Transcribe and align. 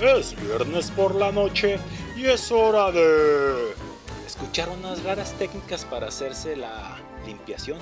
Es 0.00 0.40
viernes 0.40 0.92
por 0.92 1.16
la 1.16 1.32
noche 1.32 1.76
y 2.16 2.26
es 2.26 2.52
hora 2.52 2.92
de 2.92 3.74
escuchar 4.24 4.68
unas 4.68 5.02
raras 5.02 5.32
técnicas 5.32 5.84
para 5.84 6.06
hacerse 6.06 6.54
la 6.54 6.96
limpiación. 7.26 7.80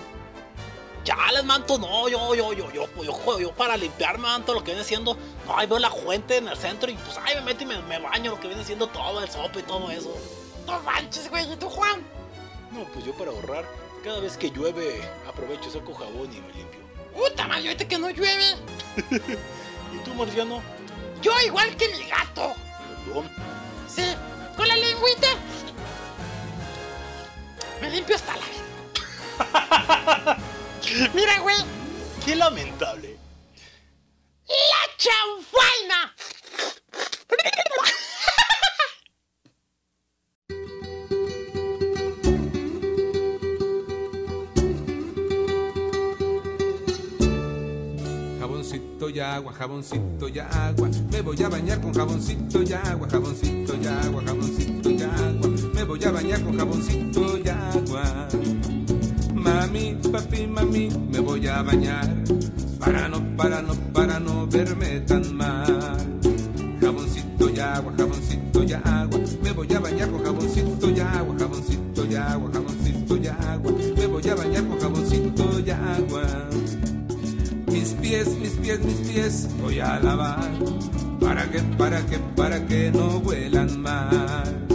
Chales, 1.04 1.44
manto, 1.44 1.76
no, 1.76 2.08
yo, 2.08 2.34
yo, 2.34 2.54
yo, 2.54 2.72
yo, 2.72 2.88
yo, 3.02 3.38
yo, 3.38 3.52
para 3.52 3.76
limpiarme, 3.76 4.22
manto, 4.22 4.54
lo 4.54 4.64
que 4.64 4.70
viene 4.70 4.82
siendo, 4.82 5.14
no, 5.46 5.58
ahí 5.58 5.66
veo 5.66 5.78
la 5.78 5.90
fuente 5.90 6.38
en 6.38 6.48
el 6.48 6.56
centro 6.56 6.90
y 6.90 6.94
pues 6.94 7.18
ahí 7.18 7.34
me 7.34 7.42
meto 7.42 7.64
y 7.64 7.66
me, 7.66 7.98
baño, 7.98 8.30
lo 8.30 8.40
que 8.40 8.48
viene 8.48 8.64
siendo 8.64 8.86
todo, 8.88 9.22
el 9.22 9.28
sopo 9.28 9.58
y 9.58 9.62
todo 9.64 9.90
eso. 9.90 10.16
No 10.66 10.80
manches, 10.80 11.28
güey, 11.28 11.52
¿y 11.52 11.56
tú, 11.56 11.68
Juan? 11.68 12.02
No, 12.72 12.84
pues 12.94 13.04
yo 13.04 13.12
para 13.12 13.30
ahorrar, 13.30 13.66
cada 14.02 14.20
vez 14.20 14.38
que 14.38 14.50
llueve, 14.50 15.02
aprovecho, 15.28 15.70
saco 15.70 15.92
jabón 15.92 16.32
y 16.32 16.40
me 16.40 16.52
limpio. 16.54 16.80
Puta 17.14 17.46
madre, 17.46 17.68
ahorita 17.68 17.86
que 17.86 17.98
no 17.98 18.08
llueve. 18.08 18.56
¿Y 19.94 19.98
tú, 20.02 20.14
Marciano? 20.14 20.62
Yo 21.22 21.32
igual 21.40 21.76
que 21.76 21.88
mi 21.88 22.04
gato. 22.08 22.54
Sí, 23.88 24.14
con 24.56 24.68
la 24.68 24.76
lengüita. 24.76 25.28
Me 27.80 27.90
limpio 27.90 28.16
hasta 28.16 28.34
la 28.36 28.46
Mira, 31.14 31.38
güey. 31.40 31.56
Qué 32.24 32.36
lamentable. 32.36 33.16
La 34.48 34.96
chanfaina. 34.96 36.14
Jaboncito 48.96 49.10
y 49.10 49.20
agua, 49.20 49.52
jaboncito 49.52 50.28
y 50.28 50.38
agua. 50.38 50.88
Me 51.10 51.20
voy 51.20 51.42
a 51.42 51.48
bañar 51.48 51.80
con 51.80 51.92
jaboncito 51.92 52.62
y 52.62 52.72
agua, 52.72 53.08
jaboncito 53.10 53.74
y 53.74 53.86
agua, 53.86 54.22
jaboncito 54.24 54.90
y 54.90 55.02
agua. 55.02 55.50
Me 55.74 55.84
voy 55.84 56.04
a 56.04 56.10
bañar 56.10 56.42
con 56.42 56.56
jaboncito 56.56 57.38
y 57.38 57.48
agua. 57.48 58.28
Mami, 59.34 59.98
papi, 60.10 60.46
mami, 60.46 60.88
me 61.10 61.20
voy 61.20 61.46
a 61.46 61.62
bañar 61.62 62.08
para 62.78 63.08
no, 63.08 63.36
para 63.36 63.62
no, 63.62 63.74
para 63.92 64.18
no 64.18 64.46
verme 64.46 65.00
tan 65.00 65.36
mal. 65.36 66.20
Jaboncito 66.80 67.50
y 67.50 67.60
agua, 67.60 67.92
jaboncito 67.96 68.62
y 68.62 68.72
agua. 68.72 69.20
Me 69.42 69.52
voy 69.52 69.72
a 69.74 69.80
bañar 69.80 70.10
con 70.10 70.24
jaboncito 70.24 70.90
y 70.90 71.00
agua, 71.00 71.36
jaboncito 71.38 72.06
y 72.06 72.14
agua, 72.14 72.50
jaboncito 72.52 72.75
pies, 78.06 78.28
mis 78.38 78.52
pies, 78.52 78.80
mis 78.84 79.08
pies 79.08 79.48
voy 79.60 79.80
a 79.80 79.98
lavar. 79.98 80.50
Para 81.20 81.50
que, 81.50 81.60
para 81.76 82.00
que, 82.06 82.18
para 82.36 82.66
que 82.66 82.90
no 82.92 83.18
huelan 83.18 83.80
mal. 83.80 84.66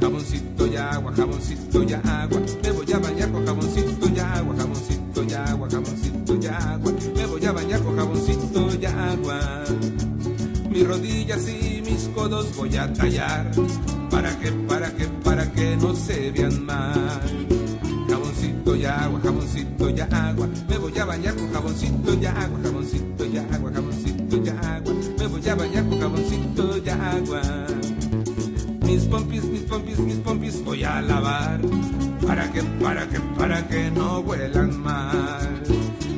Jaboncito 0.00 0.66
y 0.66 0.76
agua, 0.76 1.12
jaboncito 1.14 1.82
y 1.82 1.92
agua. 1.92 2.40
Me 2.62 2.70
voy 2.70 2.92
a 2.92 2.98
bañar 2.98 3.30
con 3.30 3.46
jaboncito 3.46 4.08
y 4.08 4.18
agua, 4.18 4.54
jaboncito 4.56 5.24
y 5.24 5.32
agua, 5.34 5.68
jaboncito 5.70 6.38
y 6.40 6.46
agua. 6.46 6.92
Me 7.14 7.26
voy 7.26 7.44
a 7.44 7.52
bañar 7.52 7.80
con 7.82 7.96
jaboncito 7.96 8.68
y 8.80 8.86
agua. 8.86 9.64
Mis 10.70 10.86
rodillas 10.86 11.48
y 11.48 11.82
mis 11.82 12.08
codos 12.14 12.56
voy 12.56 12.76
a 12.76 12.90
tallar. 12.92 13.50
Para 14.10 14.38
que, 14.38 14.52
para 14.52 14.90
que, 14.96 15.04
para 15.22 15.52
que 15.52 15.76
no 15.76 15.94
se 15.94 16.30
vean 16.30 16.64
mal 16.64 17.59
y 18.80 18.86
agua, 18.86 19.20
jaboncito 19.22 19.90
y 19.90 20.00
agua. 20.00 20.48
Me 20.68 20.78
voy 20.78 20.98
a 20.98 21.04
bañar 21.04 21.34
con 21.34 21.52
jaboncito 21.52 22.14
y 22.14 22.26
agua, 22.26 22.58
jaboncito 22.62 23.24
y 23.26 23.36
agua, 23.36 23.70
jaboncito 23.74 24.36
y 24.36 24.48
agua. 24.48 24.94
Me 25.18 25.26
voy 25.26 25.48
a 25.48 25.54
bañar 25.54 25.88
con 25.88 26.00
jaboncito 26.00 26.78
y 26.78 26.88
agua. 26.88 27.42
Mis 28.86 29.04
pompis, 29.04 29.44
mis 29.44 29.60
pompis, 29.62 29.98
mis 29.98 30.16
pompis 30.16 30.64
voy 30.64 30.82
a 30.82 31.02
lavar. 31.02 31.60
Para 32.26 32.50
que, 32.52 32.62
para 32.62 33.06
que, 33.08 33.20
para 33.36 33.68
que 33.68 33.90
no 33.90 34.20
huelan 34.20 34.80
mal. 34.80 35.62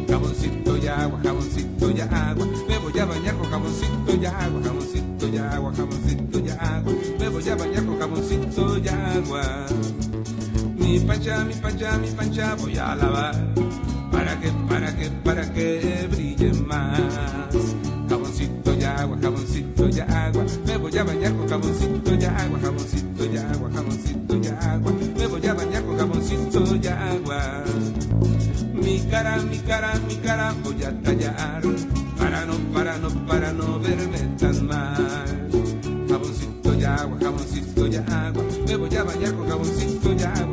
Jaboncito 0.09 0.77
y 0.77 0.87
agua, 0.87 1.21
jaboncito 1.23 1.91
y 1.91 2.01
agua. 2.01 2.47
Me 2.69 2.79
voy 2.79 2.99
a 2.99 3.05
bañar 3.05 3.35
con 3.39 3.51
jaboncito 3.51 4.15
y 4.21 4.25
agua, 4.27 4.61
jaboncito 4.63 5.29
y 5.29 5.37
agua, 5.37 5.73
jaboncito 5.75 6.39
y 6.39 6.51
agua. 6.51 6.93
Me 7.19 7.29
voy 7.29 7.49
a 7.49 7.57
bañar 7.57 7.87
con 7.87 7.99
jaboncito 7.99 8.79
y 8.79 8.89
agua 8.89 9.67
mi 10.93 11.01
pancha, 11.01 11.45
mi 11.45 11.55
pancha, 11.55 11.99
mi 11.99 12.09
pancha 12.09 12.55
voy 12.55 12.77
a 12.77 12.95
lavar 12.95 13.35
para 14.11 14.39
que, 14.39 14.53
para 14.69 14.95
que, 14.95 15.11
para 15.25 15.53
que 15.55 16.09
brille 16.11 16.53
más. 16.67 17.01
Jaboncito 18.11 18.75
y 18.75 18.85
agua, 18.85 19.17
jaboncito 19.23 19.89
y 19.89 20.01
agua, 20.01 20.45
me 20.67 20.77
voy 20.77 20.99
a 20.99 21.05
bañar 21.05 21.35
con 21.35 21.49
jaboncito 21.49 22.15
y 22.15 22.25
agua, 22.25 22.59
jaboncito 22.61 23.25
y 23.25 23.37
agua, 23.39 23.71
jaboncito 23.73 24.37
y 24.37 24.47
agua, 24.49 24.93
me 25.17 25.27
voy 25.27 25.47
a 25.47 25.55
bañar 25.55 25.83
con 25.85 25.97
jaboncito 25.97 26.77
y 26.77 26.87
agua. 26.87 27.65
Mi 28.75 29.01
cara, 29.11 29.37
mi 29.39 29.59
cara, 29.61 29.95
mi 30.07 30.17
cara 30.17 30.55
voy 30.63 30.85
a 30.85 30.93
tallar 31.01 31.63
para 32.19 32.45
no, 32.45 32.55
para 32.75 32.99
no, 32.99 33.09
para 33.27 33.53
no 33.53 33.81
verme 33.81 34.19
tan 34.39 34.67
mal. 34.67 35.49
Jaboncito 36.07 36.75
y 36.75 36.85
agua, 36.85 37.19
jaboncito 37.19 37.87
y 37.87 37.97
agua, 37.97 38.45
me 38.67 38.77
voy 38.77 38.97
a 38.97 39.05
bañar 39.05 39.35
con 39.35 39.49
jaboncito 39.49 40.13
y 40.13 40.23
agua, 40.23 40.52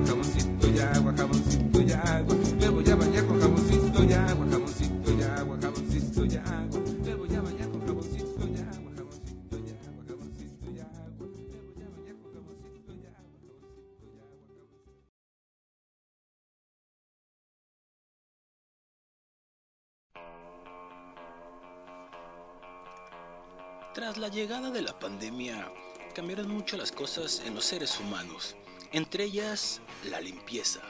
la 24.19 24.27
llegada 24.27 24.69
de 24.69 24.81
la 24.81 24.99
pandemia, 24.99 25.71
cambiaron 26.13 26.49
mucho 26.49 26.75
las 26.75 26.91
cosas 26.91 27.41
en 27.45 27.55
los 27.55 27.63
seres 27.63 27.97
humanos, 28.01 28.57
entre 28.91 29.23
ellas 29.23 29.79
la 30.09 30.19
limpieza. 30.19 30.81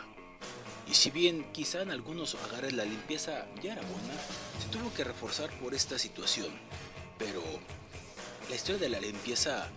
Y 0.89 0.95
si 0.95 1.11
bien 1.11 1.45
quizá 1.51 1.83
en 1.83 1.91
algunos 1.91 2.33
hogares 2.33 2.73
la 2.73 2.85
limpieza 2.85 3.45
ya 3.61 3.73
era 3.73 3.83
buena, 3.83 4.15
se 4.59 4.67
tuvo 4.69 4.91
que 4.95 5.03
reforzar 5.03 5.51
por 5.59 5.75
esta 5.75 5.99
situación. 5.99 6.47
Pero 7.19 7.43
la 8.49 8.55
historia 8.55 8.79
de 8.79 8.89
la 8.89 8.99
limpieza 8.99 9.69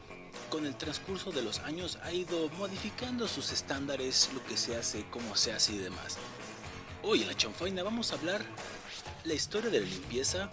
con 0.48 0.64
el 0.64 0.74
transcurso 0.76 1.30
de 1.30 1.42
los 1.42 1.58
años 1.60 1.98
ha 2.04 2.12
ido 2.12 2.48
modificando 2.56 3.28
sus 3.28 3.52
estándares, 3.52 4.30
lo 4.32 4.42
que 4.44 4.56
se 4.56 4.76
hace, 4.76 5.04
cómo 5.10 5.36
se 5.36 5.52
hace 5.52 5.74
y 5.74 5.78
demás. 5.78 6.16
Hoy 7.02 7.20
en 7.20 7.28
la 7.28 7.36
chanfaina 7.36 7.82
vamos 7.82 8.12
a 8.12 8.14
hablar 8.14 8.42
la 9.24 9.34
historia 9.34 9.68
de 9.68 9.80
la 9.80 9.86
limpieza, 9.86 10.50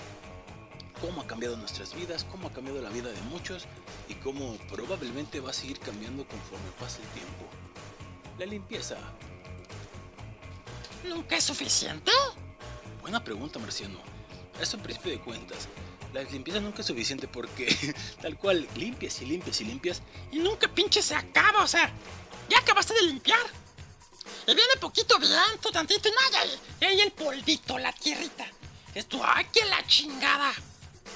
cómo 1.01 1.21
ha 1.21 1.27
cambiado 1.27 1.57
nuestras 1.57 1.93
vidas, 1.93 2.25
cómo 2.31 2.47
ha 2.47 2.53
cambiado 2.53 2.81
la 2.81 2.89
vida 2.89 3.09
de 3.09 3.21
muchos 3.23 3.65
y 4.07 4.15
cómo 4.15 4.57
probablemente 4.69 5.39
va 5.39 5.51
a 5.51 5.53
seguir 5.53 5.79
cambiando 5.79 6.27
conforme 6.27 6.69
pase 6.79 7.01
el 7.01 7.07
tiempo. 7.09 7.45
La 8.37 8.45
limpieza. 8.45 8.97
¿Nunca 11.07 11.37
es 11.37 11.43
suficiente? 11.43 12.11
Buena 13.01 13.23
pregunta, 13.23 13.59
Marciano. 13.59 13.99
Eso 14.61 14.77
en 14.77 14.83
principio 14.83 15.11
de 15.11 15.19
cuentas. 15.19 15.67
La 16.13 16.23
limpieza 16.23 16.59
nunca 16.59 16.81
es 16.81 16.87
suficiente 16.87 17.27
porque 17.27 17.75
tal 18.21 18.37
cual 18.37 18.67
limpias 18.75 19.21
y 19.21 19.25
limpias 19.25 19.61
y 19.61 19.65
limpias 19.65 20.01
Y 20.31 20.39
nunca 20.39 20.67
pinche 20.67 21.01
se 21.01 21.15
acaba, 21.15 21.63
o 21.63 21.67
sea, 21.67 21.91
ya 22.49 22.59
acabaste 22.59 22.93
de 22.93 23.03
limpiar. 23.03 23.39
Y 24.47 24.55
viene 24.55 24.75
poquito 24.79 25.19
viento, 25.19 25.71
tantito 25.71 26.09
y 26.09 26.11
nada. 26.11 26.45
Y 26.81 26.85
ahí 26.85 27.01
el 27.01 27.11
polvito, 27.11 27.77
la 27.77 27.93
tierrita. 27.93 28.47
Esto, 28.95 29.21
¡ay, 29.23 29.45
que 29.53 29.63
la 29.65 29.85
chingada! 29.85 30.51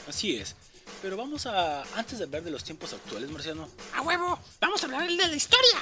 Así 0.08 0.36
es. 0.36 0.56
Pero 1.02 1.18
vamos 1.18 1.46
a, 1.46 1.84
antes 1.96 2.18
de 2.18 2.26
hablar 2.26 2.44
de 2.44 2.52
los 2.52 2.64
tiempos 2.64 2.94
actuales, 2.94 3.30
Marciano, 3.30 3.68
A 3.96 4.02
huevo, 4.02 4.40
vamos 4.60 4.82
a 4.82 4.86
hablar 4.86 5.08
de 5.08 5.16
la 5.16 5.36
historia. 5.36 5.80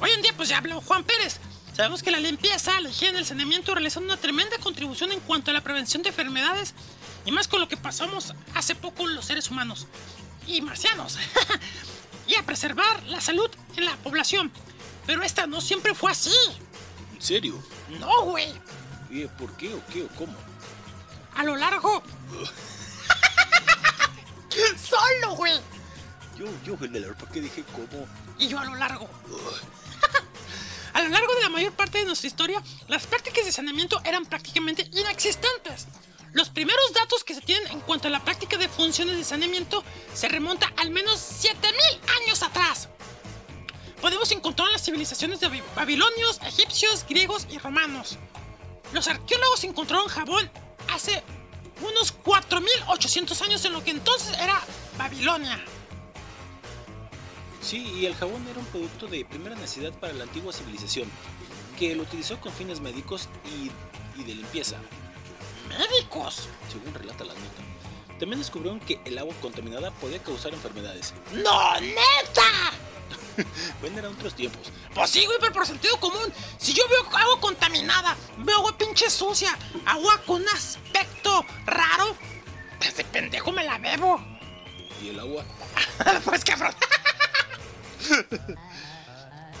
Hoy 0.00 0.10
en 0.10 0.22
día, 0.22 0.32
pues 0.36 0.48
ya 0.48 0.58
habló 0.58 0.80
Juan 0.80 1.04
Pérez. 1.04 1.38
Sabemos 1.74 2.02
que 2.02 2.10
la 2.10 2.20
limpieza, 2.20 2.80
la 2.80 2.88
higiene, 2.88 3.18
el 3.18 3.26
saneamiento 3.26 3.74
realizan 3.74 4.04
una 4.04 4.16
tremenda 4.16 4.58
contribución 4.58 5.10
en 5.10 5.20
cuanto 5.20 5.50
a 5.50 5.54
la 5.54 5.60
prevención 5.60 6.02
de 6.02 6.10
enfermedades 6.10 6.74
y 7.24 7.32
más 7.32 7.48
con 7.48 7.60
lo 7.60 7.68
que 7.68 7.76
pasamos 7.76 8.34
hace 8.54 8.76
poco 8.76 9.06
los 9.06 9.24
seres 9.24 9.50
humanos 9.50 9.86
y 10.46 10.60
marcianos. 10.60 11.18
y 12.28 12.36
a 12.36 12.46
preservar 12.46 13.02
la 13.04 13.20
salud 13.20 13.50
en 13.76 13.86
la 13.86 13.96
población. 13.96 14.52
Pero 15.06 15.22
esta 15.22 15.46
no 15.46 15.60
siempre 15.60 15.94
fue 15.94 16.12
así. 16.12 16.30
¿en 17.12 17.22
serio? 17.22 17.62
No, 17.98 18.24
güey. 18.26 18.52
¿Y 19.10 19.26
por 19.26 19.56
qué 19.56 19.74
o 19.74 19.84
qué 19.86 20.04
o 20.04 20.08
cómo? 20.08 20.34
A 21.34 21.44
lo 21.44 21.56
largo. 21.56 22.02
Solo, 24.76 25.36
güey. 25.36 25.60
Yo, 26.38 26.46
yo, 26.64 26.76
General, 26.76 27.14
¿por 27.16 27.28
qué 27.30 27.40
dije 27.40 27.64
cómo? 27.72 28.06
Y 28.38 28.48
yo 28.48 28.58
a 28.58 28.64
lo 28.64 28.74
largo. 28.74 29.08
A 30.94 31.02
lo 31.02 31.08
largo 31.08 31.34
de 31.34 31.42
la 31.42 31.48
mayor 31.48 31.72
parte 31.72 31.98
de 31.98 32.04
nuestra 32.04 32.28
historia, 32.28 32.62
las 32.86 33.04
prácticas 33.08 33.44
de 33.44 33.50
saneamiento 33.50 34.00
eran 34.04 34.24
prácticamente 34.26 34.88
inexistentes. 34.92 35.88
Los 36.34 36.50
primeros 36.50 36.92
datos 36.92 37.24
que 37.24 37.34
se 37.34 37.40
tienen 37.40 37.68
en 37.72 37.80
cuanto 37.80 38.06
a 38.06 38.12
la 38.12 38.24
práctica 38.24 38.56
de 38.56 38.68
funciones 38.68 39.16
de 39.16 39.24
saneamiento 39.24 39.82
se 40.14 40.28
remonta 40.28 40.72
al 40.76 40.90
menos 40.90 41.18
7000 41.18 41.76
años 42.22 42.44
atrás. 42.44 42.88
Podemos 44.00 44.30
encontrar 44.30 44.68
en 44.68 44.74
las 44.74 44.84
civilizaciones 44.84 45.40
de 45.40 45.62
babilonios, 45.74 46.40
egipcios, 46.42 47.04
griegos 47.08 47.48
y 47.50 47.58
romanos. 47.58 48.16
Los 48.92 49.08
arqueólogos 49.08 49.64
encontraron 49.64 50.06
jabón 50.06 50.48
hace 50.92 51.24
unos 51.82 52.12
4800 52.12 53.42
años 53.42 53.64
en 53.64 53.72
lo 53.72 53.82
que 53.82 53.90
entonces 53.90 54.36
era 54.38 54.60
Babilonia. 54.98 55.62
Sí, 57.60 57.78
y 57.96 58.06
el 58.06 58.14
jabón 58.14 58.46
era 58.48 58.58
un 58.58 58.66
producto 58.66 59.06
de 59.06 59.24
primera 59.24 59.54
necesidad 59.56 59.92
para 59.94 60.12
la 60.12 60.24
antigua 60.24 60.52
civilización, 60.52 61.08
que 61.78 61.94
lo 61.94 62.02
utilizó 62.02 62.38
con 62.40 62.52
fines 62.52 62.80
médicos 62.80 63.28
y, 63.44 63.70
y 64.20 64.24
de 64.24 64.34
limpieza. 64.34 64.76
¿Médicos? 65.68 66.48
Según 66.70 66.92
relata 66.92 67.24
la 67.24 67.32
nota. 67.32 67.62
También 68.18 68.38
descubrieron 68.38 68.80
que 68.80 69.00
el 69.04 69.18
agua 69.18 69.34
contaminada 69.40 69.90
podía 69.92 70.22
causar 70.22 70.52
enfermedades. 70.52 71.14
¡No, 71.32 71.80
neta! 71.80 72.72
bueno, 73.80 73.98
eran 73.98 74.12
otros 74.12 74.34
tiempos. 74.34 74.72
Pues 74.94 75.10
sí, 75.10 75.24
güey, 75.24 75.38
pero 75.40 75.52
por 75.52 75.66
sentido 75.66 75.98
común. 75.98 76.32
Si 76.58 76.72
yo 76.72 76.86
veo 76.88 77.02
agua 77.18 77.40
contaminada, 77.40 78.16
veo 78.38 78.56
agua 78.58 78.76
pinche 78.76 79.10
sucia, 79.10 79.56
agua 79.86 80.20
con 80.26 80.42
un 80.42 80.48
aspecto 80.48 81.44
raro, 81.66 82.16
desde 82.80 83.04
pendejo 83.04 83.52
me 83.52 83.64
la 83.64 83.78
bebo. 83.78 84.20
¿Y 85.02 85.08
el 85.08 85.20
agua? 85.20 85.44
pues 86.24 86.44
cabrón. 86.44 86.74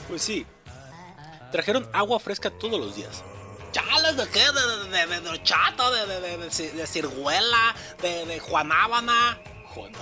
pues 0.08 0.22
sí. 0.22 0.46
Trajeron 1.52 1.88
agua 1.92 2.18
fresca 2.18 2.50
todos 2.50 2.80
los 2.80 2.96
días. 2.96 3.22
Chales 3.70 4.16
de 4.16 4.28
qué? 4.28 4.40
De, 4.40 4.88
de, 4.88 5.06
de, 5.06 5.20
de 5.20 5.28
horchata, 5.28 5.90
de, 5.90 6.06
de, 6.06 6.20
de, 6.20 6.36
de, 6.38 6.72
de 6.72 6.86
ciruela, 6.86 7.74
de, 8.00 8.24
de 8.26 8.40
juanábana. 8.40 9.38
Juan, 9.74 9.92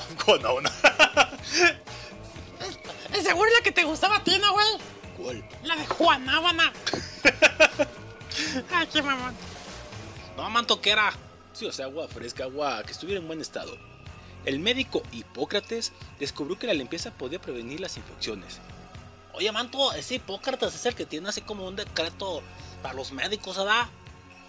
Juanábana. 2.62 3.08
¿Es 3.16 3.24
seguro 3.24 3.50
la 3.50 3.62
que 3.62 3.72
te 3.72 3.84
gustaba 3.84 4.16
a 4.16 4.24
ti, 4.24 4.38
no, 4.38 4.52
güey? 4.52 4.66
¿Cuál? 5.16 5.48
La 5.64 5.76
de 5.76 5.86
Juanábana. 5.86 6.72
Ay, 8.72 8.86
qué 8.92 9.02
mamón. 9.02 9.34
No, 10.36 10.48
manto, 10.50 10.80
¿qué 10.80 10.90
era? 10.90 11.12
Sí, 11.52 11.66
o 11.66 11.72
sea, 11.72 11.86
agua 11.86 12.08
fresca, 12.08 12.44
agua 12.44 12.82
que 12.84 12.92
estuviera 12.92 13.20
en 13.20 13.26
buen 13.26 13.40
estado. 13.40 13.76
El 14.44 14.58
médico 14.58 15.02
Hipócrates 15.12 15.92
descubrió 16.18 16.58
que 16.58 16.66
la 16.66 16.74
limpieza 16.74 17.12
podía 17.12 17.40
prevenir 17.40 17.80
las 17.80 17.96
infecciones. 17.96 18.58
Oye, 19.34 19.52
manto, 19.52 19.92
ese 19.92 20.16
Hipócrates 20.16 20.74
es 20.74 20.86
el 20.86 20.94
que 20.94 21.06
tiene 21.06 21.28
así 21.28 21.42
como 21.42 21.66
un 21.66 21.76
decreto 21.76 22.42
para 22.82 22.94
los 22.94 23.12
médicos, 23.12 23.56
¿verdad? 23.56 23.86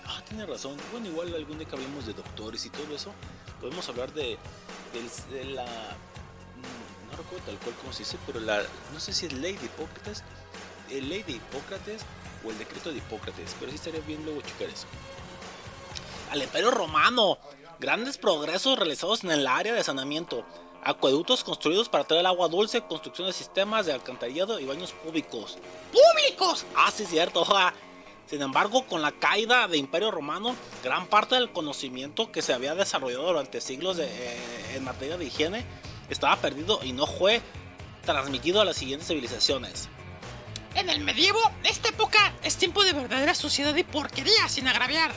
Ah, 0.05 0.21
tiene 0.27 0.45
razón. 0.45 0.77
Bueno, 0.91 1.07
igual 1.07 1.33
algún 1.33 1.57
día 1.57 1.67
que 1.67 1.75
hablemos 1.75 2.05
de 2.05 2.13
doctores 2.13 2.65
y 2.65 2.69
todo 2.69 2.95
eso, 2.95 3.13
podemos 3.61 3.87
hablar 3.87 4.11
de, 4.13 4.37
de, 4.93 5.35
de 5.35 5.45
la... 5.45 5.65
No 7.17 7.37
tal 7.45 7.57
cual 7.59 7.75
cómo 7.79 7.93
se 7.93 7.99
dice, 7.99 8.17
pero 8.25 8.39
la... 8.39 8.63
No 8.91 8.99
sé 8.99 9.13
si 9.13 9.27
es 9.27 9.33
ley 9.33 9.55
de 9.55 9.65
Hipócrates, 9.65 10.23
el 10.89 11.09
ley 11.09 11.21
de 11.23 11.33
Hipócrates 11.33 12.01
o 12.43 12.49
el 12.49 12.57
decreto 12.57 12.91
de 12.91 12.97
Hipócrates, 12.97 13.55
pero 13.59 13.71
sí 13.71 13.75
estaría 13.75 14.01
bien 14.01 14.23
luego 14.25 14.41
checar 14.41 14.69
eso. 14.69 14.87
Al 16.31 16.41
Imperio 16.41 16.71
Romano. 16.71 17.37
Grandes 17.79 18.17
progresos 18.17 18.77
realizados 18.77 19.23
en 19.23 19.31
el 19.31 19.45
área 19.45 19.73
de 19.73 19.83
saneamiento. 19.83 20.45
Acueductos 20.83 21.43
construidos 21.43 21.89
para 21.89 22.05
traer 22.05 22.21
el 22.21 22.27
agua 22.27 22.47
dulce, 22.47 22.81
construcción 22.81 23.27
de 23.27 23.33
sistemas 23.33 23.85
de 23.85 23.93
alcantarillado 23.93 24.59
y 24.59 24.65
baños 24.65 24.93
públicos. 24.93 25.57
¡Públicos! 25.91 26.65
Ah, 26.75 26.91
sí, 26.91 27.05
cierto. 27.05 27.45
Sin 28.25 28.41
embargo, 28.41 28.85
con 28.87 29.01
la 29.01 29.11
caída 29.11 29.67
del 29.67 29.79
Imperio 29.79 30.11
Romano, 30.11 30.55
gran 30.83 31.07
parte 31.07 31.35
del 31.35 31.51
conocimiento 31.51 32.31
que 32.31 32.41
se 32.41 32.53
había 32.53 32.73
desarrollado 32.73 33.27
durante 33.27 33.59
siglos 33.59 33.99
eh, 33.99 34.75
en 34.75 34.83
materia 34.83 35.17
de 35.17 35.25
higiene 35.25 35.65
estaba 36.09 36.35
perdido 36.37 36.79
y 36.83 36.93
no 36.93 37.07
fue 37.07 37.41
transmitido 38.05 38.61
a 38.61 38.65
las 38.65 38.77
siguientes 38.77 39.07
civilizaciones. 39.07 39.87
En 40.75 40.89
el 40.89 41.01
medievo, 41.01 41.39
esta 41.63 41.89
época 41.89 42.33
es 42.43 42.57
tiempo 42.57 42.83
de 42.83 42.93
verdadera 42.93 43.35
suciedad 43.35 43.75
y 43.75 43.83
porquería, 43.83 44.49
sin 44.49 44.67
agraviar. 44.67 45.11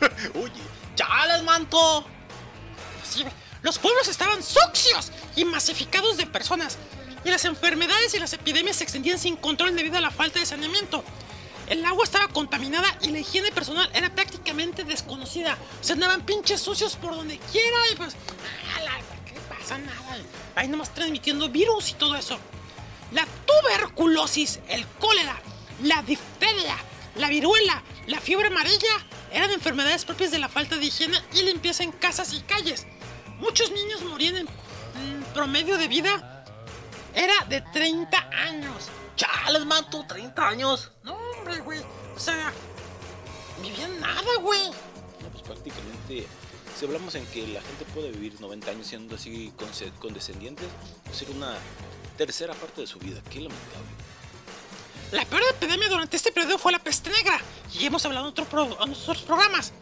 Oye, 0.34 0.52
¡Chales, 0.94 1.42
manto! 1.42 2.04
Sí, 3.02 3.24
los 3.62 3.78
pueblos 3.78 4.08
estaban 4.08 4.42
sucios 4.42 5.10
y 5.36 5.44
masificados 5.44 6.16
de 6.18 6.26
personas, 6.26 6.76
y 7.24 7.30
las 7.30 7.44
enfermedades 7.44 8.14
y 8.14 8.18
las 8.18 8.32
epidemias 8.32 8.76
se 8.76 8.84
extendían 8.84 9.18
sin 9.18 9.36
control 9.36 9.74
debido 9.74 9.96
a 9.98 10.00
la 10.00 10.10
falta 10.10 10.38
de 10.38 10.46
saneamiento. 10.46 11.02
El 11.66 11.84
agua 11.84 12.04
estaba 12.04 12.28
contaminada 12.28 12.88
y 13.02 13.08
la 13.10 13.20
higiene 13.20 13.52
personal 13.52 13.88
era 13.94 14.12
prácticamente 14.14 14.84
desconocida. 14.84 15.56
Se 15.82 15.92
andaban 15.92 16.22
pinches 16.26 16.60
sucios 16.60 16.96
por 16.96 17.14
donde 17.14 17.38
quiera 17.52 17.76
y 17.92 17.96
pues... 17.96 18.14
ah, 18.76 18.80
la- 18.82 18.90
¿Qué 18.98 18.99
pasa? 19.70 19.78
Nada. 19.78 20.16
Ahí 20.54 20.68
nomás 20.68 20.92
transmitiendo 20.94 21.48
virus 21.48 21.90
y 21.90 21.94
todo 21.94 22.16
eso. 22.16 22.38
La 23.12 23.26
tuberculosis, 23.46 24.60
el 24.68 24.86
cólera, 24.98 25.36
la 25.82 26.02
difteria, 26.02 26.76
la 27.16 27.28
viruela, 27.28 27.82
la 28.06 28.20
fiebre 28.20 28.48
amarilla 28.48 29.06
eran 29.32 29.50
enfermedades 29.50 30.04
propias 30.04 30.30
de 30.30 30.38
la 30.38 30.48
falta 30.48 30.76
de 30.76 30.86
higiene 30.86 31.18
y 31.32 31.42
limpieza 31.42 31.82
en 31.82 31.92
casas 31.92 32.32
y 32.32 32.40
calles. 32.42 32.86
Muchos 33.38 33.70
niños 33.70 34.02
morían 34.02 34.36
en 34.36 34.44
mm, 34.46 35.22
promedio 35.34 35.78
de 35.78 35.88
vida 35.88 36.44
era 37.14 37.34
de 37.48 37.60
30 37.60 38.30
años. 38.30 38.88
¡Chales, 39.16 39.64
manto! 39.66 40.04
¡30 40.04 40.38
años! 40.38 40.92
No, 41.02 41.14
hombre, 41.14 41.58
güey. 41.60 41.80
O 42.14 42.18
sea, 42.18 42.52
vivían 43.62 44.00
nada, 44.00 44.36
güey. 44.40 44.70
no, 45.20 45.28
pues 45.30 45.42
prácticamente, 45.42 46.26
si 46.80 46.86
hablamos 46.86 47.14
en 47.14 47.26
que 47.26 47.46
la 47.46 47.60
gente 47.60 47.84
puede 47.92 48.10
vivir 48.10 48.40
90 48.40 48.70
años 48.70 48.86
siendo 48.86 49.14
así 49.16 49.52
condescendientes, 50.00 50.66
pues 51.04 51.18
sería 51.18 51.34
una 51.36 51.54
tercera 52.16 52.54
parte 52.54 52.80
de 52.80 52.86
su 52.86 52.98
vida. 52.98 53.20
Qué 53.28 53.40
lamentable. 53.40 53.86
La 55.12 55.26
peor 55.26 55.42
epidemia 55.50 55.90
durante 55.90 56.16
este 56.16 56.32
periodo 56.32 56.56
fue 56.56 56.72
la 56.72 56.78
peste 56.78 57.10
negra, 57.10 57.38
y 57.78 57.84
hemos 57.84 58.02
hablado 58.06 58.26
en, 58.26 58.30
otro 58.30 58.46
pro- 58.46 58.82
en 58.82 58.92
otros 58.94 59.20
programas, 59.22 59.74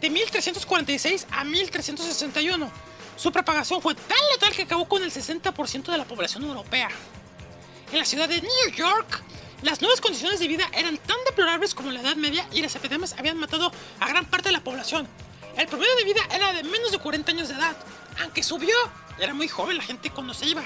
de 0.00 0.10
1346 0.10 1.26
a 1.32 1.42
1361. 1.42 2.70
Su 3.16 3.32
propagación 3.32 3.82
fue 3.82 3.96
tan 3.96 4.18
letal 4.32 4.52
que 4.54 4.62
acabó 4.62 4.86
con 4.88 5.02
el 5.02 5.10
60% 5.10 5.90
de 5.90 5.98
la 5.98 6.04
población 6.04 6.44
europea. 6.44 6.88
En 7.90 7.98
la 7.98 8.04
ciudad 8.04 8.28
de 8.28 8.40
New 8.40 8.70
York, 8.76 9.22
las 9.62 9.80
nuevas 9.80 10.00
condiciones 10.00 10.38
de 10.38 10.46
vida 10.46 10.68
eran 10.72 10.98
tan 10.98 11.16
deplorables 11.26 11.74
como 11.74 11.90
la 11.90 12.00
Edad 12.00 12.14
Media 12.16 12.46
y 12.52 12.60
las 12.62 12.76
epidemias 12.76 13.14
habían 13.18 13.38
matado 13.38 13.72
a 13.98 14.08
gran 14.08 14.26
parte 14.26 14.50
de 14.50 14.52
la 14.52 14.62
población. 14.62 15.08
El 15.56 15.68
promedio 15.68 15.94
de 15.96 16.04
vida 16.04 16.20
era 16.32 16.52
de 16.52 16.64
menos 16.64 16.90
de 16.90 16.98
40 16.98 17.30
años 17.30 17.48
de 17.48 17.54
edad, 17.54 17.76
aunque 18.22 18.42
subió, 18.42 18.74
era 19.18 19.34
muy 19.34 19.48
joven 19.48 19.76
la 19.76 19.84
gente 19.84 20.10
cuando 20.10 20.34
se 20.34 20.46
iba. 20.46 20.64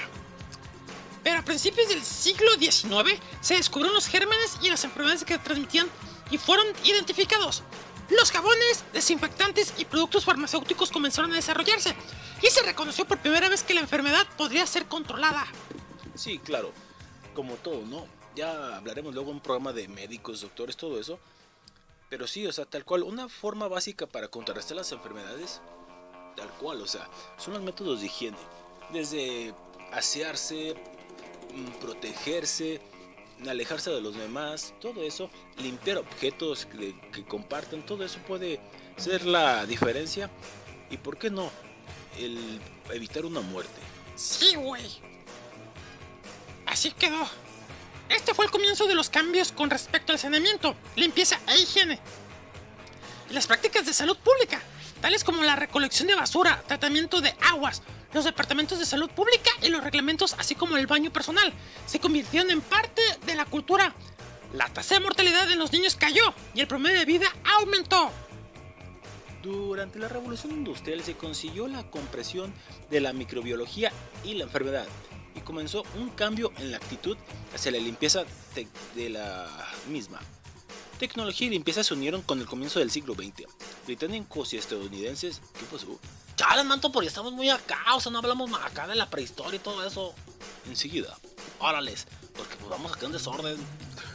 Pero 1.23 1.39
a 1.39 1.41
principios 1.43 1.89
del 1.89 2.03
siglo 2.03 2.49
XIX 2.57 3.19
se 3.41 3.55
descubrieron 3.55 3.93
los 3.93 4.07
gérmenes 4.07 4.57
y 4.63 4.69
las 4.69 4.83
enfermedades 4.83 5.23
que 5.23 5.37
transmitían 5.37 5.87
y 6.31 6.37
fueron 6.37 6.65
identificados. 6.83 7.63
Los 8.09 8.31
jabones, 8.31 8.83
desinfectantes 8.91 9.75
y 9.77 9.85
productos 9.85 10.25
farmacéuticos 10.25 10.89
comenzaron 10.89 11.31
a 11.33 11.35
desarrollarse 11.35 11.93
y 12.41 12.47
se 12.47 12.63
reconoció 12.63 13.05
por 13.05 13.19
primera 13.19 13.49
vez 13.49 13.61
que 13.61 13.75
la 13.75 13.81
enfermedad 13.81 14.25
podría 14.37 14.65
ser 14.65 14.87
controlada. 14.87 15.45
Sí, 16.15 16.39
claro, 16.39 16.73
como 17.35 17.55
todo, 17.55 17.85
¿no? 17.85 18.07
Ya 18.35 18.77
hablaremos 18.77 19.13
luego 19.13 19.29
en 19.29 19.35
un 19.35 19.41
programa 19.41 19.73
de 19.73 19.87
médicos, 19.87 20.41
doctores, 20.41 20.75
todo 20.75 20.99
eso. 20.99 21.19
Pero 22.09 22.27
sí, 22.27 22.45
o 22.47 22.51
sea, 22.51 22.65
tal 22.65 22.85
cual, 22.85 23.03
una 23.03 23.29
forma 23.29 23.67
básica 23.67 24.07
para 24.07 24.27
contrarrestar 24.27 24.77
las 24.77 24.91
enfermedades, 24.91 25.61
tal 26.35 26.49
cual, 26.57 26.81
o 26.81 26.87
sea, 26.87 27.07
son 27.37 27.53
los 27.53 27.63
métodos 27.63 28.01
de 28.01 28.07
higiene. 28.07 28.37
Desde 28.91 29.53
asearse, 29.91 30.75
mm, 31.53 31.79
protegerse, 31.79 32.81
alejarse 33.47 33.91
de 33.91 34.01
los 34.01 34.15
demás, 34.15 34.73
todo 34.81 35.03
eso, 35.03 35.29
limpiar 35.57 35.99
objetos 35.99 36.65
que, 36.65 36.99
que 37.11 37.23
comparten, 37.25 37.85
todo 37.85 38.03
eso 38.03 38.19
puede 38.27 38.59
ser 38.97 39.25
la 39.25 39.65
diferencia. 39.65 40.29
Y 40.89 40.97
por 40.97 41.17
qué 41.17 41.29
no, 41.29 41.51
el 42.17 42.59
evitar 42.91 43.25
una 43.25 43.41
muerte. 43.41 43.79
Sí, 44.15 44.55
güey. 44.55 44.99
Así 46.65 46.91
quedó. 46.91 47.27
Este 48.09 48.33
fue 48.33 48.45
el 48.45 48.51
comienzo 48.51 48.87
de 48.87 48.95
los 48.95 49.09
cambios 49.09 49.51
con 49.51 49.69
respecto 49.69 50.11
al 50.11 50.19
saneamiento, 50.19 50.75
limpieza 50.95 51.39
e 51.47 51.61
higiene. 51.61 51.99
Y 53.29 53.33
las 53.33 53.45
prácticas 53.45 53.85
de 53.85 53.93
salud 53.93 54.17
pública, 54.17 54.59
tales 54.99 55.23
como 55.23 55.43
la 55.43 55.55
recolección 55.55 56.07
de 56.07 56.15
basura, 56.15 56.63
tratamiento 56.67 57.21
de 57.21 57.35
aguas, 57.41 57.83
los 58.11 58.25
departamentos 58.25 58.79
de 58.79 58.87
salud 58.87 59.09
pública 59.11 59.51
y 59.61 59.69
los 59.69 59.83
reglamentos, 59.83 60.35
así 60.39 60.55
como 60.55 60.77
el 60.77 60.87
baño 60.87 61.13
personal, 61.13 61.53
se 61.85 61.99
convirtieron 61.99 62.49
en 62.49 62.61
parte 62.61 63.01
de 63.27 63.35
la 63.35 63.45
cultura. 63.45 63.93
La 64.53 64.67
tasa 64.67 64.95
de 64.95 65.01
mortalidad 65.01 65.51
en 65.51 65.59
los 65.59 65.71
niños 65.71 65.95
cayó 65.95 66.33
y 66.55 66.61
el 66.61 66.67
promedio 66.67 66.97
de 66.97 67.05
vida 67.05 67.27
aumentó. 67.59 68.11
Durante 69.43 69.99
la 69.99 70.07
revolución 70.07 70.51
industrial 70.51 71.03
se 71.03 71.15
consiguió 71.15 71.67
la 71.67 71.89
compresión 71.91 72.51
de 72.89 72.99
la 72.99 73.13
microbiología 73.13 73.91
y 74.23 74.33
la 74.33 74.45
enfermedad 74.45 74.87
y 75.35 75.41
comenzó 75.41 75.83
un 75.97 76.09
cambio 76.09 76.51
en 76.57 76.71
la 76.71 76.77
actitud 76.77 77.17
hacia 77.53 77.71
la 77.71 77.77
limpieza 77.77 78.23
de 78.95 79.09
la 79.09 79.47
misma. 79.87 80.19
Tecnología 80.99 81.47
y 81.47 81.51
limpieza 81.51 81.81
se 81.81 81.93
unieron 81.93 82.21
con 82.21 82.39
el 82.39 82.45
comienzo 82.45 82.79
del 82.79 82.91
siglo 82.91 83.13
XX. 83.13 83.47
británicos 83.85 84.53
y 84.53 84.57
estadounidenses. 84.57 85.41
¿Qué 85.57 85.65
pasó? 85.71 85.97
Chale, 86.35 86.63
manto, 86.63 86.91
porque 86.91 87.07
estamos 87.07 87.31
muy 87.31 87.49
acá, 87.49 87.95
o 87.95 88.01
sea, 88.01 88.11
no 88.11 88.19
hablamos 88.19 88.49
más 88.49 88.65
acá 88.65 88.85
de 88.85 88.95
la 88.95 89.09
prehistoria 89.09 89.55
y 89.55 89.59
todo 89.59 89.85
eso. 89.85 90.13
Enseguida. 90.67 91.17
Órales, 91.59 92.05
porque 92.35 92.55
pues 92.57 92.69
vamos 92.69 92.91
acá 92.91 93.05
en 93.05 93.13
desorden. 93.13 93.57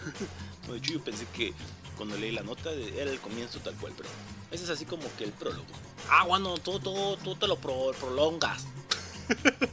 de 0.68 0.76
hecho, 0.76 0.92
yo 0.92 1.04
pensé 1.04 1.26
que 1.34 1.54
cuando 1.96 2.18
leí 2.18 2.32
la 2.32 2.42
nota 2.42 2.70
era 2.70 3.10
el 3.10 3.20
comienzo 3.20 3.60
tal 3.60 3.74
cual, 3.76 3.94
pero 3.96 4.08
ese 4.50 4.64
es 4.64 4.70
así 4.70 4.84
como 4.84 5.04
que 5.16 5.24
el 5.24 5.32
prólogo. 5.32 5.64
Ah, 6.10 6.24
bueno, 6.24 6.58
tú, 6.58 6.80
tú, 6.80 7.16
tú 7.24 7.34
te 7.36 7.46
lo 7.46 7.56
prolongas. 7.56 8.66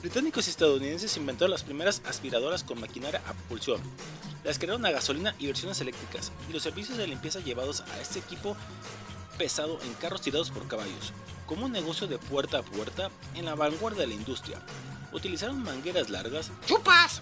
Británicos 0.00 0.46
y 0.46 0.50
estadounidenses 0.50 1.18
inventaron 1.18 1.50
las 1.50 1.62
primeras 1.62 2.00
aspiradoras 2.06 2.64
con 2.64 2.80
maquinaria 2.80 3.20
a 3.26 3.34
propulsión. 3.34 3.82
Las 4.44 4.58
crearon 4.58 4.86
a 4.86 4.90
gasolina 4.90 5.34
y 5.38 5.46
versiones 5.46 5.78
eléctricas, 5.82 6.32
y 6.48 6.54
los 6.54 6.62
servicios 6.62 6.96
de 6.96 7.06
limpieza 7.06 7.40
llevados 7.40 7.82
a 7.82 8.00
este 8.00 8.18
equipo 8.18 8.56
pesado 9.36 9.78
en 9.82 9.92
carros 9.94 10.22
tirados 10.22 10.50
por 10.50 10.66
caballos, 10.68 11.12
como 11.44 11.66
un 11.66 11.72
negocio 11.72 12.06
de 12.06 12.16
puerta 12.16 12.60
a 12.60 12.62
puerta 12.62 13.10
en 13.34 13.44
la 13.44 13.54
vanguardia 13.54 14.00
de 14.00 14.06
la 14.06 14.14
industria. 14.14 14.62
Utilizaron 15.12 15.62
mangueras 15.62 16.08
largas, 16.08 16.50
¡chupas! 16.66 17.20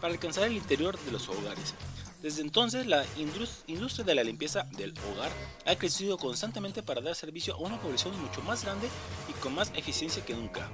para 0.00 0.12
alcanzar 0.12 0.44
el 0.44 0.56
interior 0.56 0.98
de 0.98 1.12
los 1.12 1.28
hogares. 1.28 1.74
Desde 2.22 2.42
entonces, 2.42 2.86
la 2.86 3.04
industria 3.16 4.04
de 4.04 4.14
la 4.16 4.24
limpieza 4.24 4.64
del 4.76 4.92
hogar 5.12 5.30
ha 5.64 5.76
crecido 5.76 6.18
constantemente 6.18 6.82
para 6.82 7.00
dar 7.00 7.14
servicio 7.14 7.54
a 7.54 7.58
una 7.58 7.80
población 7.80 8.20
mucho 8.20 8.42
más 8.42 8.64
grande 8.64 8.88
y 9.28 9.32
con 9.34 9.54
más 9.54 9.70
eficiencia 9.76 10.24
que 10.24 10.34
nunca 10.34 10.68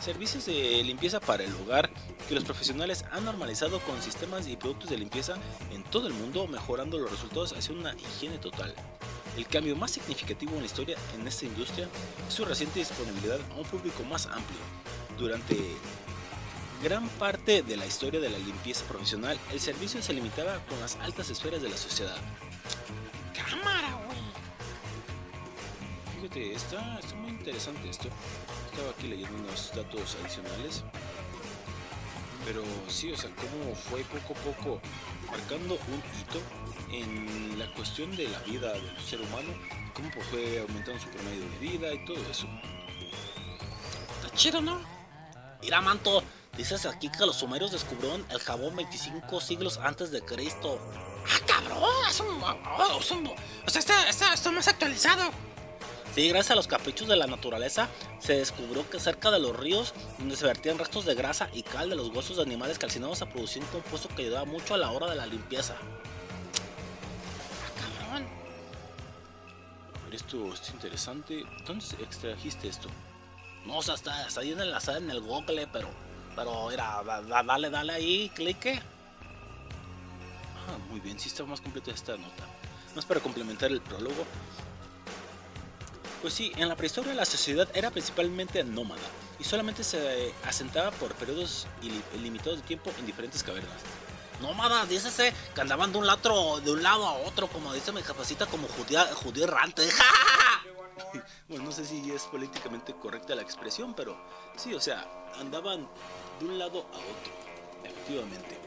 servicios 0.00 0.46
de 0.46 0.82
limpieza 0.82 1.20
para 1.20 1.44
el 1.44 1.54
hogar 1.54 1.90
que 2.28 2.34
los 2.34 2.44
profesionales 2.44 3.04
han 3.12 3.24
normalizado 3.24 3.80
con 3.80 4.00
sistemas 4.02 4.46
y 4.46 4.56
productos 4.56 4.90
de 4.90 4.98
limpieza 4.98 5.36
en 5.70 5.82
todo 5.84 6.08
el 6.08 6.14
mundo, 6.14 6.46
mejorando 6.46 6.98
los 6.98 7.10
resultados 7.10 7.52
hacia 7.52 7.74
una 7.74 7.94
higiene 7.94 8.38
total. 8.38 8.74
El 9.36 9.46
cambio 9.46 9.76
más 9.76 9.92
significativo 9.92 10.52
en 10.54 10.60
la 10.60 10.66
historia 10.66 10.96
en 11.14 11.26
esta 11.26 11.46
industria 11.46 11.88
es 12.26 12.34
su 12.34 12.44
reciente 12.44 12.80
disponibilidad 12.80 13.38
a 13.52 13.54
un 13.54 13.64
público 13.64 14.02
más 14.04 14.26
amplio. 14.26 14.58
Durante 15.18 15.56
gran 16.82 17.08
parte 17.10 17.62
de 17.62 17.76
la 17.76 17.86
historia 17.86 18.20
de 18.20 18.30
la 18.30 18.38
limpieza 18.38 18.84
profesional, 18.86 19.38
el 19.52 19.60
servicio 19.60 20.02
se 20.02 20.14
limitaba 20.14 20.58
con 20.66 20.80
las 20.80 20.96
altas 20.96 21.30
esferas 21.30 21.62
de 21.62 21.68
la 21.68 21.76
sociedad. 21.76 22.16
¡Cámara, 23.34 24.00
güey! 24.06 24.18
Fíjate, 26.16 26.54
está, 26.54 26.98
está 26.98 27.14
muy 27.16 27.29
interesante 27.40 27.88
esto 27.88 28.08
estaba 28.70 28.90
aquí 28.90 29.08
leyendo 29.08 29.34
unos 29.38 29.72
datos 29.74 30.16
adicionales. 30.22 30.84
Pero 32.44 32.62
sí, 32.88 33.12
o 33.12 33.16
sea, 33.16 33.30
cómo 33.30 33.74
fue 33.74 34.02
poco 34.04 34.38
a 34.38 34.42
poco 34.42 34.80
marcando 35.30 35.74
un 35.74 36.02
hito 36.18 36.40
en 36.90 37.58
la 37.58 37.72
cuestión 37.74 38.14
de 38.16 38.28
la 38.28 38.38
vida 38.40 38.72
del 38.72 38.98
ser 39.04 39.20
humano, 39.20 39.52
cómo 39.94 40.10
pues 40.10 40.26
fue 40.28 40.60
aumentando 40.60 41.00
su 41.00 41.08
promedio 41.08 41.40
de 41.40 41.58
vida 41.58 41.92
y 41.92 42.04
todo 42.04 42.18
eso. 42.30 42.46
Está 44.22 44.34
chido, 44.34 44.60
¿no? 44.60 44.80
Mira, 45.62 45.80
manto, 45.80 46.22
dices 46.56 46.86
aquí 46.86 47.10
que 47.10 47.26
los 47.26 47.36
sumerios 47.36 47.72
descubrieron 47.72 48.24
el 48.30 48.40
jabón 48.40 48.76
25 48.76 49.40
siglos 49.40 49.78
antes 49.78 50.10
de 50.10 50.22
Cristo. 50.22 50.78
¡Ah, 51.26 51.46
cabrón! 51.46 51.82
Es 52.08 52.20
un, 52.20 52.42
oh, 52.42 52.96
o 52.96 53.70
sea, 53.70 53.80
está, 53.80 54.08
está, 54.08 54.32
está 54.32 54.50
más 54.50 54.66
actualizado. 54.66 55.30
Sí, 56.14 56.28
gracias 56.28 56.50
a 56.50 56.54
los 56.56 56.66
caprichos 56.66 57.06
de 57.06 57.14
la 57.14 57.28
naturaleza, 57.28 57.88
se 58.18 58.34
descubrió 58.34 58.88
que 58.90 58.98
cerca 58.98 59.30
de 59.30 59.38
los 59.38 59.56
ríos, 59.56 59.94
donde 60.18 60.34
se 60.34 60.44
vertían 60.44 60.76
restos 60.76 61.04
de 61.04 61.14
grasa 61.14 61.48
y 61.52 61.62
cal 61.62 61.88
de 61.88 61.94
los 61.94 62.08
huesos 62.08 62.36
de 62.36 62.42
animales 62.42 62.80
calcinados, 62.80 63.22
a 63.22 63.26
producir 63.26 63.62
un 63.62 63.68
compuesto 63.68 64.08
que 64.08 64.22
ayudaba 64.22 64.44
mucho 64.44 64.74
a 64.74 64.78
la 64.78 64.90
hora 64.90 65.08
de 65.08 65.14
la 65.14 65.26
limpieza. 65.26 65.76
Ah, 67.78 68.08
cabrón. 68.08 68.28
Esto 70.10 70.52
es 70.52 70.70
interesante. 70.70 71.44
¿Dónde 71.64 71.84
extrajiste 72.00 72.66
esto? 72.66 72.88
No, 73.64 73.78
o 73.78 73.82
sea, 73.82 73.94
está, 73.94 74.26
está 74.26 74.40
ahí 74.40 74.50
en 74.50 74.60
el, 74.60 74.74
en 74.74 75.10
el 75.10 75.20
Google, 75.20 75.68
pero, 75.72 75.90
pero, 76.34 76.70
mira, 76.70 77.02
dale, 77.46 77.70
dale 77.70 77.92
ahí, 77.92 78.28
clique. 78.30 78.82
Ah, 80.56 80.76
muy 80.90 80.98
bien, 80.98 81.20
sí 81.20 81.28
está 81.28 81.44
más 81.44 81.60
completa 81.60 81.92
esta 81.92 82.16
nota. 82.16 82.44
Más 82.96 83.06
para 83.06 83.20
complementar 83.20 83.70
el 83.70 83.80
prólogo, 83.80 84.26
pues 86.20 86.34
sí, 86.34 86.52
en 86.56 86.68
la 86.68 86.76
prehistoria 86.76 87.14
la 87.14 87.24
sociedad 87.24 87.68
era 87.74 87.90
principalmente 87.90 88.62
nómada 88.64 89.00
y 89.38 89.44
solamente 89.44 89.82
se 89.82 90.34
asentaba 90.44 90.90
por 90.92 91.14
periodos 91.14 91.66
ilimitados 92.14 92.60
de 92.60 92.66
tiempo 92.66 92.90
en 92.98 93.06
diferentes 93.06 93.42
cavernas. 93.42 93.80
Nómadas, 94.40 94.88
dícese 94.88 95.34
que 95.54 95.60
andaban 95.60 95.92
de 95.92 95.98
un 95.98 96.06
lado, 96.06 96.60
de 96.60 96.72
un 96.72 96.82
lado 96.82 97.06
a 97.06 97.12
otro, 97.12 97.46
como 97.48 97.72
dice 97.74 97.92
mi 97.92 98.02
capacita, 98.02 98.46
como 98.46 98.68
judía, 98.68 99.04
judío 99.14 99.44
errante. 99.44 99.86
bueno, 101.48 101.64
no 101.64 101.72
sé 101.72 101.84
si 101.84 102.10
es 102.10 102.22
políticamente 102.22 102.94
correcta 102.94 103.34
la 103.34 103.42
expresión, 103.42 103.92
pero 103.94 104.18
sí, 104.56 104.72
o 104.72 104.80
sea, 104.80 105.06
andaban 105.38 105.88
de 106.38 106.46
un 106.46 106.58
lado 106.58 106.86
a 106.92 106.96
otro, 106.96 107.32
efectivamente. 107.84 108.58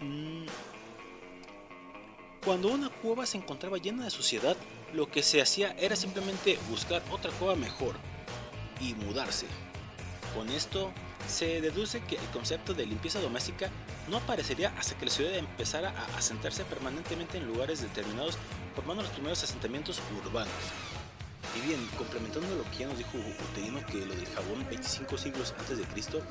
Mm. 0.00 0.46
Cuando 2.44 2.68
una 2.68 2.88
cueva 2.88 3.24
se 3.24 3.36
encontraba 3.36 3.78
llena 3.78 4.02
de 4.02 4.10
suciedad, 4.10 4.56
lo 4.92 5.10
que 5.10 5.22
se 5.22 5.40
hacía 5.40 5.74
era 5.78 5.96
simplemente 5.96 6.58
buscar 6.68 7.02
otra 7.10 7.30
cueva 7.32 7.56
mejor 7.56 7.96
y 8.80 8.94
mudarse. 8.94 9.46
Con 10.34 10.48
esto 10.50 10.92
se 11.28 11.60
deduce 11.60 12.00
que 12.00 12.16
el 12.16 12.26
concepto 12.32 12.74
de 12.74 12.86
limpieza 12.86 13.20
doméstica 13.20 13.70
no 14.08 14.18
aparecería 14.18 14.72
hasta 14.78 14.96
que 14.96 15.06
la 15.06 15.12
ciudad 15.12 15.34
empezara 15.34 15.90
a 15.90 16.18
asentarse 16.18 16.64
permanentemente 16.64 17.38
en 17.38 17.46
lugares 17.46 17.80
determinados, 17.80 18.38
formando 18.74 19.02
los 19.02 19.12
primeros 19.12 19.42
asentamientos 19.42 20.00
urbanos. 20.24 20.52
Y 21.56 21.66
bien, 21.66 21.86
complementando 21.98 22.54
lo 22.54 22.64
que 22.70 22.78
ya 22.78 22.86
nos 22.86 22.98
dijo 22.98 23.18
Uterino, 23.50 23.84
que 23.86 24.06
lo 24.06 24.14
del 24.14 24.26
jabón 24.26 24.66
25 24.70 25.18
siglos 25.18 25.54
antes 25.58 25.78
de 25.78 25.84
Cristo, 25.84 26.22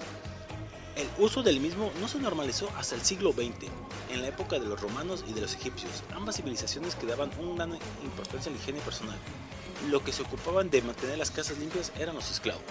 el 1.02 1.10
uso 1.18 1.42
del 1.42 1.60
mismo 1.60 1.92
no 2.00 2.08
se 2.08 2.20
normalizó 2.20 2.70
hasta 2.78 2.96
el 2.96 3.02
siglo 3.02 3.34
XX, 3.34 3.70
en 4.12 4.22
la 4.22 4.28
época 4.28 4.60
de 4.60 4.66
los 4.66 4.80
romanos 4.80 5.24
y 5.28 5.34
de 5.34 5.42
los 5.42 5.56
egipcios, 5.56 6.04
ambas 6.14 6.36
civilizaciones 6.36 6.96
que 6.96 7.08
daban 7.08 7.32
una 7.40 7.66
gran 7.66 7.80
importancia 8.04 8.52
a 8.52 8.56
la 8.56 8.62
higiene 8.62 8.80
personal. 8.82 9.18
Lo 9.90 10.04
que 10.04 10.14
se 10.14 10.22
ocupaban 10.22 10.70
de 10.70 10.82
mantener 10.84 11.18
las 11.18 11.32
casas 11.32 11.58
limpias 11.58 11.92
eran 12.00 12.16
los 12.16 12.30
esclavos. 12.30 12.62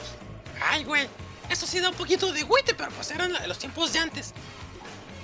Ay, 0.63 0.85
güey, 0.85 1.09
eso 1.49 1.67
sí 1.67 1.81
da 1.81 1.89
un 1.89 1.97
poquito 1.97 2.33
de 2.33 2.43
güete, 2.45 2.75
pero 2.75 2.91
pues 2.93 3.11
eran 3.11 3.33
los 3.49 3.59
tiempos 3.59 3.93
de 3.93 3.99
antes. 3.99 4.33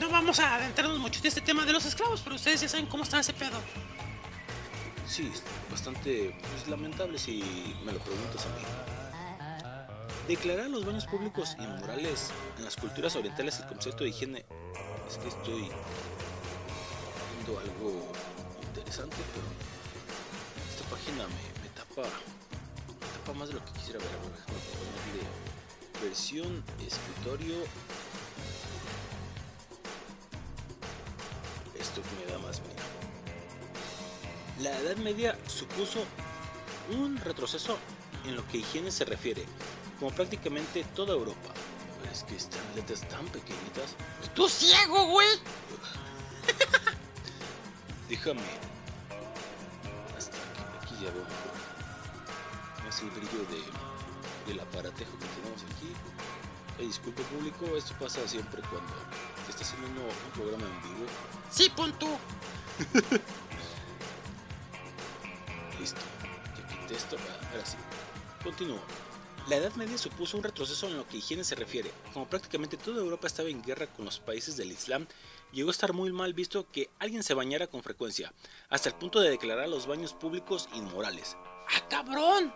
No 0.01 0.11
vamos 0.11 0.41
a 0.41 0.57
adentrarnos 0.57 0.99
mucho 0.99 1.21
en 1.21 1.27
este 1.27 1.41
tema 1.41 1.65
de 1.65 1.73
los 1.73 1.85
esclavos, 1.85 2.21
pero 2.23 2.37
ustedes 2.37 2.61
ya 2.61 2.69
saben 2.69 2.87
cómo 2.87 3.05
está 3.05 3.21
ese 3.21 3.33
pedo. 3.33 3.59
Sí, 5.09 5.31
bastante 5.71 6.37
pues, 6.51 6.69
lamentable 6.69 7.19
si 7.19 7.75
me 7.85 7.93
lo 7.93 8.01
preguntas 8.01 8.45
a 8.45 8.49
mí. 8.49 8.96
Declarar 10.29 10.69
los 10.71 10.85
baños 10.85 11.07
públicos 11.07 11.57
inmorales 11.57 12.31
en 12.59 12.65
las 12.65 12.75
culturas 12.75 13.15
orientales 13.15 13.61
el 13.61 13.67
concepto 13.67 14.03
de 14.03 14.11
higiene 14.11 14.45
es 15.09 15.19
que 15.19 15.29
estoy 15.29 15.71
viendo 17.33 17.61
algo 17.61 18.13
interesante, 18.65 19.17
pero 19.33 19.47
esta 20.69 20.85
página 20.91 21.29
me, 21.29 21.69
tapa, 21.77 22.09
tapa 23.19 23.39
más 23.39 23.51
de 23.51 23.55
lo 23.55 23.65
que 23.65 23.73
quisiera 23.75 24.01
ver. 24.01 24.09
Versión 26.03 26.65
escritorio. 26.85 27.59
Esto 31.79 32.01
me 32.19 32.33
da 32.33 32.39
más 32.41 32.61
miedo. 32.63 32.83
La 34.61 34.77
Edad 34.81 34.97
Media 34.97 35.39
supuso 35.47 36.05
un 36.91 37.17
retroceso 37.19 37.79
en 38.25 38.35
lo 38.35 38.47
que 38.49 38.59
higiene 38.59 38.91
se 38.91 39.05
refiere, 39.05 39.45
como 39.99 40.11
prácticamente 40.13 40.85
toda 40.95 41.15
Europa. 41.15 41.51
Es 42.13 42.23
que 42.25 42.37
están 42.37 42.61
letras 42.75 43.01
tan 43.09 43.25
pequeñitas. 43.27 43.95
¡Tú 44.35 44.47
ciego, 44.49 45.07
güey! 45.07 45.29
Déjame. 48.09 48.43
Hasta 50.17 50.37
aquí, 50.37 50.63
aquí 50.83 50.95
ya 51.05 51.11
veo 51.11 51.25
mejor. 51.25 51.57
Es 52.89 53.01
el 53.01 53.11
brillo 53.11 53.45
de, 53.51 53.61
del 54.47 54.61
aparatejo 54.61 55.19
que 55.19 55.27
tenemos 55.27 55.65
aquí. 55.65 55.93
disculpe 56.85 57.23
público, 57.25 57.77
esto 57.77 57.95
pasa 57.99 58.27
siempre 58.29 58.63
cuando 58.71 58.93
te 59.45 59.51
estás 59.51 59.73
haciendo 59.73 60.03
un 60.03 60.31
programa 60.33 60.65
en 60.65 60.81
vivo. 60.83 61.07
Sí, 61.51 61.69
punto. 61.71 62.07
Listo. 65.81 66.01
Ya 66.57 66.67
quité 66.69 66.95
esto. 66.95 67.17
Ahora 67.51 67.67
sí. 67.67 67.77
Continúo. 68.43 68.81
La 69.49 69.55
Edad 69.55 69.75
Media 69.77 69.97
supuso 69.97 70.37
un 70.37 70.43
retroceso 70.43 70.89
en 70.89 70.97
lo 70.97 71.07
que 71.07 71.19
higiene 71.19 71.45
se 71.45 71.55
refiere. 71.55 71.93
Como 72.13 72.27
prácticamente 72.27 72.77
toda 72.77 73.01
Europa 73.01 73.29
estaba 73.29 73.49
en 73.49 73.63
guerra 73.63 73.87
con 73.87 74.05
los 74.05 74.19
países 74.19 74.57
del 74.57 74.73
Islam, 74.73 75.07
llegó 75.53 75.69
a 75.69 75.71
estar 75.71 75.93
muy 75.93 76.11
mal 76.11 76.35
visto 76.35 76.69
que 76.73 76.91
alguien 76.99 77.23
se 77.23 77.33
bañara 77.33 77.69
con 77.69 77.85
frecuencia, 77.85 78.33
hasta 78.71 78.89
el 78.89 78.97
punto 78.97 79.21
de 79.21 79.31
declarar 79.31 79.69
los 79.69 79.87
baños 79.87 80.15
públicos 80.15 80.69
inmorales. 80.75 81.37
¡Ah, 81.69 81.87
cabrón! 81.89 82.53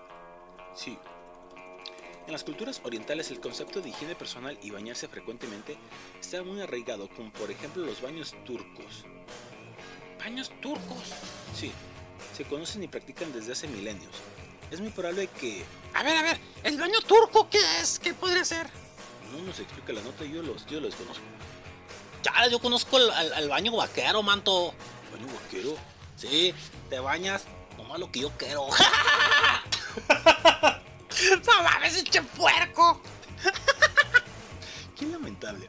Sí. 0.74 0.98
En 2.26 2.32
las 2.32 2.42
culturas 2.42 2.80
orientales 2.82 3.30
el 3.30 3.38
concepto 3.38 3.80
de 3.80 3.90
higiene 3.90 4.16
personal 4.16 4.58
y 4.60 4.72
bañarse 4.72 5.06
frecuentemente 5.06 5.78
está 6.20 6.42
muy 6.42 6.60
arraigado, 6.60 7.08
como 7.10 7.32
por 7.32 7.52
ejemplo 7.52 7.86
los 7.86 8.02
baños 8.02 8.34
turcos. 8.44 9.04
Baños 10.18 10.50
turcos. 10.60 11.12
Sí, 11.54 11.70
se 12.36 12.42
conocen 12.46 12.82
y 12.82 12.88
practican 12.88 13.32
desde 13.32 13.52
hace 13.52 13.68
milenios. 13.68 14.16
Es 14.70 14.80
muy 14.80 14.90
probable 14.90 15.26
que 15.28 15.64
A 15.94 16.02
ver, 16.02 16.16
a 16.16 16.22
ver, 16.22 16.40
¿el 16.62 16.78
baño 16.78 17.00
turco 17.02 17.48
qué 17.50 17.58
es? 17.80 17.98
¿Qué 17.98 18.14
podría 18.14 18.44
ser? 18.44 18.68
no 19.32 19.38
nos 19.42 19.58
explique 19.60 19.92
la 19.92 20.00
nota 20.02 20.24
yo 20.24 20.42
los, 20.42 20.66
yo 20.66 20.80
los 20.80 20.90
desconozco. 20.90 21.22
Ya, 22.24 22.48
yo 22.48 22.58
conozco 22.58 22.98
el, 22.98 23.08
el- 23.10 23.32
el 23.44 23.48
baño 23.48 23.76
vaquero, 23.76 24.22
manto. 24.22 24.74
¿Baño 25.12 25.26
vaquero? 25.42 25.76
Sí, 26.16 26.52
te 26.88 26.98
bañas 26.98 27.44
nomás 27.78 27.98
lo 28.00 28.10
que 28.10 28.20
yo 28.20 28.30
quiero. 28.36 28.66
¡No 31.46 31.62
mames, 31.62 31.96
eche 31.96 32.22
puerco! 32.22 33.00
Qué 34.98 35.06
lamentable. 35.06 35.68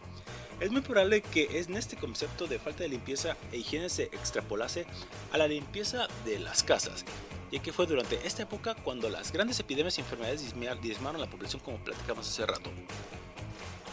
Es 0.61 0.69
muy 0.69 0.81
probable 0.81 1.23
que 1.23 1.59
en 1.59 1.75
este 1.75 1.97
concepto 1.97 2.45
de 2.45 2.59
falta 2.59 2.83
de 2.83 2.89
limpieza 2.89 3.35
e 3.51 3.57
higiene 3.57 3.89
se 3.89 4.03
extrapolase 4.03 4.85
a 5.31 5.39
la 5.39 5.47
limpieza 5.47 6.07
de 6.23 6.37
las 6.37 6.61
casas, 6.61 7.03
ya 7.51 7.59
que 7.63 7.73
fue 7.73 7.87
durante 7.87 8.27
esta 8.27 8.43
época 8.43 8.75
cuando 8.75 9.09
las 9.09 9.31
grandes 9.31 9.59
epidemias 9.59 9.97
y 9.97 10.01
enfermedades 10.01 10.53
diezmaron 10.83 11.19
la 11.19 11.27
población 11.27 11.63
como 11.63 11.83
platicamos 11.83 12.29
hace 12.29 12.45
rato, 12.45 12.69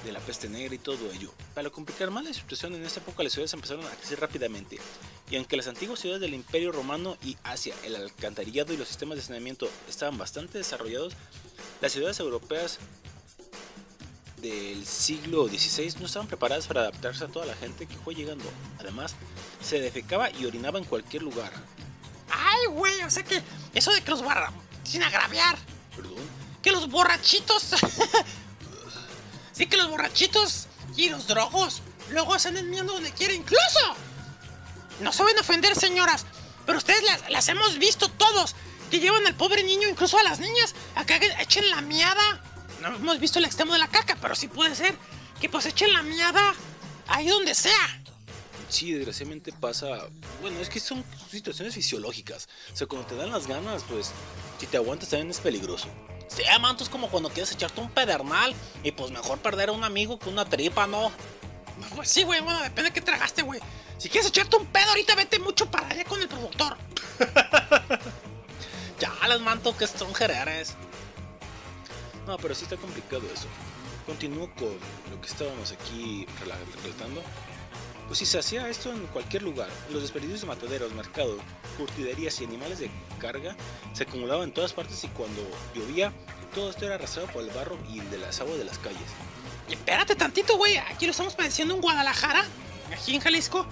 de 0.04 0.12
la 0.12 0.20
peste 0.20 0.50
negra 0.50 0.74
y 0.74 0.78
todo 0.78 1.10
ello. 1.10 1.32
Para 1.54 1.70
complicar 1.70 2.10
más 2.10 2.26
la 2.26 2.34
situación 2.34 2.74
en 2.74 2.84
esta 2.84 3.00
época 3.00 3.22
las 3.22 3.32
ciudades 3.32 3.54
empezaron 3.54 3.86
a 3.86 3.90
crecer 3.96 4.20
rápidamente, 4.20 4.78
y 5.30 5.36
aunque 5.36 5.56
las 5.56 5.68
antiguas 5.68 6.00
ciudades 6.00 6.20
del 6.20 6.34
Imperio 6.34 6.70
Romano 6.70 7.16
y 7.24 7.38
Asia, 7.44 7.74
el 7.82 7.96
alcantarillado 7.96 8.74
y 8.74 8.76
los 8.76 8.88
sistemas 8.88 9.16
de 9.16 9.22
saneamiento 9.22 9.70
estaban 9.88 10.18
bastante 10.18 10.58
desarrollados, 10.58 11.14
las 11.80 11.92
ciudades 11.92 12.20
europeas 12.20 12.78
del 14.40 14.86
siglo 14.86 15.48
XVI 15.48 15.94
no 16.00 16.06
estaban 16.06 16.28
preparadas 16.28 16.66
para 16.66 16.82
adaptarse 16.82 17.24
a 17.24 17.28
toda 17.28 17.46
la 17.46 17.54
gente 17.54 17.86
que 17.86 17.96
fue 17.96 18.14
llegando. 18.14 18.44
Además, 18.78 19.14
se 19.62 19.80
defecaba 19.80 20.30
y 20.30 20.46
orinaba 20.46 20.78
en 20.78 20.84
cualquier 20.84 21.22
lugar. 21.22 21.52
Ay, 22.30 22.66
güey, 22.70 23.02
o 23.02 23.10
sea 23.10 23.24
que 23.24 23.42
eso 23.74 23.92
de 23.92 24.02
que 24.02 24.10
los 24.10 24.22
barra... 24.22 24.52
Sin 24.84 25.02
agraviar. 25.02 25.58
Perdón. 25.94 26.16
Que 26.62 26.72
los 26.72 26.88
borrachitos... 26.88 27.62
sí, 29.52 29.66
que 29.66 29.76
los 29.76 29.88
borrachitos 29.88 30.66
y 30.96 31.10
los 31.10 31.26
drogos 31.26 31.82
luego 32.10 32.38
se 32.38 32.48
andan 32.48 32.70
viendo 32.70 32.92
donde 32.92 33.12
quieren. 33.12 33.36
¡Incluso! 33.36 33.94
No 35.00 35.12
se 35.12 35.22
van 35.22 35.36
a 35.36 35.42
ofender, 35.42 35.76
señoras, 35.76 36.26
pero 36.66 36.78
ustedes 36.78 37.02
las, 37.04 37.30
las 37.30 37.48
hemos 37.48 37.78
visto 37.78 38.08
todos. 38.08 38.54
Que 38.90 39.00
llevan 39.00 39.26
al 39.26 39.34
pobre 39.34 39.62
niño, 39.64 39.86
incluso 39.86 40.18
a 40.18 40.22
las 40.22 40.40
niñas, 40.40 40.74
a 40.94 41.04
que 41.04 41.20
echen 41.40 41.68
la 41.68 41.82
miada. 41.82 42.42
No 42.80 42.88
hemos 42.94 43.18
visto 43.18 43.38
el 43.38 43.44
extremo 43.44 43.72
de 43.72 43.78
la 43.78 43.88
caca, 43.88 44.16
pero 44.20 44.34
sí 44.34 44.48
puede 44.48 44.74
ser 44.74 44.96
que 45.40 45.48
pues 45.48 45.66
echen 45.66 45.92
la 45.92 46.02
miada 46.02 46.54
ahí 47.08 47.28
donde 47.28 47.54
sea. 47.54 48.02
Sí, 48.68 48.92
desgraciadamente 48.92 49.52
pasa. 49.52 50.08
Bueno, 50.40 50.60
es 50.60 50.68
que 50.68 50.78
son 50.78 51.02
situaciones 51.30 51.74
fisiológicas. 51.74 52.48
O 52.72 52.76
sea, 52.76 52.86
cuando 52.86 53.06
te 53.06 53.16
dan 53.16 53.30
las 53.30 53.46
ganas, 53.46 53.82
pues 53.88 54.12
si 54.58 54.66
te 54.66 54.76
aguantas 54.76 55.08
también 55.08 55.30
es 55.30 55.40
peligroso. 55.40 55.88
Sí, 56.28 56.42
manto, 56.60 56.84
es 56.84 56.90
como 56.90 57.08
cuando 57.08 57.30
quieres 57.30 57.50
echarte 57.52 57.80
un 57.80 57.90
pedernal 57.90 58.54
y 58.82 58.92
pues 58.92 59.10
mejor 59.10 59.38
perder 59.38 59.70
a 59.70 59.72
un 59.72 59.82
amigo 59.82 60.18
que 60.18 60.28
una 60.28 60.44
tripa, 60.44 60.86
¿no? 60.86 61.10
Pues 61.96 62.10
sí, 62.10 62.22
güey, 62.22 62.40
bueno, 62.40 62.60
depende 62.62 62.90
de 62.90 62.94
qué 62.94 63.00
tragaste, 63.00 63.42
güey. 63.42 63.60
Si 63.96 64.08
quieres 64.10 64.28
echarte 64.28 64.56
un 64.56 64.66
pedo 64.66 64.90
ahorita, 64.90 65.14
vete 65.14 65.38
mucho 65.38 65.70
para 65.70 65.88
allá 65.88 66.04
con 66.04 66.20
el 66.20 66.28
productor. 66.28 66.76
Ya, 69.00 69.12
les 69.28 69.40
manto 69.40 69.76
que 69.76 69.86
son 69.86 70.12
jereres. 70.12 70.74
No, 72.28 72.36
pero 72.36 72.54
sí 72.54 72.64
está 72.64 72.76
complicado 72.76 73.22
eso. 73.34 73.46
Continúo 74.06 74.48
con 74.54 74.68
lo 75.10 75.20
que 75.20 75.26
estábamos 75.26 75.72
aquí 75.72 76.26
rela- 76.44 76.82
relatando. 76.84 77.22
Pues 78.06 78.18
si 78.18 78.26
se 78.26 78.38
hacía 78.38 78.68
esto 78.68 78.92
en 78.92 79.06
cualquier 79.08 79.42
lugar, 79.42 79.68
los 79.90 80.02
desperdicios 80.02 80.42
de 80.42 80.46
mataderos, 80.46 80.92
mercados, 80.92 81.40
curtiderías 81.78 82.38
y 82.40 82.44
animales 82.44 82.78
de 82.80 82.90
carga 83.18 83.56
se 83.94 84.02
acumulaban 84.04 84.44
en 84.44 84.52
todas 84.52 84.72
partes 84.74 85.02
y 85.04 85.08
cuando 85.08 85.42
llovía, 85.74 86.12
todo 86.54 86.68
esto 86.70 86.84
era 86.86 86.96
arrastrado 86.96 87.28
por 87.28 87.42
el 87.42 87.50
barro 87.50 87.78
y 87.90 87.98
el 88.00 88.10
de 88.10 88.18
las 88.18 88.40
aguas 88.40 88.58
de 88.58 88.64
las 88.64 88.78
calles. 88.78 89.00
Y 89.68 89.72
espérate 89.72 90.14
tantito, 90.14 90.56
güey. 90.58 90.76
Aquí 90.76 91.06
lo 91.06 91.12
estamos 91.12 91.34
padeciendo 91.34 91.74
en 91.74 91.80
Guadalajara, 91.80 92.44
aquí 92.92 93.14
en 93.14 93.20
Jalisco, 93.22 93.66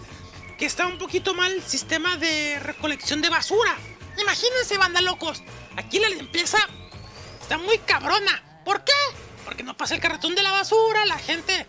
que 0.59 0.65
está 0.65 0.87
un 0.87 0.97
poquito 0.99 1.35
mal 1.35 1.53
el 1.53 1.63
sistema 1.63 2.17
de 2.17 2.59
recolección 2.61 3.21
de 3.21 3.29
basura. 3.29 3.77
Imagínense, 4.19 4.79
banda 4.79 5.03
locos. 5.03 5.43
Aquí 5.77 5.99
la 5.99 6.09
limpieza 6.09 6.59
está 7.41 7.57
muy 7.59 7.79
cabrona. 7.79 8.43
¿Por 8.67 8.85
qué? 8.85 8.93
Porque 9.47 9.63
no 9.63 9.75
pasa 9.75 9.95
el 9.95 10.01
carretón 10.03 10.35
de 10.35 10.43
la 10.43 10.51
basura, 10.51 11.07
la 11.07 11.19
gente. 11.19 11.67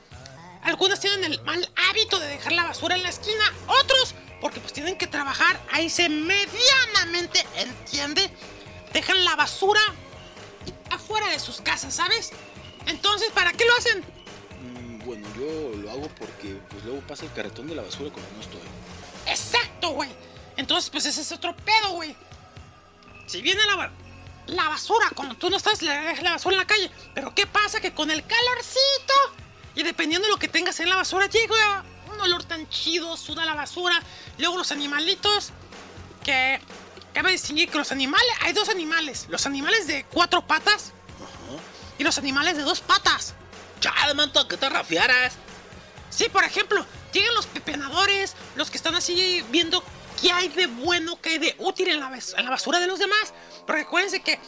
Algunas 0.63 0.99
tienen 0.99 1.23
el 1.23 1.41
mal 1.43 1.71
hábito 1.89 2.19
de 2.19 2.27
dejar 2.27 2.51
la 2.51 2.63
basura 2.63 2.95
en 2.95 3.03
la 3.03 3.09
esquina, 3.09 3.53
otros 3.67 4.15
porque 4.41 4.59
pues 4.59 4.73
tienen 4.73 4.97
que 4.97 5.07
trabajar, 5.07 5.59
ahí 5.71 5.89
se 5.89 6.09
medianamente 6.09 7.45
entiende, 7.55 8.29
dejan 8.93 9.23
la 9.25 9.35
basura 9.35 9.81
afuera 10.91 11.27
de 11.29 11.39
sus 11.39 11.61
casas, 11.61 11.95
¿sabes? 11.95 12.31
Entonces, 12.85 13.31
¿para 13.31 13.51
qué 13.53 13.65
lo 13.65 13.75
hacen? 13.77 14.03
Mm, 14.61 15.05
bueno, 15.05 15.27
yo 15.35 15.77
lo 15.77 15.91
hago 15.91 16.07
porque 16.19 16.59
pues 16.69 16.83
luego 16.83 17.01
pasa 17.01 17.25
el 17.25 17.33
carretón 17.33 17.67
de 17.67 17.75
la 17.75 17.81
basura 17.81 18.11
cuando 18.11 18.31
no 18.33 18.41
estoy. 18.41 18.61
Exacto, 19.27 19.89
güey. 19.89 20.09
Entonces, 20.55 20.89
pues 20.89 21.05
ese 21.05 21.21
es 21.21 21.31
otro 21.31 21.55
pedo, 21.55 21.91
güey. 21.93 22.15
Si 23.27 23.41
viene 23.41 23.61
la, 23.65 23.91
la 24.47 24.69
basura, 24.69 25.07
cuando 25.15 25.35
tú 25.35 25.49
no 25.49 25.57
estás, 25.57 25.81
la 25.81 26.13
basura 26.31 26.55
en 26.55 26.59
la 26.59 26.67
calle. 26.67 26.91
Pero 27.13 27.33
¿qué 27.35 27.45
pasa? 27.47 27.79
Que 27.79 27.93
con 27.93 28.09
el 28.11 28.25
calorcito 28.25 29.13
y 29.77 29.83
dependiendo 29.83 30.27
de 30.27 30.31
lo 30.31 30.39
que 30.39 30.47
tengas 30.47 30.79
en 30.79 30.89
la 30.89 30.95
basura, 30.95 31.27
llega 31.27 31.83
un 32.11 32.19
olor 32.19 32.43
tan 32.43 32.67
chido, 32.67 33.15
suda 33.15 33.45
la 33.45 33.53
basura. 33.53 34.01
Luego 34.39 34.57
los 34.57 34.71
animalitos, 34.71 35.51
que 36.23 36.59
cabe 37.13 37.31
distinguir 37.31 37.69
que 37.69 37.77
los 37.77 37.91
animales, 37.91 38.27
hay 38.41 38.53
dos 38.53 38.69
animales. 38.69 39.27
Los 39.29 39.45
animales 39.45 39.85
de 39.85 40.03
cuatro 40.05 40.47
patas 40.47 40.93
Ajá. 41.17 41.61
y 41.99 42.03
los 42.03 42.17
animales 42.17 42.57
de 42.57 42.63
dos 42.63 42.79
patas. 42.79 43.35
Ya, 43.79 43.93
manto, 44.15 44.47
que 44.47 44.57
te 44.57 44.67
rafiaras. 44.67 45.33
Sí, 46.09 46.27
por 46.29 46.43
ejemplo, 46.43 46.83
llegan 47.13 47.35
los 47.35 47.45
pepenadores, 47.45 48.35
los 48.55 48.71
que 48.71 48.77
están 48.77 48.95
así 48.95 49.45
viendo 49.51 49.83
qué 50.21 50.31
hay 50.31 50.47
de 50.49 50.67
bueno, 50.67 51.19
qué 51.21 51.29
hay 51.31 51.37
de 51.37 51.55
útil 51.59 51.89
en 51.89 51.99
la, 51.99 52.09
bas- 52.09 52.33
en 52.37 52.43
la 52.45 52.51
basura 52.51 52.79
de 52.79 52.87
los 52.87 52.99
demás. 52.99 53.33
Pero 53.65 53.79
recuérdense 53.79 54.21
que 54.21 54.39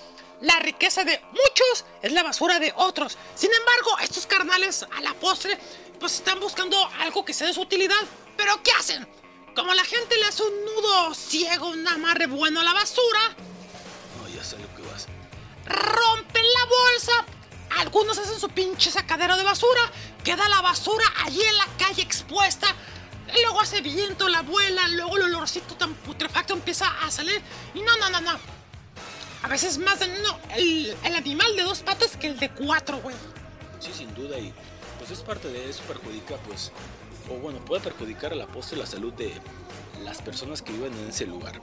la 0.42 0.58
riqueza 0.60 1.04
de 1.04 1.20
muchos 1.32 1.86
es 2.02 2.12
la 2.12 2.24
basura 2.24 2.60
de 2.60 2.74
otros. 2.78 3.18
Sin 3.36 3.50
embargo, 3.54 3.98
estos 4.02 4.26
carnales 4.26 4.84
a 4.98 5.02
la 5.02 5.14
postre, 5.16 5.58
pues 6.00 6.16
están 6.16 6.40
buscando 6.40 6.78
algo 7.00 7.26
que 7.26 7.34
sea 7.34 7.48
de 7.48 7.54
su 7.54 7.62
utilidad. 7.62 8.02
Pero 8.38 8.62
¿qué 8.64 8.72
hacen? 8.72 9.08
Como 9.56 9.74
la 9.74 9.84
gente 9.84 10.16
le 10.18 10.26
hace 10.26 10.44
un 10.44 10.66
nudo 10.66 11.14
ciego, 11.14 11.68
un 11.68 11.86
amarre 11.88 12.28
bueno 12.28 12.62
a 12.62 12.64
la 12.64 12.72
basura, 12.74 13.20
No, 14.22 14.30
ya 14.34 14.44
sé 14.44 14.58
lo 14.58 14.74
que 14.76 14.82
vas. 14.84 15.08
rompen 15.66 16.44
la 16.44 16.66
bolsa. 16.66 17.26
Algunos 17.78 18.18
hacen 18.18 18.40
su 18.40 18.50
pinche 18.50 18.90
sacadero 18.92 19.36
de 19.38 19.44
basura. 19.44 19.82
Queda 20.24 20.48
la 20.50 20.62
basura 20.62 21.06
allí 21.26 21.42
en 21.42 21.58
la 21.58 21.68
calle 21.78 22.02
expuesta. 22.02 22.68
Y 23.36 23.42
luego 23.42 23.62
hace 23.62 23.82
viento 23.82 24.28
la 24.28 24.40
abuela. 24.40 24.88
Luego 24.90 25.18
el 25.18 25.24
olorcito 25.24 25.76
tan 25.76 25.94
putrefacto 25.94 26.54
empieza 26.54 26.88
a 27.04 27.12
salir. 27.12 27.42
Y 27.74 27.82
no, 27.82 27.98
no, 27.98 28.10
no, 28.10 28.22
no. 28.22 28.40
A 29.42 29.48
veces 29.48 29.78
más 29.78 30.00
dañino 30.00 30.38
el, 30.56 30.96
el 31.04 31.16
animal 31.16 31.56
de 31.56 31.64
dos 31.64 31.80
patas 31.80 32.18
que 32.18 32.28
el 32.28 32.40
de 32.40 32.50
cuatro, 32.50 33.00
güey. 33.02 33.16
Sí, 33.80 33.92
sin 33.94 34.14
duda, 34.14 34.38
y 34.38 34.54
pues 34.98 35.12
es 35.12 35.22
parte 35.22 35.48
de 35.48 35.70
eso, 35.70 35.82
perjudica, 35.84 36.36
pues, 36.46 36.74
o 37.30 37.36
bueno, 37.36 37.64
puede 37.64 37.82
perjudicar 37.82 38.34
a 38.34 38.36
la 38.36 38.48
postre 38.48 38.78
la 38.78 38.86
salud 38.86 39.14
de 39.14 39.32
las 40.04 40.22
personas 40.22 40.62
que 40.62 40.74
viven 40.74 40.94
en 40.94 41.10
ese 41.10 41.26
lugar. 41.26 41.62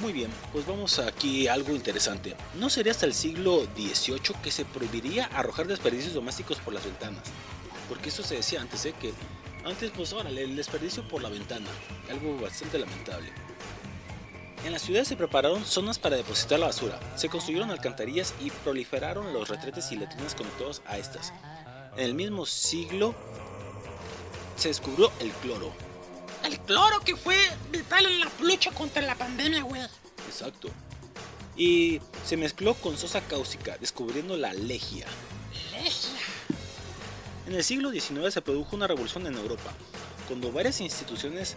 Muy 0.00 0.12
bien, 0.12 0.30
pues 0.52 0.66
vamos 0.66 0.98
aquí 1.00 1.48
a 1.48 1.54
algo 1.54 1.72
interesante. 1.74 2.36
No 2.54 2.70
sería 2.70 2.92
hasta 2.92 3.06
el 3.06 3.14
siglo 3.14 3.66
XVIII 3.76 4.36
que 4.42 4.50
se 4.50 4.64
prohibiría 4.64 5.26
arrojar 5.26 5.66
desperdicios 5.66 6.14
domésticos 6.14 6.58
por 6.58 6.74
las 6.74 6.84
ventanas. 6.84 7.22
Porque 7.88 8.10
eso 8.10 8.22
se 8.22 8.36
decía 8.36 8.60
antes, 8.60 8.84
¿eh? 8.86 8.94
Que 9.00 9.12
antes, 9.64 9.90
pues, 9.94 10.12
órale, 10.12 10.42
el 10.42 10.56
desperdicio 10.56 11.06
por 11.08 11.22
la 11.22 11.28
ventana. 11.28 11.68
Algo 12.10 12.38
bastante 12.38 12.78
lamentable. 12.78 13.32
En 14.64 14.72
las 14.72 14.82
ciudades 14.82 15.08
se 15.08 15.16
prepararon 15.16 15.64
zonas 15.64 15.98
para 15.98 16.16
depositar 16.16 16.58
la 16.58 16.66
basura, 16.66 16.98
se 17.16 17.28
construyeron 17.28 17.70
alcantarillas 17.70 18.32
y 18.40 18.50
proliferaron 18.50 19.30
los 19.34 19.50
retretes 19.50 19.92
y 19.92 19.96
letrinas 19.96 20.34
conectados 20.34 20.80
a 20.86 20.96
estas. 20.96 21.34
En 21.96 22.04
el 22.04 22.14
mismo 22.14 22.46
siglo 22.46 23.14
se 24.56 24.68
descubrió 24.68 25.12
el 25.20 25.30
cloro. 25.32 25.70
El 26.42 26.58
cloro 26.60 27.00
que 27.00 27.14
fue 27.14 27.36
vital 27.70 28.06
en 28.06 28.20
la 28.20 28.30
lucha 28.40 28.70
contra 28.70 29.02
la 29.02 29.14
pandemia, 29.14 29.62
güey. 29.62 29.82
Exacto. 30.26 30.68
Y 31.56 32.00
se 32.24 32.38
mezcló 32.38 32.72
con 32.74 32.96
sosa 32.96 33.20
cáustica, 33.20 33.76
descubriendo 33.78 34.36
la 34.36 34.54
legia. 34.54 35.06
Legia. 35.72 36.13
En 37.46 37.54
el 37.54 37.62
siglo 37.64 37.90
XIX 37.90 38.32
se 38.32 38.40
produjo 38.42 38.74
una 38.76 38.86
revolución 38.86 39.26
en 39.26 39.34
Europa, 39.34 39.70
cuando 40.28 40.50
varias 40.50 40.80
instituciones 40.80 41.56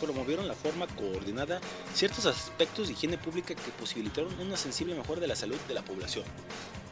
promovieron 0.00 0.48
la 0.48 0.54
forma 0.54 0.88
coordinada 0.88 1.60
ciertos 1.94 2.26
aspectos 2.26 2.88
de 2.88 2.94
higiene 2.94 3.18
pública 3.18 3.54
que 3.54 3.70
posibilitaron 3.78 4.36
una 4.40 4.56
sensible 4.56 4.94
mejora 4.96 5.20
de 5.20 5.28
la 5.28 5.36
salud 5.36 5.56
de 5.68 5.74
la 5.74 5.82
población. 5.82 6.24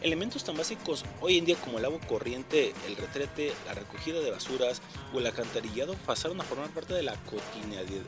Elementos 0.01 0.45
tan 0.45 0.57
básicos 0.57 1.05
hoy 1.21 1.39
en 1.39 1.45
día 1.45 1.57
como 1.57 1.79
el 1.79 1.85
agua 1.85 1.99
corriente, 2.09 2.73
el 2.87 2.97
retrete, 2.97 3.53
la 3.67 3.75
recogida 3.75 4.21
de 4.21 4.31
basuras 4.31 4.81
o 5.13 5.19
el 5.19 5.27
alcantarillado 5.27 5.95
pasaron 6.07 6.41
a 6.41 6.45
formar 6.45 6.71
parte 6.71 6.95
de 6.95 7.03
la 7.03 7.17
cotidianidad, 7.25 8.05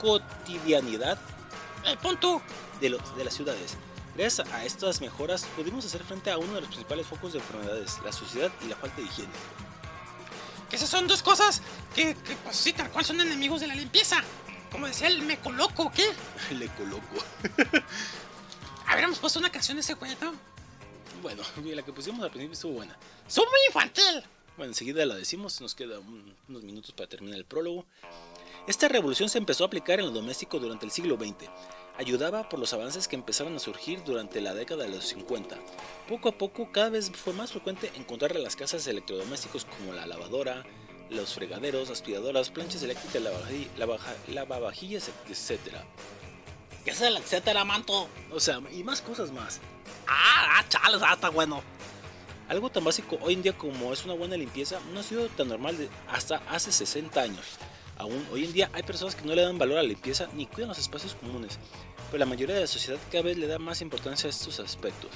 cotidianidad 0.00 1.18
Eh, 1.86 1.96
punto. 2.00 2.40
de, 2.80 2.88
los- 2.90 3.16
de 3.16 3.24
las 3.24 3.34
ciudades. 3.34 3.76
Gracias 4.16 4.48
a 4.52 4.64
estas 4.64 5.00
mejoras 5.00 5.44
pudimos 5.56 5.84
hacer 5.84 6.04
frente 6.04 6.30
a 6.30 6.38
uno 6.38 6.54
de 6.54 6.60
los 6.60 6.68
principales 6.68 7.06
focos 7.06 7.32
de 7.32 7.40
enfermedades, 7.40 7.98
la 8.04 8.12
suciedad 8.12 8.52
y 8.64 8.68
la 8.68 8.76
falta 8.76 8.96
de 8.96 9.02
higiene. 9.02 9.32
Que 10.70 10.76
esas 10.76 10.88
son 10.88 11.08
dos 11.08 11.22
cosas 11.22 11.62
que, 11.94 12.14
que, 12.14 12.36
pues 12.36 12.56
sí, 12.56 12.72
tal 12.72 12.90
cual 12.90 13.04
son 13.04 13.20
enemigos 13.20 13.60
de 13.60 13.66
la 13.66 13.74
limpieza. 13.74 14.22
Como 14.70 14.86
decía 14.86 15.08
el 15.08 15.22
me 15.22 15.38
coloco, 15.38 15.90
¿qué? 15.92 16.04
Le 16.54 16.68
coloco. 16.68 17.16
Habríamos 18.86 19.18
puesto 19.18 19.38
una 19.38 19.50
canción 19.50 19.76
de 19.76 19.80
ese 19.80 19.94
¿no? 19.94 20.34
Bueno, 21.22 21.42
la 21.64 21.82
que 21.82 21.92
pusimos 21.92 22.22
al 22.22 22.30
principio 22.30 22.52
estuvo 22.52 22.72
buena. 22.74 22.96
Son 23.26 23.44
muy 23.44 23.60
infantil. 23.66 24.22
Bueno, 24.56 24.70
enseguida 24.70 25.04
la 25.04 25.16
decimos, 25.16 25.60
nos 25.60 25.74
quedan 25.74 26.02
unos 26.48 26.62
minutos 26.62 26.92
para 26.92 27.08
terminar 27.08 27.38
el 27.38 27.44
prólogo. 27.44 27.86
Esta 28.68 28.88
revolución 28.88 29.28
se 29.28 29.38
empezó 29.38 29.64
a 29.64 29.66
aplicar 29.66 29.98
en 29.98 30.06
lo 30.06 30.12
doméstico 30.12 30.60
durante 30.60 30.86
el 30.86 30.92
siglo 30.92 31.16
XX. 31.16 31.50
Ayudaba 31.96 32.48
por 32.48 32.58
los 32.58 32.72
avances 32.72 33.06
que 33.06 33.14
empezaron 33.14 33.54
a 33.54 33.60
surgir 33.60 34.02
durante 34.02 34.40
la 34.40 34.52
década 34.52 34.82
de 34.82 34.90
los 34.90 35.06
50. 35.06 35.56
Poco 36.08 36.28
a 36.28 36.32
poco, 36.32 36.72
cada 36.72 36.88
vez 36.88 37.12
fue 37.12 37.32
más 37.32 37.52
frecuente 37.52 37.92
encontrar 37.94 38.36
en 38.36 38.42
las 38.42 38.56
casas 38.56 38.84
electrodomésticos 38.88 39.64
como 39.64 39.92
la 39.92 40.04
lavadora, 40.04 40.64
los 41.10 41.34
fregaderos, 41.34 41.90
aspiradoras, 41.90 42.50
planchas 42.50 42.82
eléctricas, 42.82 43.22
lavavajillas, 44.26 45.10
etc. 45.28 45.76
¿Qué 46.84 46.90
es 46.90 47.00
el 47.00 47.16
etcétera, 47.16 47.64
manto? 47.64 48.08
O 48.32 48.40
sea, 48.40 48.60
y 48.72 48.82
más 48.82 49.00
cosas 49.00 49.30
más. 49.30 49.60
Ah, 50.08 50.58
ah, 50.58 50.64
chales, 50.68 51.00
ah, 51.00 51.14
está 51.14 51.28
bueno. 51.28 51.62
Algo 52.48 52.70
tan 52.70 52.82
básico 52.82 53.18
hoy 53.22 53.34
en 53.34 53.42
día 53.42 53.56
como 53.56 53.92
es 53.92 54.04
una 54.04 54.14
buena 54.14 54.36
limpieza 54.36 54.78
no 54.92 55.00
ha 55.00 55.02
sido 55.02 55.28
tan 55.28 55.48
normal 55.48 55.78
de 55.78 55.88
hasta 56.08 56.42
hace 56.50 56.72
60 56.72 57.22
años. 57.22 57.56
Aún 57.96 58.26
hoy 58.32 58.44
en 58.44 58.52
día 58.52 58.70
hay 58.72 58.82
personas 58.82 59.14
que 59.14 59.24
no 59.24 59.34
le 59.34 59.42
dan 59.42 59.58
valor 59.58 59.78
a 59.78 59.82
la 59.82 59.88
limpieza 59.88 60.28
ni 60.34 60.46
cuidan 60.46 60.68
los 60.68 60.78
espacios 60.78 61.14
comunes, 61.14 61.58
pero 62.10 62.18
la 62.18 62.26
mayoría 62.26 62.56
de 62.56 62.62
la 62.62 62.66
sociedad 62.66 62.98
cada 63.10 63.24
vez 63.24 63.38
le 63.38 63.46
da 63.46 63.58
más 63.58 63.80
importancia 63.80 64.26
a 64.26 64.30
estos 64.30 64.58
aspectos. 64.60 65.10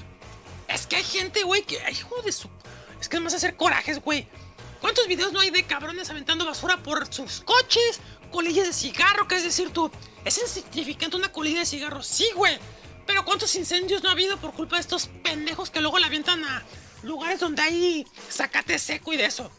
Es 0.68 0.86
que 0.86 0.96
hay 0.96 1.04
gente, 1.04 1.42
güey, 1.42 1.62
que. 1.62 1.80
Ay, 1.80 1.94
hijo 1.94 2.20
de 2.22 2.30
su. 2.30 2.48
Es 3.00 3.08
que 3.08 3.16
además 3.16 3.34
hacer 3.34 3.56
corajes, 3.56 4.02
güey. 4.02 4.28
¿Cuántos 4.80 5.08
videos 5.08 5.32
no 5.32 5.40
hay 5.40 5.50
de 5.50 5.64
cabrones 5.64 6.08
aventando 6.10 6.44
basura 6.44 6.82
por 6.82 7.12
sus 7.12 7.40
coches? 7.40 8.00
Colillas 8.30 8.66
de 8.66 8.72
cigarro, 8.72 9.26
que 9.26 9.36
es 9.36 9.44
decir, 9.44 9.70
tú. 9.70 9.90
¿Es 10.24 10.38
insignificante 10.38 11.16
una 11.16 11.32
colilla 11.32 11.60
de 11.60 11.66
cigarro? 11.66 12.02
Sí, 12.02 12.28
güey. 12.34 12.58
Pero 13.06 13.24
¿cuántos 13.24 13.54
incendios 13.56 14.02
no 14.02 14.10
ha 14.10 14.12
habido 14.12 14.36
por 14.36 14.52
culpa 14.52 14.76
de 14.76 14.82
estos 14.82 15.08
pendejos 15.24 15.70
que 15.70 15.80
luego 15.80 15.98
la 15.98 16.06
avientan 16.06 16.44
a 16.44 16.62
lugares 17.02 17.40
donde 17.40 17.62
hay 17.62 18.06
zacate 18.30 18.78
seco 18.78 19.14
y 19.14 19.16
de 19.16 19.24
eso? 19.24 19.50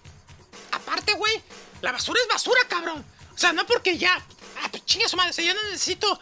Aparte, 0.71 1.13
güey, 1.13 1.41
la 1.81 1.91
basura 1.91 2.19
es 2.21 2.27
basura, 2.27 2.61
cabrón. 2.67 3.05
O 3.33 3.37
sea, 3.37 3.53
no 3.53 3.65
porque 3.65 3.97
ya. 3.97 4.13
Ah, 4.61 4.67
pues 4.69 4.85
chinga 4.85 5.07
su 5.07 5.15
madre, 5.15 5.33
si 5.33 5.45
yo 5.45 5.53
no 5.53 5.63
necesito 5.63 6.19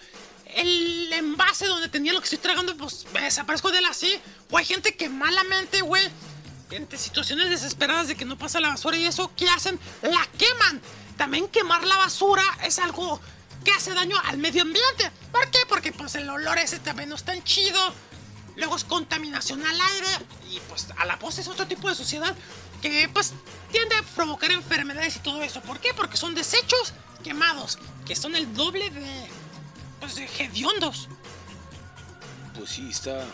el 0.55 1.11
envase 1.13 1.65
donde 1.65 1.89
tenía 1.89 2.13
lo 2.13 2.19
que 2.19 2.25
estoy 2.25 2.39
tragando, 2.39 2.75
pues 2.77 3.05
me 3.13 3.21
desaparezco 3.21 3.71
de 3.71 3.79
él 3.79 3.85
así. 3.85 4.19
O 4.51 4.57
hay 4.57 4.65
gente 4.65 4.95
que 4.95 5.09
malamente, 5.09 5.81
güey, 5.81 6.07
entre 6.71 6.97
situaciones 6.97 7.49
desesperadas 7.49 8.07
de 8.07 8.15
que 8.15 8.25
no 8.25 8.37
pasa 8.37 8.59
la 8.59 8.69
basura 8.69 8.97
y 8.97 9.05
eso, 9.05 9.31
¿qué 9.35 9.49
hacen? 9.49 9.79
La 10.01 10.27
queman. 10.37 10.81
También 11.17 11.47
quemar 11.47 11.83
la 11.85 11.97
basura 11.97 12.43
es 12.63 12.77
algo 12.79 13.19
que 13.63 13.71
hace 13.71 13.93
daño 13.93 14.17
al 14.25 14.37
medio 14.37 14.61
ambiente. 14.61 15.11
¿Por 15.31 15.49
qué? 15.49 15.59
Porque 15.67 15.91
pues 15.91 16.15
el 16.15 16.29
olor 16.29 16.57
ese 16.57 16.79
también 16.79 17.09
no 17.09 17.15
es 17.15 17.23
tan 17.23 17.43
chido. 17.43 17.79
Luego 18.55 18.75
es 18.75 18.83
contaminación 18.83 19.65
al 19.65 19.79
aire 19.79 20.07
y 20.49 20.59
pues 20.61 20.87
a 20.97 21.05
la 21.05 21.19
postre 21.19 21.43
es 21.43 21.47
otro 21.47 21.67
tipo 21.67 21.89
de 21.89 21.95
suciedad 21.95 22.35
que 22.81 23.09
pues 23.13 23.33
tiende 23.71 23.95
a 23.95 24.03
provocar 24.03 24.51
enfermedades 24.51 25.15
y 25.17 25.19
todo 25.19 25.41
eso. 25.41 25.61
¿Por 25.61 25.79
qué? 25.79 25.93
Porque 25.93 26.17
son 26.17 26.35
desechos 26.35 26.93
quemados, 27.23 27.77
que 28.05 28.15
son 28.15 28.35
el 28.35 28.53
doble 28.53 28.89
de 28.89 29.27
pues 29.99 30.15
de 30.15 30.25
hediondos. 30.39 31.09
Pues 32.55 32.69
sí, 32.71 32.89
está. 32.89 33.25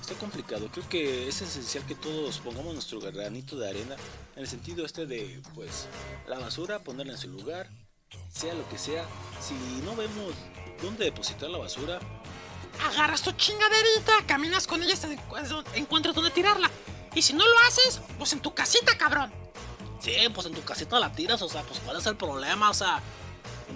Está 0.00 0.14
complicado. 0.14 0.68
Creo 0.72 0.88
que 0.88 1.28
es 1.28 1.40
esencial 1.42 1.84
que 1.86 1.94
todos 1.94 2.38
pongamos 2.38 2.74
nuestro 2.74 3.00
granito 3.00 3.56
de 3.56 3.68
arena 3.70 3.94
en 4.34 4.42
el 4.42 4.48
sentido 4.48 4.84
este 4.84 5.06
de, 5.06 5.40
pues, 5.54 5.86
la 6.26 6.38
basura, 6.38 6.80
ponerla 6.80 7.12
en 7.12 7.18
su 7.18 7.28
lugar, 7.28 7.68
sea 8.32 8.52
lo 8.54 8.68
que 8.68 8.78
sea. 8.78 9.04
Si 9.40 9.54
no 9.84 9.94
vemos 9.94 10.34
dónde 10.82 11.04
depositar 11.06 11.50
la 11.50 11.58
basura, 11.58 12.00
Agarras 12.86 13.20
tu 13.20 13.30
chingaderita, 13.32 14.12
caminas 14.26 14.66
con 14.66 14.82
ella 14.82 14.94
hasta 14.94 15.06
encu- 15.08 15.64
encuentras 15.74 16.14
dónde 16.14 16.30
tirarla. 16.30 16.70
Y 17.14 17.22
si 17.22 17.32
no 17.34 17.46
lo 17.46 17.54
haces, 17.68 18.00
pues 18.18 18.32
en 18.32 18.40
tu 18.40 18.54
casita, 18.54 18.96
cabrón. 18.96 19.30
Sí, 20.00 20.14
pues 20.34 20.46
en 20.46 20.54
tu 20.54 20.62
casita 20.62 20.98
la 20.98 21.12
tiras, 21.12 21.40
o 21.42 21.48
sea, 21.48 21.62
pues 21.62 21.78
cuál 21.84 21.96
es 21.98 22.06
el 22.06 22.16
problema, 22.16 22.70
o 22.70 22.74
sea, 22.74 23.00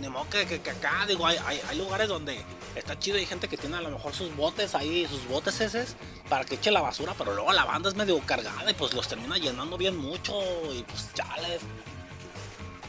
ni 0.01 0.09
modo 0.09 0.29
que, 0.29 0.47
que- 0.47 0.61
que 0.61 0.71
acá, 0.71 1.05
digo, 1.07 1.27
hay, 1.27 1.39
hay, 1.69 1.79
lugares 1.79 2.09
donde 2.09 2.43
está 2.75 2.99
chido 2.99 3.17
hay 3.17 3.27
gente 3.27 3.49
que 3.49 3.57
tiene 3.57 3.77
a 3.77 3.81
lo 3.81 3.91
mejor 3.91 4.13
sus 4.15 4.35
botes 4.35 4.75
ahí, 4.75 5.07
sus 5.07 5.27
botes 5.29 5.61
esos, 5.61 5.95
para 6.29 6.45
que 6.45 6.57
eche 6.57 6.71
la 6.71 6.81
basura, 6.81 7.15
pero 7.17 7.33
luego 7.35 7.53
la 7.53 7.65
banda 7.65 7.89
es 7.89 7.95
medio 7.95 8.19
cargada 8.21 8.69
y 8.71 8.75
pues 8.75 8.93
los 8.93 9.07
termina 9.09 9.39
llenando 9.39 9.77
bien 9.79 9.97
mucho 9.97 10.35
y 10.75 10.83
pues 10.83 11.09
chales. 11.15 11.61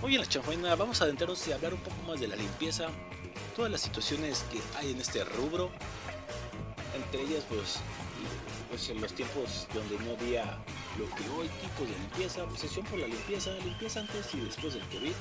Hoy 0.01 0.15
en 0.15 0.21
la 0.21 0.27
chanfaina 0.27 0.75
vamos 0.75 0.99
a 1.01 1.05
adentrarnos 1.05 1.47
y 1.47 1.51
hablar 1.53 1.73
un 1.73 1.79
poco 1.81 1.95
más 2.07 2.19
de 2.19 2.27
la 2.27 2.36
limpieza, 2.36 2.88
todas 3.55 3.71
las 3.71 3.81
situaciones 3.81 4.43
que 4.51 4.60
hay 4.79 4.91
en 4.91 4.99
este 4.99 5.23
rubro, 5.23 5.69
entre 6.95 7.21
ellas 7.21 7.43
pues, 7.47 7.75
pues 8.69 8.89
en 8.89 9.01
los 9.01 9.13
tiempos 9.13 9.67
donde 9.73 9.97
no 9.99 10.12
había 10.12 10.43
lo 10.97 11.10
que 11.15 11.30
hoy 11.30 11.47
tipos 11.62 11.88
de 11.88 11.97
limpieza, 11.99 12.43
obsesión 12.43 12.86
por 12.86 12.99
la 12.99 13.08
limpieza, 13.08 13.51
limpieza 13.63 14.01
antes 14.01 14.34
y 14.34 14.39
después 14.39 14.73
del 14.73 14.84
COVID, 14.84 15.13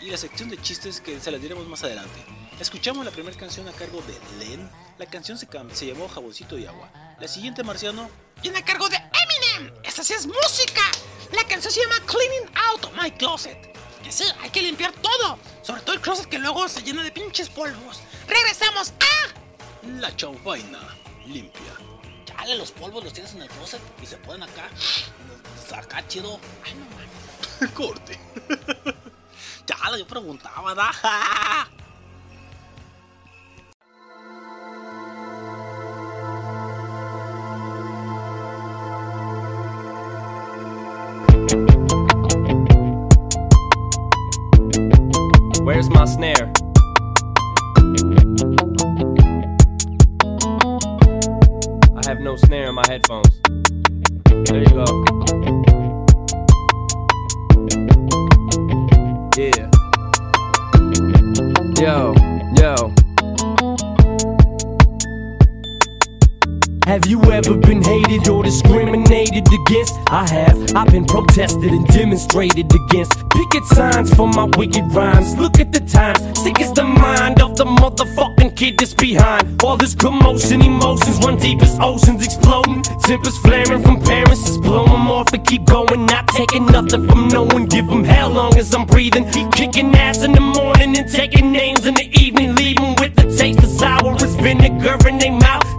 y 0.00 0.10
la 0.10 0.16
sección 0.16 0.48
de 0.48 0.60
chistes 0.60 1.00
que 1.00 1.20
se 1.20 1.30
las 1.30 1.40
diremos 1.40 1.66
más 1.68 1.82
adelante. 1.84 2.24
Escuchamos 2.60 3.04
la 3.04 3.10
primera 3.10 3.36
canción 3.36 3.68
a 3.68 3.72
cargo 3.72 4.02
de 4.02 4.44
Len, 4.44 4.70
la 4.98 5.06
canción 5.06 5.38
se, 5.38 5.48
se 5.72 5.86
llamó 5.86 6.08
Jaboncito 6.08 6.58
y 6.58 6.66
Agua. 6.66 6.90
La 7.20 7.28
siguiente, 7.28 7.62
Marciano, 7.62 8.10
Viene 8.42 8.58
a 8.58 8.64
cargo 8.64 8.88
de 8.88 8.96
Eminem. 8.96 9.72
Esta 9.84 10.02
sí 10.02 10.14
es 10.14 10.26
música. 10.26 10.82
La 11.30 11.44
canción 11.46 11.72
se 11.72 11.80
llama 11.80 11.94
Cleaning 12.06 12.50
Out 12.70 12.92
My 13.00 13.10
Closet. 13.12 13.72
Que 14.02 14.10
sí, 14.10 14.24
hay 14.40 14.50
que 14.50 14.62
limpiar 14.62 14.92
todo. 14.94 15.38
Sobre 15.62 15.80
todo 15.82 15.94
el 15.94 16.00
closet 16.00 16.26
que 16.26 16.40
luego 16.40 16.68
se 16.68 16.82
llena 16.82 17.04
de 17.04 17.12
pinches 17.12 17.48
polvos. 17.48 18.00
Regresamos 18.26 18.92
a... 18.98 19.88
la 20.00 20.14
chanfaina 20.16 20.80
limpia. 21.24 21.91
Chale, 22.42 22.56
los 22.56 22.72
polvos 22.72 23.04
los 23.04 23.12
tienes 23.12 23.32
en 23.34 23.42
el 23.42 23.48
closet 23.48 23.80
y 24.02 24.06
se 24.06 24.16
pueden 24.16 24.42
acá, 24.42 24.68
acá 25.76 26.04
chido. 26.08 26.40
Ay, 26.64 26.74
no 26.74 26.84
mames. 26.90 27.72
Corte. 27.74 28.18
Chale, 29.64 30.00
yo 30.00 30.06
preguntaba, 30.08 30.74
¿da? 30.74 30.90
Where's 45.64 45.88
my 45.90 46.04
snare? 46.06 46.61
No 52.22 52.36
snare 52.36 52.68
in 52.68 52.74
my 52.76 52.84
headphones. 52.86 53.40
There 54.44 54.60
you 54.60 54.66
go. 54.66 54.84
Yeah. 59.36 59.70
Yo, 61.80 62.14
yo. 62.56 63.01
Have 66.86 67.06
you 67.06 67.22
ever 67.30 67.56
been 67.56 67.80
hated 67.80 68.28
or 68.28 68.42
discriminated 68.42 69.46
against? 69.46 69.94
I 70.08 70.28
have. 70.28 70.74
I've 70.74 70.90
been 70.90 71.04
protested 71.04 71.70
and 71.70 71.86
demonstrated 71.86 72.72
against. 72.74 73.12
Picket 73.30 73.64
signs 73.66 74.12
for 74.12 74.26
my 74.26 74.48
wicked 74.56 74.92
rhymes. 74.92 75.36
Look 75.36 75.60
at 75.60 75.72
the 75.72 75.78
times. 75.80 76.20
Sick 76.40 76.60
is 76.60 76.72
the 76.72 76.82
mind 76.82 77.40
of 77.40 77.56
the 77.56 77.64
motherfucking 77.64 78.56
kid 78.56 78.78
that's 78.78 78.94
behind. 78.94 79.62
All 79.62 79.76
this 79.76 79.94
commotion, 79.94 80.60
emotions 80.60 81.24
run 81.24 81.38
deep 81.38 81.62
as 81.62 81.78
oceans 81.80 82.24
exploding. 82.24 82.82
Tempers 82.82 83.38
flaring 83.38 83.82
from 83.82 84.00
parents. 84.02 84.42
Just 84.44 84.60
blow 84.62 84.84
them 84.84 85.08
off 85.08 85.32
and 85.32 85.46
keep 85.46 85.64
going. 85.66 86.04
Not 86.06 86.26
taking 86.28 86.66
nothing 86.66 87.06
from 87.08 87.28
no 87.28 87.44
one. 87.44 87.66
Give 87.66 87.86
them 87.86 88.02
hell 88.02 88.30
long 88.30 88.58
as 88.58 88.74
I'm 88.74 88.86
breathing. 88.86 89.30
Kicking 89.52 89.94
ass 89.94 90.24
in 90.24 90.32
the 90.32 90.40
morning 90.40 90.98
and 90.98 91.08
taking 91.08 91.52
names 91.52 91.86
in 91.86 91.94
the 91.94 92.10
evening. 92.20 92.56
Leaving 92.56 92.96
with 92.96 93.14
the 93.14 93.32
taste 93.38 93.60
of 93.60 93.70
sour 93.70 94.14
as 94.16 94.34
vinegar 94.34 94.98
in 95.08 95.18
their 95.18 95.32
mouth. 95.32 95.71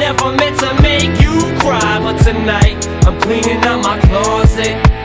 Never 0.00 0.32
meant 0.32 0.58
to 0.60 0.72
make 0.80 1.20
you 1.20 1.36
cry, 1.60 2.00
but 2.00 2.16
tonight 2.24 2.88
I'm 3.06 3.20
cleaning 3.20 3.62
out 3.64 3.82
my 3.84 4.00
closet. 4.00 4.99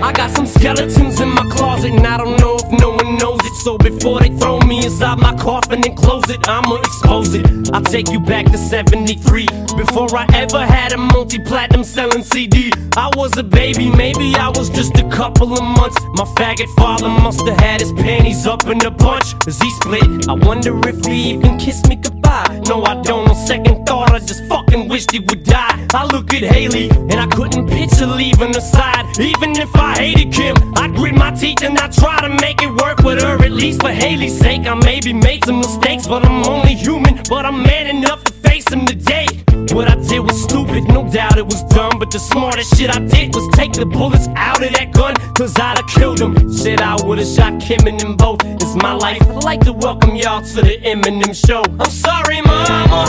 I 0.00 0.12
got 0.12 0.30
some 0.30 0.46
skeletons 0.46 1.20
in 1.20 1.30
my 1.30 1.44
closet, 1.50 1.90
and 1.90 2.06
I 2.06 2.16
don't 2.16 2.38
know 2.38 2.56
if 2.56 2.80
no 2.80 2.90
one 2.90 3.16
knows 3.16 3.40
it. 3.42 3.54
So 3.64 3.76
before 3.76 4.20
they 4.20 4.30
throw 4.30 4.60
me 4.60 4.84
inside 4.84 5.18
my 5.18 5.34
coffin 5.34 5.84
and 5.84 5.96
close 5.96 6.28
it, 6.30 6.48
I'ma 6.48 6.76
expose 6.76 7.34
it. 7.34 7.44
I'll 7.72 7.82
take 7.82 8.08
you 8.10 8.20
back 8.20 8.46
to 8.46 8.58
73. 8.58 9.46
Before 9.76 10.08
I 10.16 10.26
ever 10.34 10.64
had 10.64 10.92
a 10.92 10.96
multi 10.96 11.38
platinum 11.40 11.82
selling 11.82 12.22
CD, 12.22 12.70
I 12.96 13.10
was 13.16 13.36
a 13.38 13.42
baby, 13.42 13.90
maybe 13.90 14.34
I 14.36 14.48
was 14.48 14.70
just 14.70 14.96
a 14.98 15.08
couple 15.10 15.52
of 15.52 15.62
months. 15.62 16.00
My 16.14 16.24
faggot 16.36 16.72
father 16.76 17.08
must 17.08 17.46
have 17.46 17.58
had 17.58 17.80
his 17.80 17.92
panties 17.92 18.46
up 18.46 18.66
in 18.66 18.84
a 18.86 18.90
bunch. 18.90 19.34
As 19.46 19.58
he 19.60 19.70
split, 19.80 20.28
I 20.28 20.34
wonder 20.34 20.78
if 20.88 21.04
he 21.04 21.32
even 21.32 21.58
kissed 21.58 21.88
me 21.88 21.96
goodbye. 21.96 22.62
No, 22.68 22.84
I 22.84 23.00
don't. 23.02 23.28
On 23.28 23.34
second 23.34 23.84
thought, 23.84 24.12
I 24.12 24.20
just 24.20 24.44
fucking 24.46 24.88
wished 24.88 25.10
he 25.10 25.18
would 25.18 25.42
die. 25.42 25.86
I 25.92 26.06
look 26.06 26.32
at 26.34 26.42
Haley, 26.42 26.88
and 26.90 27.14
I 27.14 27.26
couldn't 27.26 27.66
picture 27.68 28.06
leaving 28.06 28.54
her 28.54 28.60
side. 28.60 29.06
Even 29.18 29.50
if 29.52 29.74
I 29.74 29.87
hated 29.96 30.32
Kim, 30.32 30.56
I'd 30.76 30.94
grit 30.94 31.14
my 31.14 31.30
teeth 31.30 31.62
and 31.62 31.78
I'd 31.78 31.92
try 31.92 32.20
to 32.20 32.28
make 32.28 32.62
it 32.62 32.70
work 32.70 32.98
with 32.98 33.22
her. 33.22 33.42
At 33.42 33.52
least 33.52 33.80
for 33.80 33.90
Haley's 33.90 34.38
sake, 34.38 34.66
I 34.66 34.74
maybe 34.74 35.12
made 35.12 35.44
some 35.44 35.58
mistakes, 35.58 36.06
but 36.06 36.24
I'm 36.24 36.44
only 36.46 36.74
human. 36.74 37.22
But 37.28 37.44
I'm 37.44 37.62
man 37.62 37.86
enough 37.86 38.24
to 38.24 38.32
face 38.32 38.64
them 38.64 38.86
today. 38.86 39.26
What 39.72 39.88
I 39.88 39.96
did 39.96 40.20
was 40.20 40.42
stupid, 40.42 40.84
no 40.88 41.08
doubt 41.08 41.38
it 41.38 41.44
was 41.44 41.62
dumb. 41.64 41.98
But 41.98 42.10
the 42.10 42.18
smartest 42.18 42.76
shit 42.76 42.90
I 42.90 43.00
did 43.00 43.34
was 43.34 43.46
take 43.56 43.72
the 43.72 43.86
bullets 43.86 44.28
out 44.34 44.62
of 44.62 44.72
that 44.72 44.92
gun, 44.92 45.14
cause 45.34 45.58
I'd 45.58 45.78
have 45.78 45.88
killed 45.88 46.20
him. 46.20 46.34
Shit, 46.56 46.80
I 46.80 46.96
would've 47.04 47.26
shot 47.26 47.60
Kim 47.60 47.86
and 47.86 48.00
them 48.00 48.16
both. 48.16 48.40
It's 48.44 48.74
my 48.76 48.94
life. 48.94 49.22
I'd 49.22 49.44
like 49.44 49.60
to 49.64 49.72
welcome 49.72 50.16
y'all 50.16 50.42
to 50.42 50.62
the 50.62 50.78
Eminem 50.78 51.34
show. 51.34 51.62
I'm 51.78 51.90
sorry, 51.90 52.40
mama. 52.42 53.04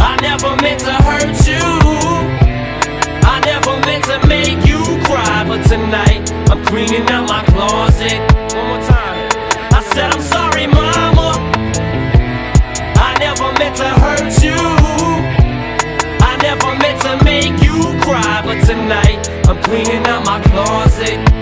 I 0.00 0.18
never 0.20 0.56
meant 0.62 0.80
to 0.80 0.92
hurt 0.92 1.46
you. 1.46 2.47
I 3.38 3.40
never 3.42 3.78
meant 3.86 4.04
to 4.06 4.26
make 4.26 4.66
you 4.66 4.82
cry, 5.06 5.44
but 5.46 5.62
tonight 5.68 6.28
I'm 6.50 6.64
cleaning 6.64 7.08
out 7.08 7.28
my 7.28 7.44
closet. 7.44 8.18
One 8.52 8.66
more 8.66 8.82
time. 8.82 9.30
I 9.70 9.80
said 9.94 10.10
I'm 10.12 10.20
sorry, 10.20 10.66
mama. 10.66 11.38
I 12.98 13.14
never 13.20 13.52
meant 13.56 13.76
to 13.76 13.90
hurt 14.02 14.42
you. 14.42 14.58
I 16.20 16.36
never 16.42 16.74
meant 16.82 17.00
to 17.02 17.24
make 17.24 17.62
you 17.62 17.78
cry, 18.02 18.42
but 18.44 18.58
tonight 18.66 19.30
I'm 19.46 19.62
cleaning 19.62 20.04
out 20.08 20.24
my 20.24 20.40
closet. 20.42 21.37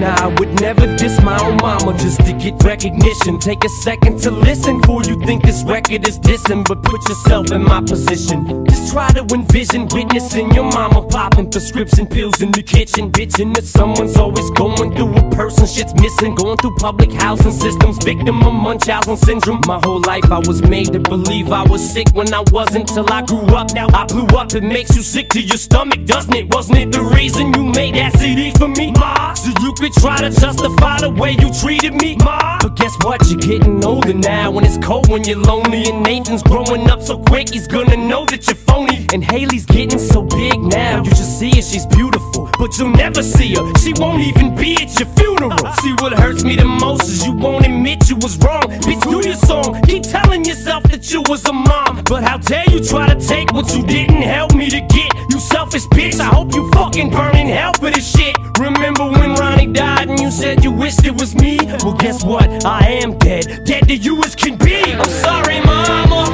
Nah, 0.00 0.14
I 0.14 0.26
would 0.38 0.60
never 0.60 0.86
diss 0.96 1.22
my 1.22 1.40
own 1.42 1.56
mama 1.56 1.96
just 1.96 2.20
to 2.26 2.32
get 2.34 2.62
recognition. 2.62 3.38
Take 3.38 3.64
a 3.64 3.68
second 3.68 4.20
to 4.20 4.30
listen, 4.30 4.82
fool. 4.82 5.02
You 5.06 5.18
think 5.24 5.42
this 5.42 5.62
record 5.64 6.06
is 6.06 6.18
dissing, 6.18 6.66
but 6.68 6.82
put 6.82 7.00
yourself 7.08 7.50
in 7.50 7.62
my 7.62 7.80
position. 7.80 8.66
Just 8.66 8.92
try 8.92 9.10
to 9.12 9.24
envision 9.34 9.88
witnessing 9.88 10.52
your 10.52 10.64
mama 10.64 11.00
popping 11.08 11.50
prescription 11.50 12.06
pills 12.06 12.42
in 12.42 12.52
the 12.52 12.62
kitchen, 12.62 13.10
bitching 13.10 13.54
that 13.54 13.64
someone's 13.64 14.16
always 14.16 14.50
going 14.50 14.94
through 14.94 15.16
a 15.16 15.30
person. 15.30 15.66
Shit's 15.66 15.94
missing, 15.94 16.34
going 16.34 16.58
through 16.58 16.76
public 16.76 17.12
housing 17.12 17.52
systems, 17.52 17.96
victim 18.04 18.42
of 18.42 18.52
Munchausen 18.52 19.16
syndrome. 19.16 19.62
My 19.66 19.80
whole 19.82 20.02
life 20.02 20.30
I 20.30 20.40
was 20.40 20.60
made 20.62 20.92
to 20.92 21.00
believe 21.00 21.50
I 21.52 21.62
was 21.62 21.80
sick 21.80 22.08
when 22.12 22.34
I 22.34 22.44
wasn't 22.52 22.88
till 22.88 23.10
I 23.10 23.22
grew 23.22 23.46
up. 23.56 23.72
Now 23.72 23.88
I 23.94 24.04
blew 24.04 24.26
up. 24.36 24.52
It 24.54 24.62
makes 24.62 24.94
you 24.94 25.02
sick 25.02 25.30
to 25.30 25.40
your 25.40 25.56
stomach, 25.56 26.04
doesn't 26.04 26.34
it? 26.34 26.54
Wasn't 26.54 26.76
it 26.76 26.92
the 26.92 27.02
reason 27.02 27.54
you 27.54 27.64
made 27.64 27.94
that 27.94 28.12
CD 28.18 28.50
for 28.52 28.68
me, 28.68 28.92
ma? 28.92 29.32
So 29.34 29.50
you 29.62 29.72
could 29.72 29.85
try 29.90 30.16
to 30.18 30.30
justify 30.30 31.00
the 31.00 31.10
way 31.10 31.32
you 31.32 31.52
treated 31.52 31.94
me, 31.94 32.16
ma. 32.16 32.58
But 32.60 32.76
guess 32.76 32.96
what? 33.02 33.28
You're 33.28 33.40
getting 33.40 33.84
older 33.84 34.14
now. 34.14 34.50
When 34.50 34.64
it's 34.64 34.78
cold, 34.78 35.08
when 35.08 35.24
you're 35.24 35.38
lonely, 35.38 35.84
and 35.88 36.02
Nathan's 36.02 36.42
growing 36.42 36.88
up 36.90 37.02
so 37.02 37.18
quick, 37.18 37.50
he's 37.50 37.68
gonna 37.68 37.96
know 37.96 38.24
that 38.26 38.46
you're 38.46 38.56
phony. 38.56 39.06
And 39.12 39.22
Haley's 39.22 39.66
getting 39.66 39.98
so 39.98 40.22
big 40.22 40.58
now. 40.60 41.02
You 41.02 41.10
just 41.10 41.38
see 41.38 41.50
her, 41.50 41.62
she's 41.62 41.86
beautiful, 41.86 42.50
but 42.58 42.76
you'll 42.78 42.90
never 42.90 43.22
see 43.22 43.54
her. 43.54 43.64
She 43.78 43.92
won't 43.96 44.22
even 44.22 44.54
be 44.56 44.74
at 44.74 44.98
your 44.98 45.08
funeral. 45.14 45.56
See 45.82 45.92
what 46.00 46.12
hurts 46.12 46.44
me 46.44 46.56
the 46.56 46.64
most 46.64 47.04
is 47.04 47.26
you 47.26 47.32
won't 47.32 47.64
admit 47.66 48.08
you 48.08 48.16
was 48.16 48.36
wrong. 48.38 48.62
Bitch, 48.86 49.02
do 49.10 49.26
your 49.26 49.36
song. 49.36 49.80
Keep 49.82 50.04
telling 50.04 50.44
yourself 50.44 50.82
that 50.84 51.10
you 51.12 51.22
was 51.28 51.44
a 51.46 51.52
mom. 51.52 52.02
But 52.04 52.24
how 52.24 52.38
dare 52.38 52.64
you 52.70 52.82
try 52.82 53.12
to 53.12 53.20
take 53.20 53.52
what 53.52 53.74
you 53.74 53.84
didn't 53.84 54.22
help 54.22 54.54
me 54.54 54.68
to 54.70 54.80
get? 54.80 55.10
You 55.30 55.38
selfish 55.40 55.84
bitch. 55.86 56.18
I 56.20 56.24
hope 56.24 56.54
you 56.54 56.70
fucking 56.72 57.10
burn 57.10 57.36
in 57.36 57.46
hell 57.48 57.72
for 57.74 57.90
this 57.90 58.10
shit. 58.16 58.36
Remember 58.58 59.04
when 59.10 59.34
Ronnie 59.34 59.66
died 59.76 60.08
and 60.08 60.18
you 60.18 60.30
said 60.30 60.64
you 60.64 60.72
wished 60.72 61.04
it 61.04 61.20
was 61.20 61.34
me? 61.34 61.58
Well, 61.84 61.92
guess 61.92 62.24
what? 62.24 62.64
I 62.64 62.98
am 63.04 63.18
dead. 63.18 63.64
Dead 63.64 63.86
to 63.88 63.96
you 63.96 64.22
as 64.24 64.34
can 64.34 64.56
be. 64.56 64.82
I'm 64.82 65.04
sorry, 65.04 65.60
mama. 65.60 66.24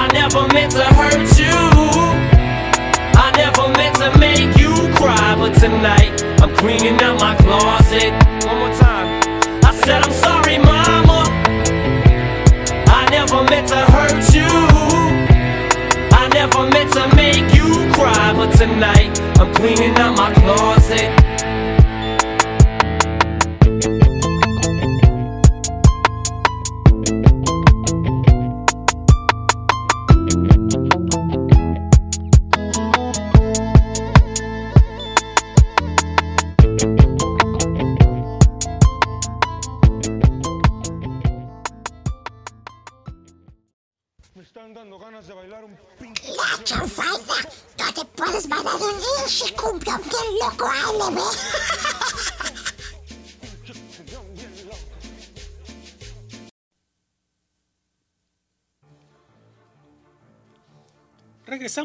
I 0.00 0.10
never 0.12 0.46
meant 0.52 0.72
to 0.72 0.84
hurt 0.98 1.30
you. 1.38 1.58
I 3.24 3.30
never 3.36 3.68
meant 3.78 3.96
to 4.02 4.10
make 4.18 4.58
you 4.58 4.72
cry, 4.96 5.36
but 5.38 5.54
tonight 5.54 6.22
I'm 6.42 6.54
cleaning 6.56 7.00
out 7.00 7.20
my 7.20 7.36
closet. 7.36 8.12
One 8.46 8.58
more 8.58 8.74
time. 8.74 9.08
I 9.64 9.72
said 9.84 10.02
I'm 10.02 10.12
sorry, 10.12 10.58
mama. 10.58 11.20
I 12.98 13.08
never 13.10 13.44
meant 13.44 13.68
to 13.68 13.82
hurt 13.94 14.34
you. 14.34 14.50
I 16.10 16.28
never 16.34 16.68
meant 16.68 16.92
to 16.94 17.04
make 17.14 17.54
you 17.54 17.70
cry, 17.94 18.32
but 18.34 18.50
tonight 18.56 19.20
I'm 19.38 19.54
cleaning 19.54 19.96
out 19.96 20.16
my 20.16 20.32
closet. 20.34 21.27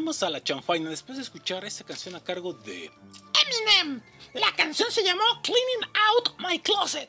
Regresamos 0.04 0.22
a 0.22 0.28
la 0.28 0.44
chanfaina 0.44 0.90
después 0.90 1.16
de 1.16 1.24
escuchar 1.24 1.64
esta 1.64 1.82
canción 1.82 2.14
a 2.14 2.22
cargo 2.22 2.52
de 2.52 2.92
Eminem. 3.42 4.02
La 4.34 4.54
canción 4.54 4.90
se 4.90 5.02
llamó 5.02 5.22
Cleaning 5.42 5.90
Out 5.94 6.40
My 6.40 6.58
Closet. 6.58 7.08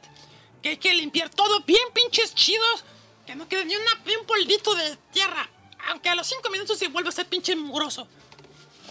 Que 0.61 0.69
hay 0.69 0.77
que 0.77 0.93
limpiar 0.93 1.29
todo 1.29 1.59
bien 1.65 1.83
pinches 1.93 2.33
chidos. 2.33 2.85
Que 3.25 3.35
no 3.35 3.49
quede 3.49 3.65
ni, 3.65 3.75
una, 3.75 4.01
ni 4.05 4.15
un 4.15 4.25
polvito 4.25 4.73
de 4.75 4.95
tierra. 5.11 5.49
Aunque 5.89 6.07
a 6.07 6.15
los 6.15 6.25
5 6.25 6.49
minutos 6.49 6.79
se 6.79 6.87
vuelve 6.87 7.09
a 7.09 7.11
ser 7.11 7.27
pinche 7.27 7.53
mugroso. 7.57 8.07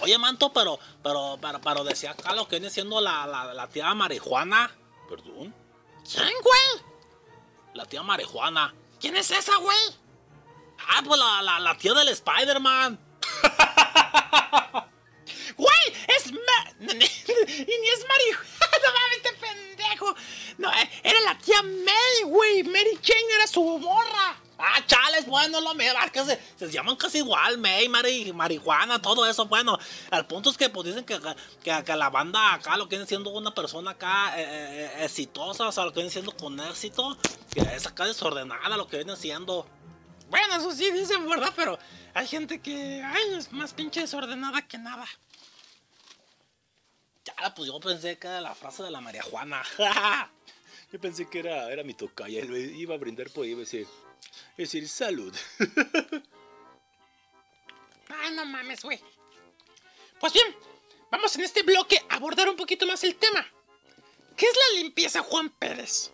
Oye, 0.02 0.18
manto, 0.18 0.52
pero, 0.52 0.78
pero, 1.02 1.38
pero, 1.40 1.58
pero 1.62 1.82
decía 1.82 2.10
acá 2.10 2.34
lo 2.34 2.46
que 2.46 2.56
viene 2.56 2.68
siendo 2.68 3.00
la, 3.00 3.26
la, 3.26 3.54
la 3.54 3.68
tía 3.68 3.94
marihuana. 3.94 4.70
Perdón. 5.08 5.54
¿Quién, 6.12 6.28
güey? 6.42 6.84
La 7.72 7.86
tía 7.86 8.02
marihuana. 8.02 8.74
¿Quién 9.00 9.16
es 9.16 9.30
esa, 9.30 9.56
güey? 9.56 9.78
Ah, 10.90 11.00
pues 11.02 11.18
la, 11.18 11.40
la, 11.40 11.58
la 11.58 11.78
tía 11.78 11.94
del 11.94 12.08
Spider-Man. 12.08 13.00
¡Güey! 15.56 15.92
¡Es 16.08 16.32
ma... 16.32 16.70
y 16.80 16.86
ni 16.86 17.88
es 17.88 18.04
marihuana! 18.08 18.48
¡No 18.82 18.92
mames, 18.92 19.16
este 19.16 19.32
pendejo! 19.34 20.14
No, 20.58 20.72
eh, 20.72 20.90
era 21.02 21.20
la 21.20 21.38
tía 21.38 21.62
May, 21.62 22.22
güey. 22.24 22.62
Mary 22.64 22.98
Jane 23.02 23.34
era 23.36 23.46
su 23.46 23.62
morra. 23.78 24.36
Ah, 24.56 24.80
chales, 24.86 25.26
bueno, 25.26 25.60
lo 25.60 25.72
es 25.72 26.10
que 26.12 26.24
se, 26.24 26.40
se 26.56 26.70
llaman 26.70 26.94
casi 26.94 27.18
igual, 27.18 27.58
May, 27.58 27.88
mari, 27.88 28.32
marihuana, 28.32 29.02
todo 29.02 29.26
eso, 29.26 29.46
bueno, 29.46 29.76
al 30.10 30.26
punto 30.26 30.50
es 30.50 30.56
que 30.56 30.70
pues 30.70 30.86
dicen 30.86 31.04
que, 31.04 31.18
que, 31.62 31.82
que 31.84 31.96
la 31.96 32.08
banda 32.08 32.54
acá 32.54 32.76
lo 32.76 32.88
que 32.88 32.96
viene 32.96 33.06
siendo 33.06 33.30
una 33.30 33.52
persona 33.52 33.92
acá 33.92 34.38
eh, 34.38 34.44
eh, 34.46 35.04
exitosa, 35.04 35.66
o 35.66 35.72
sea, 35.72 35.84
lo 35.84 35.92
que 35.92 35.96
viene 35.96 36.10
siendo 36.10 36.36
con 36.36 36.58
éxito, 36.60 37.18
que 37.52 37.60
es 37.60 37.86
acá 37.86 38.04
desordenada 38.04 38.76
lo 38.76 38.86
que 38.86 38.98
viene 38.98 39.16
siendo. 39.16 39.66
Bueno, 40.30 40.56
eso 40.56 40.72
sí 40.72 40.90
dicen, 40.92 41.28
¿verdad? 41.28 41.52
Pero 41.56 41.78
hay 42.14 42.26
gente 42.26 42.60
que 42.60 43.02
ay, 43.02 43.34
es 43.34 43.52
más 43.52 43.74
pinche 43.74 44.00
desordenada 44.00 44.62
que 44.66 44.78
nada. 44.78 45.06
Ya, 47.24 47.54
pues 47.54 47.68
yo 47.68 47.80
pensé 47.80 48.18
que 48.18 48.26
era 48.26 48.40
la 48.40 48.54
frase 48.54 48.82
de 48.82 48.90
la 48.90 49.00
marihuana. 49.00 49.62
Yo 50.92 51.00
pensé 51.00 51.28
que 51.28 51.40
era, 51.40 51.72
era 51.72 51.82
mi 51.82 51.94
tocaya, 51.94 52.40
él 52.40 52.54
iba 52.76 52.94
a 52.94 52.98
brindar 52.98 53.28
por 53.30 53.44
ahí, 53.44 53.50
iba 53.50 53.58
a 53.58 53.64
decir, 53.64 53.88
decir 54.56 54.88
salud. 54.88 55.34
no 58.36 58.44
mames, 58.46 58.82
güey. 58.82 59.00
Pues 60.20 60.32
bien, 60.32 60.54
vamos 61.10 61.34
en 61.36 61.42
este 61.42 61.62
bloque 61.62 62.00
a 62.08 62.16
abordar 62.16 62.48
un 62.48 62.56
poquito 62.56 62.86
más 62.86 63.02
el 63.04 63.16
tema. 63.16 63.44
¿Qué 64.36 64.46
es 64.46 64.54
la 64.56 64.80
limpieza, 64.80 65.22
Juan 65.22 65.50
Pérez? 65.50 66.13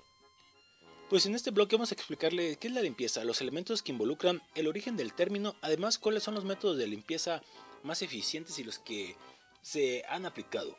Pues 1.11 1.27
en 1.27 1.35
este 1.35 1.51
bloque 1.51 1.75
vamos 1.75 1.91
a 1.91 1.97
explicarle 1.97 2.55
qué 2.55 2.69
es 2.69 2.73
la 2.73 2.83
limpieza, 2.83 3.25
los 3.25 3.41
elementos 3.41 3.83
que 3.83 3.91
involucran, 3.91 4.41
el 4.55 4.69
origen 4.69 4.97
del 4.97 5.13
término, 5.13 5.57
además 5.61 5.99
cuáles 5.99 6.23
son 6.23 6.37
los 6.37 6.45
métodos 6.45 6.79
de 6.79 6.87
limpieza 6.87 7.43
más 7.83 8.01
eficientes 8.03 8.61
y 8.61 8.63
los 8.63 8.79
que 8.79 9.17
se 9.61 10.05
han 10.09 10.25
aplicado. 10.25 10.79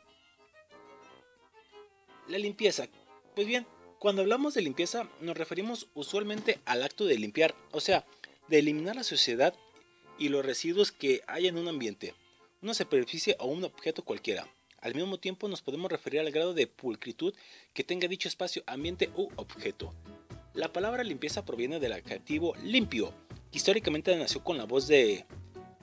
La 2.30 2.38
limpieza. 2.38 2.88
Pues 3.36 3.46
bien, 3.46 3.67
cuando 4.00 4.22
hablamos 4.22 4.54
de 4.54 4.62
limpieza 4.62 5.10
nos 5.20 5.36
referimos 5.36 5.89
usualmente 5.96 6.62
al 6.63 6.82
acto 6.82 7.04
de 7.04 7.20
limpiar, 7.20 7.54
o 7.72 7.82
sea, 7.82 8.06
de 8.48 8.60
eliminar 8.60 8.96
la 8.96 9.04
suciedad 9.04 9.54
y 10.17 10.30
los 10.30 10.46
residuos 10.46 10.94
que 10.94 11.24
hay 11.28 11.48
en 11.48 11.58
un 11.58 11.67
ambiente, 11.67 12.15
una 12.62 12.74
superficie 12.74 13.36
o 13.38 13.48
un 13.48 13.65
objeto 13.65 14.06
cualquiera. 14.06 14.48
Al 14.80 14.96
mismo 14.96 15.20
tiempo 15.20 15.50
nos 15.50 15.62
podemos 15.62 15.91
referir 15.91 16.22
al 16.22 16.32
grado 16.32 16.54
de 16.54 16.67
pulcritud 16.67 17.36
que 17.74 17.84
tenga 17.84 18.08
dicho 18.08 18.28
espacio, 18.28 18.63
ambiente 18.65 19.12
u 19.15 19.30
objeto. 19.36 19.94
La 20.54 20.74
palabra 20.74 21.04
limpieza 21.04 21.46
proviene 21.46 21.80
del 21.80 21.94
adjetivo 21.94 22.54
limpio, 22.64 23.14
que 23.52 23.58
históricamente 23.58 24.16
nació 24.16 24.44
con 24.44 24.58
la 24.58 24.66
voz 24.66 24.88
de 24.88 25.26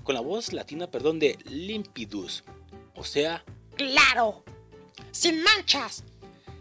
con 0.02 0.14
la 0.14 0.20
voz 0.20 0.52
latina, 0.52 0.90
perdón, 0.90 1.18
de 1.18 1.38
limpidus, 1.44 2.44
o 2.94 3.04
sea, 3.04 3.44
¡Claro! 3.76 4.42
¡Sin 5.10 5.42
manchas! 5.42 6.02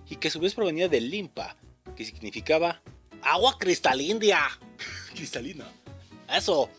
y 0.09 0.15
que 0.17 0.27
a 0.27 0.31
su 0.31 0.39
vez 0.39 0.53
provenía 0.53 0.87
de 0.87 1.01
limpa, 1.01 1.57
que 1.95 2.05
significaba 2.05 2.81
Agua 3.21 3.57
cristalina. 3.57 4.47
cristalina. 5.13 5.65
Eso. 6.33 6.69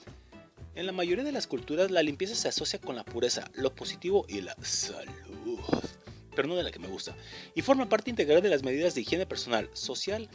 En 0.75 0.87
la 0.87 0.93
mayoría 0.93 1.25
de 1.25 1.33
las 1.33 1.49
culturas 1.49 1.91
la 1.91 2.03
limpieza 2.03 2.37
se 2.37 2.49
asocia 2.49 2.81
con 2.81 2.95
la 2.95 3.05
pureza, 3.05 3.51
lo 3.55 3.75
positivo 3.75 4.25
y 4.29 4.41
la 4.43 4.55
salud, 4.63 5.59
pero 6.37 6.47
no 6.47 6.55
de 6.55 6.63
la 6.63 6.71
que 6.71 6.79
me 6.79 6.87
gusta, 6.87 7.17
y 7.57 7.63
forma 7.63 7.89
parte 7.89 8.11
integral 8.11 8.43
de 8.43 8.49
las 8.49 8.63
medidas 8.63 8.95
de 8.95 9.01
higiene 9.01 9.27
personal, 9.27 9.69
social 9.73 10.31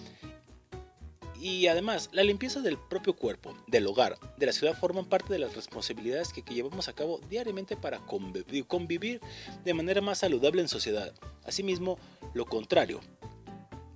y 1.44 1.68
además 1.68 2.08
la 2.14 2.24
limpieza 2.24 2.62
del 2.62 2.78
propio 2.78 3.18
cuerpo, 3.18 3.54
del 3.68 3.86
hogar, 3.86 4.18
de 4.38 4.46
la 4.46 4.54
ciudad 4.54 4.80
forman 4.80 5.04
parte 5.04 5.34
de 5.34 5.40
las 5.40 5.54
responsabilidades 5.54 6.32
que, 6.32 6.42
que 6.42 6.54
llevamos 6.54 6.88
a 6.88 6.94
cabo 6.94 7.20
diariamente 7.30 7.76
para 7.76 8.00
convivir, 8.00 9.20
de 9.66 9.74
manera 9.74 10.00
más 10.00 10.20
saludable 10.20 10.62
en 10.62 10.70
sociedad. 10.70 11.14
Asimismo, 11.46 12.00
lo 12.34 12.46
contrario, 12.46 13.02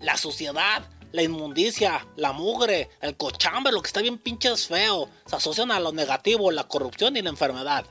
La 0.02 0.18
suciedad, 0.18 0.90
la 1.14 1.24
inmundicia, 1.24 2.06
la 2.18 2.34
mugre, 2.34 2.90
el 3.02 3.16
cochambre, 3.16 3.72
lo 3.72 3.82
que 3.82 3.88
está 3.88 4.02
bien 4.02 4.18
pinches 4.18 4.68
feo. 4.68 5.10
Se 5.26 5.38
asocian 5.38 5.72
a 5.72 5.80
lo 5.80 5.94
negativo, 5.94 6.52
la 6.52 6.68
corrupción 6.68 7.16
y 7.16 7.22
la 7.22 7.30
enfermedad. 7.30 7.86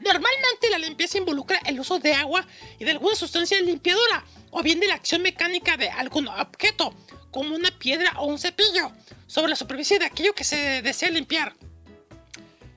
Normalmente 0.00 0.70
la 0.70 0.78
limpieza 0.78 1.18
involucra 1.18 1.60
el 1.66 1.78
uso 1.78 2.00
de 2.00 2.14
agua 2.14 2.44
y 2.80 2.84
de 2.84 2.90
alguna 2.90 3.14
sustancia 3.14 3.60
limpiadora, 3.60 4.24
o 4.50 4.60
bien 4.60 4.80
de 4.80 4.88
la 4.88 4.94
acción 4.94 5.22
mecánica 5.22 5.76
de 5.76 5.88
algún 5.88 6.26
objeto, 6.26 6.92
como 7.32 7.56
una 7.56 7.70
piedra 7.70 8.12
o 8.18 8.26
un 8.26 8.38
cepillo, 8.38 8.92
sobre 9.26 9.48
la 9.48 9.56
superficie 9.56 9.98
de 9.98 10.04
aquello 10.04 10.34
que 10.34 10.44
se 10.44 10.82
desea 10.82 11.10
limpiar. 11.10 11.54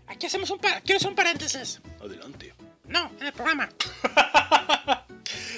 Aquí 0.07 0.25
hacemos 0.25 0.49
un 0.49 0.57
par 0.57 0.81
quiero 0.81 0.97
hacer 0.97 1.09
un 1.09 1.15
paréntesis. 1.15 1.81
adelante. 2.01 2.55
No, 2.87 3.11
en 3.19 3.27
el 3.27 3.33
programa. 3.33 3.69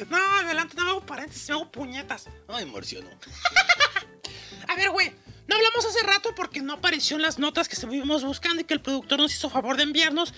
no, 0.10 0.18
adelante, 0.40 0.76
no 0.76 0.90
hago 0.90 1.06
paréntesis, 1.06 1.48
me 1.50 1.56
hago 1.56 1.72
puñetas. 1.72 2.28
Ay, 2.48 2.66
marciano. 2.66 3.10
A 4.68 4.76
ver, 4.76 4.90
güey, 4.90 5.14
no 5.48 5.56
hablamos 5.56 5.86
hace 5.86 6.04
rato 6.04 6.34
porque 6.36 6.62
no 6.62 6.74
apareció 6.74 7.16
en 7.18 7.22
las 7.22 7.38
notas 7.38 7.70
que 7.70 7.76
estuvimos 7.76 8.24
buscando 8.24 8.62
y 8.62 8.64
que 8.64 8.74
el 8.74 8.82
productor 8.82 9.20
nos 9.20 9.34
hizo 9.34 9.50
favor 9.50 9.78
de 9.78 9.84
enviarnos. 9.84 10.34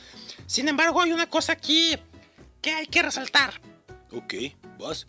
Sin 0.45 0.67
embargo, 0.67 1.01
hay 1.01 1.13
una 1.13 1.29
cosa 1.29 1.53
aquí 1.53 1.97
que 2.61 2.73
hay 2.73 2.87
que 2.87 3.01
resaltar. 3.01 3.61
Ok, 4.11 4.33
vas. 4.79 5.07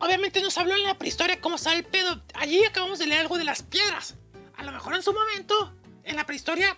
Obviamente 0.00 0.40
nos 0.40 0.56
habló 0.56 0.74
en 0.74 0.82
la 0.82 0.96
prehistoria 0.96 1.40
cómo 1.40 1.56
estaba 1.56 1.76
el 1.76 1.84
pedo. 1.84 2.22
Allí 2.34 2.64
acabamos 2.64 2.98
de 2.98 3.06
leer 3.06 3.20
algo 3.20 3.36
de 3.36 3.44
las 3.44 3.62
piedras. 3.62 4.14
A 4.56 4.64
lo 4.64 4.72
mejor 4.72 4.94
en 4.94 5.02
su 5.02 5.12
momento, 5.12 5.74
en 6.04 6.16
la 6.16 6.24
prehistoria, 6.24 6.76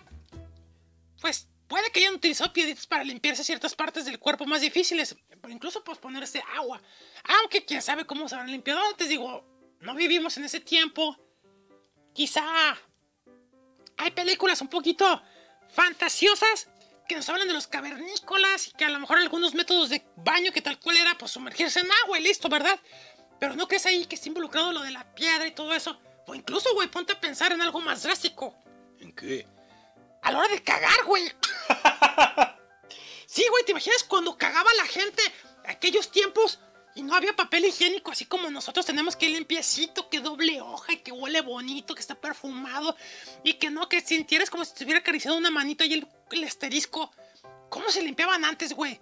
pues 1.21 1.47
puede 1.67 1.89
que 1.91 2.01
hayan 2.01 2.15
utilizado 2.15 2.51
piedritas 2.51 2.85
para 2.85 3.03
limpiarse 3.05 3.43
ciertas 3.43 3.75
partes 3.75 4.03
del 4.05 4.19
cuerpo 4.19 4.45
más 4.45 4.61
difíciles. 4.61 5.15
O 5.41 5.47
incluso 5.47 5.83
pues 5.83 5.97
ponerse 5.99 6.43
agua. 6.55 6.81
Aunque 7.23 7.65
quién 7.65 7.81
sabe 7.81 8.05
cómo 8.05 8.27
se 8.27 8.35
habrán 8.35 8.51
limpiado 8.51 8.81
antes. 8.85 9.07
Digo, 9.07 9.45
no 9.79 9.95
vivimos 9.95 10.35
en 10.37 10.43
ese 10.43 10.59
tiempo. 10.59 11.17
Quizá 12.13 12.77
hay 13.97 14.11
películas 14.11 14.59
un 14.61 14.67
poquito 14.67 15.21
fantasiosas 15.69 16.67
que 17.07 17.15
nos 17.15 17.27
hablan 17.29 17.47
de 17.47 17.53
los 17.53 17.67
cavernícolas 17.67 18.67
y 18.67 18.71
que 18.71 18.85
a 18.85 18.89
lo 18.89 18.99
mejor 18.99 19.17
algunos 19.17 19.53
métodos 19.53 19.89
de 19.89 20.05
baño 20.17 20.51
que 20.51 20.61
tal 20.61 20.79
cual 20.79 20.97
era 20.97 21.17
pues 21.17 21.31
sumergirse 21.31 21.79
en 21.79 21.89
agua 22.03 22.19
y 22.19 22.23
listo, 22.23 22.49
¿verdad? 22.49 22.79
Pero 23.43 23.57
no 23.57 23.67
crees 23.67 23.85
ahí 23.85 24.05
que 24.05 24.15
está 24.15 24.29
involucrado 24.29 24.71
lo 24.71 24.83
de 24.83 24.91
la 24.91 25.03
piedra 25.15 25.45
y 25.45 25.51
todo 25.51 25.73
eso. 25.73 25.99
O 26.27 26.33
incluso, 26.33 26.73
güey, 26.75 26.87
ponte 26.87 27.11
a 27.11 27.19
pensar 27.19 27.51
en 27.51 27.59
algo 27.59 27.81
más 27.81 28.01
drástico. 28.01 28.55
¿En 29.01 29.11
qué? 29.11 29.45
A 30.21 30.31
la 30.31 30.39
hora 30.39 30.47
de 30.47 30.63
cagar, 30.63 31.03
güey. 31.05 31.23
sí, 33.27 33.45
güey, 33.49 33.65
¿te 33.65 33.71
imaginas 33.71 34.05
cuando 34.05 34.37
cagaba 34.37 34.73
la 34.75 34.85
gente 34.85 35.21
aquellos 35.65 36.09
tiempos 36.09 36.61
y 36.95 37.03
no 37.03 37.13
había 37.15 37.35
papel 37.35 37.65
higiénico 37.65 38.11
así 38.11 38.23
como 38.23 38.49
nosotros 38.49 38.85
tenemos 38.85 39.17
que 39.17 39.27
limpiecito, 39.27 40.07
que 40.09 40.21
doble 40.21 40.61
hoja 40.61 40.93
y 40.93 40.97
que 40.99 41.11
huele 41.11 41.41
bonito, 41.41 41.95
que 41.95 41.99
está 41.99 42.15
perfumado 42.15 42.95
y 43.43 43.55
que 43.55 43.69
no, 43.69 43.89
que 43.89 43.99
sintieras 43.99 44.49
como 44.49 44.63
si 44.63 44.71
te 44.71 44.75
estuviera 44.75 45.01
acariciando 45.01 45.37
una 45.37 45.51
manita 45.51 45.83
y 45.85 45.95
el, 45.95 46.07
el 46.31 46.45
asterisco. 46.45 47.11
¿Cómo 47.69 47.89
se 47.89 48.03
limpiaban 48.03 48.45
antes, 48.45 48.71
güey? 48.71 49.01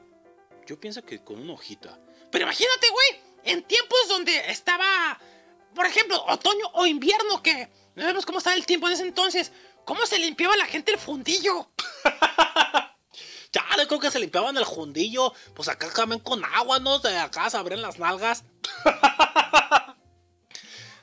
Yo 0.66 0.80
pienso 0.80 1.04
que 1.04 1.24
con 1.24 1.40
una 1.40 1.54
hojita. 1.54 2.00
Pero 2.32 2.46
imagínate, 2.46 2.88
güey, 2.90 3.31
en 3.44 3.64
tiempos 3.64 4.00
donde 4.10 4.52
estaba, 4.52 5.20
por 5.76 5.86
ejemplo, 5.86 6.24
otoño 6.28 6.66
o 6.74 6.86
invierno, 6.86 7.42
que 7.42 7.70
no 7.96 8.02
sabemos 8.04 8.26
cómo 8.26 8.38
estaba 8.40 8.56
el 8.56 8.66
tiempo 8.66 8.88
en 8.88 8.94
ese 8.94 9.04
entonces. 9.04 9.52
¿Cómo 9.86 10.06
se 10.06 10.20
limpiaba 10.20 10.56
la 10.58 10.66
gente 10.66 10.92
el 10.92 11.00
fundillo? 11.00 11.70
Ya, 13.54 13.66
yo 13.78 13.86
creo 13.86 14.00
que 14.00 14.10
se 14.12 14.20
limpiaban 14.20 14.56
el 14.56 14.64
jundillo. 14.64 15.34
Pues 15.54 15.68
acá 15.68 15.90
también 15.94 16.22
con 16.22 16.42
agua, 16.46 16.80
¿no? 16.80 17.00
De 17.00 17.18
acá 17.18 17.50
se 17.50 17.58
abrían 17.58 17.82
las 17.82 18.00
nalgas. 18.00 18.46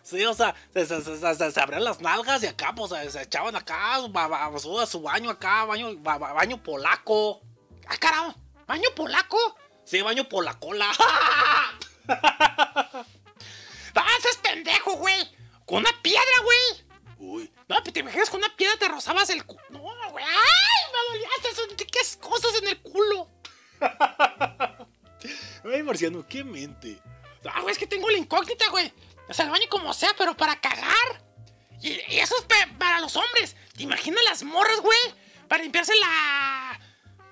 Sí, 0.02 0.24
o 0.24 0.32
sea, 0.32 0.54
se, 0.72 0.86
se, 0.86 1.50
se, 1.52 1.60
abrían 1.60 1.84
las 1.84 2.00
nalgas 2.00 2.42
y 2.42 2.46
acá, 2.46 2.74
pues, 2.74 2.90
se, 3.12 3.20
echaban 3.20 3.54
acá 3.56 3.98
ba- 4.08 4.50
su, 4.58 5.02
baño 5.02 5.28
acá, 5.28 5.66
baño, 5.66 5.94
ba- 5.98 6.16
ba- 6.16 6.32
baño 6.32 6.62
polaco. 6.62 7.42
¡Ah, 7.86 7.98
carajo! 7.98 8.34
¿Baño 8.66 8.88
polaco? 8.96 9.36
Sí, 9.84 10.00
baño 10.00 10.26
polacola. 10.26 10.90
¡Ah, 13.94 14.16
ese 14.18 14.28
es 14.28 14.36
pendejo, 14.38 14.92
güey! 14.94 15.36
¡Con 15.66 15.78
una 15.78 15.90
piedra, 16.02 16.22
güey! 16.42 16.88
Uy, 17.18 17.52
No, 17.68 17.76
pero 17.82 17.92
te 17.92 18.00
imaginas 18.00 18.30
con 18.30 18.38
una 18.38 18.54
piedra 18.56 18.76
te 18.78 18.88
rozabas 18.88 19.28
el 19.30 19.44
culo. 19.44 19.62
No, 19.70 19.80
güey. 20.10 20.24
¡Ay! 20.24 20.92
Me 20.92 21.18
dolías 21.18 21.52
eso. 21.52 21.62
¿Qué 21.76 21.86
cosas 22.20 22.54
en 22.62 22.68
el 22.68 22.80
culo? 22.80 23.28
ay, 25.72 25.82
marciano, 25.82 26.26
qué 26.26 26.44
mente. 26.44 27.00
Ah, 27.52 27.60
güey, 27.60 27.72
es 27.72 27.78
que 27.78 27.86
tengo 27.86 28.08
la 28.08 28.18
incógnita, 28.18 28.68
güey. 28.70 28.92
O 29.28 29.34
sea, 29.34 29.44
el 29.44 29.50
baño 29.50 29.66
como 29.68 29.92
sea, 29.92 30.14
pero 30.16 30.36
para 30.36 30.60
cagar. 30.60 31.24
Y, 31.82 31.90
y 31.90 32.18
eso 32.20 32.34
es 32.38 32.46
para 32.78 33.00
los 33.00 33.16
hombres. 33.16 33.56
¿Te 33.76 33.82
imaginas 33.82 34.22
las 34.24 34.42
morras, 34.42 34.80
güey? 34.80 34.98
Para 35.48 35.62
limpiarse 35.62 35.94
la. 35.96 36.80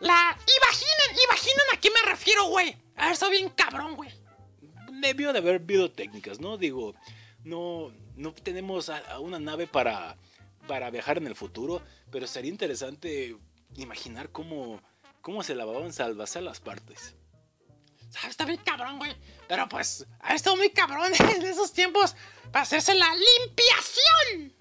La. 0.01 0.39
Imaginen, 0.62 1.25
imaginen 1.25 1.65
a 1.73 1.81
qué 1.81 1.91
me 1.91 2.03
refiero, 2.11 2.45
güey. 2.45 2.77
A 2.97 3.07
ver, 3.07 3.17
soy 3.17 3.31
bien 3.31 3.51
cabrón, 3.51 3.95
güey. 3.95 4.11
Debió 5.01 5.33
de 5.33 5.39
haber 5.39 5.57
habido 5.57 5.91
técnicas, 5.91 6.41
¿no? 6.41 6.57
Digo, 6.59 6.95
no, 7.45 7.93
no 8.17 8.33
tenemos 8.35 8.89
a- 8.89 8.99
a 9.11 9.19
una 9.21 9.39
nave 9.39 9.67
para, 9.67 10.17
para 10.67 10.91
viajar 10.91 11.19
en 11.19 11.27
el 11.27 11.35
futuro, 11.37 11.83
pero 12.11 12.27
sería 12.27 12.51
interesante 12.51 13.37
imaginar 13.77 14.31
cómo, 14.31 14.81
cómo 15.23 15.43
se 15.43 15.55
lavaban 15.55 15.93
salvas 15.93 16.37
a 16.37 16.41
las 16.41 16.61
partes. 16.61 17.15
¿Sabes? 18.11 18.31
Está 18.31 18.45
bien 18.45 18.61
cabrón, 18.64 18.99
güey. 18.99 19.14
Pero 19.49 19.68
pues, 19.68 20.07
ha 20.20 20.35
estado 20.35 20.57
muy 20.57 20.70
cabrón 20.70 21.12
en 21.37 21.43
esos 21.43 21.73
tiempos 21.73 22.14
para 22.53 22.62
hacerse 22.62 22.95
la 22.95 23.09
limpiación. 23.14 24.53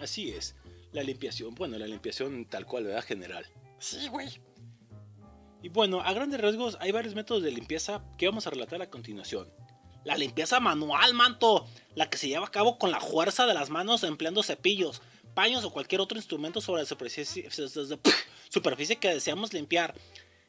Así 0.00 0.30
es, 0.30 0.54
la 0.92 1.02
limpiación, 1.02 1.54
bueno, 1.54 1.78
la 1.78 1.86
limpiación 1.86 2.44
tal 2.46 2.66
cual, 2.66 2.84
¿verdad? 2.84 3.04
General. 3.04 3.46
Sí, 3.78 4.08
güey. 4.08 4.28
Y 5.62 5.68
bueno, 5.68 6.00
a 6.00 6.12
grandes 6.12 6.40
rasgos 6.40 6.76
hay 6.80 6.90
varios 6.92 7.14
métodos 7.14 7.42
de 7.42 7.50
limpieza 7.52 8.02
que 8.18 8.26
vamos 8.26 8.46
a 8.46 8.50
relatar 8.50 8.82
a 8.82 8.90
continuación. 8.90 9.48
La 10.04 10.16
limpieza 10.16 10.60
manual, 10.60 11.14
manto. 11.14 11.66
La 11.94 12.08
que 12.08 12.18
se 12.18 12.28
lleva 12.28 12.46
a 12.46 12.50
cabo 12.50 12.78
con 12.78 12.90
la 12.90 13.00
fuerza 13.00 13.46
de 13.46 13.54
las 13.54 13.70
manos 13.70 14.02
empleando 14.02 14.42
cepillos, 14.42 15.02
paños 15.34 15.64
o 15.64 15.72
cualquier 15.72 16.00
otro 16.00 16.18
instrumento 16.18 16.60
sobre 16.60 16.82
la 16.82 16.88
superficie, 16.88 18.96
que 18.96 19.08
deseamos 19.08 19.52
limpiar. 19.52 19.94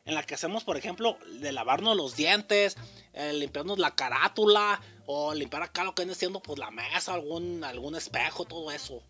En 0.06 0.16
la 0.16 0.24
que 0.24 0.36
hacemos, 0.36 0.66
por 0.66 0.76
ejemplo, 0.76 1.18
de 1.40 1.54
lavarnos 1.54 1.96
los 1.96 2.18
dientes, 2.18 2.76
eh, 3.14 3.32
limpiarnos 3.32 3.80
la 3.80 3.96
carátula 3.96 4.82
o 5.06 5.34
limpiar 5.34 5.64
acá 5.64 5.86
lo 5.86 5.96
que 5.96 6.04
viene 6.04 6.14
siendo 6.14 6.42
pues 6.42 6.60
la 6.60 6.72
mesa, 6.72 7.14
algún, 7.14 7.64
algún 7.64 7.96
espejo, 7.96 8.44
todo 8.44 8.70
eso. 8.70 9.02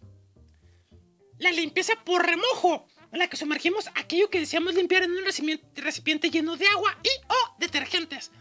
La 1.39 1.51
limpieza 1.51 1.93
por 2.05 2.25
remojo. 2.25 2.85
en 3.11 3.19
la 3.19 3.27
que 3.27 3.37
sumergimos 3.37 3.89
aquello 3.93 4.29
que 4.29 4.39
deseamos 4.39 4.73
limpiar 4.73 5.03
en 5.03 5.11
un 5.11 5.23
recipiente, 5.23 5.81
recipiente 5.81 6.31
lleno 6.31 6.57
de 6.57 6.65
agua 6.67 6.97
y 7.03 7.09
o 7.27 7.55
detergentes. 7.59 8.31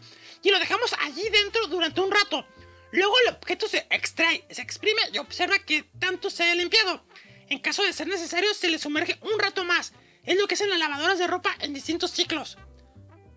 Y 0.43 0.51
lo 0.51 0.59
dejamos 0.59 0.93
allí 0.99 1.27
dentro 1.29 1.67
durante 1.67 2.01
un 2.01 2.11
rato. 2.11 2.45
Luego 2.91 3.15
el 3.25 3.33
objeto 3.33 3.67
se 3.67 3.87
extrae, 3.89 4.45
se 4.51 4.61
exprime 4.61 5.01
y 5.11 5.17
observa 5.17 5.57
que 5.57 5.83
tanto 5.99 6.29
se 6.29 6.43
ha 6.43 6.53
limpiado. 6.53 7.03
En 7.49 7.59
caso 7.59 7.81
de 7.83 7.93
ser 7.93 8.07
necesario, 8.07 8.53
se 8.53 8.69
le 8.69 8.77
sumerge 8.77 9.17
un 9.21 9.39
rato 9.39 9.63
más. 9.63 9.93
Es 10.23 10.37
lo 10.37 10.45
que 10.47 10.53
hacen 10.53 10.69
las 10.69 10.79
lavadoras 10.79 11.17
de 11.17 11.27
ropa 11.27 11.55
en 11.59 11.73
distintos 11.73 12.11
ciclos. 12.11 12.57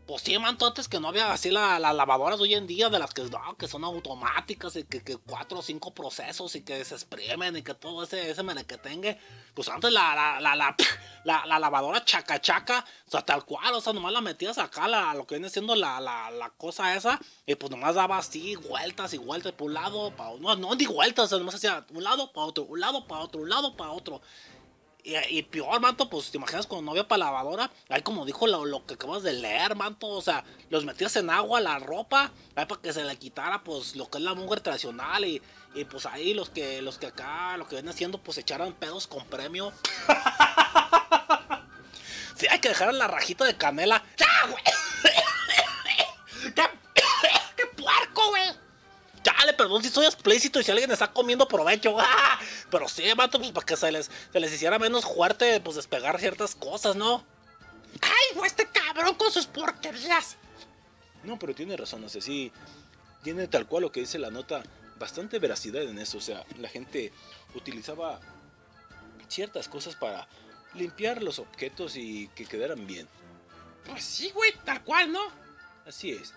Pues 0.06 0.22
sí, 0.22 0.38
manto, 0.38 0.64
antes 0.68 0.86
que 0.86 1.00
no 1.00 1.08
había 1.08 1.32
así 1.32 1.50
la- 1.50 1.80
las 1.80 1.92
lavadoras 1.92 2.38
hoy 2.38 2.54
en 2.54 2.68
día, 2.68 2.88
de 2.88 2.98
las 3.00 3.12
que, 3.12 3.22
no, 3.24 3.56
que 3.58 3.66
son 3.66 3.82
automáticas 3.82 4.76
y 4.76 4.84
que, 4.84 5.02
que 5.02 5.16
cuatro 5.16 5.58
o 5.58 5.62
cinco 5.62 5.92
procesos 5.94 6.54
y 6.54 6.62
que 6.62 6.84
se 6.84 6.94
exprimen 6.94 7.56
y 7.56 7.62
que 7.62 7.74
todo 7.74 8.04
ese, 8.04 8.30
ese 8.30 8.44
menequetengue. 8.44 9.18
Pues 9.52 9.68
antes 9.68 9.90
la, 9.92 10.14
la, 10.14 10.40
la, 10.40 10.54
la, 10.54 10.76
la, 11.24 11.44
la 11.46 11.58
lavadora 11.58 12.04
chaca 12.04 12.40
chaca, 12.40 12.84
o 13.08 13.10
sea, 13.10 13.22
tal 13.22 13.44
cual, 13.44 13.74
o 13.74 13.80
sea, 13.80 13.92
nomás 13.92 14.12
la 14.12 14.20
metías 14.20 14.58
acá, 14.58 14.86
la, 14.86 15.12
lo 15.12 15.26
que 15.26 15.34
viene 15.34 15.50
siendo 15.50 15.74
la, 15.74 15.98
la, 15.98 16.30
la 16.30 16.50
cosa 16.50 16.94
esa, 16.94 17.18
y 17.44 17.56
pues 17.56 17.72
nomás 17.72 17.96
daba 17.96 18.18
así 18.18 18.54
vueltas 18.54 19.12
y 19.12 19.18
vueltas 19.18 19.52
por 19.54 19.66
un 19.66 19.74
lado, 19.74 20.12
para 20.14 20.36
no, 20.38 20.54
no 20.54 20.76
di 20.76 20.86
vueltas, 20.86 21.24
o 21.24 21.28
sea, 21.30 21.38
nomás 21.38 21.56
hacía 21.56 21.84
un 21.92 22.04
lado 22.04 22.30
para 22.32 22.46
otro, 22.46 22.62
un 22.62 22.78
lado 22.78 23.08
para 23.08 23.22
otro, 23.22 23.40
un 23.40 23.48
lado 23.48 23.76
para 23.76 23.90
otro. 23.90 24.20
Y, 25.06 25.38
y 25.38 25.42
peor, 25.44 25.80
manto, 25.80 26.10
pues 26.10 26.32
te 26.32 26.36
imaginas 26.36 26.66
cuando 26.66 26.86
no 26.86 26.90
había 26.90 27.06
para 27.06 27.26
lavadora. 27.26 27.70
Ahí 27.88 28.02
como 28.02 28.26
dijo 28.26 28.48
lo, 28.48 28.64
lo 28.64 28.84
que 28.84 28.94
acabas 28.94 29.22
de 29.22 29.34
leer, 29.34 29.76
manto. 29.76 30.08
O 30.08 30.20
sea, 30.20 30.42
los 30.68 30.84
metías 30.84 31.14
en 31.14 31.30
agua, 31.30 31.60
la 31.60 31.78
ropa, 31.78 32.32
ahí 32.56 32.66
para 32.66 32.82
que 32.82 32.92
se 32.92 33.04
le 33.04 33.16
quitara, 33.16 33.62
pues, 33.62 33.94
lo 33.94 34.10
que 34.10 34.18
es 34.18 34.24
la 34.24 34.34
mugre 34.34 34.60
tradicional. 34.60 35.24
Y, 35.24 35.40
y, 35.76 35.84
pues 35.84 36.06
ahí 36.06 36.34
los 36.34 36.50
que, 36.50 36.82
los 36.82 36.98
que 36.98 37.06
acá, 37.06 37.56
lo 37.56 37.68
que 37.68 37.76
ven 37.76 37.88
haciendo, 37.88 38.18
pues 38.18 38.36
echaran 38.38 38.72
pedos 38.72 39.06
con 39.06 39.24
premio. 39.26 39.72
sí, 42.34 42.48
hay 42.50 42.58
que 42.58 42.70
dejar 42.70 42.92
la 42.92 43.06
rajita 43.06 43.44
de 43.44 43.56
canela. 43.56 44.02
¡Ya, 44.16 44.50
güey! 44.50 44.64
¡Qué, 46.52 46.62
qué 47.56 47.66
puerco, 47.80 48.30
güey! 48.30 48.65
Chale, 49.26 49.54
perdón 49.54 49.82
si 49.82 49.88
soy 49.88 50.06
explícito 50.06 50.60
y 50.60 50.62
si 50.62 50.70
alguien 50.70 50.92
está 50.92 51.12
comiendo 51.12 51.48
provecho. 51.48 51.96
¡ah! 51.98 52.38
Pero 52.70 52.88
sí, 52.88 53.02
mato, 53.16 53.38
pues 53.38 53.50
para 53.50 53.66
que 53.66 53.76
se 53.76 53.90
les, 53.90 54.08
se 54.32 54.38
les 54.38 54.52
hiciera 54.52 54.78
menos 54.78 55.04
fuerte, 55.04 55.60
pues 55.60 55.74
despegar 55.74 56.20
ciertas 56.20 56.54
cosas, 56.54 56.94
¿no? 56.94 57.24
¡Ay, 58.02 58.36
güey, 58.36 58.46
este 58.46 58.68
cabrón 58.68 59.16
con 59.16 59.32
sus 59.32 59.46
porquerías! 59.46 60.36
No, 61.24 61.40
pero 61.40 61.56
tiene 61.56 61.76
razón, 61.76 62.04
o 62.04 62.08
sea, 62.08 62.20
sí, 62.20 62.52
tiene 63.24 63.48
tal 63.48 63.66
cual 63.66 63.82
lo 63.82 63.90
que 63.90 63.98
dice 63.98 64.20
la 64.20 64.30
nota, 64.30 64.62
bastante 64.96 65.40
veracidad 65.40 65.82
en 65.82 65.98
eso, 65.98 66.18
o 66.18 66.20
sea, 66.20 66.44
la 66.60 66.68
gente 66.68 67.12
utilizaba 67.56 68.20
ciertas 69.26 69.66
cosas 69.66 69.96
para 69.96 70.28
limpiar 70.74 71.20
los 71.20 71.40
objetos 71.40 71.96
y 71.96 72.28
que 72.36 72.46
quedaran 72.46 72.86
bien. 72.86 73.08
Pues 73.86 74.04
sí, 74.04 74.30
güey, 74.30 74.52
tal 74.64 74.84
cual, 74.84 75.10
¿no? 75.10 75.22
Así 75.84 76.12
es. 76.12 76.32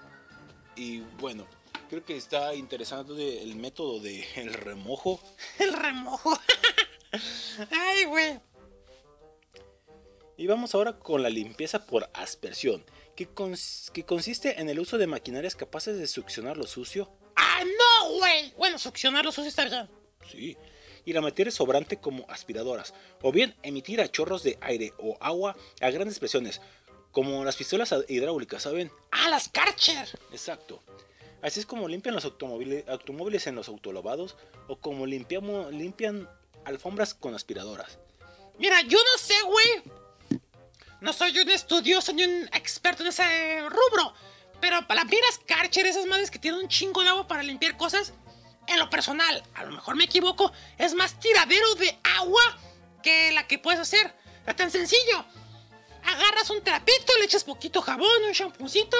Y 0.75 1.01
bueno, 1.19 1.45
creo 1.89 2.05
que 2.05 2.15
está 2.15 2.53
interesante 2.55 3.41
el 3.43 3.55
método 3.55 3.99
del 3.99 4.23
el 4.35 4.53
remojo. 4.53 5.19
El 5.59 5.73
remojo. 5.73 6.37
Ay, 7.71 8.05
güey. 8.05 8.39
Y 10.37 10.47
vamos 10.47 10.73
ahora 10.73 10.97
con 10.97 11.21
la 11.21 11.29
limpieza 11.29 11.85
por 11.85 12.09
aspersión, 12.13 12.85
que, 13.15 13.27
cons- 13.29 13.91
que 13.91 14.05
consiste 14.05 14.61
en 14.61 14.69
el 14.69 14.79
uso 14.79 14.97
de 14.97 15.07
maquinarias 15.07 15.55
capaces 15.55 15.97
de 15.99 16.07
succionar 16.07 16.55
lo 16.57 16.65
sucio, 16.65 17.11
¡Ah, 17.35 17.63
no, 17.65 18.13
güey! 18.17 18.53
Bueno, 18.57 18.77
succionar 18.79 19.25
los 19.25 19.35
sucios 19.35 19.51
está 19.57 19.65
bien. 19.65 19.89
sí, 20.29 20.57
y 21.05 21.11
la 21.13 21.21
materia 21.21 21.51
sobrante 21.51 21.97
como 21.97 22.25
aspiradoras, 22.29 22.93
o 23.21 23.31
bien 23.33 23.55
emitir 23.63 23.99
a 24.01 24.07
chorros 24.09 24.43
de 24.43 24.57
aire 24.61 24.93
o 24.99 25.17
agua 25.19 25.55
a 25.81 25.89
grandes 25.89 26.19
presiones, 26.19 26.61
como 27.11 27.43
las 27.43 27.55
pistolas 27.57 27.93
hidráulicas, 28.07 28.63
¿saben? 28.63 28.91
¡Ah, 29.11 29.29
las 29.29 29.49
Karcher! 29.49 30.07
Exacto. 30.31 30.81
Así 31.41 31.59
es 31.59 31.65
como 31.65 31.87
limpian 31.87 32.15
los 32.15 32.25
automóviles, 32.25 32.87
automóviles 32.87 33.47
en 33.47 33.55
los 33.55 33.69
autolavados 33.69 34.35
o 34.67 34.77
como 34.77 35.05
limpiamos, 35.05 35.71
limpian 35.73 36.29
alfombras 36.65 37.13
con 37.13 37.33
aspiradoras. 37.33 37.97
Mira, 38.57 38.81
yo 38.81 38.97
no 38.97 39.17
sé, 39.17 39.35
güey. 39.45 40.41
No 41.01 41.13
soy 41.13 41.37
un 41.39 41.49
estudioso 41.49 42.11
ni 42.11 42.23
un 42.23 42.49
experto 42.53 43.03
en 43.03 43.09
ese 43.09 43.61
rubro. 43.61 44.13
Pero 44.59 44.85
para 44.85 45.03
las 45.03 45.37
Karcher, 45.45 45.85
esas 45.85 46.05
madres 46.05 46.29
que 46.29 46.39
tienen 46.39 46.59
un 46.59 46.67
chingo 46.67 47.01
de 47.01 47.07
agua 47.07 47.27
para 47.27 47.43
limpiar 47.43 47.77
cosas, 47.77 48.13
en 48.67 48.77
lo 48.77 48.89
personal, 48.89 49.41
a 49.55 49.63
lo 49.63 49.71
mejor 49.71 49.95
me 49.95 50.03
equivoco, 50.03 50.51
es 50.77 50.93
más 50.93 51.19
tiradero 51.19 51.75
de 51.75 51.97
agua 52.17 52.41
que 53.01 53.31
la 53.31 53.47
que 53.47 53.57
puedes 53.57 53.79
hacer. 53.79 54.13
Es 54.45 54.55
tan 54.55 54.69
sencillo. 54.69 55.25
Agarras 56.03 56.49
un 56.49 56.61
trapito, 56.63 57.17
le 57.17 57.25
echas 57.25 57.43
poquito 57.43 57.81
jabón, 57.81 58.23
un 58.27 58.33
champucito, 58.33 58.97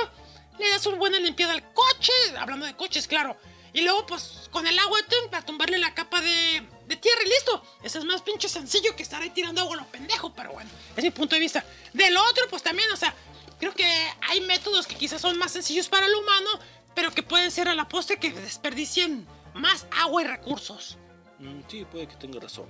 le 0.60 0.70
das 0.70 0.86
una 0.86 0.98
buena 0.98 1.20
limpiada 1.20 1.54
al 1.54 1.74
coche, 1.74 2.12
hablando 2.38 2.66
de 2.66 2.76
coches, 2.76 3.08
claro. 3.08 3.38
Y 3.74 3.82
luego, 3.82 4.06
pues, 4.06 4.50
con 4.52 4.66
el 4.66 4.78
agua 4.80 5.00
para 5.30 5.46
tumbarle 5.46 5.78
la 5.78 5.94
capa 5.94 6.22
de, 6.22 6.64
de 6.88 6.96
tierra 6.96 7.22
y 7.24 7.30
listo. 7.30 7.64
Eso 7.84 8.00
es 8.00 8.06
más 8.06 8.22
pinche 8.22 8.50
sencillo 8.50 8.96
que 8.96 9.04
estar 9.04 9.22
ahí 9.22 9.30
tirando 9.30 9.62
agua 9.62 9.76
a 9.76 9.82
lo 9.82 9.86
pendejo, 9.86 10.34
pero 10.34 10.52
bueno, 10.54 10.70
es 10.96 11.04
mi 11.04 11.12
punto 11.12 11.36
de 11.36 11.42
vista. 11.42 11.64
Del 11.94 12.18
otro, 12.18 12.48
pues 12.50 12.64
también, 12.64 12.92
o 12.92 12.96
sea, 12.96 13.14
creo 13.60 13.74
que 13.74 13.86
hay 14.28 14.42
métodos 14.42 14.88
que 14.88 14.96
quizás 14.96 15.22
son 15.22 15.38
más 15.38 15.52
sencillos 15.52 15.88
para 15.88 16.08
el 16.08 16.16
humano, 16.16 16.50
pero 16.96 17.12
que 17.12 17.24
pueden 17.24 17.52
ser 17.52 17.68
a 17.68 17.76
la 17.76 17.88
postre 17.88 18.20
que 18.20 18.32
desperdicien 18.32 19.28
más 19.54 19.86
agua 19.92 20.24
y 20.24 20.26
recursos. 20.26 20.98
Mm, 21.38 21.62
sí, 21.68 21.86
puede 21.86 22.08
que 22.08 22.16
tenga 22.16 22.40
razón. 22.40 22.68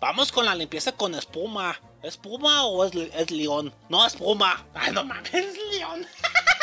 Vamos 0.00 0.30
con 0.30 0.44
la 0.44 0.54
limpieza 0.54 0.92
con 0.92 1.14
espuma. 1.14 1.80
¿Espuma 2.02 2.66
o 2.66 2.84
es, 2.84 2.92
es 2.94 3.30
león? 3.30 3.74
No, 3.88 4.06
espuma. 4.06 4.66
Ay, 4.74 4.92
no 4.92 5.04
mames, 5.04 5.32
es 5.32 5.56
león. 5.72 6.06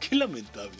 Qué 0.08 0.16
lamentable. 0.16 0.78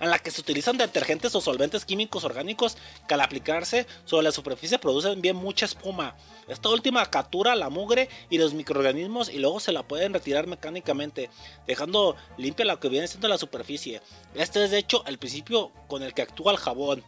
En 0.00 0.10
la 0.10 0.20
que 0.20 0.30
se 0.30 0.40
utilizan 0.40 0.78
detergentes 0.78 1.34
o 1.34 1.40
solventes 1.40 1.84
químicos 1.84 2.22
orgánicos 2.22 2.76
que 3.08 3.14
al 3.14 3.20
aplicarse 3.20 3.84
sobre 4.04 4.22
la 4.22 4.32
superficie 4.32 4.78
producen 4.78 5.20
bien 5.20 5.34
mucha 5.34 5.66
espuma. 5.66 6.14
Esta 6.46 6.68
última 6.68 7.04
captura 7.06 7.56
la 7.56 7.68
mugre 7.68 8.08
y 8.30 8.38
los 8.38 8.54
microorganismos 8.54 9.28
y 9.28 9.38
luego 9.38 9.58
se 9.58 9.72
la 9.72 9.82
pueden 9.82 10.14
retirar 10.14 10.46
mecánicamente, 10.46 11.30
dejando 11.66 12.14
limpia 12.36 12.64
lo 12.64 12.78
que 12.78 12.88
viene 12.88 13.08
siendo 13.08 13.26
la 13.26 13.38
superficie. 13.38 14.00
Este 14.34 14.62
es 14.62 14.70
de 14.70 14.78
hecho 14.78 15.04
el 15.04 15.18
principio 15.18 15.72
con 15.88 16.04
el 16.04 16.14
que 16.14 16.22
actúa 16.22 16.52
el 16.52 16.58
jabón. 16.58 17.02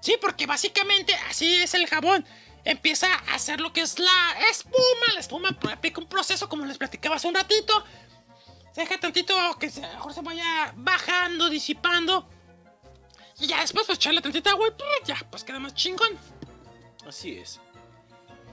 Sí, 0.00 0.16
porque 0.20 0.46
básicamente 0.46 1.14
así 1.30 1.54
es 1.54 1.72
el 1.74 1.86
jabón. 1.86 2.26
Empieza 2.64 3.06
a 3.14 3.34
hacer 3.34 3.60
lo 3.60 3.72
que 3.72 3.82
es 3.82 3.98
la 3.98 4.36
espuma. 4.50 5.14
La 5.14 5.20
espuma 5.20 5.56
aplica 5.70 6.00
un 6.00 6.08
proceso 6.08 6.48
como 6.48 6.66
les 6.66 6.78
platicaba 6.78 7.16
hace 7.16 7.28
un 7.28 7.34
ratito. 7.34 7.84
Se 8.74 8.80
deja 8.80 8.98
tantito 8.98 9.34
que 9.58 9.70
se, 9.70 9.80
mejor 9.82 10.12
se 10.12 10.20
vaya 10.22 10.72
bajando, 10.76 11.48
disipando. 11.48 12.28
Y 13.38 13.46
ya 13.46 13.60
después 13.60 13.86
pues 13.86 13.98
echarle 13.98 14.20
tantita 14.20 14.50
agua 14.50 14.66
y 14.68 14.70
¡pum! 14.72 14.86
ya 15.04 15.16
pues 15.30 15.44
queda 15.44 15.58
más 15.60 15.74
chingón. 15.74 16.18
Así 17.06 17.36
es. 17.38 17.60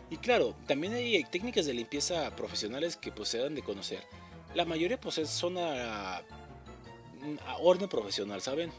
Y 0.10 0.18
claro, 0.18 0.56
también 0.68 0.94
hay 0.94 1.24
técnicas 1.24 1.66
de 1.66 1.74
limpieza 1.74 2.36
profesionales 2.36 2.98
que 2.98 3.12
pues 3.12 3.30
se 3.30 3.40
dan 3.40 3.56
de 3.56 3.64
conocer. 3.64 4.06
La 4.54 4.66
mayoría 4.66 5.00
pues 5.00 5.18
es- 5.18 5.30
son 5.30 5.58
a, 5.58 6.18
a 6.18 7.58
orden 7.60 7.88
profesional, 7.90 8.42
¿saben? 8.42 8.72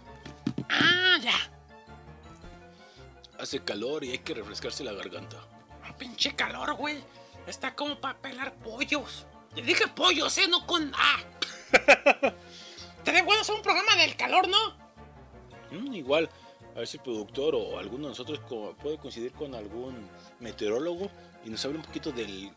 Ah, 0.69 1.17
ya. 1.21 1.35
Hace 3.39 3.61
calor 3.65 4.05
y 4.05 4.11
hay 4.13 4.19
que 4.19 4.35
refrescarse 4.35 4.85
la 4.85 4.93
garganta. 4.93 5.39
Un 5.89 5.95
pinche 5.95 6.37
calor, 6.37 6.75
güey. 6.75 7.03
Está 7.47 7.75
como 7.75 7.99
para 8.01 8.19
pelar 8.19 8.55
pollos. 8.55 9.27
Le 9.55 9.63
dije 9.63 9.87
pollos, 9.89 10.37
¿eh? 10.39 10.49
No 10.49 10.67
con 10.67 10.93
A. 10.95 11.21
Estaría 12.99 13.23
bueno 13.23 13.43
hacer 13.43 13.55
un 13.55 13.63
programa 13.63 13.97
del 13.97 14.17
calor, 14.17 14.49
¿no? 14.49 14.75
Mm, 15.71 15.95
igual, 15.95 16.31
a 16.75 16.79
ver 16.79 16.87
si 16.87 16.97
el 16.99 17.03
productor 17.03 17.55
o 17.55 17.79
alguno 17.79 18.05
de 18.05 18.11
nosotros 18.11 18.41
puede 18.81 18.99
coincidir 18.99 19.33
con 19.33 19.55
algún 19.55 20.09
meteorólogo 20.41 21.11
y 21.45 21.51
nos 21.51 21.65
hable 21.65 21.79
un 21.79 21.85
poquito 21.85 22.13
del, 22.13 22.53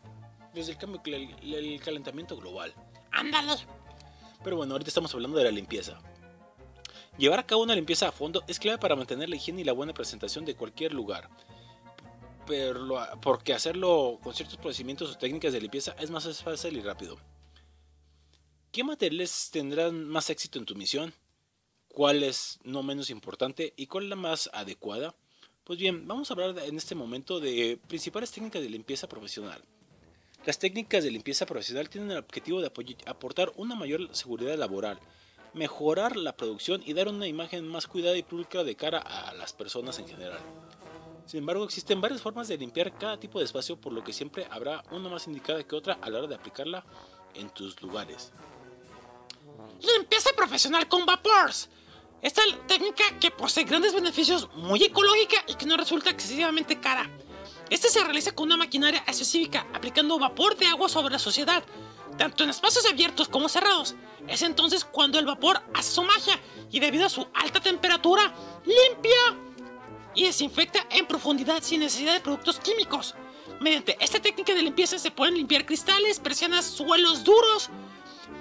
pues, 0.53 0.67
del 0.67 0.77
cambio, 0.77 1.01
el 1.05 1.81
calentamiento 1.83 2.37
global. 2.37 2.73
Ándale. 3.11 3.65
Pero 4.43 4.57
bueno, 4.57 4.73
ahorita 4.73 4.89
estamos 4.89 5.13
hablando 5.13 5.37
de 5.37 5.45
la 5.45 5.51
limpieza. 5.51 5.97
Llevar 7.17 7.39
a 7.39 7.45
cabo 7.45 7.63
una 7.63 7.75
limpieza 7.75 8.09
a 8.09 8.11
fondo 8.11 8.43
es 8.47 8.59
clave 8.59 8.77
para 8.77 8.95
mantener 8.95 9.29
la 9.29 9.37
higiene 9.37 9.61
y 9.61 9.63
la 9.63 9.71
buena 9.73 9.93
presentación 9.93 10.45
de 10.45 10.55
cualquier 10.55 10.93
lugar. 10.93 11.29
Porque 13.21 13.53
hacerlo 13.53 14.19
con 14.23 14.33
ciertos 14.33 14.57
procedimientos 14.57 15.11
o 15.11 15.17
técnicas 15.17 15.53
de 15.53 15.61
limpieza 15.61 15.95
es 15.99 16.11
más 16.11 16.41
fácil 16.41 16.77
y 16.77 16.81
rápido. 16.81 17.17
¿Qué 18.71 18.83
materiales 18.83 19.49
tendrán 19.51 20.07
más 20.07 20.29
éxito 20.29 20.59
en 20.59 20.65
tu 20.65 20.75
misión? 20.75 21.13
¿Cuál 21.87 22.23
es 22.23 22.59
no 22.63 22.83
menos 22.83 23.09
importante? 23.09 23.73
¿Y 23.77 23.87
cuál 23.87 24.03
es 24.03 24.09
la 24.09 24.15
más 24.17 24.49
adecuada? 24.53 25.15
Pues 25.63 25.79
bien, 25.79 26.07
vamos 26.07 26.29
a 26.29 26.33
hablar 26.33 26.59
en 26.59 26.77
este 26.77 26.93
momento 26.93 27.39
de 27.39 27.79
principales 27.87 28.31
técnicas 28.31 28.61
de 28.61 28.69
limpieza 28.69 29.07
profesional. 29.07 29.63
Las 30.45 30.59
técnicas 30.59 31.03
de 31.03 31.09
limpieza 31.09 31.45
profesional 31.45 31.89
tienen 31.89 32.11
el 32.11 32.17
objetivo 32.17 32.61
de 32.61 32.71
aportar 33.07 33.51
una 33.55 33.73
mayor 33.73 34.13
seguridad 34.13 34.57
laboral, 34.57 34.99
mejorar 35.53 36.17
la 36.17 36.35
producción 36.35 36.83
y 36.85 36.93
dar 36.93 37.07
una 37.07 37.27
imagen 37.27 37.67
más 37.67 37.87
cuidada 37.87 38.15
y 38.17 38.23
pública 38.23 38.63
de 38.63 38.75
cara 38.75 38.99
a 38.99 39.33
las 39.33 39.53
personas 39.53 39.97
en 39.97 40.07
general. 40.07 40.39
Sin 41.25 41.39
embargo, 41.39 41.63
existen 41.63 42.01
varias 42.01 42.21
formas 42.21 42.47
de 42.47 42.57
limpiar 42.57 42.95
cada 42.97 43.19
tipo 43.19 43.39
de 43.39 43.45
espacio, 43.45 43.79
por 43.79 43.91
lo 43.93 44.03
que 44.03 44.13
siempre 44.13 44.47
habrá 44.51 44.83
una 44.91 45.09
más 45.09 45.25
indicada 45.27 45.63
que 45.63 45.75
otra 45.75 45.97
a 46.01 46.09
la 46.09 46.19
hora 46.19 46.27
de 46.27 46.35
aplicarla 46.35 46.85
en 47.33 47.49
tus 47.49 47.81
lugares. 47.81 48.31
Limpieza 49.81 50.29
profesional 50.35 50.87
con 50.87 51.05
vapors. 51.05 51.69
Esta 52.21 52.41
técnica 52.67 53.03
que 53.19 53.31
posee 53.31 53.63
grandes 53.63 53.93
beneficios, 53.93 54.49
muy 54.55 54.83
ecológica 54.83 55.37
y 55.47 55.55
que 55.55 55.65
no 55.65 55.77
resulta 55.77 56.09
excesivamente 56.11 56.79
cara. 56.79 57.09
Este 57.69 57.89
se 57.89 58.03
realiza 58.03 58.33
con 58.33 58.45
una 58.45 58.57
maquinaria 58.57 59.03
específica, 59.07 59.67
aplicando 59.73 60.19
vapor 60.19 60.55
de 60.55 60.67
agua 60.67 60.87
sobre 60.89 61.11
la 61.11 61.19
suciedad, 61.19 61.63
tanto 62.17 62.43
en 62.43 62.51
espacios 62.51 62.85
abiertos 62.85 63.27
como 63.27 63.49
cerrados. 63.49 63.95
Es 64.27 64.43
entonces 64.43 64.85
cuando 64.85 65.19
el 65.19 65.25
vapor 65.25 65.61
hace 65.73 65.91
su 65.91 66.03
magia 66.03 66.39
y 66.71 66.79
debido 66.79 67.05
a 67.05 67.09
su 67.09 67.27
alta 67.33 67.59
temperatura, 67.59 68.33
limpia 68.65 69.44
y 70.15 70.23
desinfecta 70.23 70.85
en 70.89 71.05
profundidad 71.05 71.61
sin 71.61 71.81
necesidad 71.81 72.13
de 72.13 72.21
productos 72.21 72.59
químicos. 72.59 73.15
Mediante 73.59 73.97
esta 73.99 74.19
técnica 74.21 74.53
de 74.53 74.61
limpieza 74.63 74.97
se 74.99 75.11
pueden 75.11 75.35
limpiar 75.35 75.65
cristales, 75.65 76.19
persianas, 76.19 76.65
suelos 76.65 77.23
duros, 77.23 77.69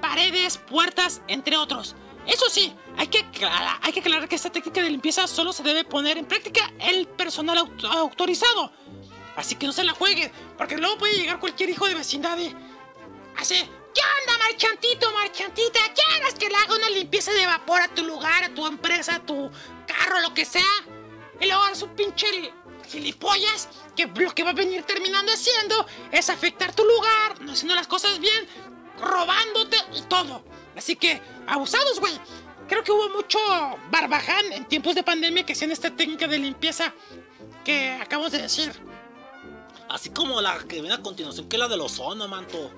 paredes, 0.00 0.58
puertas, 0.58 1.20
entre 1.28 1.56
otros. 1.56 1.94
Eso 2.26 2.48
sí, 2.48 2.72
hay 2.96 3.08
que, 3.08 3.18
aclarar, 3.18 3.78
hay 3.82 3.92
que 3.92 4.00
aclarar 4.00 4.28
que 4.28 4.36
esta 4.36 4.50
técnica 4.50 4.80
de 4.82 4.90
limpieza 4.90 5.26
solo 5.26 5.52
se 5.52 5.62
debe 5.62 5.84
poner 5.84 6.16
en 6.16 6.24
práctica 6.24 6.72
el 6.80 7.06
personal 7.06 7.58
auto- 7.58 7.86
autorizado. 7.88 8.72
Así 9.36 9.56
que 9.56 9.66
no 9.66 9.72
se 9.72 9.84
la 9.84 9.92
jueguen, 9.92 10.32
porque 10.56 10.78
luego 10.78 10.96
puede 10.96 11.14
llegar 11.14 11.38
cualquier 11.40 11.68
hijo 11.70 11.86
de 11.86 11.94
vecindad 11.94 12.38
y 12.38 12.54
así. 13.36 13.56
¿Qué 13.94 14.00
onda, 14.22 14.38
marchantito, 14.38 15.12
marchantita? 15.12 15.80
¿Quieres 15.94 16.34
que 16.34 16.48
le 16.48 16.56
haga 16.56 16.74
una 16.74 16.90
limpieza 16.90 17.32
de 17.32 17.46
vapor 17.46 17.80
a 17.82 17.88
tu 17.88 18.04
lugar, 18.04 18.42
a 18.42 18.48
tu 18.54 18.66
empresa, 18.66 19.16
a 19.16 19.20
tu 19.20 19.50
carro, 19.86 20.20
lo 20.20 20.34
que 20.34 20.44
sea? 20.44 20.64
Y 21.40 21.46
luego 21.46 21.66
es 21.68 21.82
un 21.82 21.90
pinche 21.90 22.26
gilipollas 22.88 23.68
que 23.96 24.06
lo 24.06 24.34
que 24.34 24.44
va 24.44 24.50
a 24.50 24.54
venir 24.54 24.82
terminando 24.84 25.32
haciendo 25.32 25.86
es 26.12 26.30
afectar 26.30 26.74
tu 26.74 26.84
lugar, 26.84 27.40
no 27.40 27.52
haciendo 27.52 27.74
las 27.74 27.86
cosas 27.86 28.18
bien, 28.18 28.46
robándote 29.00 29.76
y 29.94 30.02
todo. 30.02 30.44
Así 30.76 30.96
que, 30.96 31.20
abusados, 31.46 32.00
güey. 32.00 32.12
Creo 32.68 32.82
que 32.82 32.92
hubo 32.92 33.10
mucho 33.10 33.38
barbaján 33.90 34.52
en 34.52 34.64
tiempos 34.64 34.94
de 34.94 35.02
pandemia 35.02 35.44
que 35.44 35.52
hacían 35.52 35.70
esta 35.70 35.90
técnica 35.90 36.26
de 36.26 36.38
limpieza 36.38 36.94
que 37.62 37.92
acabamos 37.92 38.32
de 38.32 38.40
decir. 38.40 38.72
Así 39.88 40.10
como 40.10 40.40
la 40.40 40.58
que 40.60 40.80
viene 40.80 40.94
a 40.94 41.02
continuación, 41.02 41.48
que 41.48 41.56
es 41.56 41.60
la 41.60 41.68
del 41.68 41.82
ozono, 41.82 42.26
manto. 42.26 42.70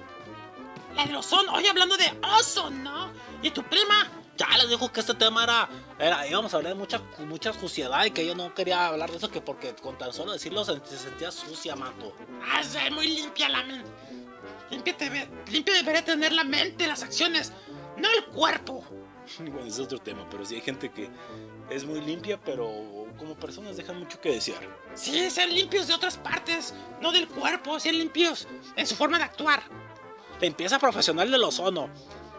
La 0.97 1.07
del 1.07 1.17
ozono, 1.17 1.53
oye, 1.53 1.69
hablando 1.69 1.97
de 1.97 2.13
ozono, 2.39 2.83
¿no? 2.83 3.13
¿Y 3.43 3.51
tu 3.51 3.63
prima? 3.63 4.11
Ya 4.37 4.47
les 4.59 4.69
dijo 4.69 4.93
que 4.93 5.01
este 5.01 5.15
tema 5.15 5.45
era, 5.45 5.69
era 5.99 6.27
íbamos 6.29 6.53
a 6.53 6.59
hablar 6.59 6.75
de 6.75 6.79
mucha, 6.79 7.01
mucha 7.27 7.53
suciedad 7.53 8.05
y 8.05 8.11
que 8.11 8.27
yo 8.27 8.35
no 8.35 8.55
quería 8.55 8.89
hablar 8.89 9.11
de 9.11 9.17
eso, 9.17 9.31
que 9.31 9.41
porque 9.41 9.75
con 9.77 9.97
tan 9.97 10.13
solo 10.13 10.33
decirlo 10.33 10.65
se, 10.65 10.79
se 10.85 10.99
sentía 10.99 11.31
sucia, 11.31 11.75
manto. 11.75 12.15
Ah, 12.53 12.63
sí, 12.63 12.79
muy 12.93 13.09
limpia 13.09 13.49
la 13.49 13.63
mente. 13.63 13.91
Limpia, 14.71 14.97
debe- 14.99 15.29
limpia 15.51 15.75
debería 15.75 16.05
tener 16.05 16.33
la 16.33 16.45
mente, 16.45 16.87
las 16.87 17.03
acciones, 17.03 17.53
no 17.97 18.09
el 18.11 18.25
cuerpo. 18.27 18.85
Bueno, 19.41 19.65
es 19.67 19.81
otro 19.81 19.99
tema, 19.99 20.25
pero 20.31 20.45
sí 20.47 20.55
hay 20.55 20.61
gente 20.61 20.89
que 20.93 21.11
es 21.69 21.85
muy 21.85 22.01
limpia, 22.01 22.39
pero 22.41 22.69
como 23.19 23.35
personas 23.35 23.77
dejan 23.77 23.99
mucho 23.99 24.21
que 24.21 24.31
desear. 24.31 24.61
Sí, 24.95 25.29
sean 25.31 25.53
limpios 25.53 25.89
de 25.89 25.95
otras 25.95 26.17
partes, 26.17 26.73
no 27.01 27.11
del 27.11 27.27
cuerpo, 27.27 27.81
sean 27.81 27.99
limpios 27.99 28.47
en 28.77 28.87
su 28.87 28.95
forma 28.95 29.19
de 29.19 29.25
actuar. 29.25 29.65
Limpieza 30.41 30.79
profesional 30.79 31.29
del 31.29 31.43
ozono. 31.43 31.91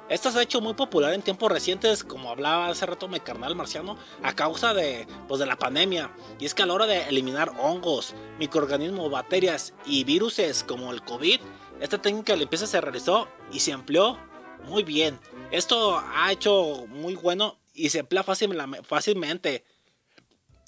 Esta 0.10 0.32
se 0.32 0.39
ha 0.39 0.41
hecho 0.41 0.62
muy 0.62 0.74
popular 0.74 1.14
en 1.14 1.22
tiempos 1.22 1.51
recientes, 1.51 2.03
como 2.03 2.30
hablaba 2.30 2.70
hace 2.70 2.86
rato 2.86 3.10
mi 3.10 3.20
carnal 3.20 3.55
marciano, 3.55 3.97
a 4.24 4.34
causa 4.34 4.74
de, 4.74 5.05
pues, 5.28 5.39
de 5.39 5.45
la 5.45 5.58
pandemia. 5.58 6.16
Y 6.39 6.45
es 6.45 6.53
que 6.53 6.64
a 6.64 6.66
la 6.66 6.74
hora 6.74 6.86
de 6.86 7.10
eliminar 7.10 7.51
hongos, 7.60 8.16
microorganismos, 8.39 9.12
bacterias 9.12 9.74
y 9.86 10.05
viruses 10.05 10.64
como 10.64 10.93
el 10.93 11.03
COVID, 11.03 11.41
esta 11.82 12.01
técnica 12.01 12.34
de 12.34 12.39
limpieza 12.39 12.68
se 12.68 12.80
realizó 12.80 13.28
y 13.51 13.60
se 13.60 13.72
empleó 13.72 14.18
muy 14.64 14.84
bien. 14.84 15.20
Esto 15.51 16.01
ha 16.01 16.32
hecho 16.32 16.86
muy 16.88 17.16
bueno 17.16 17.60
y 17.74 17.89
se 17.89 17.99
emplea 17.99 18.24
fácil- 18.24 18.84
fácilmente. 18.86 19.66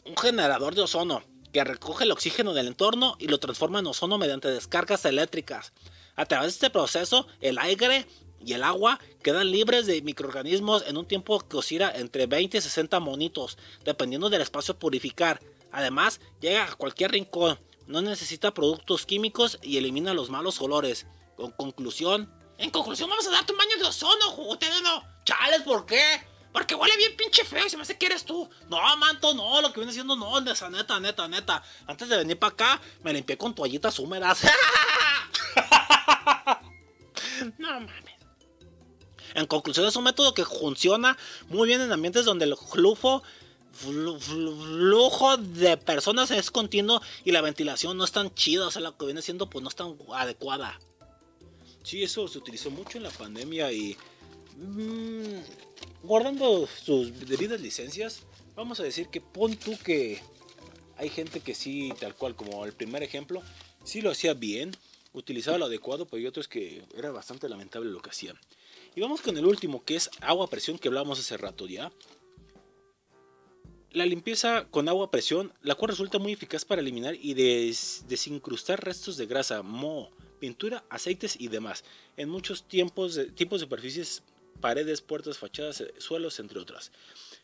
Un 0.06 0.18
generador 0.18 0.76
de 0.76 0.82
ozono 0.82 1.24
que 1.54 1.64
recoge 1.64 2.04
el 2.04 2.12
oxígeno 2.12 2.54
del 2.54 2.68
entorno 2.68 3.16
y 3.20 3.28
lo 3.28 3.40
transforma 3.40 3.80
en 3.80 3.88
ozono 3.88 4.18
mediante 4.18 4.50
descargas 4.50 5.06
eléctricas. 5.06 5.72
A 6.16 6.26
través 6.26 6.48
de 6.48 6.56
este 6.56 6.70
proceso, 6.70 7.26
el 7.40 7.58
aire 7.58 8.06
y 8.46 8.54
el 8.54 8.64
agua 8.64 9.00
quedan 9.24 9.52
libres 9.52 9.86
de 9.86 10.02
microorganismos 10.02 10.84
en 10.88 10.98
un 10.98 11.06
tiempo 11.06 11.40
que 11.48 11.58
oscila 11.58 11.92
entre 11.96 12.26
20 12.26 12.58
y 12.58 12.62
60 12.62 13.00
monitos, 13.00 13.58
dependiendo 13.84 14.30
del 14.30 14.42
espacio 14.42 14.74
a 14.74 14.80
purificar. 14.80 15.42
Además, 15.72 16.20
llega 16.40 16.66
a 16.66 16.76
cualquier 16.76 17.12
rincón, 17.12 17.60
no 17.88 18.02
necesita 18.02 18.54
productos 18.54 19.06
químicos 19.06 19.60
y 19.62 19.78
elimina 19.78 20.14
los 20.14 20.30
malos 20.30 20.62
olores. 20.62 21.06
Con 21.36 21.52
conclusión, 21.52 22.34
En 22.58 22.70
conclusión, 22.72 23.10
vamos 23.10 23.26
a 23.28 23.32
darte 23.32 23.54
un 23.54 23.58
baño 23.58 23.78
de 23.78 23.86
ozono, 23.86 24.32
jugueteno. 24.32 25.04
¡chales, 25.24 25.62
¿por 25.62 25.86
qué? 25.86 26.22
Porque 26.52 26.76
huele 26.76 26.98
bien 26.98 27.16
pinche 27.16 27.46
feo 27.46 27.66
y 27.66 27.70
se 27.70 27.78
me 27.78 27.84
hace 27.84 27.98
que 27.98 28.08
eres 28.08 28.26
tú. 28.26 28.50
No, 28.70 28.98
manto, 28.98 29.34
no, 29.34 29.62
lo 29.62 29.72
que 29.72 29.80
viene 29.80 29.94
siendo 29.94 30.16
no, 30.16 30.42
neta, 30.42 30.70
neta, 30.70 31.00
neta, 31.00 31.28
neta. 31.28 31.64
Antes 31.88 32.10
de 32.10 32.18
venir 32.18 32.38
para 32.38 32.54
acá, 32.54 32.82
me 33.04 33.14
limpié 33.14 33.38
con 33.38 33.54
toallitas 33.56 33.98
húmedas. 34.00 34.42
No 37.58 37.72
mames. 37.72 38.18
En 39.36 39.45
conclusión, 39.45 39.86
es 39.86 39.95
un 39.95 40.03
método 40.03 40.34
que 40.34 40.45
funciona 40.45 41.17
muy 41.49 41.67
bien 41.67 41.82
en 41.82 41.91
ambientes 41.91 42.25
donde 42.25 42.45
el 42.45 42.55
flujo, 42.55 43.21
flu- 43.84 44.19
flu- 44.19 44.61
flujo 44.61 45.38
de 45.38 45.77
personas 45.77 46.32
es 46.32 46.51
continuo 46.51 47.01
y 47.25 47.32
la 47.32 47.41
ventilación 47.41 47.97
no 47.97 48.03
es 48.03 48.11
tan 48.11 48.34
chida, 48.34 48.67
o 48.67 48.71
sea, 48.71 48.82
lo 48.82 48.97
que 48.97 49.05
viene 49.05 49.21
siendo 49.21 49.49
pues 49.49 49.61
no 49.63 49.69
es 49.69 49.75
tan 49.75 49.95
adecuada. 50.13 50.80
Sí, 51.84 52.03
eso 52.03 52.27
se 52.27 52.38
utilizó 52.38 52.69
mucho 52.71 52.97
en 52.97 53.03
la 53.03 53.09
pandemia 53.11 53.71
y 53.71 53.95
mm, 54.57 55.39
guardando 56.03 56.67
sus 56.84 57.17
debidas 57.27 57.61
licencias, 57.61 58.21
vamos 58.55 58.80
a 58.80 58.84
decir 58.84 59.07
que 59.07 59.21
pon 59.21 59.55
tú 59.55 59.77
que 59.84 60.21
hay 60.97 61.09
gente 61.09 61.39
que 61.39 61.55
sí, 61.55 61.93
tal 61.99 62.15
cual 62.15 62.36
como 62.36 62.65
el 62.65 62.73
primer 62.73 63.03
ejemplo, 63.03 63.41
sí 63.86 64.01
lo 64.01 64.11
hacía 64.11 64.34
bien, 64.34 64.75
utilizaba 65.13 65.57
lo 65.57 65.65
adecuado, 65.65 66.05
pero 66.05 66.19
hay 66.19 66.27
otros 66.27 66.47
que 66.47 66.84
era 66.95 67.11
bastante 67.11 67.47
lamentable 67.47 67.89
lo 67.89 68.01
que 68.01 68.09
hacían. 68.09 68.38
Y 68.96 69.02
vamos 69.02 69.22
con 69.22 69.38
el 69.38 69.46
último, 69.46 69.84
que 69.84 69.96
es 69.96 70.10
agua 70.22 70.50
presión, 70.50 70.78
que 70.78 70.88
hablábamos 70.88 71.20
hace 71.20 71.38
rato 71.38 71.68
ya. 71.68 71.92
La 73.92 74.06
limpieza 74.06 74.68
con 74.70 74.88
agua 74.88 75.06
a 75.08 75.12
presión, 75.12 75.52
la 75.64 75.76
cual 75.76 75.90
resulta 75.90 76.20
muy 76.20 76.34
eficaz 76.34 76.64
para 76.66 76.82
eliminar 76.82 77.16
y 77.16 77.34
des- 77.34 78.04
desincrustar 78.08 78.84
restos 78.84 79.18
de 79.18 79.26
grasa, 79.26 79.64
moho, 79.64 80.12
pintura, 80.40 80.84
aceites 80.90 81.36
y 81.40 81.48
demás, 81.48 81.84
en 82.16 82.30
muchos 82.30 82.68
tiempos 82.68 83.16
de, 83.16 83.26
tipos 83.32 83.60
de 83.60 83.66
superficies, 83.66 84.22
paredes, 84.62 85.02
puertas, 85.02 85.38
fachadas, 85.40 85.82
eh, 85.82 85.94
suelos, 85.98 86.40
entre 86.40 86.60
otras. 86.60 86.92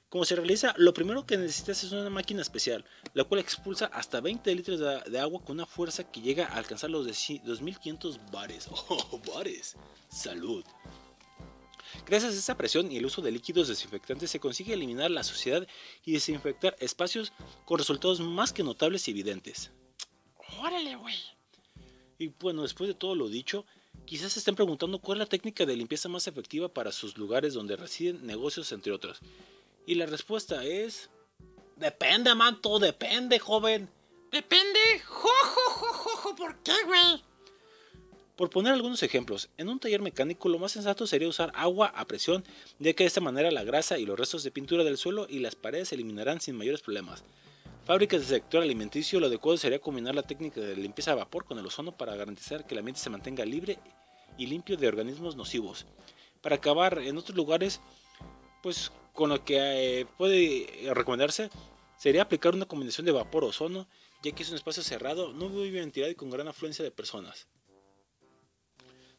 Como 0.10 0.24
se 0.24 0.36
realiza, 0.36 0.76
lo 0.78 0.94
primero 0.94 1.26
que 1.26 1.36
necesitas 1.36 1.84
es 1.84 1.92
una 1.92 2.10
máquina 2.12 2.42
especial, 2.44 2.86
la 3.14 3.24
cual 3.24 3.42
expulsa 3.42 3.88
hasta 3.88 4.22
20 4.22 4.54
litros 4.54 4.80
de, 4.80 5.02
de 5.10 5.20
agua 5.20 5.42
con 5.44 5.56
una 5.56 5.66
fuerza 5.66 6.04
que 6.12 6.22
llega 6.22 6.46
a 6.46 6.58
alcanzar 6.58 6.92
los 6.92 7.06
de 7.06 7.12
ci- 7.14 7.42
2500 7.44 8.20
bares. 8.32 8.68
¡Oh, 8.90 9.20
bares! 9.34 9.76
¡Salud! 10.10 10.64
Gracias 12.06 12.34
a 12.34 12.38
esta 12.38 12.58
presión 12.58 12.92
y 12.92 12.98
el 12.98 13.06
uso 13.06 13.22
de 13.22 13.32
líquidos 13.32 13.68
desinfectantes 13.68 14.32
se 14.32 14.40
consigue 14.40 14.74
eliminar 14.74 15.12
la 15.12 15.24
suciedad 15.24 15.68
y 16.04 16.14
desinfectar 16.14 16.76
espacios 16.80 17.34
con 17.66 17.78
resultados 17.78 18.20
más 18.20 18.54
que 18.54 18.64
notables 18.64 19.08
y 19.08 19.12
evidentes. 19.12 19.72
Órale, 20.60 20.96
güey. 20.96 21.16
Y 22.18 22.28
bueno, 22.28 22.62
después 22.62 22.88
de 22.88 22.94
todo 22.94 23.16
lo 23.16 23.28
dicho, 23.28 23.66
quizás 24.06 24.34
se 24.34 24.40
estén 24.40 24.56
preguntando 24.56 25.00
cuál 25.00 25.18
es 25.18 25.20
la 25.20 25.30
técnica 25.30 25.66
de 25.66 25.76
limpieza 25.76 26.10
más 26.10 26.28
efectiva 26.28 26.70
para 26.70 26.92
sus 26.92 27.18
lugares 27.18 27.54
donde 27.54 27.76
residen 27.76 28.26
negocios, 28.26 28.72
entre 28.72 28.92
otros. 28.92 29.20
Y 29.86 29.96
la 29.96 30.06
respuesta 30.06 30.64
es... 30.64 31.10
Depende, 31.76 32.34
manto, 32.36 32.80
depende, 32.80 33.38
joven. 33.38 33.90
Depende. 34.32 34.80
Jo, 35.06 35.30
jo, 35.44 35.72
jo, 35.72 35.94
jo, 35.94 36.18
jo. 36.18 36.36
¿Por 36.36 36.64
qué, 36.64 36.74
güey? 36.86 37.24
Por 38.36 38.50
poner 38.50 38.74
algunos 38.74 39.02
ejemplos, 39.02 39.50
en 39.58 39.70
un 39.70 39.80
taller 39.80 40.02
mecánico 40.02 40.50
lo 40.50 40.60
más 40.60 40.74
sensato 40.74 41.08
sería 41.08 41.30
usar 41.30 41.54
agua 41.56 41.88
a 41.96 42.04
presión, 42.04 42.44
ya 42.80 42.92
que 42.92 43.06
de 43.06 43.08
esta 43.08 43.22
manera 43.22 43.50
la 43.50 43.64
grasa 43.64 43.98
y 43.98 44.06
los 44.06 44.20
restos 44.20 44.44
de 44.44 44.52
pintura 44.52 44.84
del 44.84 44.98
suelo 44.98 45.26
y 45.30 45.40
las 45.40 45.56
paredes 45.56 45.88
se 45.88 45.96
eliminarán 45.96 46.42
sin 46.42 46.58
mayores 46.58 46.82
problemas. 46.82 47.24
Fábricas 47.86 48.20
del 48.20 48.42
sector 48.42 48.62
alimenticio 48.62 49.22
lo 49.22 49.28
adecuado 49.28 49.58
sería 49.58 49.80
combinar 49.80 50.16
la 50.16 50.24
técnica 50.24 50.60
de 50.60 50.76
limpieza 50.76 51.14
a 51.14 51.16
vapor 51.16 51.46
con 51.46 51.60
el 51.60 51.66
ozono 51.66 51.94
para 51.94 52.16
garantizar 52.18 52.68
que 52.68 52.74
el 52.74 52.80
ambiente 52.80 53.00
se 53.00 53.10
mantenga 53.10 53.46
libre 53.46 53.80
y 54.38 54.48
limpio 54.48 54.76
de 54.76 54.90
organismos 54.90 55.38
nocivos. 55.38 55.86
Para 56.42 56.58
acabar 56.58 57.00
en 57.00 57.18
otros 57.18 57.38
lugares, 57.38 57.80
pues 58.62 58.92
con 59.14 59.30
lo 59.30 59.46
que 59.46 60.02
eh, 60.02 60.06
puede 60.18 60.92
recomendarse 60.94 61.50
sería 61.98 62.24
aplicar 62.24 62.54
una 62.54 62.66
combinación 62.66 63.06
de 63.06 63.14
vapor-ozono, 63.14 63.88
ya 64.24 64.34
que 64.34 64.44
es 64.44 64.50
un 64.50 64.56
espacio 64.56 64.84
cerrado, 64.84 65.32
no 65.32 65.48
muy 65.48 65.72
ventilado 65.72 66.12
y 66.12 66.16
con 66.16 66.30
gran 66.30 66.50
afluencia 66.50 66.84
de 66.84 66.92
personas. 66.92 67.48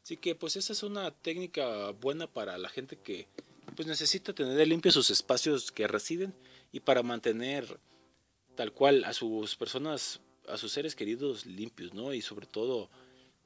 Así 0.06 0.16
que 0.16 0.36
pues 0.36 0.54
esa 0.54 0.72
es 0.72 0.84
una 0.84 1.10
técnica 1.10 1.90
buena 1.90 2.28
para 2.28 2.58
la 2.58 2.68
gente 2.68 2.96
que 2.96 3.26
pues 3.74 3.88
necesita 3.88 4.32
tener 4.32 4.68
limpios 4.68 4.94
sus 4.94 5.10
espacios 5.10 5.72
que 5.72 5.88
residen 5.88 6.32
y 6.70 6.78
para 6.78 7.02
mantener 7.02 7.80
tal 8.54 8.70
cual 8.72 9.02
a 9.02 9.12
sus 9.12 9.56
personas 9.56 10.20
a 10.46 10.58
sus 10.58 10.70
seres 10.70 10.94
queridos 10.94 11.44
limpios, 11.44 11.92
¿no? 11.92 12.14
Y 12.14 12.22
sobre 12.22 12.46
todo, 12.46 12.88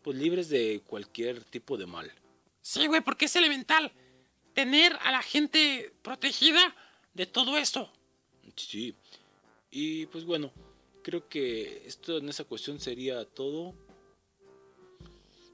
pues 0.02 0.18
libres 0.18 0.50
de 0.50 0.82
cualquier 0.86 1.42
tipo 1.44 1.78
de 1.78 1.86
mal. 1.86 2.12
Sí, 2.60 2.88
güey, 2.88 3.00
porque 3.00 3.24
es 3.24 3.36
elemental 3.36 3.90
tener 4.52 4.98
a 5.00 5.12
la 5.12 5.22
gente 5.22 5.94
protegida 6.02 6.76
de 7.14 7.24
todo 7.24 7.56
esto. 7.56 7.90
Sí. 8.54 8.94
Y 9.70 10.04
pues 10.08 10.26
bueno, 10.26 10.52
creo 11.02 11.26
que 11.26 11.86
esto 11.86 12.18
en 12.18 12.28
esa 12.28 12.44
cuestión 12.44 12.78
sería 12.80 13.24
todo. 13.24 13.74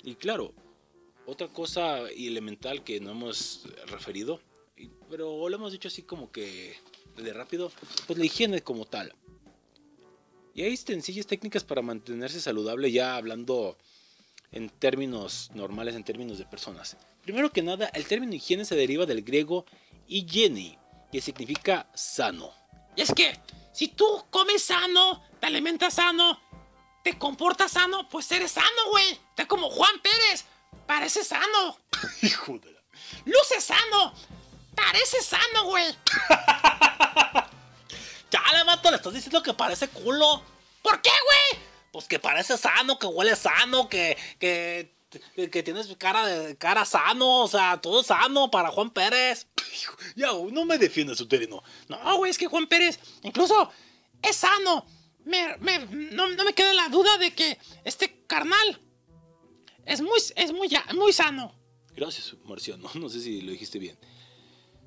Y 0.03 0.17
claro, 0.17 0.53
otra 1.27 1.49
cosa 1.49 2.09
elemental 2.11 2.85
que 2.85 3.01
no 3.01 3.11
hemos 3.11 3.63
referido, 3.87 4.41
pero 5.11 5.49
lo 5.49 5.57
hemos 5.57 5.73
dicho 5.73 5.89
así 5.89 6.03
como 6.03 6.31
que 6.31 6.77
de 7.17 7.33
rápido, 7.33 7.73
pues 8.07 8.19
la 8.19 8.25
higiene 8.25 8.63
como 8.63 8.85
tal. 8.85 9.15
Y 10.55 10.63
hay 10.63 10.77
sencillas 10.77 11.27
técnicas 11.27 11.65
para 11.65 11.83
mantenerse 11.83 12.41
saludable 12.41 12.91
ya 12.91 13.17
hablando 13.17 13.77
en 14.53 14.71
términos 14.71 15.51
normales, 15.55 15.95
en 15.95 16.05
términos 16.05 16.39
de 16.39 16.47
personas. 16.47 16.97
Primero 17.23 17.53
que 17.53 17.63
nada, 17.63 17.89
el 17.89 18.07
término 18.07 18.35
higiene 18.35 18.65
se 18.65 18.77
deriva 18.77 19.05
del 19.05 19.23
griego 19.23 19.67
hygiene, 20.07 20.79
que 21.13 21.21
significa 21.21 21.91
sano. 21.95 22.51
Y 22.95 23.03
es 23.03 23.13
que, 23.13 23.39
si 23.73 23.89
tú 23.89 24.25
comes 24.31 24.63
sano, 24.63 25.23
te 25.41 25.47
alimentas 25.47 25.95
sano, 25.95 26.41
te 27.03 27.19
comportas 27.19 27.73
sano, 27.73 28.09
pues 28.09 28.31
eres 28.33 28.53
sano, 28.53 28.91
güey. 28.91 29.19
Te 29.35 29.47
como 29.47 29.69
Juan 29.69 30.01
Pérez, 30.01 30.47
parece 30.87 31.25
sano. 31.25 31.79
Hijo 32.23 32.59
de 32.59 32.73
la... 32.73 32.81
Luce 33.25 33.61
sano, 33.61 34.15
parece 34.75 35.23
sano, 35.23 35.65
güey. 35.65 35.85
Chale, 38.31 38.65
vato, 38.65 38.91
le 38.91 38.97
estás 38.97 39.13
diciendo 39.15 39.43
que 39.43 39.55
parece 39.55 39.89
culo. 39.89 40.43
¿Por 40.83 41.01
qué, 41.01 41.11
güey? 41.11 41.63
Pues 41.93 42.07
que 42.07 42.19
parece 42.19 42.57
sano, 42.59 42.99
que 42.99 43.07
huele 43.07 43.37
sano, 43.37 43.89
que, 43.89 44.17
que, 44.39 44.93
que 45.51 45.63
tienes 45.63 45.89
cara 45.97 46.27
de 46.27 46.57
cara 46.57 46.85
sano, 46.85 47.43
o 47.43 47.49
sea, 47.49 47.81
todo 47.81 48.03
sano 48.03 48.51
para 48.51 48.71
Juan 48.71 48.91
Pérez. 48.91 49.47
Ya, 50.15 50.29
no 50.33 50.65
me 50.65 50.79
defiendas, 50.79 51.21
uterino. 51.21 51.63
No, 51.89 52.17
güey, 52.17 52.31
es 52.31 52.39
que 52.39 52.47
Juan 52.47 52.67
Pérez, 52.67 52.99
incluso, 53.23 53.71
es 54.23 54.37
sano. 54.37 54.87
Me, 55.25 55.57
me- 55.59 55.81
no, 56.13 56.29
no 56.29 56.45
me 56.45 56.55
queda 56.55 56.73
la 56.73 56.89
duda 56.89 57.19
de 57.19 57.35
que 57.35 57.59
este 57.85 58.25
carnal 58.27 58.81
es 59.87 60.01
muy, 60.03 60.19
es 60.37 60.53
muy, 60.53 60.69
muy 60.95 61.13
sano. 61.13 61.53
Gracias, 61.95 62.35
Marciano. 62.45 62.91
No 62.95 63.09
sé 63.09 63.21
si 63.21 63.41
lo 63.41 63.53
dijiste 63.53 63.79
bien. 63.79 63.97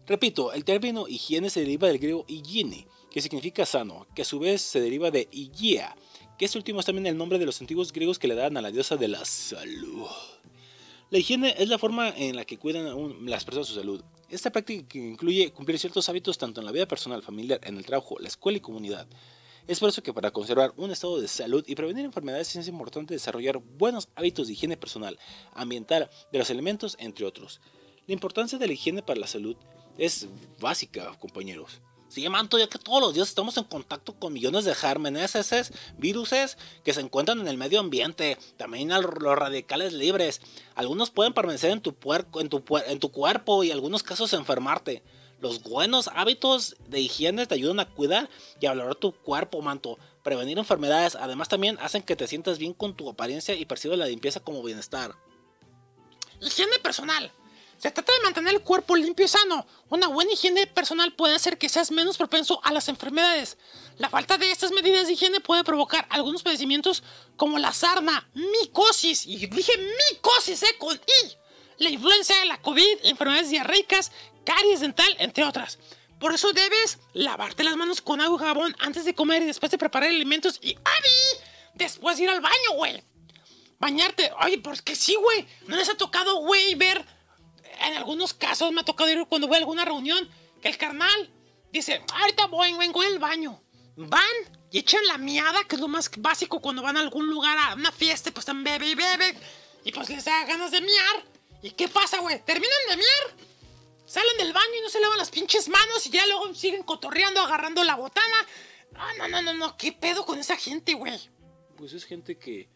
Repito, 0.05 0.53
el 0.53 0.63
término 0.65 1.07
higiene 1.07 1.49
se 1.49 1.59
deriva 1.61 1.87
del 1.87 1.99
griego 1.99 2.25
higiene, 2.27 2.87
que 3.11 3.21
significa 3.21 3.65
sano, 3.65 4.07
que 4.15 4.23
a 4.23 4.25
su 4.25 4.39
vez 4.39 4.61
se 4.61 4.81
deriva 4.81 5.11
de 5.11 5.27
Hygia, 5.31 5.95
que 6.37 6.45
este 6.45 6.57
último 6.57 6.79
es 6.79 6.85
también 6.87 7.05
el 7.05 7.17
nombre 7.17 7.37
de 7.37 7.45
los 7.45 7.59
antiguos 7.61 7.91
griegos 7.93 8.17
que 8.17 8.27
le 8.27 8.33
daban 8.35 8.57
a 8.57 8.61
la 8.61 8.71
diosa 8.71 8.97
de 8.97 9.07
la 9.07 9.23
salud. 9.25 10.07
La 11.11 11.17
higiene 11.19 11.53
es 11.57 11.69
la 11.69 11.77
forma 11.77 12.09
en 12.09 12.35
la 12.35 12.45
que 12.45 12.57
cuidan 12.57 12.93
un- 12.93 13.29
las 13.29 13.45
personas 13.45 13.67
su 13.67 13.75
salud. 13.75 14.03
Esta 14.29 14.51
práctica 14.51 14.97
incluye 14.97 15.51
cumplir 15.51 15.77
ciertos 15.79 16.07
hábitos 16.09 16.37
tanto 16.37 16.61
en 16.61 16.65
la 16.65 16.71
vida 16.71 16.87
personal, 16.87 17.21
familiar, 17.23 17.59
en 17.63 17.77
el 17.77 17.85
trabajo, 17.85 18.17
la 18.19 18.27
escuela 18.27 18.57
y 18.57 18.61
comunidad. 18.61 19.07
Es 19.69 19.79
por 19.79 19.89
eso 19.89 20.01
que 20.01 20.13
para 20.13 20.31
conservar 20.31 20.73
un 20.77 20.89
estado 20.89 21.21
de 21.21 21.27
salud 21.27 21.63
y 21.67 21.75
prevenir 21.75 22.03
enfermedades 22.03 22.55
es 22.55 22.67
importante 22.67 23.13
desarrollar 23.13 23.59
buenos 23.59 24.09
hábitos 24.15 24.47
de 24.47 24.53
higiene 24.53 24.77
personal, 24.77 25.19
ambiental, 25.53 26.09
de 26.31 26.39
los 26.39 26.49
alimentos, 26.49 26.97
entre 26.99 27.23
otros. 27.23 27.61
La 28.07 28.15
importancia 28.15 28.57
de 28.57 28.65
la 28.65 28.73
higiene 28.73 29.03
para 29.03 29.19
la 29.19 29.27
salud 29.27 29.55
es 29.99 30.27
básica, 30.59 31.15
compañeros. 31.19 31.81
Sí, 32.07 32.27
manto, 32.29 32.57
ya 32.57 32.65
que 32.65 32.79
todos 32.79 32.99
los 32.99 33.13
días 33.13 33.27
estamos 33.27 33.57
en 33.57 33.63
contacto 33.65 34.15
con 34.15 34.33
millones 34.33 34.65
de 34.65 34.73
gérmenes, 34.73 35.37
viruses 35.99 36.57
que 36.83 36.91
se 36.91 37.01
encuentran 37.01 37.39
en 37.39 37.47
el 37.47 37.57
medio 37.57 37.79
ambiente, 37.79 38.39
también 38.57 38.91
a 38.91 38.99
los 38.99 39.13
radicales 39.13 39.93
libres. 39.93 40.41
Algunos 40.73 41.11
pueden 41.11 41.35
permanecer 41.35 41.69
en 41.69 41.81
tu, 41.81 41.95
en 42.33 42.99
tu 42.99 43.11
cuerpo 43.11 43.63
y 43.63 43.67
en 43.67 43.73
algunos 43.73 44.01
casos 44.01 44.33
enfermarte. 44.33 45.03
Los 45.41 45.63
buenos 45.63 46.09
hábitos 46.13 46.75
de 46.87 46.99
higiene 46.99 47.45
te 47.45 47.55
ayudan 47.55 47.79
a 47.79 47.89
cuidar 47.89 48.29
y 48.59 48.65
a 48.65 48.71
valorar 48.71 48.95
tu 48.95 49.13
cuerpo, 49.13 49.61
manto. 49.61 49.97
Prevenir 50.21 50.57
enfermedades, 50.57 51.15
además 51.15 51.47
también 51.47 51.77
hacen 51.79 52.03
que 52.03 52.17
te 52.17 52.27
sientas 52.27 52.57
bien 52.57 52.73
con 52.73 52.93
tu 52.93 53.09
apariencia 53.09 53.55
y 53.55 53.65
percibas 53.65 53.97
la 53.97 54.07
limpieza 54.07 54.41
como 54.41 54.61
bienestar. 54.61 55.15
Higiene 56.41 56.79
personal. 56.79 57.31
Se 57.77 57.89
trata 57.91 58.11
de 58.11 58.23
mantener 58.23 58.53
el 58.53 58.61
cuerpo 58.61 58.97
limpio 58.97 59.25
y 59.25 59.29
sano. 59.29 59.65
Una 59.89 60.07
buena 60.07 60.33
higiene 60.33 60.67
personal 60.67 61.13
puede 61.13 61.35
hacer 61.35 61.57
que 61.57 61.69
seas 61.69 61.91
menos 61.91 62.17
propenso 62.17 62.59
a 62.65 62.73
las 62.73 62.89
enfermedades. 62.89 63.57
La 63.97 64.09
falta 64.09 64.37
de 64.37 64.51
estas 64.51 64.71
medidas 64.73 65.07
de 65.07 65.13
higiene 65.13 65.39
puede 65.39 65.63
provocar 65.63 66.05
algunos 66.09 66.43
padecimientos 66.43 67.03
como 67.37 67.57
la 67.57 67.71
sarna, 67.71 68.29
micosis, 68.33 69.25
y 69.25 69.47
dije 69.47 69.71
micosis, 70.11 70.63
eh, 70.63 70.75
con 70.77 70.97
I, 70.97 71.37
la 71.77 71.89
influencia, 71.89 72.43
la 72.45 72.61
COVID, 72.61 72.97
enfermedades 73.03 73.49
diarreicas, 73.49 74.11
caries 74.45 74.79
dental, 74.79 75.15
entre 75.19 75.43
otras. 75.43 75.79
Por 76.19 76.33
eso 76.33 76.51
debes 76.51 76.99
lavarte 77.13 77.63
las 77.63 77.77
manos 77.77 78.01
con 78.01 78.19
agua 78.19 78.37
y 78.41 78.45
jabón 78.45 78.75
antes 78.79 79.05
de 79.05 79.15
comer 79.15 79.41
y 79.41 79.45
después 79.45 79.71
de 79.71 79.77
preparar 79.77 80.09
alimentos 80.09 80.59
y 80.61 80.75
¡Abi! 80.75 81.43
Después 81.75 82.17
de 82.17 82.23
ir 82.23 82.29
al 82.29 82.41
baño, 82.41 82.73
güey. 82.75 83.01
Bañarte. 83.79 84.31
Oye, 84.43 84.57
porque 84.59 84.95
sí, 84.95 85.15
güey. 85.15 85.47
¿No 85.67 85.77
les 85.77 85.87
ha 85.87 85.95
tocado, 85.95 86.41
güey, 86.41 86.75
ver? 86.75 87.05
En 87.81 87.95
algunos 87.95 88.33
casos 88.33 88.73
me 88.73 88.81
ha 88.81 88.83
tocado 88.83 89.09
ir 89.09 89.25
cuando 89.29 89.47
voy 89.47 89.55
a 89.55 89.59
alguna 89.59 89.85
reunión 89.85 90.29
que 90.61 90.67
el 90.67 90.77
carnal 90.77 91.31
dice, 91.71 92.03
ahorita 92.13 92.47
voy, 92.47 92.73
vengo 92.73 93.01
al 93.01 93.19
baño. 93.19 93.61
Van 93.95 94.21
y 94.71 94.79
echan 94.79 95.05
la 95.07 95.17
miada, 95.17 95.63
que 95.63 95.75
es 95.75 95.81
lo 95.81 95.87
más 95.87 96.11
básico 96.17 96.59
cuando 96.59 96.81
van 96.81 96.97
a 96.97 96.99
algún 96.99 97.29
lugar, 97.29 97.57
a 97.57 97.75
una 97.75 97.91
fiesta, 97.93 98.31
pues 98.31 98.43
están 98.43 98.63
bebe 98.63 98.87
y 98.87 98.95
bebe. 98.95 99.37
Y 99.85 99.91
pues 99.93 100.09
les 100.09 100.25
da 100.25 100.45
ganas 100.45 100.71
de 100.71 100.81
miar. 100.81 101.25
¿Y 101.61 101.71
qué 101.71 101.87
pasa, 101.87 102.19
güey? 102.19 102.43
Terminan 102.43 102.77
de 102.89 102.97
miar. 102.97 103.48
Salen 104.09 104.37
del 104.39 104.53
baño 104.53 104.73
y 104.79 104.81
no 104.81 104.89
se 104.89 104.99
lavan 104.99 105.19
las 105.19 105.29
pinches 105.29 105.69
manos 105.69 106.03
y 106.07 106.09
ya 106.09 106.25
luego 106.25 106.53
siguen 106.55 106.81
cotorreando, 106.81 107.41
agarrando 107.41 107.83
la 107.83 107.95
botana. 107.95 108.45
No, 108.93 109.17
no, 109.19 109.27
no, 109.27 109.41
no, 109.43 109.53
no. 109.53 109.77
¿Qué 109.77 109.91
pedo 109.91 110.25
con 110.25 110.39
esa 110.39 110.57
gente, 110.57 110.95
güey? 110.95 111.19
Pues 111.77 111.93
es 111.93 112.05
gente 112.05 112.35
que 112.35 112.67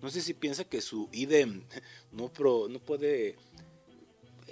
no 0.00 0.10
sé 0.10 0.20
si 0.20 0.34
piensa 0.34 0.64
que 0.64 0.80
su 0.80 1.08
idem 1.12 1.64
no, 2.10 2.28
pro- 2.32 2.66
no 2.68 2.80
puede 2.80 3.36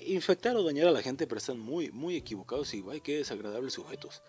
infectar 0.05 0.57
o 0.57 0.63
dañar 0.63 0.87
a 0.89 0.93
la 0.93 1.03
gente, 1.03 1.27
pero 1.27 1.39
están 1.39 1.59
muy, 1.59 1.91
muy 1.91 2.17
equivocados 2.17 2.73
y 2.75 2.85
ay, 2.91 3.01
qué 3.01 3.17
desagradables 3.19 3.73
sujetos. 3.75 4.23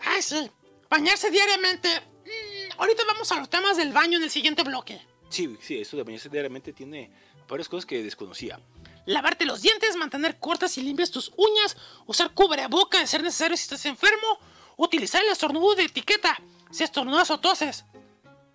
Ay, 0.00 0.22
sí. 0.22 0.50
Bañarse 0.90 1.30
diariamente. 1.30 1.88
Mm, 2.24 2.80
ahorita 2.80 3.04
vamos 3.06 3.30
a 3.30 3.36
los 3.36 3.48
temas 3.48 3.76
del 3.76 3.92
baño 3.92 4.16
en 4.18 4.24
el 4.24 4.30
siguiente 4.30 4.62
bloque. 4.64 5.00
Sí, 5.28 5.56
sí, 5.60 5.78
eso 5.80 5.96
de 5.96 6.02
bañarse 6.02 6.28
diariamente 6.28 6.72
tiene 6.72 7.10
varias 7.48 7.68
cosas 7.68 7.86
que 7.86 8.02
desconocía. 8.02 8.60
Lavarte 9.08 9.46
los 9.46 9.62
dientes, 9.62 9.96
mantener 9.96 10.38
cortas 10.38 10.76
y 10.76 10.82
limpias 10.82 11.10
tus 11.10 11.32
uñas, 11.36 11.76
usar 12.04 12.30
cubreboca 12.34 12.98
de 13.00 13.06
ser 13.06 13.22
necesario 13.22 13.56
si 13.56 13.62
estás 13.62 13.86
enfermo, 13.86 14.38
utilizar 14.76 15.22
el 15.24 15.30
estornudo 15.30 15.74
de 15.74 15.84
etiqueta 15.84 16.36
si 16.70 16.84
estornudas 16.84 17.30
o 17.30 17.40
toses. 17.40 17.86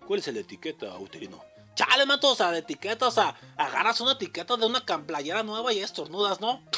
¿Cuál 0.06 0.20
es 0.20 0.28
la 0.28 0.38
etiqueta, 0.40 0.96
uterino? 0.98 1.42
Chale, 1.74 2.06
manto, 2.06 2.28
o 2.30 2.36
sea, 2.36 2.52
de 2.52 2.60
etiqueta, 2.60 3.08
o 3.08 3.10
sea, 3.10 3.34
agarras 3.56 4.00
una 4.00 4.12
etiqueta 4.12 4.56
de 4.56 4.64
una 4.66 4.86
cam- 4.86 5.06
playera 5.06 5.42
nueva 5.42 5.72
y 5.72 5.80
estornudas, 5.80 6.40
¿no? 6.40 6.62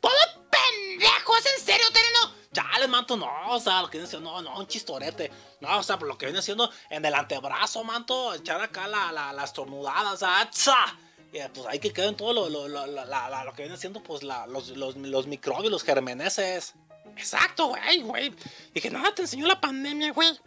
¡Todo 0.00 0.12
pendejo! 0.50 1.36
¿Es 1.36 1.46
en 1.58 1.64
serio, 1.64 1.86
Tereno? 1.92 2.17
Chale, 2.52 2.88
manto, 2.88 3.16
no, 3.16 3.28
o 3.50 3.60
sea, 3.60 3.82
lo 3.82 3.90
que 3.90 3.98
viene 3.98 4.08
siendo, 4.08 4.30
no, 4.32 4.40
no, 4.42 4.58
un 4.58 4.66
chistorete. 4.66 5.30
No, 5.60 5.78
o 5.78 5.82
sea, 5.82 5.98
por 5.98 6.08
lo 6.08 6.16
que 6.16 6.26
viene 6.26 6.40
siendo 6.40 6.70
en 6.88 7.04
el 7.04 7.14
antebrazo, 7.14 7.84
manto, 7.84 8.34
echar 8.34 8.60
acá 8.60 8.88
la, 8.88 9.12
la, 9.12 9.32
la 9.32 9.44
estornudada, 9.44 10.12
o 10.12 10.16
sea, 10.16 10.48
¡tsa! 10.50 10.76
Y, 11.30 11.38
pues 11.52 11.66
ahí 11.66 11.78
que 11.78 11.92
queden 11.92 12.16
todo 12.16 12.32
lo, 12.32 12.48
lo, 12.48 12.66
lo, 12.68 12.86
la- 12.86 13.44
lo 13.44 13.52
que 13.52 13.62
viene 13.64 13.76
siendo, 13.76 14.02
pues, 14.02 14.22
los, 14.22 14.68
los, 14.68 14.96
los 14.96 15.26
microbios, 15.26 15.70
los 15.70 15.82
germeneses. 15.84 16.72
Exacto, 17.16 17.66
güey, 17.66 18.00
güey. 18.02 18.34
Que 18.72 18.90
nada 18.90 19.14
te 19.14 19.22
enseñó 19.22 19.46
la 19.46 19.60
pandemia, 19.60 20.12
güey. 20.12 20.38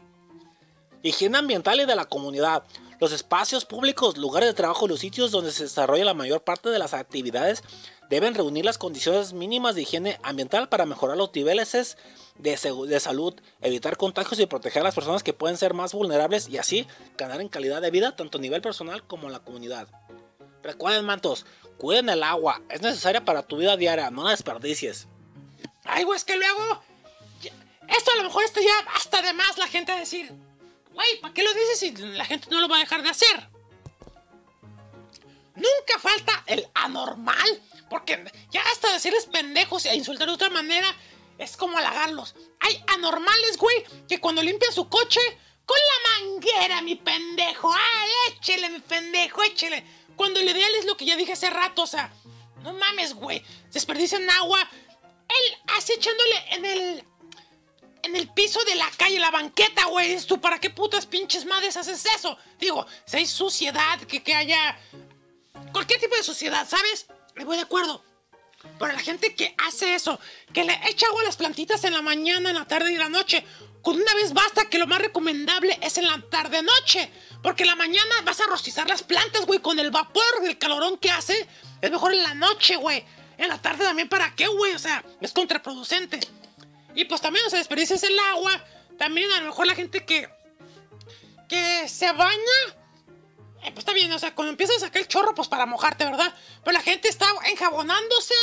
Higiene 1.04 1.38
ambiental 1.38 1.80
y 1.82 1.86
de 1.86 1.95
la 1.95 2.06
comunidad. 2.06 2.64
Los 2.99 3.12
espacios 3.12 3.66
públicos, 3.66 4.18
lugares 4.18 4.49
de 4.49 4.54
trabajo 4.54 4.88
los 4.88 4.99
sitios 4.99 5.32
donde 5.32 5.52
se 5.52 5.64
desarrolla 5.64 6.06
la 6.06 6.14
mayor 6.14 6.43
parte 6.43 6.70
de 6.70 6.80
las 6.80 6.93
actividades 6.93 7.64
deben 8.12 8.36
reunir 8.36 8.66
las 8.66 8.78
condiciones 8.78 9.32
mínimas 9.32 9.74
de 9.74 9.84
higiene 9.84 10.20
ambiental 10.22 10.68
para 10.68 10.86
mejorar 10.86 11.16
los 11.16 11.34
niveles 11.34 11.97
de, 12.38 12.99
salud, 12.99 13.41
evitar 13.62 13.95
contagios 13.95 14.38
y 14.41 14.45
proteger 14.47 14.82
a 14.82 14.84
las 14.84 14.95
personas 14.95 15.24
que 15.24 15.32
pueden 15.32 15.57
ser 15.57 15.74
más 15.74 15.93
vulnerables 15.93 16.49
y 16.49 16.57
así 16.57 16.86
ganar 17.18 17.39
en 17.39 17.47
calidad 17.47 17.82
de 17.82 17.89
vida 17.89 18.14
tanto 18.14 18.38
a 18.38 18.41
nivel 18.41 18.62
personal 18.62 19.01
como 19.07 19.28
en 19.28 19.34
la 19.34 19.39
comunidad. 19.39 19.88
Recuerden, 20.62 21.05
mantos, 21.05 21.45
cuiden 21.78 22.09
el 22.09 22.22
agua, 22.22 22.62
es 22.68 22.82
necesaria 22.82 23.24
para 23.24 23.43
tu 23.43 23.55
vida 23.55 23.78
diaria, 23.78 24.12
no 24.12 24.26
la 24.26 24.32
desperdicies. 24.32 25.07
Ay, 25.86 26.03
güey, 26.03 26.18
es 26.18 26.26
que 26.26 26.36
luego. 26.36 26.84
Esto 27.88 28.12
a 28.12 28.18
lo 28.18 28.24
mejor 28.24 28.43
está 28.43 28.59
ya 28.59 28.78
hasta 28.93 29.22
de 29.22 29.32
más 29.32 29.57
la 29.57 29.68
gente 29.68 29.93
a 29.93 29.95
decir. 29.95 30.34
Güey, 30.93 31.22
¿para 31.22 31.34
qué 31.34 31.43
lo 31.43 31.53
dices 31.53 31.80
si 31.80 31.91
la 31.95 32.26
gente 32.26 32.49
no 32.51 32.59
lo 32.59 32.68
va 32.68 32.76
a 32.76 32.80
dejar 32.80 33.03
de 33.03 33.09
hacer? 33.09 33.49
Nunca 35.55 35.97
falta 35.99 36.43
el 36.47 36.68
anormal. 36.74 37.62
Porque 37.92 38.24
ya 38.52 38.62
hasta 38.72 38.89
decirles 38.94 39.26
pendejos 39.26 39.86
e 39.86 39.94
insultar 39.94 40.26
de 40.26 40.34
otra 40.34 40.50
manera 40.50 40.96
es 41.38 41.58
como 41.58 41.78
halagarlos. 41.78 42.36
Hay 42.62 42.82
anormales, 42.88 43.58
güey, 43.58 43.84
que 44.08 44.22
cuando 44.22 44.42
limpian 44.42 44.72
su 44.72 44.88
coche, 44.88 45.20
con 45.66 45.78
la 45.78 46.26
manguera, 46.26 46.82
mi 46.82 46.96
pendejo. 46.96 47.70
¡Ay, 47.74 48.10
échele, 48.30 48.70
mi 48.70 48.80
pendejo, 48.80 49.44
échele! 49.44 49.84
Cuando 50.16 50.39
lo 50.39 50.50
ideal 50.50 50.74
es 50.76 50.86
lo 50.86 50.96
que 50.96 51.04
ya 51.04 51.18
dije 51.18 51.34
hace 51.34 51.50
rato, 51.50 51.82
o 51.82 51.88
sea, 51.88 52.14
no 52.64 52.72
mames, 52.72 53.14
güey. 53.14 53.44
Desperdician 53.74 54.30
agua. 54.30 54.62
Él 55.28 55.58
así 55.78 55.92
echándole 55.92 56.46
en 56.52 56.66
el. 56.66 57.04
En 58.04 58.16
el 58.16 58.30
piso 58.30 58.64
de 58.64 58.76
la 58.76 58.89
calle, 58.98 59.20
la 59.20 59.32
banqueta, 59.32 59.86
güey. 59.88 60.18
Tú, 60.22 60.39
¿para 60.39 60.62
qué 60.62 60.70
putas 60.70 61.06
pinches 61.06 61.46
madres 61.46 61.76
haces 61.76 62.06
eso? 62.06 62.38
Digo, 62.58 62.88
si 63.06 63.18
hay 63.18 63.26
suciedad, 63.26 64.00
que, 64.00 64.24
que 64.24 64.34
haya. 64.34 64.80
Cualquier 65.74 66.00
tipo 66.00 66.16
de 66.16 66.24
suciedad, 66.24 66.66
¿sabes? 66.68 67.08
Me 67.36 67.46
voy 67.46 67.58
de 67.58 67.64
acuerdo. 67.64 68.04
Pero 68.80 68.94
la 68.94 69.00
gente 69.00 69.34
que 69.36 69.56
hace 69.68 69.96
eso, 69.96 70.20
que 70.54 70.64
le 70.64 70.80
echa 70.88 71.08
agua 71.08 71.22
a 71.22 71.26
las 71.26 71.38
plantitas 71.38 71.84
en 71.84 71.94
la 71.94 72.02
mañana, 72.02 72.52
en 72.52 72.56
la 72.56 72.68
tarde 72.68 72.92
y 72.92 72.94
en 72.94 73.00
la 73.00 73.10
noche, 73.10 73.44
con 73.82 73.96
una 73.96 74.14
vez 74.14 74.34
basta 74.34 74.70
que 74.70 74.78
lo 74.78 74.86
más 74.86 75.00
recomendable 75.00 75.80
es 75.82 75.98
en 75.98 76.08
la 76.08 76.22
tarde-noche. 76.30 77.10
Porque 77.42 77.64
en 77.64 77.70
la 77.70 77.76
mañana 77.76 78.16
vas 78.24 78.40
a 78.40 78.46
rostizar 78.46 78.88
las 78.88 79.02
plantas, 79.02 79.46
güey, 79.46 79.60
con 79.60 79.80
el 79.80 79.90
vapor 79.90 80.42
del 80.44 80.60
calorón 80.60 80.98
que 80.98 81.10
hace. 81.10 81.48
Es 81.82 81.90
mejor 81.90 82.14
en 82.14 82.22
la 82.22 82.36
noche, 82.36 82.76
güey. 82.76 83.04
En 83.38 83.48
la 83.48 83.60
tarde 83.60 83.84
también, 83.84 84.08
¿para 84.08 84.36
qué, 84.36 84.48
güey? 84.48 84.74
O 84.74 84.80
sea, 84.80 85.04
es 85.20 85.34
contraproducente. 85.34 86.20
Y 86.94 87.06
pues 87.06 87.22
también, 87.22 87.46
o 87.48 87.50
sea, 87.50 87.58
desperdicias 87.58 88.04
el 88.04 88.18
agua. 88.20 88.64
También 89.00 89.32
a 89.32 89.40
lo 89.40 89.48
mejor 89.48 89.66
la 89.66 89.74
gente 89.74 90.06
que. 90.06 90.30
que 91.50 91.90
se 91.90 92.12
baña. 92.12 92.81
Eh, 93.64 93.72
pues 93.72 93.80
está 93.80 93.93
bien, 93.93 94.12
o 94.12 94.20
sea, 94.20 94.34
cuando 94.36 94.51
empiezas 94.51 94.78
a 94.78 94.80
sacar 94.82 95.01
el 95.01 95.07
chorro, 95.07 95.34
pues 95.36 95.47
para 95.47 95.66
mojarte, 95.66 96.05
¿verdad? 96.05 96.34
Pero 96.64 96.74
la 96.74 96.82
gente 96.82 97.07
está 97.09 97.28
enjabonándose 97.45 98.36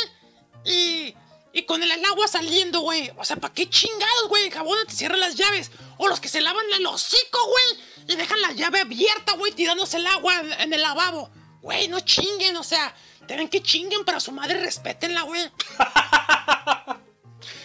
y. 0.65 1.15
Y 1.51 1.63
con 1.63 1.81
el, 1.81 1.91
agua 2.05 2.27
saliendo, 2.27 2.81
güey. 2.81 3.11
O 3.17 3.25
sea, 3.25 3.35
¿para 3.37 3.51
qué 3.51 3.67
chingados, 3.67 4.27
güey? 4.27 4.45
Enjabónate, 4.45 4.93
cierra 4.93 5.17
las 5.17 5.33
llaves. 5.33 5.71
O 5.97 6.07
los 6.07 6.19
que 6.19 6.27
se 6.27 6.41
lavan 6.41 6.63
el 6.77 6.85
hocico, 6.85 7.39
güey. 7.47 7.83
Y 8.07 8.15
dejan 8.15 8.39
la 8.39 8.51
llave 8.51 8.81
abierta, 8.81 9.33
güey, 9.33 9.51
tirándose 9.53 9.97
el 9.97 10.05
agua 10.05 10.41
en, 10.41 10.53
en 10.53 10.73
el 10.73 10.81
lavabo. 10.83 11.31
Güey, 11.63 11.87
no 11.87 12.01
chinguen, 12.01 12.55
o 12.55 12.63
sea, 12.63 12.93
tienen 13.25 13.49
que 13.49 13.63
chinguen, 13.63 14.05
pero 14.05 14.19
a 14.19 14.21
su 14.21 14.31
madre 14.31 14.59
respétenla, 14.59 15.23
güey. 15.23 15.41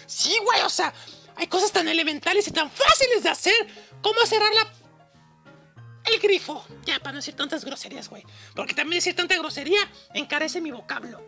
Sí, 0.07 0.37
güey, 0.45 0.61
o 0.63 0.71
sea, 0.71 0.93
hay 1.37 1.47
cosas 1.47 1.73
tan 1.73 1.89
elementales 1.89 2.47
y 2.47 2.51
tan 2.53 2.71
fáciles 2.71 3.23
de 3.23 3.31
hacer 3.31 3.55
como 4.03 4.25
cerrar 4.27 4.53
la... 4.55 4.73
el 6.07 6.21
grifo. 6.21 6.65
Ya, 6.85 6.99
para 6.99 7.13
no 7.13 7.19
decir 7.19 7.35
tantas 7.35 7.65
groserías, 7.65 8.09
güey. 8.09 8.25
Porque 8.55 8.75
también 8.75 8.99
decir 8.99 9.17
tanta 9.17 9.37
grosería 9.37 9.81
encarece 10.15 10.61
mi 10.61 10.71
vocablo. 10.71 11.21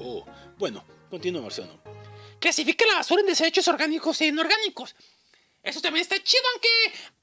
Oh, 0.00 0.24
bueno, 0.58 0.84
continúa, 1.10 1.42
Marciano. 1.42 1.80
Clasifica 2.38 2.84
la 2.86 2.96
basura 2.96 3.20
en 3.20 3.26
desechos 3.28 3.66
orgánicos 3.68 4.20
e 4.20 4.26
inorgánicos. 4.26 4.94
Eso 5.62 5.80
también 5.80 6.02
está 6.02 6.22
chido, 6.22 6.42
aunque 6.52 6.68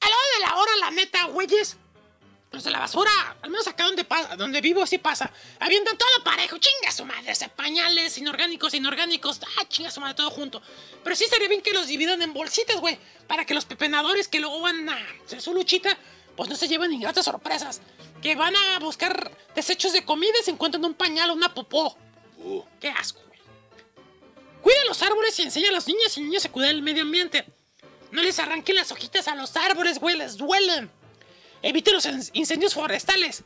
a 0.00 0.08
la 0.08 0.14
hora 0.16 0.26
de 0.34 0.40
la 0.40 0.56
hora, 0.56 0.76
la 0.80 0.90
neta, 0.90 1.24
güeyes. 1.26 1.76
Los 2.50 2.64
de 2.64 2.70
la 2.70 2.80
basura, 2.80 3.10
al 3.40 3.48
menos 3.48 3.66
acá 3.66 3.84
donde, 3.84 4.04
donde 4.36 4.60
vivo, 4.60 4.84
sí 4.84 4.98
pasa. 4.98 5.32
Avientan 5.58 5.96
todo 5.96 6.22
parejo, 6.22 6.58
chinga 6.58 6.92
su 6.92 7.06
madre, 7.06 7.32
ese 7.32 7.48
pañales, 7.48 8.18
inorgánicos, 8.18 8.74
inorgánicos, 8.74 9.40
ah, 9.58 9.64
chinga 9.68 9.90
su 9.90 10.00
madre, 10.00 10.16
todo 10.16 10.30
junto. 10.30 10.60
Pero 11.02 11.16
sí 11.16 11.24
estaría 11.24 11.48
bien 11.48 11.62
que 11.62 11.72
los 11.72 11.86
dividan 11.86 12.20
en 12.20 12.34
bolsitas, 12.34 12.76
güey, 12.76 12.98
para 13.26 13.46
que 13.46 13.54
los 13.54 13.64
pepenadores 13.64 14.28
que 14.28 14.38
luego 14.38 14.60
van 14.60 14.86
a 14.86 14.98
hacer 15.24 15.40
su 15.40 15.54
luchita, 15.54 15.96
pues 16.36 16.48
no 16.48 16.56
se 16.56 16.68
lleven 16.68 16.92
ingratas 16.92 17.24
sorpresas. 17.24 17.80
Que 18.20 18.36
van 18.36 18.54
a 18.54 18.78
buscar 18.78 19.30
desechos 19.54 19.92
de 19.92 20.04
comida 20.04 20.32
y 20.40 20.44
se 20.44 20.50
encuentran 20.52 20.84
un 20.84 20.94
pañal 20.94 21.30
o 21.30 21.34
una 21.34 21.52
popó. 21.52 21.96
Oh, 22.44 22.64
Qué 22.80 22.88
asco, 22.90 23.20
güey. 23.26 23.40
Cuida 24.62 24.84
los 24.86 25.02
árboles 25.02 25.38
y 25.38 25.42
enseña 25.42 25.68
a 25.70 25.72
las 25.72 25.86
niñas 25.88 26.16
y 26.16 26.20
niños 26.22 26.44
a 26.44 26.52
cuidar 26.52 26.70
el 26.70 26.82
medio 26.82 27.02
ambiente. 27.02 27.44
No 28.12 28.22
les 28.22 28.38
arranquen 28.38 28.76
las 28.76 28.92
hojitas 28.92 29.26
a 29.28 29.34
los 29.34 29.56
árboles, 29.56 29.98
güey, 29.98 30.16
les 30.16 30.36
duelen. 30.36 30.90
Evite 31.62 31.92
los 31.92 32.04
in- 32.06 32.22
incendios 32.34 32.74
forestales. 32.74 33.42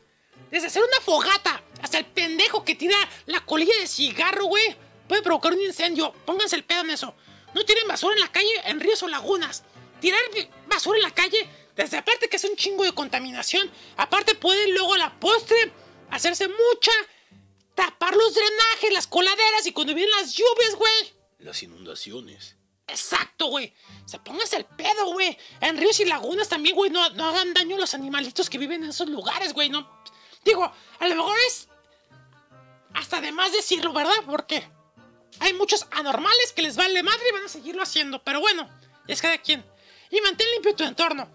Desde 0.51 0.67
hacer 0.67 0.83
una 0.83 1.01
fogata 1.01 1.61
hasta 1.81 1.97
el 1.97 2.05
pendejo 2.05 2.63
que 2.63 2.75
tira 2.75 2.97
la 3.25 3.41
colilla 3.45 3.73
de 3.79 3.87
cigarro, 3.87 4.45
güey, 4.45 4.75
puede 5.07 5.21
provocar 5.21 5.53
un 5.53 5.61
incendio. 5.61 6.13
Pónganse 6.25 6.55
el 6.55 6.63
pedo 6.63 6.81
en 6.81 6.91
eso. 6.91 7.15
No 7.53 7.65
tiren 7.65 7.87
basura 7.87 8.13
en 8.15 8.21
la 8.21 8.31
calle, 8.31 8.61
en 8.65 8.79
ríos 8.79 9.01
o 9.03 9.07
lagunas. 9.07 9.63
Tirar 9.99 10.21
basura 10.67 10.97
en 10.97 11.03
la 11.03 11.11
calle, 11.13 11.49
desde 11.77 11.97
aparte 11.97 12.27
que 12.27 12.37
es 12.37 12.43
un 12.43 12.55
chingo 12.55 12.83
de 12.83 12.91
contaminación, 12.91 13.71
aparte 13.95 14.35
puede 14.35 14.67
luego 14.69 14.95
a 14.95 14.97
la 14.97 15.19
postre 15.19 15.71
hacerse 16.09 16.47
mucha, 16.47 16.91
tapar 17.75 18.15
los 18.15 18.33
drenajes, 18.33 18.93
las 18.93 19.07
coladeras 19.07 19.65
y 19.65 19.71
cuando 19.71 19.93
vienen 19.93 20.13
las 20.19 20.33
lluvias, 20.33 20.75
güey. 20.75 21.13
las 21.39 21.61
inundaciones. 21.61 22.55
Exacto, 22.87 23.47
güey. 23.47 23.73
O 24.05 24.07
sea, 24.07 24.23
póngase 24.23 24.55
el 24.57 24.65
pedo, 24.65 25.11
güey. 25.11 25.37
En 25.59 25.77
ríos 25.77 25.99
y 25.99 26.05
lagunas 26.05 26.47
también, 26.47 26.73
güey. 26.75 26.89
No, 26.89 27.09
no 27.11 27.25
hagan 27.27 27.53
daño 27.53 27.75
a 27.75 27.79
los 27.79 27.93
animalitos 27.93 28.49
que 28.49 28.57
viven 28.57 28.83
en 28.83 28.89
esos 28.89 29.09
lugares, 29.09 29.53
güey. 29.53 29.69
No. 29.69 30.01
Digo, 30.45 30.71
a 30.99 31.07
lo 31.07 31.15
mejor 31.15 31.37
es. 31.47 31.67
Hasta 32.93 33.19
de 33.21 33.33
más 33.33 33.51
decirlo, 33.51 33.91
¿verdad? 33.93 34.15
Porque 34.25 34.67
hay 35.39 35.53
muchos 35.53 35.85
anormales 35.91 36.53
que 36.53 36.61
les 36.61 36.77
vale 36.77 37.03
madre 37.03 37.23
y 37.29 37.33
van 37.33 37.43
a 37.43 37.49
seguirlo 37.49 37.83
haciendo. 37.83 38.23
Pero 38.23 38.39
bueno, 38.39 38.69
es 39.07 39.21
cada 39.21 39.37
quien. 39.37 39.63
Y 40.09 40.21
mantén 40.21 40.47
limpio 40.53 40.73
tu 40.73 40.85
entorno. 40.85 41.29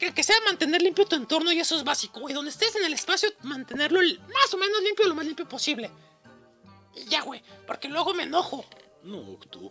Que, 0.00 0.22
sea 0.22 0.36
mantener 0.46 0.80
limpio 0.80 1.04
tu 1.04 1.14
entorno 1.14 1.52
y 1.52 1.60
eso 1.60 1.76
es 1.76 1.84
básico, 1.84 2.20
güey. 2.20 2.34
Donde 2.34 2.50
estés 2.50 2.74
en 2.74 2.84
el 2.86 2.94
espacio, 2.94 3.28
mantenerlo 3.42 4.00
más 4.00 4.54
o 4.54 4.56
menos 4.56 4.82
limpio, 4.82 5.06
lo 5.06 5.14
más 5.14 5.26
limpio 5.26 5.46
posible. 5.46 5.90
Y 6.96 7.04
ya, 7.04 7.20
güey. 7.20 7.42
Porque 7.66 7.88
luego 7.88 8.14
me 8.14 8.22
enojo. 8.22 8.64
No, 9.02 9.38
tú. 9.50 9.70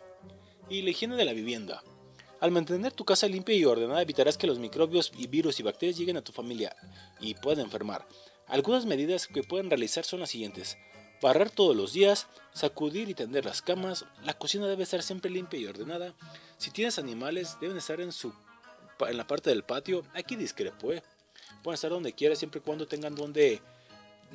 Y 0.70 0.84
la 0.84 0.92
higiene 0.92 1.16
de 1.16 1.26
la 1.26 1.34
vivienda. 1.34 1.82
Al 2.40 2.52
mantener 2.52 2.94
tu 2.94 3.04
casa 3.06 3.28
limpia 3.28 3.56
y 3.56 3.66
ordenada 3.66 4.04
evitarás 4.04 4.38
que 4.38 4.48
los 4.48 4.60
microbios 4.60 5.12
y 5.18 5.28
virus 5.28 5.60
y 5.60 5.64
bacterias 5.64 5.98
lleguen 5.98 6.18
a 6.18 6.24
tu 6.24 6.32
familia 6.32 6.76
y 7.20 7.34
puedan 7.34 7.66
enfermar. 7.66 8.08
Algunas 8.48 8.86
medidas 8.86 9.28
que 9.28 9.44
pueden 9.44 9.70
realizar 9.70 10.06
son 10.06 10.22
las 10.22 10.30
siguientes. 10.30 10.78
Barrer 11.22 11.50
todos 11.50 11.76
los 11.76 11.92
días, 11.92 12.28
sacudir 12.54 13.10
y 13.10 13.14
tender 13.14 13.44
las 13.44 13.62
camas, 13.62 14.06
la 14.24 14.38
cocina 14.38 14.68
debe 14.68 14.84
estar 14.84 15.04
siempre 15.04 15.30
limpia 15.30 15.60
y 15.60 15.66
ordenada. 15.66 16.14
Si 16.58 16.72
tienes 16.72 16.98
animales, 16.98 17.58
deben 17.60 17.78
estar 17.78 18.00
en, 18.00 18.14
su, 18.14 18.34
en 19.08 19.18
la 19.18 19.28
parte 19.28 19.50
del 19.50 19.64
patio. 19.64 20.04
Aquí 20.14 20.36
discrepo, 20.36 20.92
¿eh? 20.92 21.04
Pueden 21.64 21.76
estar 21.76 21.92
donde 21.92 22.14
quieras 22.14 22.40
siempre 22.40 22.60
y 22.60 22.64
cuando 22.64 22.88
tengan 22.88 23.16
donde 23.16 23.62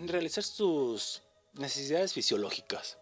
realizar 0.06 0.42
sus 0.42 1.22
necesidades 1.54 2.12
fisiológicas 2.12 2.98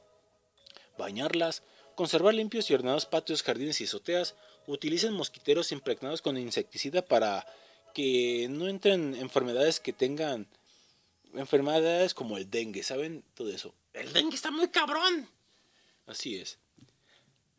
bañarlas, 0.98 1.62
conservar 1.94 2.34
limpios 2.34 2.70
y 2.70 2.74
ordenados 2.74 3.06
patios, 3.06 3.42
jardines 3.42 3.80
y 3.80 3.84
azoteas, 3.84 4.34
utilicen 4.66 5.12
mosquiteros 5.12 5.72
impregnados 5.72 6.22
con 6.22 6.36
insecticida 6.36 7.02
para 7.02 7.46
que 7.94 8.46
no 8.48 8.68
entren 8.68 9.14
enfermedades 9.14 9.80
que 9.80 9.92
tengan 9.92 10.46
enfermedades 11.34 12.14
como 12.14 12.36
el 12.36 12.50
dengue, 12.50 12.82
¿saben? 12.82 13.24
Todo 13.34 13.50
eso. 13.50 13.74
El 13.92 14.12
dengue 14.12 14.36
está 14.36 14.50
muy 14.50 14.68
cabrón. 14.68 15.28
Así 16.06 16.36
es. 16.36 16.58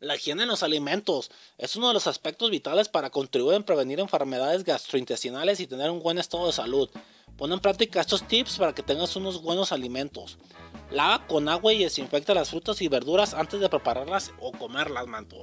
La 0.00 0.16
higiene 0.16 0.42
en 0.42 0.48
los 0.48 0.64
alimentos 0.64 1.30
es 1.56 1.76
uno 1.76 1.88
de 1.88 1.94
los 1.94 2.08
aspectos 2.08 2.50
vitales 2.50 2.88
para 2.88 3.10
contribuir 3.10 3.54
en 3.54 3.62
prevenir 3.62 4.00
enfermedades 4.00 4.64
gastrointestinales 4.64 5.60
y 5.60 5.68
tener 5.68 5.90
un 5.90 6.02
buen 6.02 6.18
estado 6.18 6.46
de 6.46 6.52
salud. 6.52 6.90
Pon 7.36 7.52
en 7.52 7.60
práctica 7.60 8.00
estos 8.00 8.26
tips 8.26 8.58
para 8.58 8.74
que 8.74 8.82
tengas 8.82 9.14
unos 9.14 9.40
buenos 9.40 9.70
alimentos. 9.70 10.36
Lava 10.90 11.26
con 11.26 11.48
agua 11.48 11.72
y 11.72 11.84
desinfecta 11.84 12.34
las 12.34 12.50
frutas 12.50 12.82
y 12.82 12.88
verduras 12.88 13.34
antes 13.34 13.60
de 13.60 13.68
prepararlas 13.68 14.32
o 14.40 14.50
comerlas, 14.52 15.06
manto. 15.06 15.42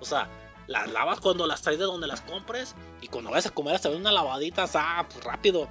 O 0.00 0.04
sea, 0.04 0.30
las 0.68 0.90
lavas 0.92 1.20
cuando 1.20 1.46
las 1.46 1.62
traes 1.62 1.78
de 1.78 1.84
donde 1.84 2.06
las 2.06 2.20
compres 2.20 2.74
y 3.02 3.08
cuando 3.08 3.30
vayas 3.30 3.46
a 3.46 3.50
comer 3.50 3.74
hasta 3.74 3.90
una 3.90 4.12
lavadita, 4.12 4.68
ah, 4.74 5.06
pues 5.10 5.22
rápido. 5.24 5.68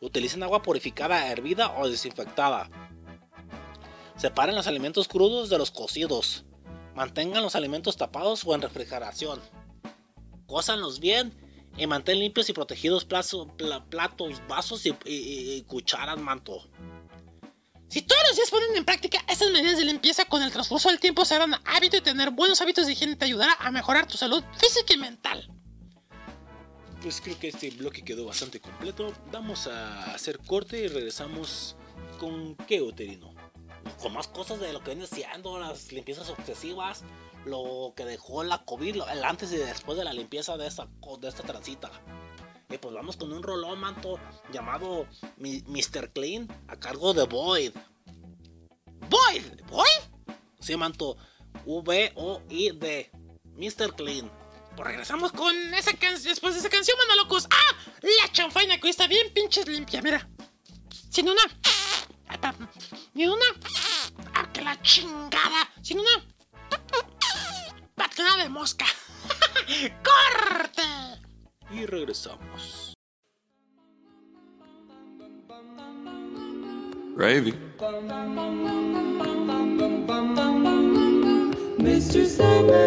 Utilicen 0.00 0.42
agua 0.42 0.62
purificada, 0.62 1.30
hervida 1.32 1.74
o 1.78 1.88
desinfectada. 1.88 2.68
Separen 4.16 4.54
los 4.54 4.66
alimentos 4.66 5.08
crudos 5.08 5.48
de 5.48 5.58
los 5.58 5.70
cocidos. 5.70 6.44
Mantengan 6.96 7.42
los 7.42 7.54
alimentos 7.54 7.98
tapados 7.98 8.42
o 8.46 8.54
en 8.54 8.62
refrigeración. 8.62 9.38
Cósanlos 10.46 10.98
bien 10.98 11.34
y 11.76 11.86
mantén 11.86 12.18
limpios 12.18 12.48
y 12.48 12.54
protegidos 12.54 13.04
platos, 13.04 14.40
vasos 14.48 14.86
y, 14.86 14.96
y- 15.04 15.56
y 15.56 15.62
cucharas, 15.64 16.18
manto. 16.18 16.70
Si 17.88 18.00
todos 18.00 18.22
los 18.28 18.36
días 18.36 18.50
ponen 18.50 18.74
en 18.76 18.84
práctica 18.86 19.18
estas 19.28 19.50
medidas 19.50 19.76
de 19.76 19.84
limpieza 19.84 20.24
con 20.24 20.42
el 20.42 20.50
transcurso 20.50 20.88
del 20.88 20.98
tiempo, 20.98 21.26
serán 21.26 21.54
hábito 21.66 21.98
y 21.98 22.00
tener 22.00 22.30
buenos 22.30 22.62
hábitos 22.62 22.86
de 22.86 22.92
higiene 22.94 23.14
te 23.14 23.26
ayudará 23.26 23.52
a 23.60 23.70
mejorar 23.70 24.06
tu 24.08 24.16
salud 24.16 24.42
física 24.58 24.94
y 24.94 24.96
mental. 24.96 25.50
Pues 27.02 27.20
creo 27.20 27.38
que 27.38 27.48
este 27.48 27.70
bloque 27.72 28.02
quedó 28.02 28.24
bastante 28.24 28.58
completo. 28.58 29.12
Vamos 29.30 29.66
a 29.66 30.14
hacer 30.14 30.38
corte 30.38 30.80
y 30.84 30.88
regresamos 30.88 31.76
con 32.18 32.56
qué, 32.66 32.80
Uterino. 32.80 33.35
Con 34.00 34.12
más 34.12 34.28
cosas 34.28 34.60
de 34.60 34.72
lo 34.72 34.82
que 34.82 34.94
viene 34.94 35.06
siendo 35.06 35.58
las 35.58 35.92
limpiezas 35.92 36.28
obsesivas, 36.30 37.02
lo 37.44 37.92
que 37.96 38.04
dejó 38.04 38.44
la 38.44 38.64
COVID, 38.64 39.02
el 39.10 39.24
antes 39.24 39.52
y 39.52 39.56
después 39.56 39.96
de 39.98 40.04
la 40.04 40.12
limpieza 40.12 40.56
de 40.56 40.66
esta, 40.66 40.88
de 41.20 41.28
esta 41.28 41.42
transita. 41.42 41.90
Y 42.68 42.78
pues 42.78 42.94
vamos 42.94 43.16
con 43.16 43.32
un 43.32 43.42
rolón, 43.42 43.78
manto, 43.78 44.18
llamado 44.52 45.06
Mr. 45.38 46.10
Clean, 46.12 46.48
a 46.68 46.76
cargo 46.76 47.14
de 47.14 47.24
Void. 47.24 47.72
Void, 49.08 49.44
Void, 49.70 50.36
Sí, 50.58 50.76
manto, 50.76 51.16
V-O-I-D. 51.64 53.10
Mr. 53.56 53.94
Clean. 53.94 54.30
Pues 54.76 54.88
regresamos 54.88 55.32
con 55.32 55.54
esa 55.74 55.92
canción. 55.92 56.32
Después 56.32 56.54
de 56.54 56.60
esa 56.60 56.68
canción, 56.68 56.98
mano 56.98 57.22
locos. 57.22 57.46
¡Ah! 57.50 57.92
La 58.02 58.32
chanfaina 58.32 58.78
que 58.78 58.88
está 58.88 59.06
bien 59.06 59.32
pinches 59.32 59.66
limpia, 59.66 60.02
mira. 60.02 60.28
Sin 61.08 61.28
una. 61.28 61.42
Ni 63.14 63.26
una. 63.26 63.44
¡Ah, 64.34 64.46
que 64.52 64.62
la 64.62 64.80
chingada! 64.82 65.68
Sin 65.82 65.98
una. 66.00 66.24
Patada 67.94 68.42
de 68.42 68.48
mosca. 68.48 68.86
¡Corte! 70.04 70.82
Y 71.70 71.86
regresamos. 71.86 72.94
Gravy. 77.16 77.54
Mr. 81.78 82.26
Sandman, 82.26 82.85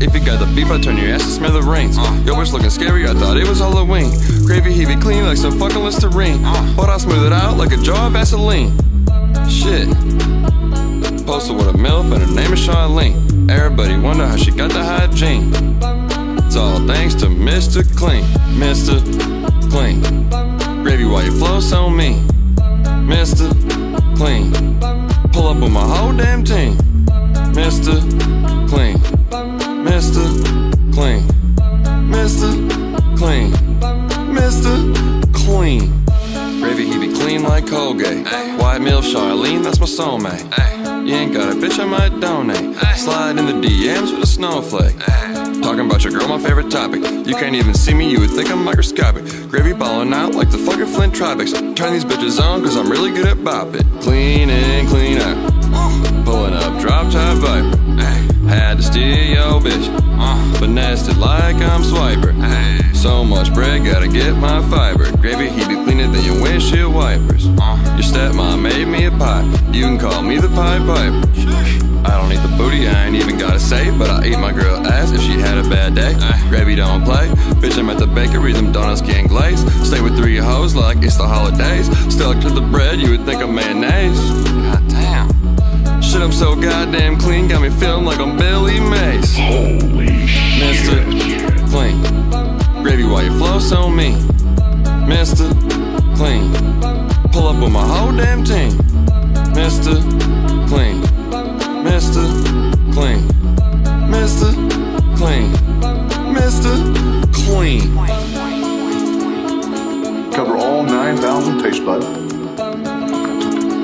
If 0.00 0.14
you 0.14 0.24
got 0.24 0.40
the 0.40 0.52
beef, 0.54 0.70
I 0.70 0.80
turn 0.80 0.96
your 0.96 1.14
ass 1.14 1.22
to 1.22 1.30
smithereens. 1.30 1.96
Your 1.96 2.36
bitch 2.36 2.52
looking 2.52 2.70
scary, 2.70 3.08
I 3.08 3.14
thought 3.14 3.36
it 3.36 3.46
was 3.46 3.60
Halloween. 3.60 4.10
Gravy, 4.44 4.72
he 4.72 4.84
be 4.84 4.96
clean 4.96 5.24
like 5.24 5.36
some 5.36 5.58
fucking 5.58 5.82
Listerine. 5.82 6.42
But 6.76 6.88
I 6.88 6.98
smooth 6.98 7.26
it 7.26 7.32
out 7.32 7.56
like 7.56 7.72
a 7.72 7.76
jar 7.76 8.06
of 8.06 8.12
Vaseline. 8.12 8.76
Shit. 9.48 9.88
Posted 11.26 11.56
with 11.56 11.68
a 11.68 11.78
MILF 11.78 12.12
and 12.12 12.22
her 12.22 12.34
name 12.34 12.52
is 12.52 12.60
Charlene. 12.60 13.50
Everybody 13.50 13.96
wonder 13.96 14.26
how 14.26 14.36
she 14.36 14.50
got 14.50 14.70
the 14.72 14.84
hygiene. 14.84 15.52
It's 16.44 16.56
all 16.56 16.86
thanks 16.86 17.14
to 17.16 17.26
Mr. 17.26 17.82
Clean. 17.96 18.24
Mr. 18.58 19.00
Clean. 19.70 20.00
Gravy 20.82 21.04
while 21.04 21.24
you 21.24 21.32
flow 21.38 21.60
so 21.60 21.88
mean. 21.88 22.26
Mr. 23.06 23.48
Clean. 24.16 24.52
Pull 25.32 25.46
up 25.48 25.56
with 25.56 25.72
my 25.72 25.86
whole 25.86 26.12
damn 26.12 26.44
team. 26.44 26.76
Mr. 27.54 28.00
Clean. 28.68 29.13
Mr. 29.94 30.26
Clean. 30.92 31.22
Mr. 32.10 32.50
Clean. 33.16 33.52
Mr. 34.34 35.32
Clean. 35.32 36.04
Gravy, 36.60 36.86
he 36.86 36.98
be 36.98 37.14
clean 37.14 37.44
like 37.44 37.68
Colgate. 37.68 38.26
White 38.58 38.80
meal, 38.80 39.02
Charlene, 39.02 39.62
that's 39.62 39.78
my 39.78 39.86
soulmate. 39.86 40.42
You 41.06 41.14
ain't 41.14 41.32
got 41.32 41.52
a 41.52 41.54
bitch, 41.54 41.78
I 41.78 41.84
might 41.84 42.18
donate. 42.18 42.76
Slide 42.96 43.38
in 43.38 43.46
the 43.46 43.52
DMs 43.52 44.12
with 44.12 44.24
a 44.24 44.26
snowflake. 44.26 44.98
Talking 45.62 45.86
about 45.86 46.02
your 46.02 46.12
girl, 46.12 46.26
my 46.26 46.40
favorite 46.40 46.72
topic. 46.72 47.02
You 47.24 47.36
can't 47.36 47.54
even 47.54 47.72
see 47.72 47.94
me, 47.94 48.10
you 48.10 48.18
would 48.18 48.30
think 48.30 48.50
I'm 48.50 48.64
microscopic. 48.64 49.24
Gravy 49.48 49.74
balling 49.74 50.12
out 50.12 50.34
like 50.34 50.50
the 50.50 50.58
fucking 50.58 50.86
Flint 50.86 51.14
Tropics. 51.14 51.52
Turn 51.52 51.92
these 51.92 52.04
bitches 52.04 52.42
on, 52.42 52.64
cause 52.64 52.76
I'm 52.76 52.90
really 52.90 53.12
good 53.12 53.28
at 53.28 53.44
bop 53.44 53.72
it. 53.76 53.86
Clean 54.00 54.50
in, 54.50 54.88
clean 54.88 55.18
out. 55.18 55.52
Uh. 55.72 56.24
Pulling 56.24 56.54
up, 56.54 56.80
drop 56.80 57.12
top 57.12 57.38
viper. 57.38 57.83
Had 58.54 58.76
to 58.76 58.82
steal 58.84 59.24
your 59.36 59.60
bitch. 59.60 59.86
Uh, 60.16 60.60
but 60.60 60.68
nested 60.68 61.18
like 61.18 61.56
I'm 61.56 61.82
swiper. 61.82 62.32
So 62.94 63.24
much 63.24 63.52
bread, 63.52 63.84
gotta 63.84 64.08
get 64.08 64.34
my 64.36 64.62
fiber. 64.70 65.10
Gravy, 65.18 65.48
he 65.50 65.66
be 65.68 65.74
cleaner 65.84 66.06
than 66.06 66.24
your 66.24 66.40
windshield 66.40 66.94
wipers. 66.94 67.46
Uh. 67.46 67.76
Your 67.98 68.06
stepmom 68.10 68.62
made 68.62 68.86
me 68.86 69.06
a 69.06 69.10
pie. 69.10 69.44
You 69.72 69.84
can 69.84 69.98
call 69.98 70.22
me 70.22 70.38
the 70.38 70.48
Pie 70.48 70.78
Piper. 70.78 71.20
I 72.06 72.20
don't 72.20 72.32
eat 72.32 72.42
the 72.48 72.54
booty, 72.56 72.86
I 72.86 73.06
ain't 73.06 73.16
even 73.16 73.38
gotta 73.38 73.58
say, 73.58 73.90
but 73.98 74.08
I 74.08 74.26
eat 74.26 74.38
my 74.38 74.52
girl 74.52 74.76
ass 74.86 75.10
if 75.10 75.20
she 75.20 75.32
had 75.32 75.58
a 75.58 75.68
bad 75.68 75.94
day. 75.94 76.14
Gravy 76.48 76.76
don't 76.76 77.02
play. 77.02 77.28
Bitch, 77.60 77.78
I'm 77.78 77.90
at 77.90 77.98
the 77.98 78.06
bakery, 78.06 78.52
them 78.52 78.72
donuts 78.72 79.00
getting 79.00 79.26
glazed. 79.26 79.68
Stay 79.84 80.00
with 80.00 80.16
three 80.16 80.36
hoes 80.36 80.74
like 80.74 81.02
it's 81.02 81.16
the 81.16 81.26
holidays. 81.26 81.86
Stuck 82.14 82.40
to 82.42 82.50
the 82.50 82.60
bread, 82.60 83.00
you 83.00 83.10
would 83.10 83.24
think 83.24 83.42
I'm 83.42 83.54
mayonnaise. 83.54 84.20
Shit, 86.14 86.22
I'm 86.22 86.30
so 86.30 86.54
goddamn 86.54 87.18
clean, 87.18 87.48
got 87.48 87.60
me 87.60 87.70
feeling 87.70 88.04
like 88.04 88.20
I'm 88.20 88.36
Billy 88.36 88.78
Mays. 88.78 89.36
Holy 89.36 90.28
shit. 90.28 90.62
Mr. 90.62 91.68
Clean. 91.70 92.00
Gravy 92.84 93.02
while 93.02 93.24
you 93.24 93.36
flow 93.36 93.58
so 93.58 93.90
mean. 93.90 94.20
Mr. 95.10 95.50
Clean. 96.14 96.52
Pull 97.32 97.48
up 97.48 97.60
with 97.60 97.72
my 97.72 97.84
whole 97.84 98.12
damn 98.12 98.44
team. 98.44 98.70
Mr. 99.58 99.98
Clean. 100.68 101.02
Mr. 101.82 102.22
Clean. 102.92 103.26
Mr. 104.08 104.54
Clean. 105.16 105.50
Mr. 106.32 106.78
Clean. 107.44 107.92
Cover 110.32 110.56
all 110.56 110.84
9,000 110.84 111.60
taste 111.60 111.84
buds. 111.84 112.06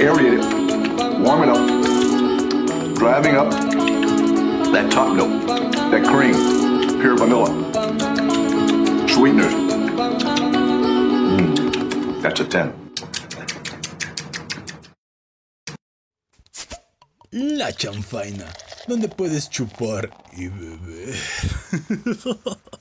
Aerate 0.01 0.39
it. 0.39 1.19
Warm 1.19 1.43
it 1.43 1.49
up. 1.49 1.80
Driving 3.01 3.35
up 3.35 3.51
that 4.73 4.91
top 4.93 5.17
note, 5.17 5.47
that 5.91 6.05
cream, 6.05 6.35
pure 7.01 7.17
vanilla, 7.17 7.47
sweeteners. 9.09 9.55
Mm, 11.33 12.21
that's 12.21 12.41
a 12.41 12.45
10. 12.45 12.75
La 17.33 17.73
chanfaina, 17.73 18.53
donde 18.87 19.09
puedes 19.09 19.49
chupar 19.49 20.11
y 20.37 20.49
beber. 20.49 21.15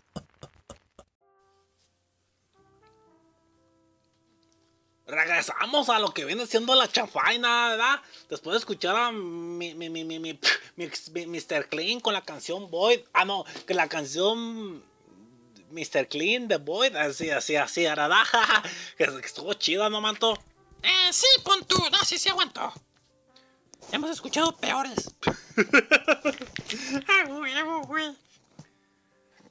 Regresamos 5.19 5.89
a 5.89 5.99
lo 5.99 6.13
que 6.13 6.23
viene 6.23 6.47
siendo 6.47 6.73
la 6.75 6.87
chafaina, 6.87 7.71
¿verdad? 7.71 8.01
Después 8.29 8.53
de 8.53 8.59
escuchar 8.59 8.95
a 8.95 9.11
mi, 9.11 9.73
mi, 9.73 9.89
mi, 9.89 10.05
mi, 10.05 10.17
mi- 10.17 10.39
Mr. 10.77 11.67
Clean 11.67 11.99
con 11.99 12.13
la 12.13 12.21
canción 12.23 12.71
Void. 12.71 13.01
Ah, 13.11 13.25
no, 13.25 13.43
que 13.67 13.73
la 13.73 13.89
canción 13.89 14.81
Mr. 15.71 16.07
Clean 16.07 16.47
de 16.47 16.55
Void. 16.55 16.95
Así, 16.95 17.29
así, 17.31 17.57
así, 17.57 17.83
¿verdad? 17.83 18.23
que 18.97 19.03
estuvo 19.25 19.53
chida, 19.55 19.89
¿no, 19.89 19.99
manto? 19.99 20.39
Eh, 20.83 21.11
sí, 21.11 21.27
pon 21.43 21.65
tú. 21.65 21.75
No, 21.91 21.97
sí, 22.05 22.17
sí 22.17 22.29
aguanto. 22.29 22.71
Hemos 23.91 24.11
escuchado 24.11 24.55
peores. 24.55 25.13
ah, 27.07 27.25
güey. 27.27 28.15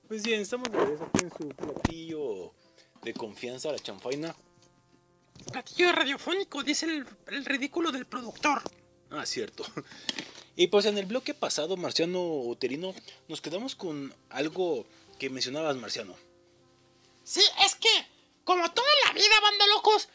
Pues 0.07 0.23
bien, 0.23 0.41
estamos 0.41 0.71
de 0.73 0.79
regreso 0.79 1.05
aquí 1.05 1.25
en 1.25 1.31
su 1.31 1.49
platillo 1.51 2.55
de 3.03 3.13
confianza, 3.13 3.71
la 3.71 3.79
chanfaina. 3.79 4.35
Platillo 5.53 5.93
radiofónico, 5.93 6.63
dice 6.63 6.87
el, 6.87 7.07
el 7.29 7.45
ridículo 7.45 7.91
del 7.93 8.07
productor. 8.07 8.63
Ah, 9.11 9.25
cierto. 9.27 9.65
Y 10.59 10.67
pues 10.67 10.87
en 10.87 10.99
el 10.99 11.07
bloque 11.07 11.35
pasado, 11.35 11.77
Marciano 11.77 12.21
Uterino, 12.21 12.93
nos 13.29 13.41
quedamos 13.41 13.77
con 13.77 14.13
algo 14.29 14.85
que 15.17 15.31
mencionabas, 15.31 15.77
Marciano. 15.77 16.17
Sí, 17.23 17.45
es 17.65 17.77
que, 17.77 17.89
como 18.43 18.69
toda 18.73 18.89
la 19.07 19.13
vida, 19.13 19.41
banda 19.41 19.67
locos, 19.69 20.09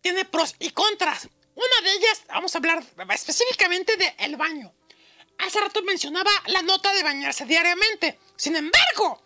tiene 0.00 0.24
pros 0.24 0.56
y 0.58 0.70
contras. 0.70 1.28
Una 1.54 1.88
de 1.88 1.92
ellas, 1.96 2.22
vamos 2.26 2.52
a 2.52 2.58
hablar 2.58 2.82
específicamente 3.14 3.96
de 3.96 4.16
el 4.18 4.36
baño. 4.36 4.72
Hace 5.38 5.60
rato 5.60 5.80
mencionaba 5.82 6.30
la 6.46 6.62
nota 6.62 6.92
de 6.92 7.04
bañarse 7.04 7.44
diariamente. 7.44 8.18
Sin 8.34 8.56
embargo, 8.56 9.22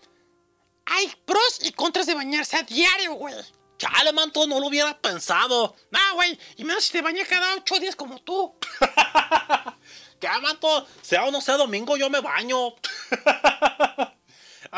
hay 0.85 1.11
pros 1.25 1.61
y 1.63 1.73
contras 1.73 2.05
de 2.05 2.15
bañarse 2.15 2.59
a 2.59 2.63
diario, 2.63 3.15
güey. 3.15 3.35
Chale, 3.83 4.13
manto, 4.13 4.47
no 4.47 4.61
lo 4.61 4.69
hubiera 4.69 4.97
pensado. 4.97 5.75
Ah, 5.93 6.13
güey, 6.15 6.39
y 6.57 6.63
menos 6.63 6.85
si 6.85 6.93
te 6.93 7.03
bañas 7.03 7.27
cada 7.27 7.57
ocho 7.57 7.81
días 7.81 7.97
como 7.97 8.21
tú. 8.21 8.57
¿Qué, 10.21 10.29
manto? 10.41 10.87
Sea 11.03 11.25
o 11.25 11.33
no 11.33 11.41
sea 11.41 11.57
domingo, 11.57 11.97
yo 11.97 12.09
me 12.09 12.21
baño. 12.21 12.69
o 12.69 12.77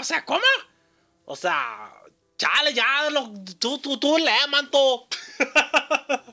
sea, 0.00 0.24
¿cómo? 0.24 0.40
O 1.26 1.36
sea, 1.36 1.92
chale, 2.38 2.72
ya, 2.72 3.10
lo, 3.10 3.30
tú, 3.58 3.76
tú, 3.76 3.98
tú, 3.98 4.16
lee, 4.16 4.48
manto. 4.48 5.06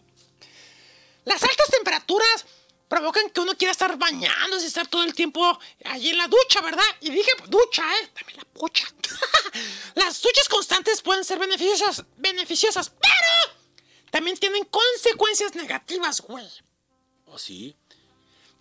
Las 1.26 1.44
altas 1.44 1.68
temperaturas 1.72 2.46
provocan 2.92 3.30
que 3.30 3.40
uno 3.40 3.56
quiera 3.56 3.72
estar 3.72 3.98
bañándose, 3.98 4.68
estar 4.68 4.86
todo 4.86 5.04
el 5.04 5.16
tiempo 5.16 5.58
allí 5.86 6.10
en 6.10 6.18
la 6.18 6.28
ducha, 6.28 6.60
¿verdad? 6.60 6.84
Y 7.00 7.10
dije 7.10 7.32
ducha, 7.48 7.84
¿eh? 7.96 8.12
También 8.14 8.40
la 8.40 8.44
pucha. 8.44 8.86
Las 9.96 10.22
duchas 10.22 10.50
constantes 10.50 11.02
pueden 11.02 11.24
ser 11.24 11.40
beneficiosas, 11.40 12.04
beneficiosas, 12.18 12.90
pero 12.90 13.58
también 14.10 14.36
tienen 14.38 14.66
consecuencias 14.66 15.56
negativas, 15.56 16.20
güey. 16.20 16.46
¿Oh, 17.28 17.38
sí? 17.38 17.74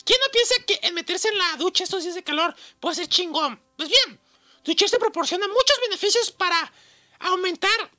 ¿Quién 0.04 0.20
no 0.20 0.30
piensa 0.30 0.54
que 0.64 0.78
el 0.86 0.94
meterse 0.94 1.26
en 1.26 1.36
la 1.36 1.56
ducha 1.56 1.82
estos 1.82 2.04
días 2.04 2.14
de 2.14 2.22
calor 2.22 2.54
puede 2.78 2.94
ser 2.94 3.08
chingón? 3.08 3.60
Pues 3.76 3.88
bien, 3.88 4.20
ducharse 4.62 5.00
proporciona 5.00 5.48
muchos 5.48 5.76
beneficios 5.88 6.30
para 6.30 6.72
aumentar 7.18 7.90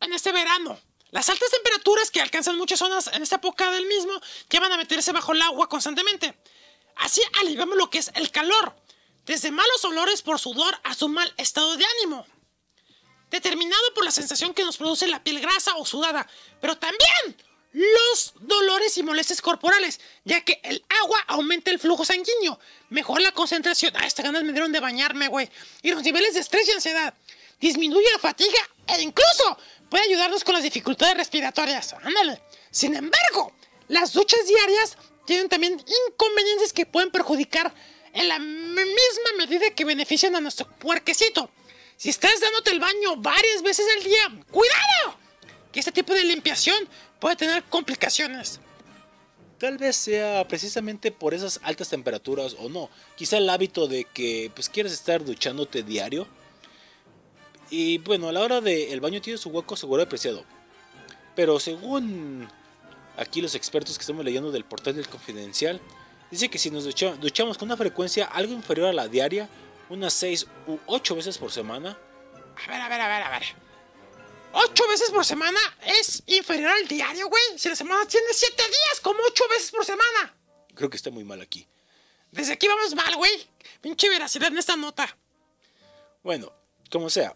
en 0.00 0.12
este 0.12 0.30
verano. 0.30 0.78
Las 1.14 1.28
altas 1.28 1.48
temperaturas 1.48 2.10
que 2.10 2.20
alcanzan 2.20 2.58
muchas 2.58 2.80
zonas 2.80 3.06
en 3.12 3.22
esta 3.22 3.36
época 3.36 3.70
del 3.70 3.86
mismo 3.86 4.20
llevan 4.50 4.72
a 4.72 4.76
meterse 4.76 5.12
bajo 5.12 5.30
el 5.30 5.42
agua 5.42 5.68
constantemente. 5.68 6.34
Así 6.96 7.22
aliviamos 7.40 7.76
lo 7.76 7.88
que 7.88 7.98
es 7.98 8.10
el 8.16 8.32
calor, 8.32 8.74
desde 9.24 9.52
malos 9.52 9.84
olores 9.84 10.22
por 10.22 10.40
sudor 10.40 10.76
a 10.82 10.92
su 10.92 11.08
mal 11.08 11.32
estado 11.36 11.76
de 11.76 11.84
ánimo, 11.98 12.26
determinado 13.30 13.94
por 13.94 14.04
la 14.04 14.10
sensación 14.10 14.54
que 14.54 14.64
nos 14.64 14.76
produce 14.76 15.06
la 15.06 15.22
piel 15.22 15.38
grasa 15.38 15.76
o 15.76 15.86
sudada, 15.86 16.28
pero 16.60 16.76
también 16.78 17.36
los 17.72 18.34
dolores 18.40 18.98
y 18.98 19.04
molestias 19.04 19.40
corporales, 19.40 20.00
ya 20.24 20.40
que 20.40 20.60
el 20.64 20.84
agua 21.00 21.20
aumenta 21.28 21.70
el 21.70 21.78
flujo 21.78 22.04
sanguíneo, 22.04 22.58
mejora 22.88 23.22
la 23.22 23.32
concentración, 23.32 23.92
ah, 23.94 24.04
estas 24.04 24.24
ganas 24.24 24.42
me 24.42 24.50
dieron 24.50 24.72
de 24.72 24.80
bañarme, 24.80 25.28
güey, 25.28 25.48
y 25.80 25.92
los 25.92 26.02
niveles 26.02 26.34
de 26.34 26.40
estrés 26.40 26.68
y 26.68 26.72
ansiedad, 26.72 27.14
disminuye 27.64 28.06
la 28.12 28.18
fatiga 28.18 28.60
e 28.86 29.00
incluso 29.00 29.56
puede 29.88 30.04
ayudarnos 30.04 30.44
con 30.44 30.54
las 30.54 30.62
dificultades 30.62 31.16
respiratorias. 31.16 31.94
Ándale. 31.94 32.42
Sin 32.70 32.94
embargo, 32.94 33.52
las 33.88 34.12
duchas 34.12 34.46
diarias 34.46 34.98
tienen 35.24 35.48
también 35.48 35.82
inconvenientes 36.08 36.74
que 36.74 36.84
pueden 36.84 37.10
perjudicar 37.10 37.72
en 38.12 38.28
la 38.28 38.38
misma 38.38 39.30
medida 39.38 39.70
que 39.70 39.86
benefician 39.86 40.36
a 40.36 40.40
nuestro 40.40 40.68
puerquecito. 40.78 41.48
Si 41.96 42.10
estás 42.10 42.38
dándote 42.38 42.70
el 42.70 42.80
baño 42.80 43.16
varias 43.16 43.62
veces 43.62 43.86
al 43.96 44.04
día, 44.04 44.44
¡cuidado! 44.50 45.18
Que 45.72 45.80
este 45.80 45.92
tipo 45.92 46.12
de 46.12 46.24
limpiación 46.24 46.76
puede 47.18 47.36
tener 47.36 47.64
complicaciones. 47.64 48.60
Tal 49.58 49.78
vez 49.78 49.96
sea 49.96 50.46
precisamente 50.46 51.10
por 51.12 51.32
esas 51.32 51.60
altas 51.62 51.88
temperaturas 51.88 52.56
o 52.58 52.68
no. 52.68 52.90
Quizá 53.16 53.38
el 53.38 53.48
hábito 53.48 53.86
de 53.86 54.04
que 54.04 54.50
pues 54.54 54.68
quieres 54.68 54.92
estar 54.92 55.24
duchándote 55.24 55.82
diario 55.82 56.28
y 57.70 57.98
bueno, 57.98 58.28
a 58.28 58.32
la 58.32 58.40
hora 58.40 58.60
del 58.60 59.00
baño 59.00 59.20
tiene 59.20 59.38
su 59.38 59.50
hueco 59.50 59.76
seguro 59.76 60.02
y 60.02 60.06
apreciado. 60.06 60.44
Pero 61.34 61.58
según 61.58 62.48
aquí 63.16 63.40
los 63.40 63.54
expertos 63.54 63.96
que 63.96 64.02
estamos 64.02 64.24
leyendo 64.24 64.50
del 64.50 64.64
portal 64.64 64.96
del 64.96 65.08
Confidencial, 65.08 65.80
dice 66.30 66.48
que 66.48 66.58
si 66.58 66.70
nos 66.70 66.84
duchamos 66.84 67.58
con 67.58 67.68
una 67.68 67.76
frecuencia 67.76 68.26
algo 68.26 68.52
inferior 68.52 68.88
a 68.88 68.92
la 68.92 69.08
diaria, 69.08 69.48
unas 69.88 70.14
6 70.14 70.46
u 70.66 70.78
8 70.86 71.16
veces 71.16 71.38
por 71.38 71.50
semana. 71.52 71.98
A 72.64 72.70
ver, 72.70 72.80
a 72.80 72.88
ver, 72.88 73.00
a 73.00 73.08
ver, 73.08 73.22
a 73.22 73.30
ver. 73.30 73.42
¿8 74.52 74.88
veces 74.88 75.10
por 75.10 75.24
semana 75.24 75.58
es 75.84 76.22
inferior 76.26 76.70
al 76.70 76.86
diario, 76.86 77.28
güey? 77.28 77.42
Si 77.56 77.68
la 77.68 77.74
semana 77.76 78.06
tiene 78.06 78.28
7 78.32 78.54
días, 78.56 79.00
como 79.02 79.18
8 79.26 79.44
veces 79.50 79.70
por 79.72 79.84
semana. 79.84 80.34
Creo 80.74 80.88
que 80.88 80.96
está 80.96 81.10
muy 81.10 81.24
mal 81.24 81.40
aquí. 81.40 81.66
Desde 82.30 82.52
aquí 82.52 82.68
vamos 82.68 82.94
mal, 82.94 83.16
güey. 83.16 83.32
Pinche 83.80 84.08
veracidad 84.08 84.48
en 84.48 84.58
esta 84.58 84.76
nota. 84.76 85.16
Bueno, 86.22 86.52
como 86.90 87.10
sea, 87.10 87.34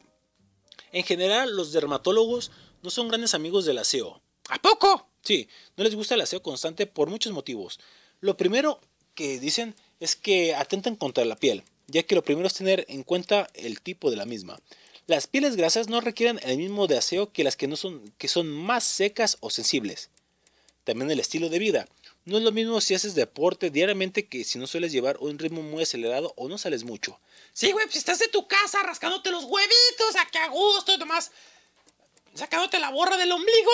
en 0.92 1.04
general, 1.04 1.54
los 1.56 1.72
dermatólogos 1.72 2.50
no 2.82 2.90
son 2.90 3.08
grandes 3.08 3.34
amigos 3.34 3.64
del 3.64 3.78
aseo. 3.78 4.20
¿A 4.48 4.60
poco? 4.60 5.08
Sí, 5.22 5.48
no 5.76 5.84
les 5.84 5.94
gusta 5.94 6.14
el 6.14 6.20
aseo 6.20 6.42
constante 6.42 6.86
por 6.86 7.10
muchos 7.10 7.32
motivos. 7.32 7.78
Lo 8.20 8.36
primero 8.36 8.80
que 9.14 9.38
dicen 9.38 9.74
es 10.00 10.16
que 10.16 10.54
atentan 10.54 10.96
contra 10.96 11.24
la 11.24 11.36
piel, 11.36 11.64
ya 11.86 12.02
que 12.02 12.14
lo 12.14 12.22
primero 12.22 12.46
es 12.46 12.54
tener 12.54 12.86
en 12.88 13.02
cuenta 13.02 13.48
el 13.54 13.80
tipo 13.80 14.10
de 14.10 14.16
la 14.16 14.24
misma. 14.24 14.58
Las 15.06 15.26
pieles 15.26 15.56
grasas 15.56 15.88
no 15.88 16.00
requieren 16.00 16.38
el 16.42 16.58
mismo 16.58 16.86
de 16.86 16.98
aseo 16.98 17.32
que 17.32 17.44
las 17.44 17.56
que, 17.56 17.66
no 17.66 17.76
son, 17.76 18.12
que 18.18 18.28
son 18.28 18.48
más 18.48 18.84
secas 18.84 19.38
o 19.40 19.50
sensibles. 19.50 20.10
También 20.84 21.10
el 21.10 21.20
estilo 21.20 21.48
de 21.48 21.58
vida. 21.58 21.88
No 22.24 22.38
es 22.38 22.44
lo 22.44 22.52
mismo 22.52 22.80
si 22.80 22.94
haces 22.94 23.14
deporte 23.14 23.70
diariamente 23.70 24.28
que 24.28 24.44
si 24.44 24.58
no 24.58 24.66
sueles 24.66 24.92
llevar 24.92 25.16
un 25.18 25.38
ritmo 25.38 25.62
muy 25.62 25.82
acelerado 25.82 26.34
o 26.36 26.48
no 26.48 26.58
sales 26.58 26.84
mucho. 26.84 27.18
Sí, 27.52 27.72
güey, 27.72 27.86
pues 27.86 27.96
estás 27.96 28.20
en 28.20 28.30
tu 28.30 28.46
casa 28.46 28.82
rascándote 28.82 29.30
los 29.30 29.44
huevitos, 29.44 30.16
a 30.18 30.26
que 30.26 30.38
a 30.38 30.48
gusto, 30.48 30.96
nomás 30.98 31.32
sacándote 32.34 32.78
la 32.78 32.90
borra 32.90 33.16
del 33.16 33.32
ombligo. 33.32 33.72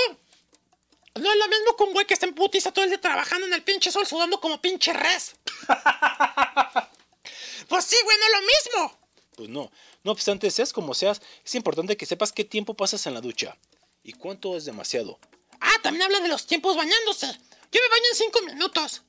No 1.16 1.30
es 1.30 1.36
lo 1.36 1.48
mismo 1.48 1.76
con 1.76 1.88
un 1.88 1.94
güey 1.94 2.06
que 2.06 2.14
está 2.14 2.26
en 2.26 2.34
putiza 2.34 2.72
todo 2.72 2.84
el 2.84 2.90
día 2.90 3.00
trabajando 3.00 3.46
en 3.46 3.52
el 3.52 3.62
pinche 3.62 3.92
sol 3.92 4.06
sudando 4.06 4.40
como 4.40 4.60
pinche 4.60 4.92
res. 4.92 5.36
pues 7.68 7.84
sí, 7.84 7.96
güey, 8.04 8.16
no 8.18 8.24
es 8.24 8.32
lo 8.32 8.40
mismo. 8.40 8.98
Pues 9.36 9.48
no. 9.48 9.70
No 10.02 10.10
obstante, 10.12 10.50
seas 10.50 10.72
como 10.72 10.92
seas, 10.92 11.22
es 11.44 11.54
importante 11.54 11.96
que 11.96 12.04
sepas 12.04 12.32
qué 12.32 12.42
tiempo 12.44 12.74
pasas 12.74 13.06
en 13.06 13.14
la 13.14 13.20
ducha 13.20 13.56
y 14.02 14.12
cuánto 14.12 14.56
es 14.56 14.64
demasiado. 14.64 15.20
Ah, 15.60 15.78
también 15.82 16.02
habla 16.02 16.18
de 16.20 16.28
los 16.28 16.46
tiempos 16.46 16.76
bañándose. 16.76 17.38
Yo 17.74 17.80
me 17.80 17.88
baño 17.88 18.04
en 18.12 18.16
5 18.16 18.42
minutos. 18.42 19.02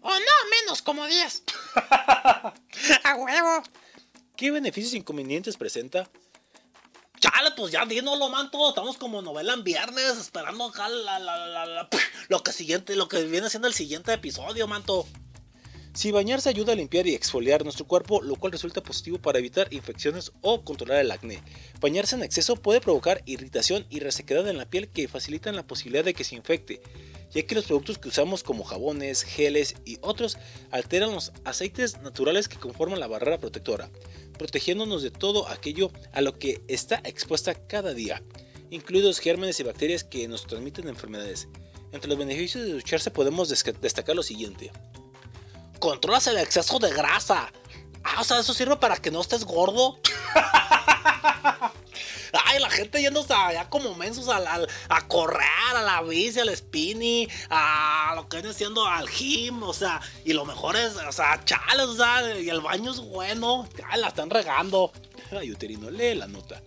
O 0.00 0.08
no, 0.08 0.16
menos, 0.62 0.80
como 0.80 1.06
10. 1.06 1.42
a 3.04 3.14
huevo. 3.14 3.62
¿Qué 4.34 4.50
beneficios 4.50 4.94
e 4.94 4.96
inconvenientes 4.96 5.58
presenta? 5.58 6.08
Chale, 7.20 7.50
pues 7.54 7.72
ya 7.72 7.84
dínoslo, 7.84 8.30
manto. 8.30 8.70
Estamos 8.70 8.96
como 8.96 9.20
novela 9.20 9.52
en 9.52 9.64
viernes, 9.64 10.16
esperando 10.16 10.64
acá 10.64 10.88
lo 12.28 12.42
que 12.42 12.52
siguiente, 12.52 12.96
lo 12.96 13.06
que 13.06 13.22
viene 13.24 13.50
siendo 13.50 13.68
el 13.68 13.74
siguiente 13.74 14.14
episodio, 14.14 14.66
manto. 14.66 15.06
Si 15.92 16.10
bañarse 16.10 16.48
ayuda 16.48 16.72
a 16.72 16.76
limpiar 16.76 17.06
y 17.06 17.14
exfoliar 17.14 17.64
nuestro 17.64 17.86
cuerpo, 17.86 18.22
lo 18.22 18.36
cual 18.36 18.52
resulta 18.52 18.82
positivo 18.82 19.18
para 19.18 19.40
evitar 19.40 19.72
infecciones 19.74 20.32
o 20.40 20.62
controlar 20.64 21.00
el 21.00 21.10
acné. 21.10 21.42
Bañarse 21.80 22.16
en 22.16 22.22
exceso 22.22 22.56
puede 22.56 22.80
provocar 22.80 23.22
irritación 23.26 23.86
y 23.90 24.00
resequedad 24.00 24.48
en 24.48 24.56
la 24.56 24.70
piel 24.70 24.88
que 24.88 25.08
facilitan 25.08 25.56
la 25.56 25.66
posibilidad 25.66 26.04
de 26.04 26.14
que 26.14 26.24
se 26.24 26.36
infecte, 26.36 26.82
ya 27.36 27.46
que 27.46 27.54
los 27.54 27.66
productos 27.66 27.98
que 27.98 28.08
usamos 28.08 28.42
como 28.42 28.64
jabones, 28.64 29.22
geles 29.22 29.76
y 29.84 29.98
otros 30.00 30.38
alteran 30.70 31.12
los 31.12 31.32
aceites 31.44 32.00
naturales 32.00 32.48
que 32.48 32.58
conforman 32.58 32.98
la 32.98 33.06
barrera 33.06 33.38
protectora 33.38 33.90
protegiéndonos 34.36 35.02
de 35.02 35.10
todo 35.10 35.48
aquello 35.48 35.90
a 36.12 36.20
lo 36.20 36.38
que 36.38 36.62
está 36.68 37.00
expuesta 37.04 37.54
cada 37.54 37.94
día, 37.94 38.22
incluidos 38.70 39.18
gérmenes 39.18 39.58
y 39.60 39.64
bacterias 39.64 40.04
que 40.04 40.28
nos 40.28 40.46
transmiten 40.46 40.88
enfermedades. 40.88 41.48
Entre 41.92 42.08
los 42.08 42.18
beneficios 42.18 42.64
de 42.64 42.72
ducharse 42.72 43.10
podemos 43.10 43.48
destacar 43.48 44.16
lo 44.16 44.22
siguiente. 44.22 44.72
Controlas 45.78 46.26
el 46.26 46.38
exceso 46.38 46.78
de 46.78 46.92
grasa. 46.92 47.52
Ah, 48.02 48.20
o 48.20 48.24
sea, 48.24 48.40
eso 48.40 48.54
sirve 48.54 48.76
para 48.76 48.96
que 48.96 49.10
no 49.10 49.20
estés 49.20 49.44
gordo. 49.44 49.98
Ay, 52.44 52.60
la 52.60 52.70
gente 52.70 53.00
yéndose 53.00 53.32
allá 53.32 53.68
como 53.68 53.94
mensos 53.94 54.28
a, 54.28 55.08
correr, 55.08 55.46
a 55.74 55.82
la 55.82 56.02
bici, 56.02 56.40
al 56.40 56.54
spinny, 56.56 57.28
a 57.50 58.12
lo 58.14 58.28
que 58.28 58.38
viene 58.38 58.54
siendo 58.54 58.86
al 58.86 59.08
gym, 59.08 59.62
o 59.62 59.72
sea, 59.72 60.00
y 60.24 60.32
lo 60.32 60.44
mejor 60.44 60.76
es, 60.76 60.96
o 60.96 61.12
sea, 61.12 61.42
chales, 61.44 61.86
o 61.86 61.96
sea, 61.96 62.38
y 62.38 62.48
el 62.48 62.60
baño 62.60 62.90
es 62.90 63.00
bueno, 63.00 63.68
ay, 63.88 64.00
la 64.00 64.08
están 64.08 64.30
regando. 64.30 64.92
Ay, 65.30 65.50
uterino, 65.50 65.90
lee 65.90 66.14
la 66.14 66.26
nota. 66.26 66.62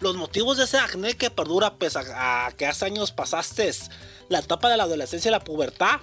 Los 0.00 0.16
motivos 0.16 0.56
de 0.56 0.64
ese 0.64 0.78
acné 0.78 1.14
que 1.14 1.30
perdura 1.30 1.74
pese 1.74 2.00
a 2.00 2.52
que 2.56 2.66
hace 2.66 2.86
años 2.86 3.12
pasaste 3.12 3.70
la 4.28 4.40
etapa 4.40 4.68
de 4.68 4.76
la 4.76 4.84
adolescencia 4.84 5.28
y 5.28 5.32
la 5.32 5.40
pubertad 5.44 6.00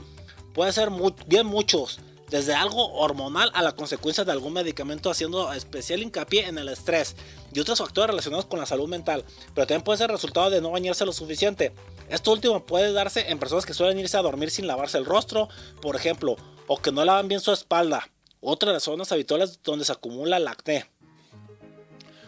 pueden 0.54 0.72
ser 0.72 0.90
bien 1.28 1.46
muchos 1.46 2.00
desde 2.30 2.54
algo 2.54 2.94
hormonal 2.94 3.52
a 3.54 3.62
la 3.62 3.72
consecuencia 3.72 4.24
de 4.24 4.32
algún 4.32 4.54
medicamento 4.54 5.10
haciendo 5.10 5.52
especial 5.54 6.02
hincapié 6.02 6.48
en 6.48 6.58
el 6.58 6.70
estrés 6.70 7.16
y 7.54 7.60
otros 7.60 7.80
factores 7.80 8.10
relacionados 8.10 8.46
con 8.46 8.60
la 8.60 8.66
salud 8.66 8.88
mental, 8.88 9.26
pero 9.56 9.68
también 9.68 9.84
puede 9.84 9.98
ser 9.98 10.12
resultado 10.12 10.50
de 10.50 10.62
no 10.62 10.72
bañarse 10.72 11.06
lo 11.06 11.14
suficiente. 11.14 11.74
Esto 12.10 12.32
último 12.32 12.66
puede 12.66 12.92
darse 12.94 13.30
en 13.30 13.40
personas 13.40 13.66
que 13.66 13.74
suelen 13.74 14.00
irse 14.00 14.18
a 14.18 14.22
dormir 14.22 14.52
sin 14.52 14.68
lavarse 14.68 14.98
el 14.98 15.06
rostro, 15.06 15.50
por 15.82 15.96
ejemplo, 15.96 16.36
o 16.68 16.78
que 16.78 16.92
no 16.92 17.04
lavan 17.04 17.28
bien 17.28 17.42
su 17.42 17.52
espalda. 17.52 18.10
Otra 18.42 18.70
de 18.70 18.74
las 18.76 18.84
zonas 18.84 19.12
habituales 19.12 19.60
donde 19.64 19.86
se 19.86 19.92
acumula 19.92 20.38
el 20.38 20.48
acné. 20.48 20.90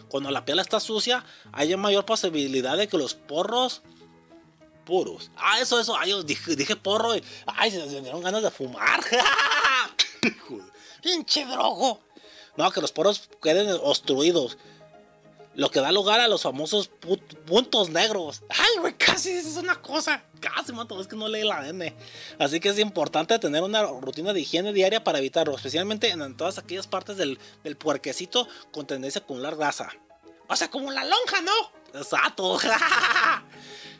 Cuando 0.08 0.30
la 0.30 0.44
piel 0.44 0.58
está 0.58 0.78
sucia, 0.78 1.24
hay 1.52 1.74
mayor 1.76 2.04
posibilidad 2.04 2.76
de 2.76 2.86
que 2.86 2.98
los 2.98 3.14
porros 3.14 3.82
puros. 4.84 5.30
Ah, 5.36 5.60
eso, 5.60 5.80
eso, 5.80 5.96
ay, 5.96 6.12
dije, 6.24 6.56
dije 6.56 6.76
porro 6.76 7.16
y 7.16 7.22
ay, 7.46 7.70
se 7.70 7.78
me 7.78 8.00
dieron 8.00 8.22
ganas 8.22 8.42
de 8.42 8.50
fumar. 8.50 9.00
Pinche 11.02 11.44
drogo. 11.46 12.00
No, 12.56 12.70
que 12.70 12.80
los 12.80 12.92
poros 12.92 13.28
queden 13.42 13.68
obstruidos. 13.82 14.58
Lo 15.54 15.70
que 15.70 15.80
da 15.80 15.92
lugar 15.92 16.18
a 16.20 16.28
los 16.28 16.42
famosos 16.42 16.90
puntos 17.46 17.90
negros. 17.90 18.42
Ay, 18.48 18.78
güey, 18.80 18.96
casi 18.96 19.32
es 19.32 19.56
una 19.56 19.80
cosa. 19.82 20.22
Casi, 20.40 20.72
mato, 20.72 20.98
es 20.98 21.06
que 21.06 21.16
no 21.16 21.28
lee 21.28 21.44
la 21.44 21.68
N. 21.68 21.94
Así 22.38 22.58
que 22.58 22.70
es 22.70 22.78
importante 22.78 23.38
tener 23.38 23.62
una 23.62 23.82
rutina 23.82 24.32
de 24.32 24.40
higiene 24.40 24.72
diaria 24.72 25.04
para 25.04 25.18
evitarlo, 25.18 25.54
especialmente 25.54 26.08
en 26.08 26.36
todas 26.36 26.56
aquellas 26.56 26.86
partes 26.86 27.18
del, 27.18 27.38
del 27.64 27.76
puerquecito 27.76 28.48
con 28.72 28.86
tendencia 28.86 29.20
a 29.20 29.24
acumular 29.24 29.56
grasa. 29.56 29.90
O 30.48 30.56
sea, 30.56 30.70
como 30.70 30.90
la 30.90 31.04
lonja, 31.04 31.42
¿no? 31.42 31.98
Exacto. 31.98 32.58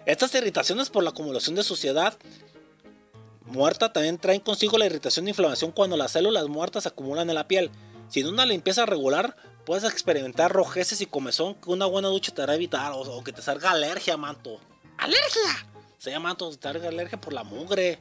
Estas 0.04 0.34
irritaciones 0.34 0.90
por 0.90 1.04
la 1.04 1.10
acumulación 1.10 1.54
de 1.54 1.62
suciedad 1.62 2.18
muerta 3.44 3.92
también 3.92 4.18
traen 4.18 4.40
consigo 4.40 4.78
la 4.78 4.86
irritación 4.86 5.26
e 5.26 5.30
inflamación 5.30 5.70
cuando 5.70 5.96
las 5.96 6.12
células 6.12 6.48
muertas 6.48 6.84
se 6.84 6.88
acumulan 6.88 7.28
en 7.28 7.36
la 7.36 7.46
piel. 7.46 7.70
Sin 8.08 8.26
una 8.26 8.44
limpieza 8.44 8.84
regular, 8.84 9.36
puedes 9.64 9.84
experimentar 9.84 10.52
rojeces 10.52 11.00
y 11.00 11.06
comezón 11.06 11.54
que 11.54 11.70
una 11.70 11.86
buena 11.86 12.08
ducha 12.08 12.34
te 12.34 12.42
hará 12.42 12.54
evitar 12.54 12.92
o, 12.92 13.00
o 13.00 13.22
que 13.22 13.32
te 13.32 13.42
salga 13.42 13.70
alergia, 13.70 14.16
manto. 14.16 14.58
¡Alergia! 14.98 15.66
Se 15.98 16.10
llama 16.10 16.30
manto, 16.30 16.50
te 16.50 16.60
salga 16.60 16.88
alergia 16.88 17.20
por 17.20 17.32
la 17.32 17.44
mugre. 17.44 18.00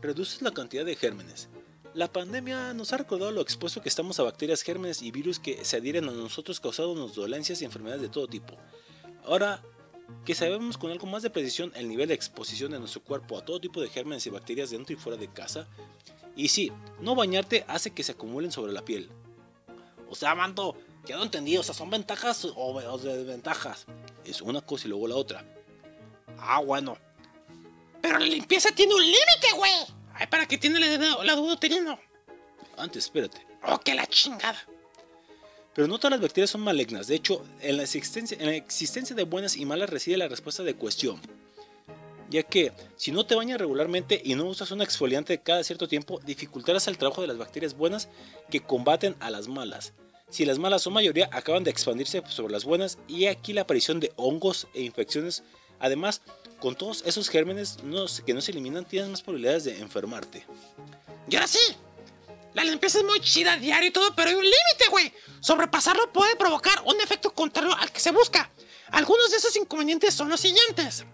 Reduces 0.00 0.40
la 0.42 0.52
cantidad 0.52 0.84
de 0.84 0.94
gérmenes. 0.94 1.48
La 1.94 2.12
pandemia 2.12 2.74
nos 2.74 2.92
ha 2.92 2.98
recordado 2.98 3.32
lo 3.32 3.40
expuesto 3.40 3.82
que 3.82 3.88
estamos 3.88 4.20
a 4.20 4.22
bacterias, 4.22 4.62
gérmenes 4.62 5.02
y 5.02 5.10
virus 5.10 5.40
que 5.40 5.64
se 5.64 5.78
adhieren 5.78 6.08
a 6.08 6.12
nosotros 6.12 6.60
causándonos 6.60 7.14
dolencias 7.14 7.60
y 7.60 7.64
enfermedades 7.64 8.02
de 8.02 8.08
todo 8.08 8.28
tipo. 8.28 8.54
Ahora 9.24 9.62
que 10.24 10.34
sabemos 10.34 10.78
con 10.78 10.90
algo 10.90 11.06
más 11.06 11.22
de 11.22 11.30
precisión 11.30 11.72
el 11.76 11.88
nivel 11.88 12.08
de 12.08 12.14
exposición 12.14 12.72
de 12.72 12.78
nuestro 12.78 13.02
cuerpo 13.02 13.38
a 13.38 13.44
todo 13.44 13.60
tipo 13.60 13.80
de 13.80 13.88
gérmenes 13.88 14.26
y 14.26 14.30
bacterias 14.30 14.70
dentro 14.70 14.94
y 14.94 14.98
fuera 14.98 15.18
de 15.18 15.28
casa, 15.28 15.68
y 16.34 16.48
sí, 16.48 16.70
no 17.00 17.14
bañarte 17.14 17.64
hace 17.66 17.92
que 17.92 18.02
se 18.02 18.12
acumulen 18.12 18.52
sobre 18.52 18.72
la 18.72 18.84
piel. 18.84 19.08
O 20.10 20.14
sea, 20.14 20.34
manto, 20.34 20.76
ya 21.06 21.16
no 21.16 21.22
entendí, 21.22 21.56
o 21.56 21.62
sea, 21.62 21.74
¿son 21.74 21.90
ventajas 21.90 22.46
o, 22.54 22.98
desventajas? 22.98 23.86
Es 24.24 24.42
una 24.42 24.60
cosa 24.60 24.86
y 24.86 24.90
luego 24.90 25.08
la 25.08 25.16
otra. 25.16 25.44
Ah, 26.38 26.60
bueno. 26.60 26.98
Pero 28.02 28.18
la 28.18 28.26
limpieza 28.26 28.70
tiene 28.72 28.94
un 28.94 29.02
límite, 29.02 29.52
güey. 29.56 29.72
Ay, 30.14 30.26
¿para 30.26 30.46
qué 30.46 30.58
tiene 30.58 30.78
la, 30.78 31.24
la 31.24 31.34
duda 31.34 31.54
uterino? 31.54 31.98
Antes, 32.76 33.04
espérate. 33.04 33.46
Oh, 33.62 33.78
que 33.78 33.94
la 33.94 34.06
chingada. 34.06 34.58
Pero 35.76 35.88
no 35.88 35.98
todas 35.98 36.12
las 36.12 36.22
bacterias 36.22 36.48
son 36.48 36.62
malignas. 36.62 37.06
De 37.06 37.14
hecho, 37.16 37.44
en 37.60 37.76
la, 37.76 37.82
existencia, 37.82 39.14
de 39.14 39.24
buenas 39.24 39.58
y 39.58 39.66
malas 39.66 39.90
reside 39.90 40.16
la 40.16 40.26
respuesta 40.26 40.62
de 40.62 40.74
cuestión. 40.74 41.20
Ya 42.30 42.42
que, 42.44 42.72
si 42.96 43.12
no 43.12 43.26
te 43.26 43.34
bañas 43.34 43.60
regularmente 43.60 44.22
y 44.24 44.36
no 44.36 44.46
usas 44.46 44.70
un 44.70 44.80
exfoliante 44.80 45.38
cada 45.38 45.62
cierto 45.62 45.86
tiempo, 45.86 46.18
dificultarás 46.24 46.88
el 46.88 46.96
trabajo 46.96 47.20
de 47.20 47.26
las 47.26 47.36
bacterias 47.36 47.76
buenas 47.76 48.08
que 48.50 48.60
combaten 48.60 49.16
a 49.20 49.28
las 49.28 49.48
malas. 49.48 49.92
Si 50.30 50.46
las 50.46 50.58
malas 50.58 50.80
son 50.80 50.94
mayoría, 50.94 51.28
acaban 51.30 51.62
de 51.62 51.72
expandirse 51.72 52.22
sobre 52.26 52.54
las 52.54 52.64
buenas 52.64 52.96
y 53.06 53.26
aquí 53.26 53.52
la 53.52 53.60
aparición 53.60 54.00
de 54.00 54.12
hongos 54.16 54.68
e 54.72 54.80
infecciones. 54.80 55.42
Además, 55.78 56.22
con 56.58 56.74
todos 56.74 57.02
esos 57.04 57.28
gérmenes 57.28 57.76
que 58.24 58.32
no 58.32 58.40
se 58.40 58.50
eliminan, 58.50 58.86
tienes 58.86 59.10
más 59.10 59.20
probabilidades 59.20 59.64
de 59.64 59.78
enfermarte. 59.78 60.46
Y 61.28 61.36
ahora 61.36 61.48
sí, 61.48 61.76
la 62.56 62.64
limpieza 62.64 62.98
es 62.98 63.04
muy 63.04 63.20
chida 63.20 63.58
diario 63.58 63.88
y 63.88 63.92
todo, 63.92 64.14
pero 64.14 64.30
hay 64.30 64.34
un 64.34 64.42
límite, 64.42 64.88
güey. 64.90 65.12
Sobrepasarlo 65.40 66.10
puede 66.10 66.36
provocar 66.36 66.80
un 66.86 66.98
efecto 67.02 67.34
contrario 67.34 67.76
al 67.76 67.92
que 67.92 68.00
se 68.00 68.12
busca. 68.12 68.50
Algunos 68.92 69.30
de 69.30 69.36
esos 69.36 69.54
inconvenientes 69.56 70.14
son 70.14 70.30
los 70.30 70.40
siguientes. 70.40 71.04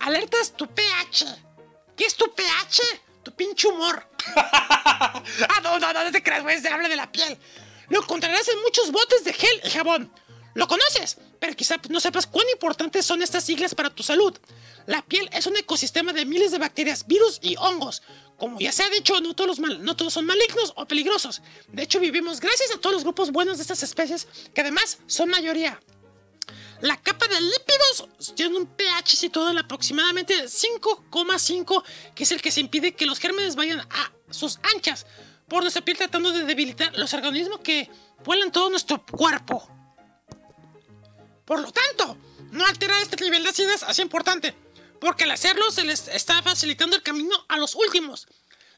Alertas 0.00 0.52
tu 0.52 0.66
pH. 0.66 1.24
¿Qué 1.96 2.04
es 2.04 2.14
tu 2.14 2.30
pH? 2.34 2.82
Tu 3.22 3.32
pinche 3.34 3.68
humor. 3.68 4.06
ah, 4.36 5.22
no, 5.62 5.78
no, 5.78 5.94
no, 5.94 6.04
no 6.04 6.12
te 6.12 6.22
creas, 6.22 6.42
güey, 6.42 6.60
se 6.60 6.68
habla 6.68 6.90
de 6.90 6.96
la 6.96 7.10
piel. 7.10 7.38
Lo 7.88 8.02
encontrarás 8.02 8.46
en 8.48 8.60
muchos 8.60 8.92
botes 8.92 9.24
de 9.24 9.32
gel 9.32 9.60
y 9.64 9.70
jabón. 9.70 10.12
Lo 10.52 10.68
conoces, 10.68 11.16
pero 11.40 11.56
quizá 11.56 11.76
no 11.88 12.00
sepas 12.00 12.26
cuán 12.26 12.46
importantes 12.52 13.06
son 13.06 13.22
estas 13.22 13.44
siglas 13.44 13.74
para 13.74 13.88
tu 13.88 14.02
salud. 14.02 14.38
La 14.84 15.00
piel 15.00 15.28
es 15.32 15.46
un 15.46 15.56
ecosistema 15.56 16.12
de 16.12 16.26
miles 16.26 16.50
de 16.50 16.58
bacterias, 16.58 17.06
virus 17.06 17.38
y 17.40 17.56
hongos. 17.56 18.02
Como 18.38 18.60
ya 18.60 18.70
se 18.70 18.82
ha 18.82 18.90
dicho, 18.90 19.18
no 19.20 19.34
todos, 19.34 19.48
los 19.48 19.58
mal- 19.60 19.82
no 19.82 19.96
todos 19.96 20.12
son 20.12 20.26
malignos 20.26 20.72
o 20.76 20.86
peligrosos. 20.86 21.40
De 21.68 21.82
hecho, 21.82 21.98
vivimos 22.00 22.38
gracias 22.40 22.70
a 22.74 22.78
todos 22.78 22.92
los 22.94 23.02
grupos 23.02 23.32
buenos 23.32 23.56
de 23.56 23.62
estas 23.62 23.82
especies, 23.82 24.28
que 24.54 24.60
además 24.60 24.98
son 25.06 25.30
mayoría. 25.30 25.80
La 26.82 26.98
capa 27.00 27.26
de 27.28 27.40
lípidos 27.40 28.34
tiene 28.34 28.58
un 28.58 28.66
pH 28.66 29.16
situado 29.16 29.50
en 29.50 29.56
aproximadamente 29.58 30.34
5,5, 30.48 31.82
que 32.14 32.24
es 32.24 32.32
el 32.32 32.42
que 32.42 32.50
se 32.50 32.60
impide 32.60 32.94
que 32.94 33.06
los 33.06 33.18
gérmenes 33.18 33.56
vayan 33.56 33.80
a 33.80 34.12
sus 34.30 34.58
anchas 34.74 35.06
por 35.48 35.62
nuestra 35.62 35.82
piel 35.82 35.96
tratando 35.96 36.32
de 36.32 36.44
debilitar 36.44 36.94
los 36.98 37.14
organismos 37.14 37.60
que 37.60 37.88
vuelan 38.24 38.52
todo 38.52 38.68
nuestro 38.68 39.02
cuerpo. 39.06 39.66
Por 41.46 41.60
lo 41.60 41.72
tanto, 41.72 42.18
no 42.50 42.66
alterar 42.66 43.00
este 43.00 43.22
nivel 43.24 43.42
de 43.44 43.48
acidez 43.50 43.82
es 43.88 43.98
importante, 44.00 44.54
porque 45.06 45.22
al 45.22 45.30
hacerlo 45.30 45.70
se 45.70 45.84
les 45.84 46.08
está 46.08 46.42
facilitando 46.42 46.96
el 46.96 47.02
camino 47.04 47.32
a 47.46 47.58
los 47.58 47.76
últimos. 47.76 48.26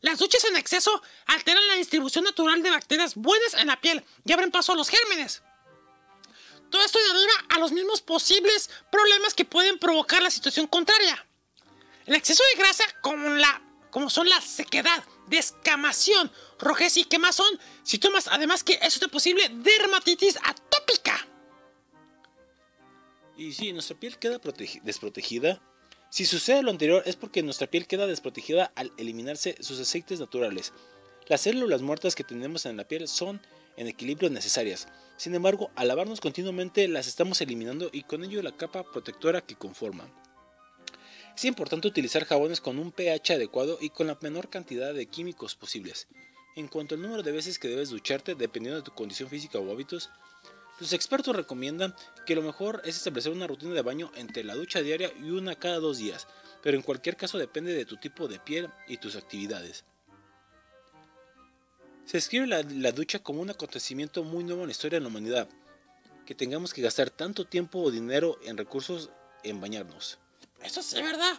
Las 0.03 0.19
duchas 0.19 0.45
en 0.45 0.57
exceso 0.57 1.03
alteran 1.25 1.67
la 1.69 1.77
distribución 1.77 2.23
natural 2.23 2.63
de 2.63 2.69
bacterias 2.69 3.15
buenas 3.15 3.55
en 3.55 3.69
la 3.69 3.81
piel 3.81 4.05
y 4.27 4.33
abren 4.35 4.51
paso 4.51 4.73
a 4.73 4.77
los 4.77 4.91
gérmenes. 4.91 5.43
Todo 6.69 6.85
esto 6.85 6.99
deriva 6.99 7.33
a 7.49 7.59
los 7.59 7.73
mismos 7.73 8.03
posibles 8.03 8.69
problemas 8.93 9.33
que 9.33 9.47
pueden 9.47 9.79
provocar 9.79 10.21
la 10.23 10.31
situación 10.31 10.67
contraria. 10.67 11.27
El 12.05 12.15
exceso 12.15 12.43
de 12.53 12.59
grasa, 12.59 12.85
como, 13.01 13.31
la, 13.31 13.63
como 13.91 14.11
son 14.11 14.29
la 14.29 14.39
sequedad, 14.43 15.03
descamación, 15.29 16.31
rojez 16.59 16.99
y 16.99 17.07
quemazón, 17.07 17.59
síntomas 17.85 18.29
además 18.29 18.65
que 18.65 18.79
es 18.83 18.99
posible 19.11 19.49
dermatitis 19.51 20.37
atópica. 20.45 21.27
Y 23.39 23.55
si 23.55 23.73
nuestra 23.73 23.99
piel 23.99 24.19
queda 24.19 24.39
protegi- 24.39 24.83
desprotegida, 24.83 25.63
si 26.11 26.25
sucede 26.25 26.63
lo 26.63 26.71
anterior 26.71 27.03
es 27.05 27.17
porque 27.17 27.43
nuestra 27.43 27.67
piel 27.67 27.87
queda 27.87 28.07
desprotegida 28.07 28.73
al 28.75 28.93
eliminarse 28.97 29.57
sus 29.61 29.79
aceites 29.79 30.21
naturales. 30.21 30.73
Las 31.27 31.43
células 31.43 31.83
muertas 31.83 32.15
que 32.15 32.25
tenemos 32.25 32.65
en 32.65 32.79
la 32.79 32.89
piel 32.89 33.09
son 33.09 33.43
en 33.77 33.89
equilibrio 33.89 34.31
necesarias. 34.31 34.89
Sin 35.19 35.35
embargo, 35.35 35.71
al 35.77 35.89
lavarnos 35.89 36.21
continuamente 36.21 36.89
las 36.89 37.07
estamos 37.07 37.41
eliminando 37.43 37.91
y 37.93 38.05
con 38.05 38.25
ello 38.25 38.43
la 38.43 38.57
capa 38.57 38.85
protectora 38.85 39.43
que 39.43 39.55
conforman. 39.55 40.11
Es 41.37 41.45
importante 41.45 41.87
utilizar 41.87 42.25
jabones 42.25 42.61
con 42.61 42.79
un 42.79 42.91
pH 42.91 43.35
adecuado 43.35 43.79
y 43.81 43.91
con 43.91 44.07
la 44.07 44.19
menor 44.21 44.49
cantidad 44.49 44.95
de 44.95 45.07
químicos 45.07 45.55
posibles. 45.55 46.09
En 46.57 46.67
cuanto 46.67 46.95
al 46.95 47.03
número 47.03 47.23
de 47.23 47.31
veces 47.31 47.59
que 47.59 47.69
debes 47.69 47.91
ducharte, 47.91 48.35
dependiendo 48.35 48.81
de 48.81 48.85
tu 48.85 48.93
condición 48.93 49.29
física 49.29 49.59
o 49.59 49.71
hábitos, 49.71 50.11
los 50.81 50.93
expertos 50.93 51.35
recomiendan 51.35 51.95
que 52.25 52.35
lo 52.35 52.43
mejor 52.43 52.81
es 52.85 52.97
establecer 52.97 53.33
una 53.33 53.47
rutina 53.47 53.75
de 53.75 53.83
baño 53.83 54.13
entre 54.15 54.45
la 54.45 54.55
ducha 54.55 54.81
diaria 54.81 55.13
y 55.19 55.31
una 55.31 55.57
cada 55.57 55.79
dos 55.79 55.99
días, 55.99 56.27
pero 56.63 56.77
en 56.77 56.83
cualquier 56.83 57.17
caso 57.17 57.39
depende 57.39 57.75
de 57.75 57.85
tu 57.85 57.97
tipo 57.97 58.29
de 58.29 58.39
piel 58.39 58.69
y 58.87 58.99
tus 58.99 59.17
actividades. 59.17 59.85
Se 62.05 62.17
describe 62.17 62.47
la, 62.47 62.63
la 62.63 62.93
ducha 62.93 63.19
como 63.19 63.43
un 63.43 63.51
acontecimiento 63.51 64.23
muy 64.25 64.45
nuevo 64.45 64.63
en 64.63 64.69
la 64.69 64.73
historia 64.73 64.99
de 64.99 65.03
la 65.03 65.09
humanidad, 65.09 65.49
que 66.25 66.35
tengamos 66.35 66.73
que 66.73 66.83
gastar 66.83 67.11
tanto 67.11 67.45
tiempo 67.45 67.81
o 67.81 67.91
dinero 67.91 68.39
en 68.45 68.57
recursos 68.57 69.11
en 69.43 69.61
bañarnos. 69.61 70.19
Eso 70.63 70.83
sí, 70.83 71.03
¿verdad? 71.03 71.39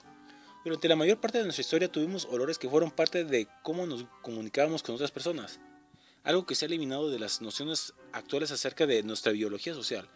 Durante 0.64 0.88
la 0.90 0.95
mayor 0.95 1.20
parte 1.20 1.38
de 1.38 1.45
nuestra 1.45 1.61
historia 1.61 1.91
tuvimos 1.91 2.26
olores 2.26 2.57
que 2.57 2.70
fueron 2.70 2.91
parte 2.91 3.24
de 3.24 3.48
cómo 3.64 3.86
nos 3.86 4.06
comunicábamos 4.22 4.84
con 4.84 4.95
otras 4.95 5.11
personas, 5.11 5.60
algo 6.24 6.46
que 6.46 6.56
se 6.56 6.66
ha 6.66 6.68
eliminado 6.68 7.10
de 7.10 7.20
las 7.20 7.41
nociones 7.41 7.94
actuales 8.12 8.52
acerca 8.52 8.86
de 8.86 9.04
nuestra 9.04 9.32
biología 9.32 9.74
social. 9.74 10.08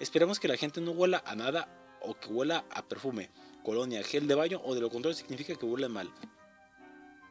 Esperamos 0.00 0.38
que 0.40 0.48
la 0.48 0.56
gente 0.56 0.80
no 0.80 0.92
huela 0.92 1.22
a 1.26 1.34
nada 1.34 1.68
o 2.00 2.14
que 2.14 2.28
huela 2.28 2.64
a 2.70 2.82
perfume, 2.82 3.30
colonia, 3.64 4.02
gel 4.04 4.26
de 4.28 4.34
baño 4.34 4.60
o 4.64 4.74
de 4.74 4.80
lo 4.80 4.90
contrario 4.90 5.16
significa 5.16 5.54
que 5.54 5.66
huele 5.66 5.88
mal. 5.88 6.10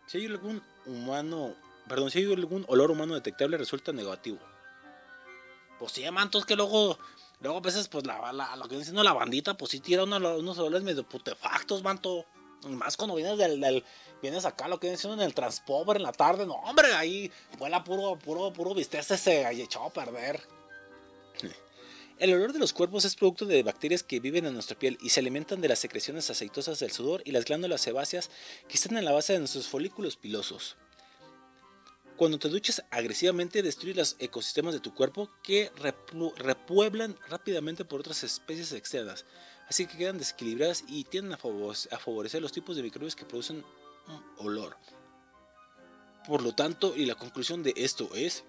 Si 0.08 0.18
hay 0.18 0.26
algún 0.26 0.62
humano, 0.86 1.56
perdón, 1.88 2.12
si 2.12 2.20
hay 2.20 2.32
algún 2.34 2.66
olor 2.68 2.92
humano 2.92 3.14
detectable 3.16 3.58
resulta 3.58 3.92
negativo. 3.94 4.40
Pues 5.80 5.92
sí, 5.94 6.10
mantos 6.12 6.46
que 6.46 6.56
luego, 6.56 6.98
luego 7.40 7.58
a 7.58 7.62
veces 7.62 7.88
pues 7.88 8.06
la, 8.06 8.32
la- 8.34 8.56
lo 8.56 8.68
que 8.68 8.84
siendo 8.84 9.04
la 9.04 9.14
bandita, 9.14 9.56
pues 9.58 9.72
sí 9.72 9.80
tira 9.80 10.04
uno- 10.04 10.38
unos 10.38 10.58
olores 10.58 10.84
medio 10.84 11.08
putefactos, 11.08 11.84
manto. 11.84 12.26
Y 12.64 12.70
más 12.70 12.98
cuando 12.98 13.16
vienes 13.16 13.38
del, 13.38 13.60
del- 13.62 13.84
vienes 14.22 14.46
acá, 14.46 14.68
lo 14.68 14.80
que 14.80 14.88
viene 14.88 14.98
siendo 14.98 15.22
en 15.22 15.28
el 15.28 15.34
transpover 15.34 15.98
en 15.98 16.04
la 16.04 16.12
tarde, 16.12 16.46
no 16.46 16.56
hombre, 16.56 16.94
ahí 16.94 17.32
vuela 17.58 17.84
puro, 17.84 18.18
puro, 18.18 18.52
puro 18.52 18.74
bistec 18.74 19.04
se 19.04 19.46
ahí 19.46 19.62
echado 19.62 19.86
a 19.86 19.94
perder. 19.94 20.42
El 22.20 22.34
olor 22.34 22.52
de 22.52 22.58
los 22.58 22.74
cuerpos 22.74 23.06
es 23.06 23.16
producto 23.16 23.46
de 23.46 23.62
bacterias 23.62 24.02
que 24.02 24.20
viven 24.20 24.48
en 24.48 24.54
nuestra 24.56 24.78
piel 24.78 24.98
y 25.02 25.10
se 25.10 25.20
alimentan 25.20 25.62
de 25.62 25.68
las 25.68 25.78
secreciones 25.78 26.28
aceitosas 26.32 26.80
del 26.80 26.92
sudor 26.92 27.22
y 27.26 27.32
las 27.32 27.46
glándulas 27.46 27.82
sebáceas 27.82 28.32
que 28.68 28.74
están 28.74 28.98
en 28.98 29.06
la 29.06 29.12
base 29.12 29.34
de 29.34 29.40
nuestros 29.40 29.68
folículos 29.68 30.18
pilosos. 30.18 30.78
Cuando 32.16 32.40
te 32.40 32.50
duchas 32.50 32.84
agresivamente 32.90 33.62
destruyes 33.62 33.96
los 33.96 34.16
ecosistemas 34.18 34.74
de 34.74 34.80
tu 34.80 34.96
cuerpo 34.96 35.30
que 35.44 35.72
repueblan 36.38 37.16
rápidamente 37.30 37.86
por 37.86 38.00
otras 38.00 38.24
especies 38.24 38.72
externas, 38.72 39.24
así 39.70 39.86
que 39.86 39.98
quedan 39.98 40.18
desequilibradas 40.18 40.84
y 40.88 41.04
tienden 41.06 41.34
a 41.34 41.38
favor- 41.38 41.76
a 41.92 41.98
favorecer 41.98 42.42
los 42.42 42.52
tipos 42.52 42.76
de 42.76 42.84
microbios 42.84 43.16
que 43.16 43.26
producen 43.26 43.64
un 44.08 44.24
olor. 44.38 44.78
Por 46.26 46.42
lo 46.42 46.54
tanto, 46.54 46.94
y 46.96 47.06
la 47.06 47.16
conclusión 47.16 47.64
de 47.64 47.74
esto 47.78 48.10
es, 48.14 48.44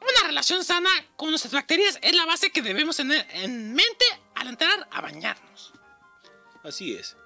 Una 0.00 0.10
una 0.20 0.28
relación 0.28 0.64
sana 0.64 0.90
con 1.16 1.30
nuestras 1.30 1.52
bacterias 1.52 1.98
es 2.02 2.14
la 2.16 2.24
base 2.24 2.50
que 2.50 2.62
debemos 2.62 2.96
tener 2.96 3.26
en 3.32 3.74
mente 3.74 4.04
al 4.34 4.48
entrar 4.48 4.88
a 4.90 5.00
bañarnos. 5.02 5.72
Así 6.62 6.94
es. 6.94 7.16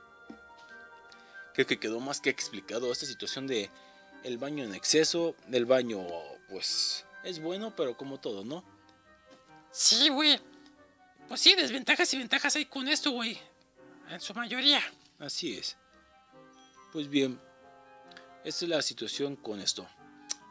Creo 1.54 1.66
que 1.66 1.78
quedó 1.78 2.00
más 2.00 2.20
que 2.20 2.30
explicado 2.30 2.90
esta 2.90 3.06
situación 3.06 3.46
de 3.46 3.70
el 4.24 4.38
baño 4.38 4.64
en 4.64 4.74
exceso, 4.74 5.36
el 5.52 5.66
baño 5.66 6.00
pues 6.48 7.04
es 7.22 7.40
bueno, 7.40 7.74
pero 7.76 7.96
como 7.96 8.18
todo, 8.18 8.44
¿no? 8.44 8.64
Sí, 9.70 10.08
güey. 10.08 10.40
Pues 11.28 11.40
sí, 11.40 11.54
desventajas 11.54 12.12
y 12.14 12.18
ventajas 12.18 12.56
hay 12.56 12.66
con 12.66 12.88
esto, 12.88 13.10
güey. 13.10 13.38
En 14.10 14.20
su 14.20 14.34
mayoría. 14.34 14.80
Así 15.18 15.56
es. 15.56 15.76
Pues 16.92 17.08
bien, 17.08 17.40
esta 18.44 18.64
es 18.64 18.68
la 18.68 18.82
situación 18.82 19.36
con 19.36 19.60
esto. 19.60 19.86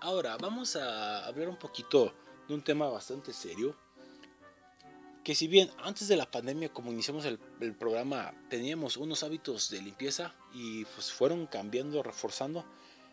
Ahora, 0.02 0.36
vamos 0.38 0.76
a 0.76 1.26
hablar 1.26 1.48
un 1.48 1.58
poquito 1.58 2.14
de 2.48 2.54
un 2.56 2.64
tema 2.64 2.88
bastante 2.90 3.32
serio. 3.34 3.78
Que 5.24 5.36
si 5.36 5.48
bien 5.48 5.70
antes 5.84 6.08
de 6.10 6.18
la 6.18 6.30
pandemia, 6.30 6.74
como 6.74 6.92
iniciamos 6.92 7.24
el, 7.26 7.40
el 7.62 7.74
programa, 7.76 8.34
teníamos 8.50 8.98
unos 8.98 9.24
hábitos 9.24 9.70
de 9.70 9.82
limpieza 9.82 10.34
y 10.54 10.84
pues 10.86 11.12
fueron 11.12 11.46
cambiando, 11.48 12.04
reforzando. 12.04 12.66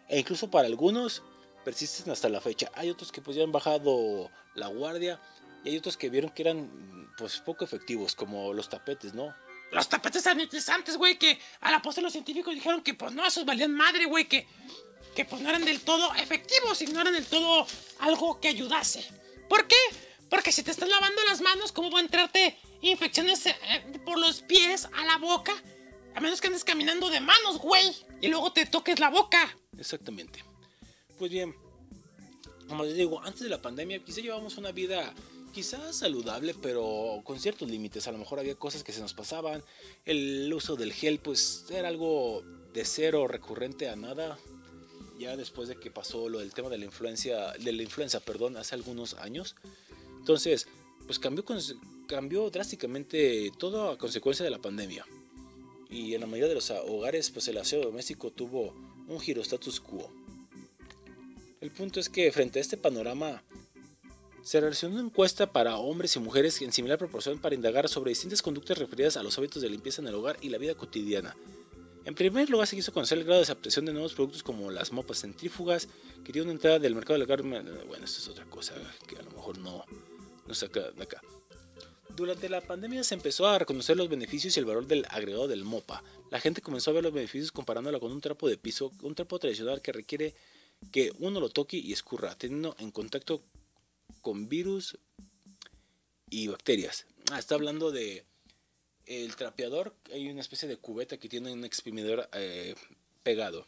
E 0.09 0.19
incluso 0.19 0.51
para 0.51 0.67
algunos 0.67 1.23
persisten 1.65 2.11
hasta 2.11 2.29
la 2.29 2.41
fecha. 2.41 2.73
Hay 2.75 2.91
otros 2.91 3.13
que 3.13 3.21
pues 3.21 3.37
ya 3.37 3.45
han 3.45 3.53
bajado 3.53 4.31
la 4.55 4.67
guardia 4.69 5.21
y 5.65 5.71
hay 5.71 5.77
otros 5.77 5.97
que 5.97 6.09
vieron 6.09 6.31
que 6.31 6.43
eran 6.43 7.13
pues 7.17 7.39
poco 7.41 7.65
efectivos, 7.65 8.15
como 8.15 8.53
los 8.53 8.69
tapetes, 8.69 9.15
¿no? 9.15 9.35
Los 9.73 9.89
tapetes 9.89 10.23
sanitizantes, 10.23 10.97
güey, 10.97 11.19
que 11.19 11.39
a 11.61 11.71
la 11.71 11.81
postre 11.81 12.03
los 12.03 12.13
científicos 12.13 12.55
dijeron 12.55 12.83
que 12.83 12.95
pues 12.95 13.13
no, 13.13 13.27
esos 13.27 13.45
valían 13.45 13.73
madre, 13.73 14.07
güey, 14.07 14.27
que, 14.27 14.47
que 15.15 15.25
pues 15.25 15.41
no 15.43 15.49
eran 15.49 15.65
del 15.65 15.81
todo 15.81 16.13
efectivos 16.15 16.81
y 16.83 16.87
no 16.87 17.01
eran 17.01 17.13
del 17.13 17.27
todo 17.27 17.67
algo 18.01 18.41
que 18.41 18.49
ayudase. 18.49 19.07
¿Por 19.49 19.67
qué? 19.67 19.77
Porque 20.29 20.53
si 20.53 20.63
te 20.63 20.71
estás 20.71 20.89
lavando 20.89 21.23
las 21.29 21.41
manos, 21.41 21.73
¿cómo 21.73 21.91
va 21.91 21.99
a 21.99 22.03
entrarte 22.03 22.57
infecciones 22.81 23.47
eh, 23.47 23.55
por 24.05 24.19
los 24.19 24.43
pies 24.43 24.89
a 24.93 25.05
la 25.05 25.19
boca? 25.19 25.53
A 26.15 26.21
menos 26.21 26.41
que 26.41 26.49
andes 26.49 26.65
caminando 26.65 27.09
de 27.09 27.21
manos, 27.21 27.59
güey, 27.59 27.95
y 28.21 28.29
luego 28.29 28.53
te 28.53 28.67
toques 28.67 28.99
la 28.99 29.11
boca. 29.11 29.57
Exactamente. 29.79 30.45
Pues 31.19 31.31
bien, 31.31 31.55
como 32.69 32.85
les 32.85 32.97
digo, 32.97 33.23
antes 33.23 33.41
de 33.41 33.49
la 33.49 33.61
pandemia 33.61 34.03
quizá 34.03 34.21
llevábamos 34.21 34.57
una 34.57 34.73
vida 34.73 35.13
quizás 35.51 35.97
saludable, 35.97 36.55
pero 36.55 37.21
con 37.25 37.39
ciertos 37.39 37.69
límites. 37.69 38.07
A 38.07 38.13
lo 38.13 38.19
mejor 38.19 38.39
había 38.39 38.55
cosas 38.55 38.83
que 38.83 38.93
se 38.93 39.01
nos 39.01 39.15
pasaban. 39.15 39.63
El 40.05 40.53
uso 40.53 40.77
del 40.77 40.93
gel, 40.93 41.19
pues 41.19 41.67
era 41.71 41.89
algo 41.89 42.43
de 42.73 42.85
cero 42.85 43.29
recurrente 43.29 43.89
a 43.89 43.97
nada. 43.97 44.39
Ya 45.19 45.37
después 45.37 45.69
de 45.69 45.77
que 45.77 45.91
pasó 45.91 46.29
lo 46.29 46.39
del 46.39 46.55
tema 46.55 46.71
de 46.71 46.79
la 46.79 46.87
influencia, 46.87 47.53
de 47.53 47.73
la 47.73 47.83
influenza, 47.83 48.21
perdón, 48.21 48.57
hace 48.57 48.75
algunos 48.75 49.15
años. 49.15 49.55
Entonces, 50.19 50.67
pues 51.07 51.19
cambió, 51.19 51.45
cambió 52.07 52.51
drásticamente 52.51 53.53
todo 53.59 53.91
a 53.91 53.99
consecuencia 53.99 54.45
de 54.45 54.51
la 54.51 54.59
pandemia. 54.59 55.07
Y 55.91 56.15
en 56.15 56.21
la 56.21 56.27
mayoría 56.27 56.49
de 56.49 56.55
los 56.55 56.71
hogares, 56.71 57.31
pues 57.31 57.49
el 57.49 57.59
aseo 57.59 57.83
doméstico 57.83 58.31
tuvo 58.31 58.73
un 59.09 59.21
giro 59.21 59.43
status 59.43 59.81
quo. 59.81 60.11
El 61.61 61.71
punto 61.71 62.01
es 62.01 62.09
que 62.09 62.33
frente 62.33 62.59
a 62.59 62.63
este 62.63 62.77
panorama 62.77 63.43
se 64.43 64.61
realizó 64.61 64.89
una 64.89 65.01
encuesta 65.01 65.53
para 65.53 65.77
hombres 65.77 66.17
y 66.17 66.19
mujeres 66.19 66.61
en 66.63 66.73
similar 66.73 66.99
proporción 66.99 67.39
para 67.39 67.55
indagar 67.55 67.89
sobre 67.89 68.11
distintas 68.11 68.43
conductas 68.43 68.79
referidas 68.79 69.17
a 69.17 69.23
los 69.23 69.37
hábitos 69.39 69.63
de 69.63 69.71
limpieza 69.71 70.01
en 70.01 70.09
el 70.09 70.15
hogar 70.15 70.37
y 70.41 70.49
la 70.49 70.59
vida 70.59 70.75
cotidiana. 70.75 71.37
En 72.05 72.15
primer 72.15 72.49
lugar 72.49 72.67
se 72.67 72.77
quiso 72.77 72.93
conocer 72.93 73.19
el 73.19 73.25
grado 73.25 73.41
de 73.41 73.45
aceptación 73.45 73.85
de 73.85 73.93
nuevos 73.93 74.15
productos 74.15 74.43
como 74.43 74.71
las 74.71 74.91
mopas 74.91 75.21
centrífugas, 75.21 75.89
que 76.25 76.33
tienen 76.33 76.49
una 76.49 76.53
entrada 76.53 76.79
del 76.79 76.95
mercado 76.95 77.19
del 77.19 77.25
hogar. 77.25 77.43
Bueno, 77.43 78.05
esto 78.05 78.21
es 78.21 78.29
otra 78.29 78.47
cosa 78.47 78.75
que 79.07 79.17
a 79.17 79.23
lo 79.23 79.31
mejor 79.33 79.59
no, 79.59 79.85
no 80.47 80.55
saca 80.55 80.91
de 80.91 81.03
acá. 81.03 81.21
Durante 82.17 82.49
la 82.49 82.61
pandemia 82.61 83.05
se 83.05 83.15
empezó 83.15 83.47
a 83.47 83.59
reconocer 83.59 83.97
los 83.97 84.09
beneficios 84.09 84.57
y 84.57 84.61
el 84.61 84.67
valor 84.67 84.87
del 84.87 85.07
agregado 85.11 85.47
del 85.47 85.65
MOPA. 85.65 86.03
La 86.31 86.41
gente 86.41 86.61
comenzó 86.61 86.91
a 86.91 86.95
ver 86.95 87.05
los 87.05 87.13
beneficios 87.13 87.53
comparándola 87.53 88.01
con 88.01 88.13
un 88.13 88.21
trapo 88.21 88.49
de 88.49 88.57
piso, 88.57 88.93
un 89.03 89.15
trapo 89.15 89.39
tradicional 89.39 89.81
que 89.81 89.93
requiere 89.93 90.35
que 90.91 91.13
uno 91.19 91.39
lo 91.41 91.51
toque 91.51 91.77
y 91.77 91.93
escurra, 91.93 92.37
teniendo 92.37 92.75
en 92.79 92.91
contacto 92.91 93.43
con 94.21 94.49
virus 94.49 94.99
y 96.31 96.49
bacterias. 96.49 97.07
Ah, 97.31 97.39
está 97.39 97.55
hablando 97.55 97.91
de 97.91 98.25
el 99.07 99.35
trapeador. 99.37 99.95
Hay 100.13 100.31
una 100.31 100.41
especie 100.41 100.69
de 100.69 100.77
cubeta 100.77 101.17
que 101.19 101.29
tiene 101.29 101.53
un 101.53 101.65
exprimidor 101.65 102.29
eh, 102.33 102.75
pegado. 103.23 103.67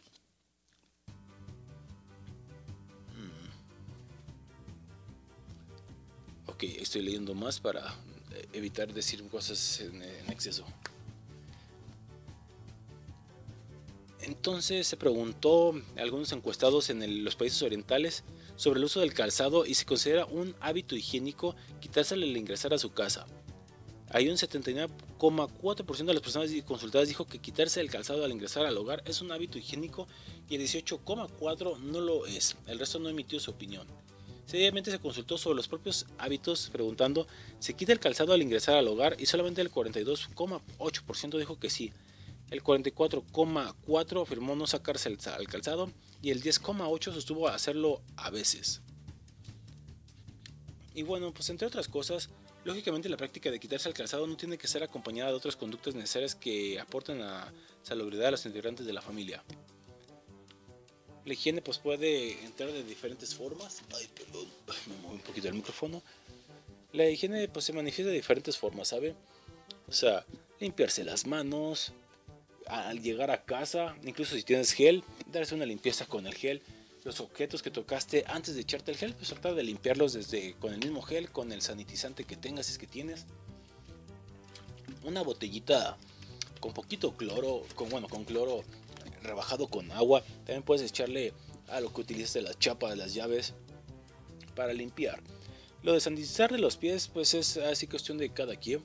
Mm. 3.17 3.51
Ok, 6.47 6.63
estoy 6.63 7.03
leyendo 7.03 7.35
más 7.35 7.61
para 7.61 7.95
eh, 8.35 8.49
evitar 8.53 8.93
decir 8.93 9.23
cosas 9.29 9.81
en, 9.81 10.03
exceso. 10.31 10.65
Entonces 14.21 14.87
se 14.87 14.97
preguntó 14.97 15.75
a 15.97 16.01
algunos 16.01 16.31
encuestados 16.31 16.91
en 16.91 17.25
los 17.25 17.35
países 17.35 17.61
orientales 17.63 18.23
sobre 18.63 18.79
el 18.79 18.85
uso 18.85 19.01
del 19.01 19.13
calzado 19.13 19.67
y 19.67 19.75
se 19.75 19.85
considera 19.85 20.25
un 20.25 20.55
hábito 20.61 20.95
higiénico 20.95 21.57
quitárselo 21.81 22.25
al 22.25 22.37
ingresar 22.37 22.73
a 22.73 22.79
su 22.79 22.93
casa. 22.93 23.27
Hay 24.11 24.29
un 24.29 24.37
79,4% 24.37 26.05
de 26.05 26.15
las 26.15 26.23
personas 26.23 26.49
consultadas 26.65 27.09
dijo 27.09 27.27
que 27.27 27.41
quitarse 27.41 27.81
el 27.81 27.91
calzado 27.91 28.25
al 28.25 28.31
ingresar 28.31 28.65
al 28.65 28.79
hogar 28.79 29.03
es 29.05 29.21
un 29.21 29.33
hábito 29.33 29.59
higiénico 29.59 30.07
y 30.49 30.55
el 30.55 30.63
18,4% 30.63 31.81
no 31.81 32.01
lo 32.01 32.25
es. 32.25 32.57
El 32.69 32.79
resto 32.79 33.01
no 33.01 33.09
emitió 33.09 33.41
su 33.41 33.51
opinión. 33.51 33.89
Seguidamente 34.47 34.93
se 34.93 35.01
consultó 35.01 35.39
sobre 35.39 35.57
los 35.57 35.67
propios 35.67 36.07
hábitos 36.19 36.71
preguntando 36.71 37.27
¿se 37.59 37.75
quita 37.75 37.91
el 37.91 37.99
calzado 37.99 38.33
al 38.33 38.43
ingresar 38.43 38.77
al 38.77 38.87
hogar? 38.87 39.17
y 39.19 39.27
solamente 39.27 39.61
el 39.61 39.73
42,8% 39.73 41.37
dijo 41.37 41.59
que 41.59 41.69
sí. 41.69 41.93
El 42.53 42.63
44,4% 42.63 44.23
afirmó 44.23 44.55
no 44.55 44.67
sacarse 44.67 45.09
al 45.09 45.49
calzado 45.49 45.91
y 46.21 46.31
el 46.33 46.43
10,8% 46.43 47.15
sostuvo 47.15 47.49
hacerlo 47.49 48.03
a 48.17 48.29
veces. 48.29 48.83
Y 50.95 51.03
bueno, 51.03 51.33
pues 51.33 51.49
entre 51.49 51.67
otras 51.67 51.89
cosas, 51.89 52.29
lógicamente 52.65 53.09
la 53.09 53.17
práctica 53.17 53.51
de 53.51 53.59
quitarse 53.59 53.89
el 53.89 53.95
calzado 53.95 54.27
no 54.27 54.37
tiene 54.37 54.59
que 54.59 54.69
ser 54.69 54.83
acompañada 54.83 55.31
de 55.31 55.37
otras 55.37 55.57
conductas 55.57 55.95
necesarias 55.95 56.35
que 56.35 56.79
aporten 56.79 57.23
a 57.23 57.51
salubridad 57.83 58.27
a 58.27 58.33
los 58.33 58.45
integrantes 58.45 58.85
de 58.85 58.93
la 58.93 59.01
familia. 59.01 59.43
La 61.25 61.33
higiene 61.33 61.63
pues 61.63 61.79
puede 61.79 62.45
entrar 62.45 62.71
de 62.71 62.85
diferentes 62.85 63.35
formas. 63.35 63.81
Ay, 63.97 64.11
perdón, 64.15 64.47
me 64.89 64.97
moví 64.99 65.15
un 65.15 65.23
poquito 65.23 65.49
el 65.49 65.55
micrófono. 65.55 66.03
La 66.93 67.09
higiene 67.09 67.49
pues 67.49 67.65
se 67.65 67.73
manifiesta 67.73 68.11
de 68.11 68.17
diferentes 68.17 68.59
formas, 68.59 68.89
¿sabe? 68.89 69.15
O 69.89 69.93
sea, 69.93 70.27
limpiarse 70.61 71.03
las 71.03 71.27
manos, 71.27 71.95
al 72.67 73.01
llegar 73.03 73.31
a 73.31 73.45
casa, 73.45 73.97
incluso 74.05 74.37
si 74.37 74.43
tienes 74.43 74.73
gel, 74.73 75.05
darse 75.27 75.55
una 75.55 75.67
limpieza 75.67 76.07
con 76.07 76.27
el 76.27 76.35
gel. 76.35 76.63
Los 77.05 77.21
objetos 77.21 77.63
que 77.63 77.71
tocaste 77.71 78.25
antes 78.29 78.55
de 78.55 78.61
echarte 78.61 78.93
el 78.93 78.97
gel, 78.97 79.15
pues 79.15 79.29
tratar 79.29 79.55
de 79.55 79.65
limpiarlos 79.65 80.13
desde 80.13 80.55
con 80.55 80.73
el 80.73 80.79
mismo 80.79 81.03
gel, 81.03 81.31
con 81.31 81.51
el 81.53 81.61
sanitizante 81.61 82.25
que 82.25 82.37
tengas, 82.37 82.67
si 82.67 82.73
es 82.73 82.79
que 82.79 82.87
tienes. 82.87 83.27
Una 85.03 85.23
botellita 85.23 85.97
con 86.61 86.73
poquito 86.73 87.17
cloro, 87.17 87.65
con 87.75 87.89
bueno, 87.89 88.09
con 88.09 88.25
cloro 88.25 88.63
rebajado 89.23 89.67
con 89.67 89.91
agua. 89.93 90.23
También 90.45 90.63
puedes 90.63 90.89
echarle 90.89 91.33
a 91.69 91.81
lo 91.81 91.93
que 91.93 92.03
utilices 92.03 92.35
de 92.35 92.43
la 92.43 92.55
chapa 92.55 92.89
de 92.89 92.97
las 92.97 93.15
llaves 93.15 93.55
para 94.55 94.73
limpiar. 94.73 95.21
Lo 95.83 95.95
de 95.95 96.01
sanitizar 96.01 96.53
de 96.53 96.59
los 96.59 96.77
pies, 96.77 97.09
pues 97.09 97.35
es 97.35 97.57
así 97.57 97.89
cuestión 97.89 98.19
de 98.19 98.31
cada 98.31 98.55
quien. 98.57 98.85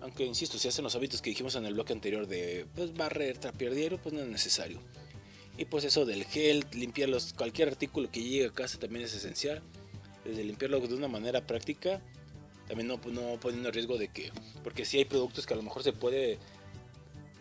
Aunque 0.00 0.24
insisto, 0.24 0.58
si 0.58 0.68
hacen 0.68 0.84
los 0.84 0.94
hábitos 0.94 1.20
que 1.22 1.30
dijimos 1.30 1.54
en 1.56 1.66
el 1.66 1.74
bloque 1.74 1.92
anterior 1.92 2.26
de 2.26 2.66
pues, 2.74 2.94
barrer, 2.94 3.38
trapear 3.38 3.74
diario, 3.74 3.98
pues 4.00 4.14
no 4.14 4.20
es 4.20 4.28
necesario. 4.28 4.78
Y 5.56 5.64
pues 5.64 5.84
eso 5.84 6.04
del 6.06 6.24
gel, 6.24 6.64
limpiarlos, 6.72 7.32
cualquier 7.32 7.68
artículo 7.68 8.08
que 8.10 8.22
llegue 8.22 8.46
a 8.46 8.52
casa 8.52 8.78
también 8.78 9.04
es 9.04 9.14
esencial. 9.14 9.60
Desde 10.24 10.44
limpiarlo 10.44 10.78
de 10.80 10.94
una 10.94 11.08
manera 11.08 11.46
práctica, 11.46 12.00
también 12.68 12.86
no, 12.86 13.00
no 13.10 13.40
poniendo 13.40 13.70
riesgo 13.70 13.98
de 13.98 14.08
que, 14.08 14.30
porque 14.62 14.84
si 14.84 14.98
hay 14.98 15.04
productos 15.04 15.46
que 15.46 15.54
a 15.54 15.56
lo 15.56 15.62
mejor 15.62 15.82
se 15.82 15.92
puede 15.92 16.38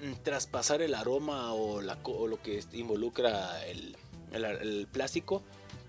mm, 0.01 0.23
traspasar 0.23 0.81
el 0.81 0.95
aroma 0.95 1.53
o, 1.53 1.81
lo 1.81 2.41
que 2.41 2.63
involucra 2.73 3.63
el, 3.67 3.95
el- 4.31 4.87
plástico, 4.87 5.43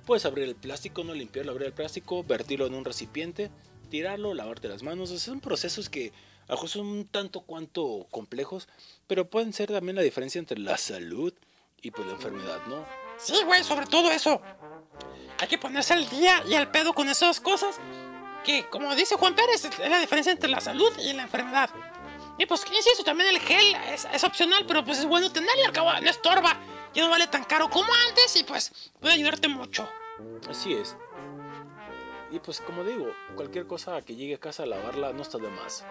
puedes 0.05 0.27
abrir 0.27 0.45
el 0.45 0.57
plástico, 0.57 1.05
no 1.05 1.15
limpiarlo, 1.15 1.53
abrir 1.53 1.69
el 1.69 1.73
plástico, 1.73 2.25
vertirlo 2.25 2.67
en 2.67 2.75
un 2.75 2.85
recipiente, 2.85 3.51
tirarlo, 3.91 4.35
lavarte 4.35 4.69
las 4.69 4.83
manos. 4.83 5.11
Son 5.11 5.41
procesos 5.41 5.89
que 5.89 6.13
a 6.49 6.53
lo 6.53 6.57
mejor 6.57 6.69
son 6.71 6.87
un 6.87 7.07
tanto 7.07 7.43
cuanto 7.43 8.07
complejos, 8.11 8.69
pero 9.07 9.29
pueden 9.29 9.53
ser 9.53 9.71
también 9.71 9.97
la 9.97 10.03
diferencia 10.03 10.39
entre 10.39 10.59
la 10.59 10.79
salud 10.79 11.33
y 11.83 11.91
pues 11.91 12.07
la 12.07 12.15
enfermedad, 12.15 12.61
¿no? 12.67 12.85
Sí, 13.19 13.35
güey, 13.45 13.63
sobre 13.65 13.87
todo 13.87 14.11
eso. 14.11 14.41
Hay 15.39 15.49
que 15.49 15.59
ponerse 15.59 15.93
al 15.93 16.09
día 16.09 16.43
y 16.49 16.55
al 16.55 16.71
pedo 16.71 16.95
con 16.95 17.09
esas 17.09 17.41
cosas. 17.41 17.79
Que, 18.45 18.67
como 18.69 18.95
dice 18.95 19.17
Juan 19.17 19.35
Pérez, 19.35 19.65
es 19.65 19.79
la 19.79 20.01
diferencia 20.01 20.33
entre 20.33 20.49
la 20.49 20.61
salud 20.61 20.91
y 20.99 21.13
la 21.13 21.25
enfermedad. 21.25 21.69
Y 22.39 22.47
pues, 22.47 22.65
insisto, 22.73 23.05
también 23.05 23.29
el 23.29 23.41
gel 23.41 23.75
es, 23.93 24.07
es 24.11 24.25
opcional, 24.25 24.65
pero 24.67 24.85
pues 24.85 24.99
es 25.01 25.05
bueno 25.05 25.31
tenerlo 25.31 25.67
al 25.67 25.73
cabo 25.73 25.93
no 26.01 26.09
estorba. 26.09 26.59
Ya 26.95 27.05
no 27.05 27.11
vale 27.11 27.27
tan 27.27 27.45
caro 27.45 27.69
como 27.69 27.93
antes 28.09 28.37
y 28.37 28.45
pues 28.45 28.73
puede 29.01 29.15
ayudarte 29.15 29.49
mucho. 29.49 29.87
Así 30.49 30.73
es. 30.73 30.97
Y 32.31 32.39
pues 32.41 32.61
como 32.61 32.85
digo, 32.85 33.07
cualquier 33.35 33.67
cosa 33.67 34.03
que 34.03 34.15
llegue 34.15 34.35
a 34.35 34.39
casa 34.39 34.65
a 34.65 34.67
lavarla 34.67 35.13
no 35.13 35.23
está 35.23 35.39
de 35.39 35.49
más. 35.49 35.85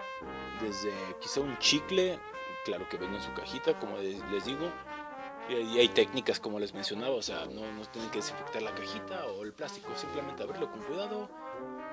Desde 0.62 0.92
quizá 1.20 1.40
un 1.40 1.58
chicle, 1.58 2.18
claro 2.64 2.88
que 2.88 2.96
venga 2.96 3.16
en 3.16 3.22
su 3.22 3.32
cajita, 3.32 3.78
como 3.78 3.98
les 3.98 4.44
digo. 4.44 4.70
Y 5.48 5.78
hay 5.78 5.88
técnicas 5.88 6.38
como 6.38 6.60
les 6.60 6.74
mencionaba, 6.74 7.14
o 7.14 7.22
sea, 7.22 7.46
no, 7.46 7.72
no 7.72 7.86
tienen 7.90 8.10
que 8.10 8.18
desinfectar 8.18 8.60
la 8.60 8.74
cajita 8.74 9.24
o 9.26 9.42
el 9.42 9.54
plástico, 9.54 9.88
simplemente 9.96 10.42
abrirlo 10.42 10.70
con 10.70 10.82
cuidado, 10.82 11.30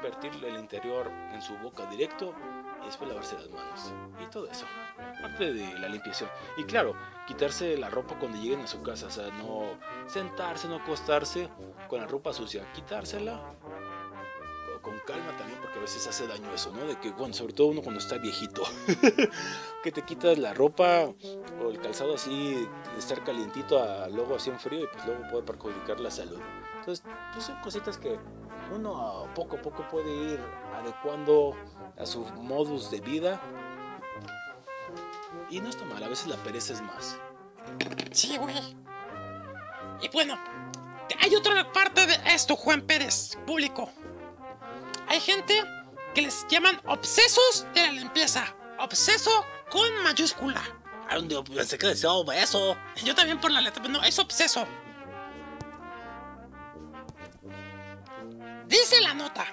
vertirle 0.04 0.50
el 0.50 0.60
interior 0.60 1.10
en 1.34 1.42
su 1.42 1.58
boca 1.60 1.86
directo 1.86 2.34
y 2.82 2.86
después 2.86 3.08
lavarse 3.08 3.36
las 3.36 3.50
manos. 3.50 3.94
Y 4.22 4.30
todo 4.30 4.48
eso, 4.52 4.66
parte 5.22 5.54
de 5.54 5.80
la 5.80 5.88
limpieza. 5.88 6.30
Y 6.58 6.66
claro, 6.66 6.96
quitarse 7.28 7.78
la 7.78 7.90
ropa 7.90 8.20
cuando 8.20 8.38
lleguen 8.38 8.60
a 8.60 8.68
su 8.68 8.82
casa, 8.82 9.08
o 9.08 9.12
sea, 9.12 9.30
no 9.30 9.80
sentarse, 10.08 10.68
no 10.68 10.76
acostarse 10.76 11.50
con 11.88 12.02
la 12.02 12.08
ropa 12.08 12.34
sucia, 12.34 12.70
quitársela 12.74 13.40
calma 15.06 15.36
también 15.38 15.60
porque 15.62 15.80
a 15.80 15.82
veces 15.82 16.06
hace 16.08 16.28
daño 16.28 16.54
eso, 16.54 16.72
¿no? 16.72 16.86
De 16.86 16.96
que, 17.00 17.12
bueno, 17.12 17.34
sobre 17.34 17.54
todo 17.54 17.68
uno 17.68 17.82
cuando 17.82 18.00
está 18.00 18.18
viejito, 18.18 18.64
que 19.84 19.92
te 19.92 20.04
quitas 20.04 20.38
la 20.38 20.54
ropa 20.54 21.14
o 21.64 21.70
el 21.70 21.80
calzado 21.80 22.16
así, 22.16 22.54
de 22.56 23.00
estar 23.00 23.24
calientito 23.24 23.82
a 23.82 24.08
luego 24.10 24.36
así 24.36 24.50
en 24.50 24.60
frío 24.60 24.84
y 24.84 24.88
pues 24.88 25.06
luego 25.06 25.22
puede 25.30 25.44
perjudicar 25.44 26.00
la 26.00 26.12
salud. 26.12 26.40
Entonces, 26.80 27.06
pues 27.34 27.46
son 27.46 27.56
cositas 27.62 27.98
que 27.98 28.18
uno 28.74 29.28
poco 29.36 29.58
a 29.58 29.62
poco 29.62 29.88
puede 29.90 30.34
ir 30.34 30.40
adecuando 30.74 31.56
a 31.98 32.06
su 32.06 32.26
modus 32.26 32.92
de 32.92 33.02
vida. 33.02 33.42
Y 35.50 35.60
no 35.60 35.70
está 35.70 35.86
mal, 35.86 36.04
a 36.04 36.08
veces 36.08 36.28
la 36.28 36.38
pereza 36.38 36.74
es 36.74 36.82
más. 36.82 37.20
Sí, 38.12 38.38
güey. 38.38 38.76
Y 40.02 40.10
bueno, 40.10 40.38
hay 41.22 41.36
otra 41.36 41.72
parte 41.72 42.06
de 42.08 42.18
esto, 42.34 42.56
Juan 42.56 42.82
Pérez, 42.82 43.38
público. 43.46 43.90
Hay 45.08 45.20
gente 45.20 45.64
que 46.14 46.22
les 46.22 46.48
llaman 46.48 46.82
obsesos 46.86 47.66
de 47.74 47.82
la 47.82 47.92
limpieza. 47.92 48.56
Obseso 48.80 49.46
con 49.70 50.04
mayúscula. 50.04 50.62
Ay, 51.08 51.20
un 51.20 51.28
día 51.28 51.44
pensé 51.44 51.78
que 51.78 51.88
decía 51.88 52.12
obeso. 52.12 52.76
Yo 53.04 53.14
también 53.14 53.40
por 53.40 53.52
la 53.52 53.62
letra, 53.62 53.82
pero 53.82 53.94
no, 53.94 54.04
es 54.04 54.18
obseso. 54.18 54.66
Dice 58.68 59.02
la 59.02 59.14
nota. 59.14 59.46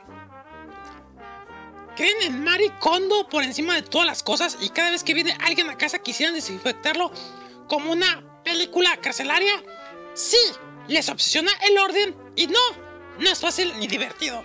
Creen 1.96 2.22
en 2.22 2.42
Marie 2.42 2.72
Kondo 2.78 3.28
por 3.28 3.42
encima 3.42 3.74
de 3.74 3.82
todas 3.82 4.06
las 4.06 4.22
cosas 4.22 4.56
y 4.60 4.70
cada 4.70 4.90
vez 4.90 5.04
que 5.04 5.12
viene 5.12 5.36
alguien 5.44 5.68
a 5.68 5.76
casa 5.76 5.98
quisieran 5.98 6.34
desinfectarlo 6.34 7.12
como 7.68 7.92
una 7.92 8.42
película 8.42 8.96
carcelaria. 8.96 9.52
Sí, 10.14 10.40
les 10.88 11.08
obsesiona 11.10 11.52
el 11.68 11.78
orden 11.78 12.16
y 12.34 12.46
no, 12.46 12.60
no 13.18 13.28
es 13.28 13.40
fácil 13.40 13.78
ni 13.78 13.86
divertido. 13.86 14.42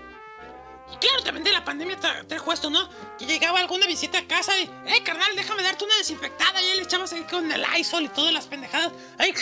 Y 0.93 0.97
claro, 0.97 1.21
también 1.23 1.43
de 1.43 1.51
la 1.51 1.65
pandemia 1.65 1.99
tra- 1.99 2.25
trajo 2.27 2.53
esto, 2.53 2.69
¿no? 2.69 2.87
Que 3.17 3.25
llegaba 3.25 3.59
alguna 3.59 3.85
visita 3.87 4.19
a 4.19 4.27
casa 4.27 4.57
y, 4.57 4.63
eh, 4.85 5.03
carnal, 5.03 5.35
déjame 5.35 5.61
darte 5.63 5.83
una 5.83 5.95
desinfectada. 5.97 6.61
Y 6.61 6.65
ahí 6.65 6.77
le 6.77 6.83
echabas 6.83 7.11
ahí 7.13 7.23
con 7.23 7.51
el 7.51 7.61
Lysol 7.73 8.03
y 8.05 8.09
todas 8.09 8.33
las 8.33 8.47
pendejadas. 8.47 8.91
Ay, 9.17 9.33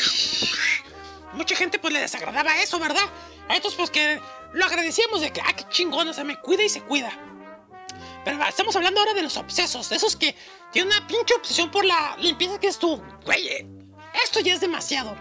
mucha 1.34 1.56
gente 1.56 1.80
pues 1.80 1.94
le 1.94 2.00
desagradaba 2.02 2.58
eso, 2.62 2.80
¿verdad? 2.80 3.04
A 3.48 3.56
estos 3.56 3.76
pues 3.76 3.90
que 3.92 4.20
lo 4.54 4.66
agradecíamos 4.66 5.22
de 5.22 5.32
que, 5.32 5.42
ah, 5.42 5.54
qué 5.56 5.66
chingón, 5.70 6.08
o 6.08 6.14
sea, 6.14 6.24
me 6.24 6.40
cuida 6.40 6.64
y 6.64 6.70
se 6.70 6.82
cuida. 6.82 7.12
Pero 8.24 8.44
estamos 8.48 8.76
hablando 8.76 9.00
ahora 9.02 9.14
de 9.14 9.22
los 9.22 9.38
obsesos, 9.38 9.88
de 9.90 9.98
esos 9.98 10.16
que 10.16 10.36
tienen 10.72 10.92
una 10.98 11.06
pinche 11.06 11.36
obsesión 11.36 11.70
por 11.70 11.86
la 11.86 12.16
limpieza 12.18 12.60
que 12.60 12.68
es 12.68 12.80
tú. 12.80 13.00
Güey, 13.24 13.48
eh, 13.48 13.68
esto 14.24 14.40
ya 14.40 14.54
es 14.56 14.62
demasiado. 14.62 15.16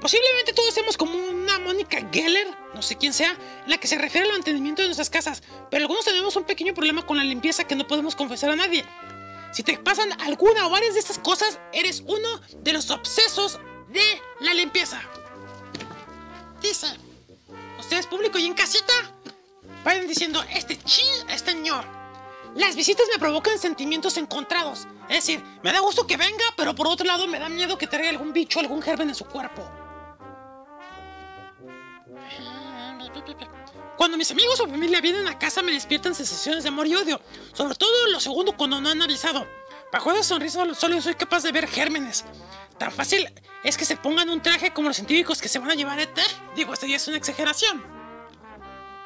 Posiblemente 0.00 0.54
todos 0.54 0.72
seamos 0.72 0.96
como 0.96 1.12
una 1.12 1.58
Mónica 1.58 1.98
Geller, 2.10 2.56
no 2.74 2.80
sé 2.80 2.96
quién 2.96 3.12
sea, 3.12 3.36
la 3.66 3.76
que 3.76 3.86
se 3.86 3.98
refiere 3.98 4.26
al 4.26 4.32
mantenimiento 4.32 4.80
de 4.80 4.88
nuestras 4.88 5.10
casas, 5.10 5.42
pero 5.70 5.82
algunos 5.82 6.06
tenemos 6.06 6.34
un 6.36 6.44
pequeño 6.44 6.72
problema 6.72 7.04
con 7.04 7.18
la 7.18 7.24
limpieza 7.24 7.64
que 7.64 7.76
no 7.76 7.86
podemos 7.86 8.16
confesar 8.16 8.50
a 8.50 8.56
nadie. 8.56 8.84
Si 9.52 9.62
te 9.62 9.76
pasan 9.76 10.18
alguna 10.22 10.66
o 10.66 10.70
varias 10.70 10.94
de 10.94 11.00
estas 11.00 11.18
cosas, 11.18 11.58
eres 11.72 12.02
uno 12.06 12.40
de 12.62 12.72
los 12.72 12.90
obsesos 12.90 13.58
de 13.88 14.22
la 14.40 14.54
limpieza. 14.54 15.02
Dice, 16.62 16.86
ustedes 17.78 18.06
público 18.06 18.38
y 18.38 18.46
en 18.46 18.54
casita, 18.54 18.92
vayan 19.84 20.06
diciendo, 20.06 20.42
este 20.54 20.78
chi, 20.82 21.02
este 21.28 21.52
señor. 21.52 21.84
Las 22.54 22.74
visitas 22.74 23.06
me 23.12 23.18
provocan 23.18 23.58
sentimientos 23.58 24.16
encontrados. 24.16 24.86
Es 25.08 25.16
decir, 25.26 25.42
me 25.62 25.72
da 25.72 25.80
gusto 25.80 26.06
que 26.06 26.16
venga, 26.16 26.44
pero 26.56 26.74
por 26.74 26.86
otro 26.86 27.06
lado 27.06 27.26
me 27.26 27.38
da 27.38 27.48
miedo 27.48 27.76
que 27.76 27.86
traiga 27.86 28.08
algún 28.08 28.32
bicho, 28.32 28.60
algún 28.60 28.82
germen 28.82 29.08
en 29.08 29.14
su 29.14 29.24
cuerpo. 29.24 29.79
Cuando 33.96 34.16
mis 34.16 34.30
amigos 34.30 34.58
o 34.60 34.66
familia 34.66 35.00
vienen 35.00 35.28
a 35.28 35.38
casa 35.38 35.62
me 35.62 35.72
despiertan 35.72 36.14
sensaciones 36.14 36.62
de 36.62 36.68
amor 36.68 36.86
y 36.86 36.94
odio. 36.94 37.20
Sobre 37.52 37.74
todo 37.74 37.90
lo 38.08 38.20
segundo 38.20 38.56
cuando 38.56 38.80
no 38.80 38.88
han 38.88 39.02
avisado. 39.02 39.46
Bajo 39.92 40.12
esa 40.12 40.22
sonrisa 40.22 40.74
solo 40.74 41.00
soy 41.00 41.14
capaz 41.14 41.42
de 41.42 41.52
ver 41.52 41.66
gérmenes. 41.66 42.24
Tan 42.78 42.92
fácil 42.92 43.30
es 43.62 43.76
que 43.76 43.84
se 43.84 43.96
pongan 43.96 44.30
un 44.30 44.40
traje 44.40 44.72
como 44.72 44.88
los 44.88 44.96
científicos 44.96 45.42
que 45.42 45.48
se 45.48 45.58
van 45.58 45.70
a 45.70 45.74
llevar 45.74 45.98
ET. 45.98 46.18
Digo, 46.56 46.72
esta 46.72 46.86
ya 46.86 46.96
es 46.96 47.08
una 47.08 47.18
exageración. 47.18 47.82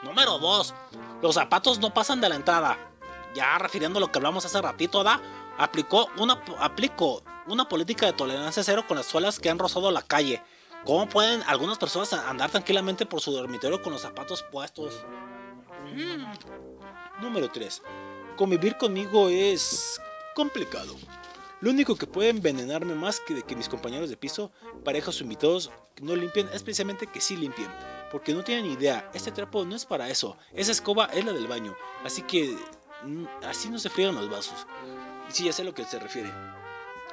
Número 0.04 0.38
2. 0.38 0.74
Los 1.22 1.34
zapatos 1.34 1.78
no 1.80 1.92
pasan 1.92 2.20
de 2.20 2.28
la 2.28 2.36
entrada. 2.36 2.78
Ya 3.34 3.58
refiriendo 3.58 3.98
a 3.98 4.00
lo 4.00 4.12
que 4.12 4.18
hablamos 4.18 4.44
hace 4.44 4.60
ratito, 4.60 5.02
¿da? 5.02 5.20
Aplicó 5.58 6.08
una, 6.18 6.40
aplicó 6.60 7.22
una 7.46 7.68
política 7.68 8.06
de 8.06 8.12
tolerancia 8.12 8.62
cero 8.62 8.84
con 8.86 8.96
las 8.96 9.06
suelas 9.06 9.40
que 9.40 9.50
han 9.50 9.58
rozado 9.58 9.90
la 9.90 10.02
calle. 10.02 10.42
¿Cómo 10.84 11.08
pueden 11.08 11.42
algunas 11.46 11.78
personas 11.78 12.12
andar 12.12 12.50
tranquilamente 12.50 13.06
por 13.06 13.20
su 13.20 13.32
dormitorio 13.32 13.80
con 13.80 13.92
los 13.92 14.02
zapatos 14.02 14.42
puestos? 14.42 15.02
Número 17.20 17.50
3. 17.50 17.82
Convivir 18.36 18.76
conmigo 18.76 19.30
es 19.30 20.00
complicado. 20.34 20.94
Lo 21.60 21.70
único 21.70 21.96
que 21.96 22.06
puede 22.06 22.28
envenenarme 22.28 22.94
más 22.94 23.18
que 23.20 23.32
de 23.32 23.42
que 23.42 23.56
mis 23.56 23.70
compañeros 23.70 24.10
de 24.10 24.18
piso, 24.18 24.50
parejas 24.84 25.18
o 25.20 25.22
invitados 25.22 25.70
no 26.02 26.14
limpien 26.14 26.50
es 26.52 26.62
precisamente 26.62 27.06
que 27.06 27.22
sí 27.22 27.36
limpien. 27.36 27.70
Porque 28.12 28.34
no 28.34 28.44
tienen 28.44 28.66
idea, 28.66 29.10
este 29.14 29.32
trapo 29.32 29.64
no 29.64 29.74
es 29.74 29.86
para 29.86 30.10
eso. 30.10 30.36
Esa 30.52 30.72
escoba 30.72 31.06
es 31.06 31.24
la 31.24 31.32
del 31.32 31.46
baño. 31.46 31.74
Así 32.04 32.20
que 32.22 32.54
mm, 33.04 33.24
así 33.46 33.70
no 33.70 33.78
se 33.78 33.88
friegan 33.88 34.16
los 34.16 34.28
vasos. 34.28 34.66
Sí, 35.30 35.44
ya 35.44 35.52
sé 35.54 35.62
a 35.62 35.64
lo 35.64 35.72
que 35.72 35.84
se 35.84 35.98
refiere. 35.98 36.30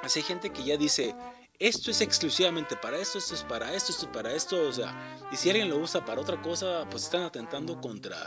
Así 0.03 0.19
hay 0.19 0.25
gente 0.25 0.49
que 0.49 0.63
ya 0.63 0.75
dice, 0.75 1.15
esto 1.61 1.91
es 1.91 2.01
exclusivamente 2.01 2.75
para 2.75 2.97
esto, 2.97 3.19
esto 3.19 3.35
es 3.35 3.43
para 3.43 3.71
esto, 3.71 3.91
esto 3.91 4.05
es 4.07 4.11
para 4.11 4.33
esto. 4.33 4.67
O 4.67 4.73
sea, 4.73 5.19
y 5.31 5.35
si 5.35 5.49
alguien 5.49 5.69
lo 5.69 5.77
usa 5.77 6.03
para 6.03 6.19
otra 6.19 6.41
cosa, 6.41 6.87
pues 6.89 7.03
están 7.03 7.21
atentando 7.21 7.79
contra 7.79 8.17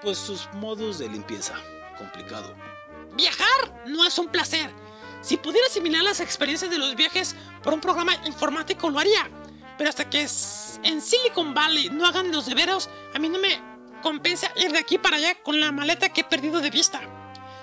pues 0.00 0.16
sus 0.16 0.48
modos 0.54 0.98
de 0.98 1.08
limpieza. 1.08 1.54
Complicado. 1.98 2.56
Viajar 3.14 3.84
no 3.86 4.06
es 4.06 4.18
un 4.18 4.28
placer. 4.28 4.70
Si 5.20 5.36
pudiera 5.36 5.66
asimilar 5.66 6.02
las 6.02 6.20
experiencias 6.20 6.70
de 6.70 6.78
los 6.78 6.96
viajes 6.96 7.36
por 7.62 7.74
un 7.74 7.80
programa 7.80 8.14
informático 8.24 8.88
lo 8.88 8.98
haría. 8.98 9.30
Pero 9.76 9.90
hasta 9.90 10.08
que 10.08 10.22
en 10.22 11.00
Silicon 11.02 11.52
Valley 11.52 11.90
no 11.90 12.06
hagan 12.06 12.32
los 12.32 12.46
deberes, 12.46 12.88
a 13.14 13.18
mí 13.18 13.28
no 13.28 13.38
me 13.38 13.60
compensa 14.02 14.50
ir 14.56 14.72
de 14.72 14.78
aquí 14.78 14.96
para 14.96 15.18
allá 15.18 15.34
con 15.42 15.60
la 15.60 15.72
maleta 15.72 16.08
que 16.08 16.22
he 16.22 16.24
perdido 16.24 16.60
de 16.60 16.70
vista. 16.70 17.02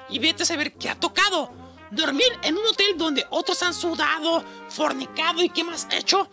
Y 0.08 0.20
vete 0.20 0.44
a 0.44 0.46
saber 0.46 0.74
qué 0.74 0.90
ha 0.90 1.00
tocado. 1.00 1.59
Dormir 1.92 2.40
en 2.44 2.58
un 2.58 2.66
hotel 2.66 2.98
donde 2.98 3.26
otros 3.30 3.64
han 3.64 3.74
sudado, 3.74 4.44
fornicado 4.70 5.42
y 5.42 5.50
qué 5.50 5.64
más 5.64 5.88
hecho. 5.92 6.30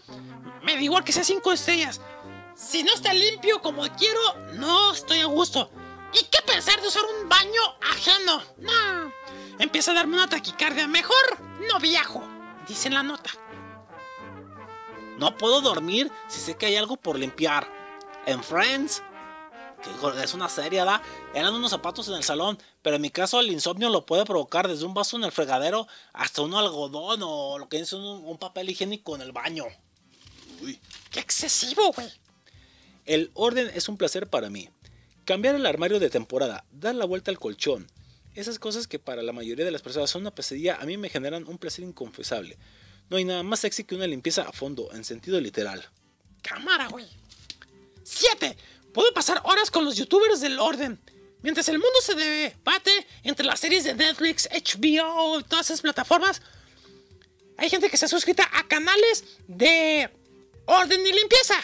Me 0.62 0.74
da 0.74 0.80
igual 0.80 1.04
que 1.04 1.12
sea 1.12 1.24
cinco 1.24 1.52
estrellas. 1.52 2.00
Si 2.54 2.82
no 2.82 2.92
está 2.92 3.12
limpio 3.12 3.60
como 3.62 3.82
quiero, 3.96 4.20
no 4.54 4.92
estoy 4.92 5.20
a 5.20 5.26
gusto. 5.26 5.70
¿Y 6.12 6.24
qué 6.24 6.38
pensar 6.46 6.80
de 6.80 6.88
usar 6.88 7.02
un 7.04 7.28
baño 7.28 7.60
ajeno? 7.90 8.42
No. 8.58 9.12
Empieza 9.58 9.90
a 9.90 9.94
darme 9.94 10.16
una 10.16 10.28
taquicardia. 10.28 10.86
Mejor 10.86 11.16
no 11.70 11.78
viajo, 11.78 12.22
dice 12.66 12.88
en 12.88 12.94
la 12.94 13.02
nota. 13.02 13.30
No 15.18 15.36
puedo 15.36 15.60
dormir 15.60 16.10
si 16.28 16.40
sé 16.40 16.56
que 16.56 16.66
hay 16.66 16.76
algo 16.76 16.96
por 16.96 17.18
limpiar. 17.18 17.70
En 18.26 18.42
Friends, 18.42 19.02
es 20.22 20.34
una 20.34 20.48
serie, 20.48 20.84
¿da? 20.84 21.02
Eran 21.34 21.54
unos 21.54 21.70
zapatos 21.70 22.08
en 22.08 22.14
el 22.14 22.22
salón, 22.22 22.58
pero 22.82 22.96
en 22.96 23.02
mi 23.02 23.10
caso 23.10 23.40
el 23.40 23.50
insomnio 23.50 23.90
lo 23.90 24.06
puede 24.06 24.24
provocar 24.24 24.68
desde 24.68 24.84
un 24.84 24.94
vaso 24.94 25.16
en 25.16 25.24
el 25.24 25.32
fregadero 25.32 25.86
hasta 26.12 26.42
un 26.42 26.54
algodón 26.54 27.20
o 27.22 27.58
lo 27.58 27.68
que 27.68 27.78
es 27.78 27.92
un, 27.92 28.02
un 28.02 28.38
papel 28.38 28.70
higiénico 28.70 29.14
en 29.14 29.22
el 29.22 29.32
baño. 29.32 29.64
Uy. 30.62 30.80
¡Qué 31.10 31.20
excesivo, 31.20 31.92
güey! 31.92 32.08
El 33.04 33.30
orden 33.34 33.70
es 33.74 33.88
un 33.88 33.96
placer 33.96 34.28
para 34.28 34.50
mí. 34.50 34.68
Cambiar 35.24 35.54
el 35.54 35.66
armario 35.66 35.98
de 35.98 36.10
temporada, 36.10 36.64
dar 36.70 36.94
la 36.94 37.04
vuelta 37.04 37.30
al 37.30 37.38
colchón. 37.38 37.86
Esas 38.34 38.58
cosas 38.58 38.86
que 38.86 38.98
para 38.98 39.22
la 39.22 39.32
mayoría 39.32 39.64
de 39.64 39.70
las 39.70 39.82
personas 39.82 40.10
son 40.10 40.22
una 40.22 40.34
pesadilla, 40.34 40.76
a 40.76 40.84
mí 40.84 40.96
me 40.96 41.08
generan 41.08 41.48
un 41.48 41.58
placer 41.58 41.84
inconfesable. 41.84 42.58
No 43.08 43.16
hay 43.16 43.24
nada 43.24 43.42
más 43.42 43.60
sexy 43.60 43.84
que 43.84 43.94
una 43.94 44.06
limpieza 44.06 44.42
a 44.42 44.52
fondo, 44.52 44.92
en 44.92 45.04
sentido 45.04 45.40
literal. 45.40 45.84
Cámara, 46.42 46.88
güey. 46.88 47.06
7. 48.02 48.56
Puedo 48.96 49.12
pasar 49.12 49.42
horas 49.44 49.70
con 49.70 49.84
los 49.84 49.94
youtubers 49.94 50.40
del 50.40 50.58
orden. 50.58 50.98
Mientras 51.42 51.68
el 51.68 51.78
mundo 51.78 52.00
se 52.00 52.14
debate 52.14 53.06
entre 53.24 53.44
las 53.44 53.60
series 53.60 53.84
de 53.84 53.94
Netflix, 53.94 54.48
HBO, 54.50 55.42
todas 55.42 55.66
esas 55.66 55.82
plataformas, 55.82 56.40
hay 57.58 57.68
gente 57.68 57.90
que 57.90 57.96
está 57.96 58.08
suscrita 58.08 58.48
a 58.54 58.66
canales 58.66 59.36
de 59.48 60.10
orden 60.64 61.06
y 61.06 61.12
limpieza. 61.12 61.56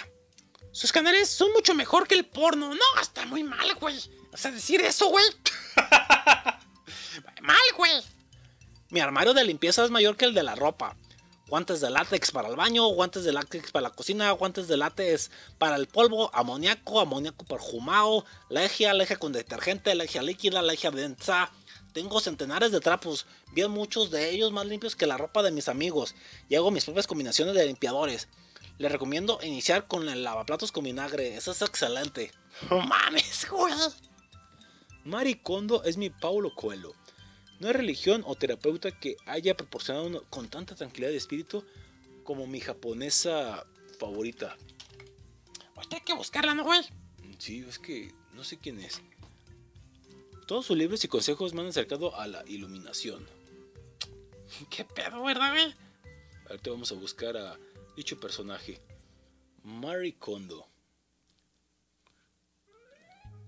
Sus 0.72 0.92
canales 0.92 1.30
son 1.30 1.50
mucho 1.54 1.74
mejor 1.74 2.06
que 2.06 2.16
el 2.16 2.26
porno. 2.26 2.74
No, 2.74 3.00
está 3.00 3.24
muy 3.24 3.42
mal, 3.42 3.76
güey. 3.80 3.98
O 4.30 4.36
sea, 4.36 4.50
decir 4.50 4.82
eso, 4.82 5.08
güey. 5.08 5.24
Mal, 7.40 7.56
güey. 7.78 8.02
Mi 8.90 9.00
armario 9.00 9.32
de 9.32 9.44
limpieza 9.44 9.86
es 9.86 9.90
mayor 9.90 10.18
que 10.18 10.26
el 10.26 10.34
de 10.34 10.42
la 10.42 10.54
ropa. 10.54 10.98
Guantes 11.52 11.82
de 11.82 11.90
látex 11.90 12.30
para 12.30 12.48
el 12.48 12.56
baño, 12.56 12.86
guantes 12.86 13.24
de 13.24 13.32
látex 13.34 13.72
para 13.72 13.82
la 13.82 13.90
cocina, 13.90 14.30
guantes 14.30 14.68
de 14.68 14.78
látex 14.78 15.30
para 15.58 15.76
el 15.76 15.86
polvo, 15.86 16.34
amoníaco, 16.34 16.98
amoníaco 16.98 17.44
perfumado, 17.44 18.24
legia, 18.48 18.94
legia 18.94 19.18
con 19.18 19.34
detergente, 19.34 19.94
legia 19.94 20.22
líquida, 20.22 20.62
legia 20.62 20.90
densa. 20.90 21.52
Tengo 21.92 22.20
centenares 22.20 22.72
de 22.72 22.80
trapos, 22.80 23.26
bien 23.52 23.70
muchos 23.70 24.10
de 24.10 24.30
ellos 24.30 24.50
más 24.50 24.64
limpios 24.64 24.96
que 24.96 25.06
la 25.06 25.18
ropa 25.18 25.42
de 25.42 25.50
mis 25.50 25.68
amigos, 25.68 26.14
y 26.48 26.54
hago 26.54 26.70
mis 26.70 26.86
propias 26.86 27.06
combinaciones 27.06 27.54
de 27.54 27.66
limpiadores. 27.66 28.28
Les 28.78 28.90
recomiendo 28.90 29.38
iniciar 29.42 29.86
con 29.86 30.08
el 30.08 30.24
lavaplatos 30.24 30.72
con 30.72 30.84
vinagre, 30.84 31.36
eso 31.36 31.52
es 31.52 31.60
excelente. 31.60 32.32
No 32.70 32.80
mames, 32.80 33.46
güey. 33.50 33.74
Mari 35.04 35.34
Kondo 35.34 35.84
es 35.84 35.98
mi 35.98 36.08
Paulo 36.08 36.54
Coelho. 36.54 36.94
No 37.62 37.68
hay 37.68 37.74
religión 37.74 38.24
o 38.26 38.34
terapeuta 38.34 38.90
que 38.90 39.16
haya 39.24 39.56
proporcionado 39.56 40.08
uno 40.08 40.24
con 40.30 40.48
tanta 40.48 40.74
tranquilidad 40.74 41.12
de 41.12 41.16
espíritu 41.16 41.64
como 42.24 42.48
mi 42.48 42.58
japonesa 42.58 43.64
favorita. 44.00 44.56
Ahorita 45.76 45.94
hay 45.94 46.02
que 46.02 46.12
buscarla, 46.12 46.54
¿no, 46.54 46.64
güey? 46.64 46.80
Sí, 47.38 47.64
es 47.68 47.78
que 47.78 48.12
no 48.32 48.42
sé 48.42 48.58
quién 48.58 48.80
es. 48.80 49.00
Todos 50.48 50.66
sus 50.66 50.76
libros 50.76 51.04
y 51.04 51.08
consejos 51.08 51.54
me 51.54 51.60
han 51.60 51.68
acercado 51.68 52.18
a 52.18 52.26
la 52.26 52.44
iluminación. 52.48 53.28
¿Qué 54.68 54.84
pedo, 54.84 55.22
verdad, 55.22 55.52
güey? 55.52 55.72
Ahorita 56.50 56.68
vamos 56.68 56.90
a 56.90 56.96
buscar 56.96 57.36
a 57.36 57.56
dicho 57.94 58.18
personaje. 58.18 58.80
Mari 59.62 60.14
Kondo. 60.14 60.66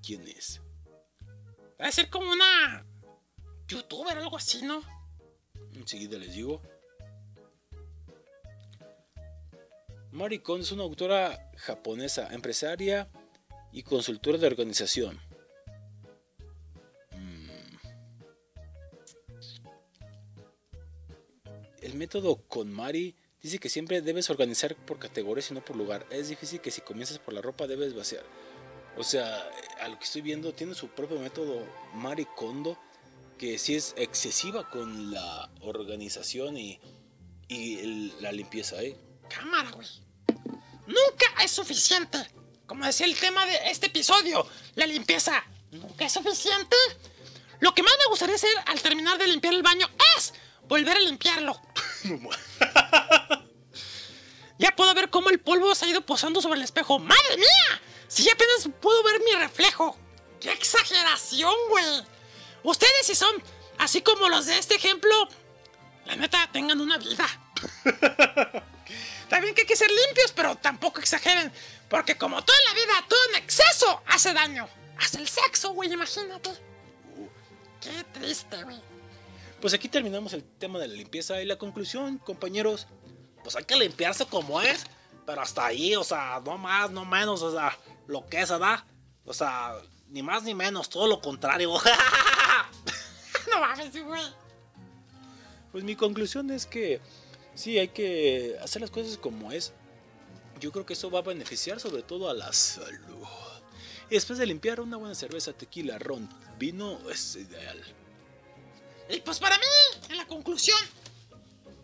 ¿Quién 0.06 0.28
es? 0.28 0.60
Debe 1.78 1.90
ser 1.90 2.08
como 2.10 2.30
una 2.30 2.86
youtuber 3.68 4.18
algo 4.18 4.36
así, 4.36 4.62
¿no? 4.62 4.82
Enseguida 5.74 6.18
les 6.18 6.34
digo. 6.34 6.60
Mari 10.12 10.38
Kondo 10.38 10.62
es 10.62 10.70
una 10.70 10.84
autora 10.84 11.50
japonesa, 11.56 12.32
empresaria 12.32 13.10
y 13.72 13.82
consultora 13.82 14.38
de 14.38 14.46
organización. 14.46 15.20
Mm. 17.10 17.48
El 21.82 21.94
método 21.94 22.36
con 22.46 22.72
Mari 22.72 23.16
dice 23.42 23.58
que 23.58 23.68
siempre 23.68 24.00
debes 24.02 24.30
organizar 24.30 24.76
por 24.76 25.00
categorías 25.00 25.50
y 25.50 25.54
no 25.54 25.64
por 25.64 25.74
lugar. 25.74 26.06
Es 26.10 26.28
difícil 26.28 26.60
que 26.60 26.70
si 26.70 26.80
comienzas 26.80 27.18
por 27.18 27.34
la 27.34 27.42
ropa 27.42 27.66
debes 27.66 27.94
vaciar. 27.94 28.22
O 28.96 29.02
sea, 29.02 29.50
a 29.80 29.88
lo 29.88 29.98
que 29.98 30.04
estoy 30.04 30.22
viendo, 30.22 30.54
tiene 30.54 30.74
su 30.74 30.86
propio 30.88 31.18
método 31.18 31.66
Mari 31.94 32.26
Kondo, 32.36 32.78
que 33.38 33.58
sí 33.58 33.74
es 33.74 33.94
excesiva 33.96 34.68
con 34.70 35.10
la 35.12 35.50
organización 35.60 36.56
y, 36.56 36.80
y 37.48 37.78
el- 37.78 38.14
la 38.22 38.32
limpieza, 38.32 38.82
¿eh? 38.82 38.96
Cámara, 39.28 39.70
güey. 39.70 39.88
Nunca 40.86 41.26
es 41.42 41.50
suficiente. 41.50 42.18
Como 42.66 42.84
decía 42.86 43.06
el 43.06 43.16
tema 43.18 43.44
de 43.46 43.70
este 43.70 43.86
episodio, 43.86 44.46
la 44.74 44.86
limpieza 44.86 45.44
nunca 45.70 46.04
es 46.06 46.12
suficiente. 46.12 46.76
Lo 47.60 47.74
que 47.74 47.82
más 47.82 47.92
me 47.98 48.06
gustaría 48.10 48.34
hacer 48.36 48.50
al 48.66 48.80
terminar 48.80 49.18
de 49.18 49.26
limpiar 49.28 49.54
el 49.54 49.62
baño 49.62 49.88
es 50.16 50.34
volver 50.68 50.96
a 50.96 51.00
limpiarlo. 51.00 51.60
ya 54.58 54.74
puedo 54.76 54.94
ver 54.94 55.10
cómo 55.10 55.30
el 55.30 55.40
polvo 55.40 55.74
se 55.74 55.84
ha 55.84 55.88
ido 55.88 56.00
posando 56.04 56.40
sobre 56.40 56.56
el 56.58 56.64
espejo. 56.64 56.98
¡Madre 56.98 57.36
mía! 57.36 57.80
Si 58.08 58.22
ya 58.22 58.32
apenas 58.32 58.68
puedo 58.80 59.02
ver 59.02 59.20
mi 59.24 59.32
reflejo. 59.32 59.96
¡Qué 60.40 60.52
exageración, 60.52 61.54
güey! 61.70 62.02
Ustedes 62.64 63.06
si 63.06 63.14
son 63.14 63.34
así 63.78 64.02
como 64.02 64.28
los 64.28 64.46
de 64.46 64.58
este 64.58 64.74
ejemplo, 64.74 65.10
la 66.06 66.16
neta, 66.16 66.48
tengan 66.52 66.80
una 66.80 66.98
vida. 66.98 67.26
Bien 69.40 69.54
que 69.54 69.62
hay 69.62 69.66
que 69.66 69.76
ser 69.76 69.90
limpios, 69.90 70.32
pero 70.32 70.56
tampoco 70.56 71.00
exageren. 71.00 71.52
Porque 71.88 72.16
como 72.16 72.42
toda 72.42 72.58
la 72.68 72.74
vida, 72.74 72.92
todo 73.08 73.18
en 73.30 73.42
exceso 73.42 74.02
hace 74.06 74.32
daño. 74.32 74.68
Hace 74.98 75.18
el 75.18 75.28
sexo, 75.28 75.72
güey, 75.72 75.92
imagínate. 75.92 76.50
Qué 77.80 78.04
triste, 78.12 78.62
güey. 78.62 78.80
Pues 79.60 79.74
aquí 79.74 79.88
terminamos 79.88 80.32
el 80.32 80.44
tema 80.44 80.78
de 80.78 80.88
la 80.88 80.94
limpieza 80.94 81.40
y 81.42 81.46
la 81.46 81.56
conclusión, 81.56 82.18
compañeros. 82.18 82.86
Pues 83.42 83.56
hay 83.56 83.64
que 83.64 83.76
limpiarse 83.76 84.26
como 84.26 84.60
es, 84.60 84.84
pero 85.26 85.42
hasta 85.42 85.66
ahí, 85.66 85.94
o 85.96 86.04
sea, 86.04 86.40
no 86.44 86.56
más, 86.56 86.90
no 86.90 87.04
menos, 87.04 87.42
o 87.42 87.52
sea, 87.52 87.76
lo 88.06 88.26
que 88.26 88.40
es, 88.40 88.50
¿verdad? 88.50 88.84
O 89.24 89.34
sea, 89.34 89.74
ni 90.08 90.22
más 90.22 90.42
ni 90.44 90.54
menos, 90.54 90.88
todo 90.88 91.06
lo 91.06 91.20
contrario. 91.20 91.74
no 93.54 93.60
mames, 93.60 94.04
güey. 94.04 94.22
Pues 95.72 95.84
mi 95.84 95.96
conclusión 95.96 96.50
es 96.50 96.66
que 96.66 97.00
sí, 97.54 97.78
hay 97.78 97.88
que 97.88 98.56
hacer 98.62 98.80
las 98.82 98.90
cosas 98.90 99.18
como 99.18 99.52
es. 99.52 99.72
Yo 100.60 100.70
creo 100.72 100.86
que 100.86 100.92
eso 100.92 101.10
va 101.10 101.18
a 101.18 101.22
beneficiar 101.22 101.80
sobre 101.80 102.02
todo 102.02 102.30
a 102.30 102.34
la 102.34 102.52
salud. 102.52 103.26
Y 104.10 104.14
después 104.14 104.38
de 104.38 104.46
limpiar 104.46 104.80
una 104.80 104.96
buena 104.96 105.14
cerveza, 105.14 105.52
tequila, 105.52 105.98
ron, 105.98 106.28
vino, 106.58 106.98
es 107.10 107.36
ideal. 107.36 107.82
Y 109.08 109.20
pues 109.20 109.38
para 109.38 109.58
mí, 109.58 109.64
en 110.10 110.16
la 110.16 110.26
conclusión 110.26 110.78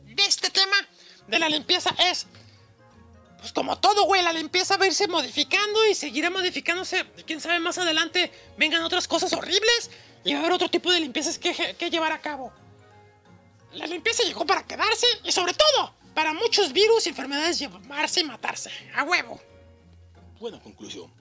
de 0.04 0.22
este 0.24 0.50
tema 0.50 0.76
de 1.26 1.38
la 1.38 1.48
limpieza 1.48 1.94
es, 2.10 2.26
pues 3.40 3.52
como 3.52 3.78
todo, 3.78 4.04
güey, 4.04 4.22
la 4.22 4.32
limpieza 4.32 4.76
va 4.76 4.84
a 4.84 4.88
irse 4.88 5.08
modificando 5.08 5.86
y 5.86 5.94
seguirá 5.94 6.30
modificándose. 6.30 7.04
Quién 7.26 7.40
sabe, 7.40 7.58
más 7.58 7.78
adelante 7.78 8.30
vengan 8.56 8.82
otras 8.82 9.08
cosas 9.08 9.32
horribles 9.32 9.90
y 10.24 10.32
va 10.32 10.38
a 10.38 10.40
haber 10.42 10.52
otro 10.52 10.68
tipo 10.68 10.92
de 10.92 11.00
limpiezas 11.00 11.38
que, 11.38 11.74
que 11.78 11.90
llevar 11.90 12.12
a 12.12 12.20
cabo. 12.20 12.52
La 13.72 13.86
limpieza 13.86 14.22
llegó 14.24 14.44
para 14.44 14.66
quedarse 14.66 15.06
y 15.24 15.32
sobre 15.32 15.54
todo 15.54 15.94
para 16.14 16.32
muchos 16.34 16.72
virus 16.72 17.06
y 17.06 17.10
enfermedades 17.10 17.58
llevarse 17.58 18.20
y 18.20 18.24
matarse. 18.24 18.70
A 18.94 19.04
huevo. 19.04 19.40
Buena 20.38 20.60
conclusión. 20.60 21.12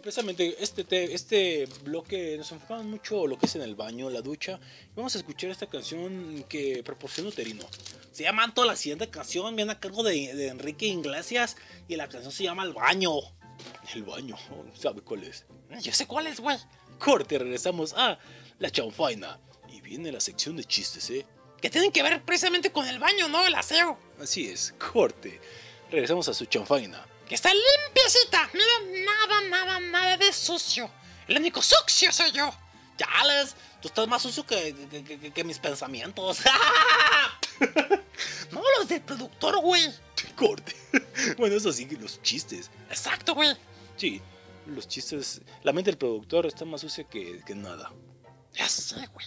Y 0.00 0.02
precisamente 0.02 0.56
este, 0.60 0.82
te- 0.84 1.12
este 1.12 1.68
bloque 1.84 2.34
nos 2.38 2.50
enfocamos 2.52 2.86
mucho 2.86 3.26
lo 3.26 3.38
que 3.38 3.44
es 3.44 3.54
en 3.56 3.60
el 3.60 3.74
baño, 3.74 4.08
la 4.08 4.22
ducha. 4.22 4.58
Y 4.84 4.96
vamos 4.96 5.14
a 5.14 5.18
escuchar 5.18 5.50
esta 5.50 5.66
canción 5.66 6.42
que 6.48 6.82
proporciona 6.82 7.30
Terino. 7.30 7.66
Se 8.10 8.22
llama 8.22 8.44
Anto, 8.44 8.64
la 8.64 8.76
siguiente 8.76 9.10
canción 9.10 9.54
viene 9.56 9.72
a 9.72 9.78
cargo 9.78 10.02
de, 10.02 10.34
de 10.34 10.48
Enrique 10.48 10.86
Iglesias 10.86 11.58
y 11.86 11.96
la 11.96 12.08
canción 12.08 12.32
se 12.32 12.44
llama 12.44 12.64
El 12.64 12.72
Baño. 12.72 13.10
El 13.94 14.04
baño, 14.04 14.38
¿sabe 14.74 15.02
cuál 15.02 15.24
es? 15.24 15.44
Yo 15.82 15.92
sé 15.92 16.06
cuál 16.06 16.28
es, 16.28 16.40
güey. 16.40 16.56
Corte, 16.98 17.38
regresamos 17.38 17.92
a 17.92 18.18
la 18.58 18.70
chanfaina. 18.70 19.38
Y 19.68 19.82
viene 19.82 20.10
la 20.10 20.20
sección 20.20 20.56
de 20.56 20.64
chistes, 20.64 21.10
¿eh? 21.10 21.26
Que 21.60 21.68
tienen 21.68 21.92
que 21.92 22.02
ver 22.02 22.22
precisamente 22.22 22.72
con 22.72 22.88
el 22.88 22.98
baño, 22.98 23.28
¿no? 23.28 23.46
El 23.46 23.54
aseo. 23.54 23.98
Así 24.18 24.48
es, 24.48 24.72
corte. 24.78 25.38
Regresamos 25.90 26.26
a 26.30 26.32
su 26.32 26.46
chanfaina. 26.46 27.06
Que 27.30 27.36
está 27.36 27.50
limpiecita. 27.54 28.50
Mira, 28.52 29.04
nada, 29.04 29.40
nada, 29.48 29.78
nada 29.78 30.16
de 30.16 30.32
sucio. 30.32 30.90
El 31.28 31.36
único 31.38 31.62
sucio 31.62 32.10
soy 32.12 32.32
yo. 32.32 32.52
Ya, 32.98 33.06
Les, 33.24 33.54
tú 33.80 33.86
estás 33.86 34.08
más 34.08 34.20
sucio 34.20 34.44
que, 34.44 34.74
que- 34.90 35.04
que- 35.04 35.20
que- 35.20 35.30
que 35.32 35.44
mis 35.44 35.58
pensamientos. 35.60 36.38
No, 38.50 38.62
los 38.78 38.88
del 38.88 39.00
productor, 39.02 39.60
güey. 39.60 39.94
Corte. 40.34 40.74
Bueno, 41.38 41.54
eso 41.54 41.72
sí, 41.72 41.86
los 42.00 42.20
chistes. 42.20 42.68
Exacto, 42.88 43.34
güey. 43.34 43.56
Sí, 43.96 44.20
los 44.66 44.88
chistes. 44.88 45.40
La 45.62 45.72
mente 45.72 45.90
del 45.92 45.98
productor 45.98 46.46
está 46.46 46.64
más 46.64 46.80
sucia 46.80 47.04
que, 47.04 47.42
que 47.46 47.54
nada. 47.54 47.92
Ya 48.54 48.68
sé, 48.68 49.06
güey. 49.12 49.26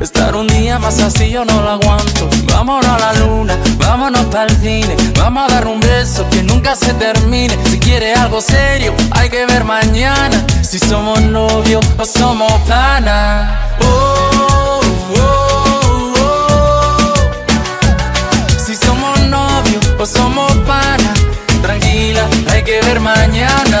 Estar 0.00 0.34
un 0.34 0.46
día 0.48 0.78
más 0.78 1.00
así 1.00 1.30
yo 1.30 1.44
no 1.44 1.62
lo 1.62 1.70
aguanto. 1.70 2.28
Vámonos 2.52 2.86
a 2.86 2.98
la 2.98 3.12
luna, 3.14 3.56
vámonos 3.76 4.24
para 4.26 4.44
el 4.44 4.56
cine. 4.60 4.96
Vamos 5.18 5.44
a 5.44 5.54
dar 5.54 5.66
un 5.66 5.80
beso 5.80 6.28
que 6.30 6.42
nunca 6.42 6.74
se 6.74 6.92
termine. 6.94 7.56
Si 7.70 7.78
quiere 7.78 8.14
algo 8.14 8.40
serio, 8.40 8.94
hay 9.12 9.30
que 9.30 9.46
ver 9.46 9.64
mañana. 9.64 10.44
Si 10.62 10.78
somos 10.78 11.20
novios 11.20 11.84
o 11.98 12.04
somos 12.04 12.52
pana. 12.68 13.76
Oh, 13.80 14.80
oh, 15.18 16.14
oh, 16.18 17.14
si 18.64 18.74
somos 18.74 19.20
novios 19.20 19.86
o 19.98 20.06
somos 20.06 20.52
pana. 20.66 21.14
Tranquila, 21.62 22.26
hay 22.50 22.62
que 22.64 22.80
ver 22.82 22.98
mañana. 23.00 23.80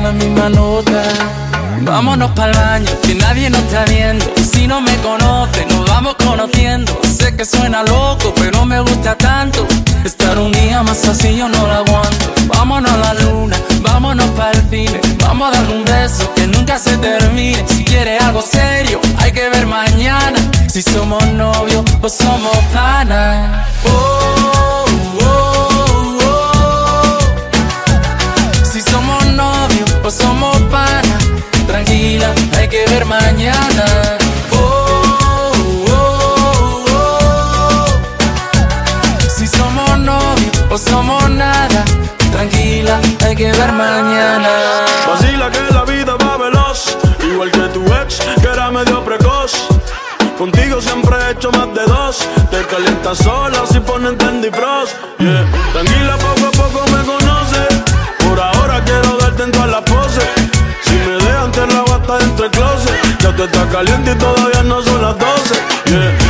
en 0.00 0.04
la 0.04 0.12
misma 0.12 0.48
nota. 0.48 1.02
Vámonos 1.82 2.30
pa'l 2.32 2.52
baño, 2.52 2.90
que 3.02 3.14
nadie 3.14 3.50
nos 3.50 3.60
está 3.62 3.84
viendo. 3.84 4.24
Si 4.52 4.66
no 4.66 4.80
me 4.80 4.94
conoce, 4.98 5.66
nos 5.66 5.88
vamos 5.88 6.14
conociendo. 6.16 6.98
Sé 7.18 7.36
que 7.36 7.44
suena 7.44 7.82
loco, 7.82 8.32
pero 8.36 8.64
me 8.64 8.80
gusta 8.80 9.14
tanto. 9.16 9.66
Estar 10.04 10.38
un 10.38 10.52
día 10.52 10.82
más 10.82 11.06
así 11.06 11.36
yo 11.36 11.48
no 11.48 11.66
lo 11.66 11.72
aguanto. 11.72 12.26
Vámonos 12.46 12.90
a 12.90 12.96
la 12.96 13.14
luna, 13.14 13.56
vámonos 13.82 14.26
pa'l 14.38 14.58
cine. 14.70 15.00
Vamos 15.20 15.48
a 15.48 15.50
dar 15.56 15.70
un 15.70 15.84
beso 15.84 16.32
que 16.34 16.46
nunca 16.46 16.78
se 16.78 16.96
termine. 16.96 17.64
Si 17.68 17.84
quieres 17.84 18.22
algo 18.22 18.42
serio, 18.42 19.00
hay 19.18 19.32
que 19.32 19.48
ver 19.50 19.66
mañana. 19.66 20.38
Si 20.68 20.82
somos 20.82 21.24
novios 21.28 21.84
o 22.00 22.08
somos 22.08 22.56
panas. 22.72 23.66
Oh, 23.84 24.84
somos 30.10 30.56
panas, 30.62 31.24
tranquila, 31.66 32.34
hay 32.56 32.68
que 32.68 32.84
ver 32.86 33.04
mañana. 33.04 33.84
Oh, 34.52 35.52
oh, 35.88 36.84
oh. 36.90 37.86
Si 39.28 39.46
somos 39.46 39.98
novios 39.98 40.64
o 40.70 40.78
somos 40.78 41.30
nada, 41.30 41.84
tranquila, 42.32 43.00
hay 43.24 43.36
que 43.36 43.52
ver 43.52 43.72
mañana. 43.72 44.48
Vacila 45.08 45.50
que 45.50 45.72
la 45.72 45.84
vida 45.84 46.16
va 46.16 46.36
veloz, 46.36 46.96
igual 47.22 47.50
que 47.52 47.68
tu 47.68 47.84
ex, 47.94 48.18
que 48.40 48.48
era 48.48 48.70
medio 48.70 49.04
precoz. 49.04 49.52
Contigo 50.36 50.80
siempre 50.80 51.16
he 51.16 51.32
hecho 51.32 51.52
más 51.52 51.68
de 51.74 51.84
dos. 51.84 52.26
Te 52.50 52.64
calientas 52.64 53.18
sola 53.18 53.64
si 53.70 53.78
ponen 53.80 54.16
Candy 54.16 54.50
Frost. 54.50 54.96
Tranquila, 55.72 56.16
poco 56.16 56.46
a 56.48 56.50
poco 56.50 56.84
me 56.90 57.04
conoces. 57.04 57.89
Closet. 62.50 63.18
Ya 63.20 63.34
tú 63.34 63.44
estás 63.44 63.66
caliente 63.66 64.12
y 64.12 64.14
todavía 64.16 64.62
no 64.62 64.82
son 64.82 65.02
las 65.02 65.18
12. 65.18 65.54
Yeah. 65.86 66.29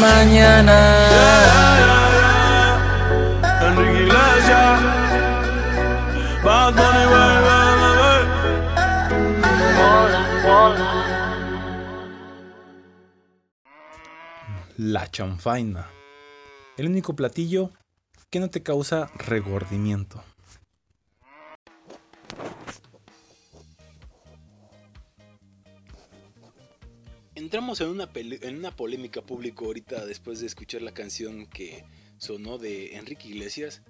Mañana. 0.00 0.78
Enrique 3.66 4.02
Iglesias. 4.04 4.80
Bad 6.44 6.74
Bunny, 6.74 7.04
wey, 7.12 7.36
wey, 7.46 7.70
wey, 8.00 8.22
La 14.78 15.10
chanfaina. 15.10 15.86
El 16.78 16.86
único 16.86 17.14
platillo 17.14 17.70
que 18.30 18.40
no 18.40 18.48
te 18.48 18.62
causa 18.62 19.10
regordimiento. 19.26 20.22
Entramos 27.50 27.80
en 27.80 27.88
una, 27.88 28.06
pele- 28.12 28.38
en 28.42 28.58
una 28.58 28.70
polémica 28.76 29.22
pública 29.22 29.64
ahorita 29.64 30.06
después 30.06 30.38
de 30.38 30.46
escuchar 30.46 30.82
la 30.82 30.94
canción 30.94 31.46
que 31.48 31.84
sonó 32.16 32.58
de 32.58 32.94
Enrique 32.94 33.26
Iglesias. 33.26 33.82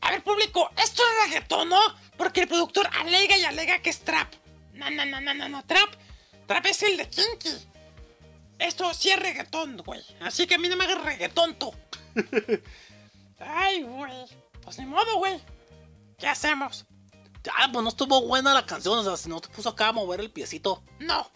A 0.00 0.10
ver, 0.10 0.24
público, 0.24 0.70
esto 0.82 1.02
es 1.02 1.26
reggaetón, 1.28 1.68
¿no? 1.68 1.78
Porque 2.16 2.40
el 2.40 2.48
productor 2.48 2.88
alega 2.98 3.36
y 3.36 3.44
alega 3.44 3.82
que 3.82 3.90
es 3.90 4.00
trap. 4.00 4.32
No, 4.72 4.88
no, 4.88 5.04
no, 5.04 5.20
no, 5.20 5.34
no, 5.34 5.50
no, 5.50 5.62
trap. 5.66 5.90
Trap 6.46 6.64
es 6.64 6.82
el 6.84 6.96
de 6.96 7.10
Kinky. 7.10 7.50
Esto 8.58 8.94
sí 8.94 9.10
es 9.10 9.18
reggaetón, 9.20 9.76
güey. 9.76 10.00
Así 10.22 10.46
que 10.46 10.54
a 10.54 10.58
mí 10.58 10.66
no 10.70 10.76
me 10.78 10.84
hagas 10.84 11.04
reggaetón, 11.04 11.56
tú. 11.58 11.74
Ay, 13.38 13.82
güey. 13.82 14.24
Pues 14.62 14.78
ni 14.78 14.86
modo, 14.86 15.18
güey. 15.18 15.38
¿Qué 16.18 16.26
hacemos? 16.26 16.86
Ya, 17.44 17.52
pues 17.70 17.82
no 17.82 17.90
estuvo 17.90 18.22
buena 18.26 18.54
la 18.54 18.64
canción, 18.64 18.98
o 19.00 19.04
sea, 19.04 19.18
si 19.18 19.28
no 19.28 19.42
te 19.42 19.48
puso 19.50 19.68
acá 19.68 19.88
a 19.88 19.92
mover 19.92 20.20
el 20.20 20.30
piecito. 20.30 20.82
No. 21.00 21.30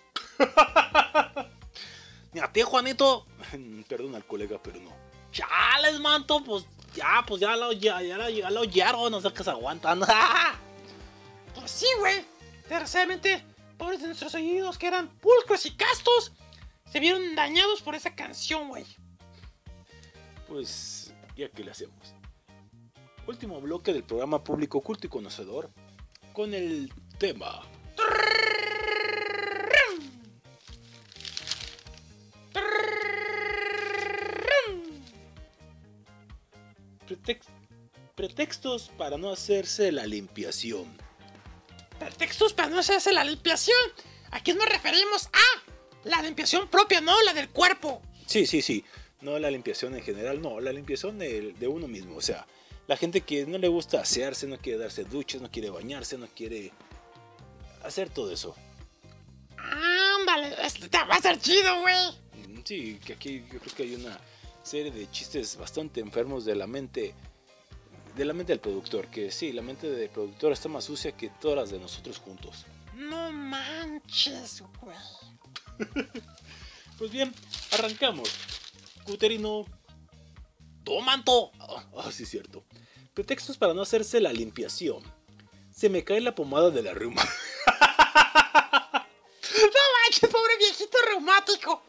Ni 2.33 2.41
a 2.41 2.53
ti, 2.53 2.63
Juanito. 2.63 3.27
Perdón 3.89 4.15
al 4.15 4.25
colega, 4.27 4.61
pero 4.63 4.81
no. 4.81 4.93
Chales, 5.33 6.01
manto, 6.01 6.43
pues 6.45 6.67
ya, 6.95 7.25
pues 7.27 7.41
ya 7.41 7.57
lo, 7.57 7.73
ya, 7.73 8.03
ya, 8.03 8.29
ya 8.29 8.93
no 8.93 9.21
sé 9.21 9.33
qué 9.33 9.45
se 9.45 9.51
aguantan. 9.51 10.01
Pues 11.55 11.71
sí, 11.71 11.87
güey. 11.99 12.23
Desgraciadamente, 12.69 13.43
pobres 13.79 14.01
de 14.01 14.09
nuestros 14.09 14.35
oídos 14.35 14.77
que 14.77 14.89
eran 14.89 15.09
pulcros 15.09 15.65
y 15.65 15.71
castos, 15.71 16.33
se 16.91 17.01
vieron 17.01 17.35
dañados 17.35 17.81
por 17.81 17.95
esa 17.95 18.15
canción, 18.15 18.69
güey. 18.69 18.85
Pues, 20.49 21.15
¿ya 21.35 21.49
qué 21.49 21.65
le 21.65 21.71
hacemos? 21.71 22.15
Último 23.27 23.61
bloque 23.61 23.93
del 23.93 24.05
programa 24.05 24.45
público 24.45 24.81
culto 24.81 25.07
y 25.07 25.11
conocedor 25.11 25.71
con 26.33 26.55
el 26.55 26.93
tema. 27.19 27.63
Pretex- 37.07 37.47
pretextos 38.15 38.91
para 38.97 39.17
no 39.19 39.31
hacerse 39.31 39.93
la 39.93 40.07
limpiación. 40.07 40.87
Pretextos 41.99 42.53
para 42.53 42.69
no 42.69 42.79
hacerse 42.79 43.13
la 43.13 43.25
limpiación. 43.25 43.77
¿A 44.31 44.41
quién 44.41 44.59
nos 44.59 44.69
referimos? 44.69 45.29
Ah, 45.33 45.63
la 46.05 46.21
limpiación 46.23 46.69
propia, 46.69 47.01
¿no? 47.01 47.21
La 47.23 47.33
del 47.33 47.49
cuerpo. 47.49 48.03
Sí, 48.27 48.47
sí, 48.47 48.61
sí. 48.63 48.85
No 49.23 49.39
la 49.39 49.51
limpiación 49.51 49.95
en 49.95 50.03
general, 50.03 50.43
no, 50.43 50.61
la 50.61 50.73
limpiación 50.73 51.19
de, 51.19 51.53
de 51.53 51.69
uno 51.69 51.89
mismo. 51.89 52.17
O 52.17 52.21
sea, 52.21 52.47
la 52.87 52.97
gente 52.97 53.23
que 53.23 53.47
no 53.47 53.57
le 53.59 53.69
gusta 53.69 54.01
asearse, 54.01 54.47
no 54.47 54.59
quiere 54.59 54.79
darse 54.79 55.05
duchas, 55.05 55.41
no 55.41 55.51
quiere 55.51 55.71
bañarse, 55.71 56.19
no 56.19 56.27
quiere 56.29 56.73
hacer 57.83 58.11
todo 58.11 58.31
eso. 58.33 58.55
Ándale, 59.57 60.55
te 60.91 60.99
va 60.99 61.15
a 61.15 61.21
ser 61.23 61.39
chido, 61.39 61.81
güey. 61.81 62.11
Mm, 62.49 62.61
Sí, 62.65 62.99
que 63.05 63.13
aquí 63.15 63.45
yo 63.53 63.59
creo 63.61 63.75
que 63.75 63.83
hay 63.85 63.95
una 63.95 64.19
serie 64.67 64.91
de 64.91 65.09
chistes 65.11 65.57
bastante 65.57 66.01
enfermos 66.01 66.45
de 66.45 66.57
la 66.57 66.67
mente 66.67 67.15
de 68.17 68.25
la 68.25 68.33
mente 68.33 68.53
del 68.53 68.61
productor, 68.61 69.09
que 69.09 69.31
sí, 69.31 69.53
la 69.53 69.61
mente 69.61 69.91
del 69.91 70.09
productor 70.09 70.53
está 70.53 70.69
más 70.71 70.85
sucia 70.85 71.13
que 71.13 71.29
todas 71.29 71.57
las 71.59 71.71
de 71.71 71.79
nosotros 71.79 72.19
juntos. 72.19 72.65
No 72.95 73.31
manches, 73.31 74.63
güey. 74.81 74.97
Pues 76.99 77.11
bien, 77.11 77.31
arrancamos. 77.73 78.31
Cuterino. 79.05 79.67
¡Tomanto! 80.83 81.53
Ah, 81.61 81.85
ah, 81.99 82.11
sí, 82.11 82.25
cierto. 82.25 82.65
Pretextos 83.13 83.59
para 83.59 83.75
no 83.75 83.83
hacerse 83.83 84.19
la 84.19 84.33
limpiación. 84.33 85.03
Se 85.71 85.91
me 85.91 86.05
cae 86.05 86.23
la 86.23 86.35
pomada 86.35 86.71
de 86.71 86.83
la 86.83 86.95
ruma. 86.95 87.23
No 89.59 89.83
manches, 90.03 90.31
pobre 90.31 90.57
viejito 90.59 90.99
reumático. 91.09 91.83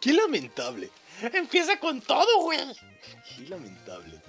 ¡Qué 0.00 0.12
lamentable! 0.12 0.90
Empieza 1.32 1.78
con 1.78 2.00
todo, 2.00 2.42
güey. 2.42 2.58
¡Qué 3.36 3.48
lamentable! 3.48 4.20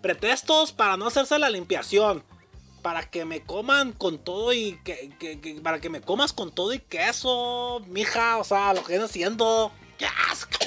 Pretextos 0.00 0.72
para 0.72 0.96
no 0.96 1.06
hacerse 1.06 1.38
la 1.38 1.50
limpiación. 1.50 2.24
para 2.82 3.10
que 3.10 3.26
me 3.26 3.42
coman 3.42 3.92
con 3.92 4.18
todo 4.18 4.54
y 4.54 4.80
que, 4.82 5.60
para 5.62 5.80
que 5.80 5.90
me 5.90 6.00
comas 6.00 6.32
con 6.32 6.50
todo 6.50 6.72
y 6.72 6.78
queso, 6.78 7.82
mija, 7.88 8.38
o 8.38 8.44
sea, 8.44 8.72
lo 8.72 8.82
que 8.82 8.92
viene 8.92 9.04
haciendo. 9.04 9.70
¡Qué 9.98 10.06
asco! 10.30 10.58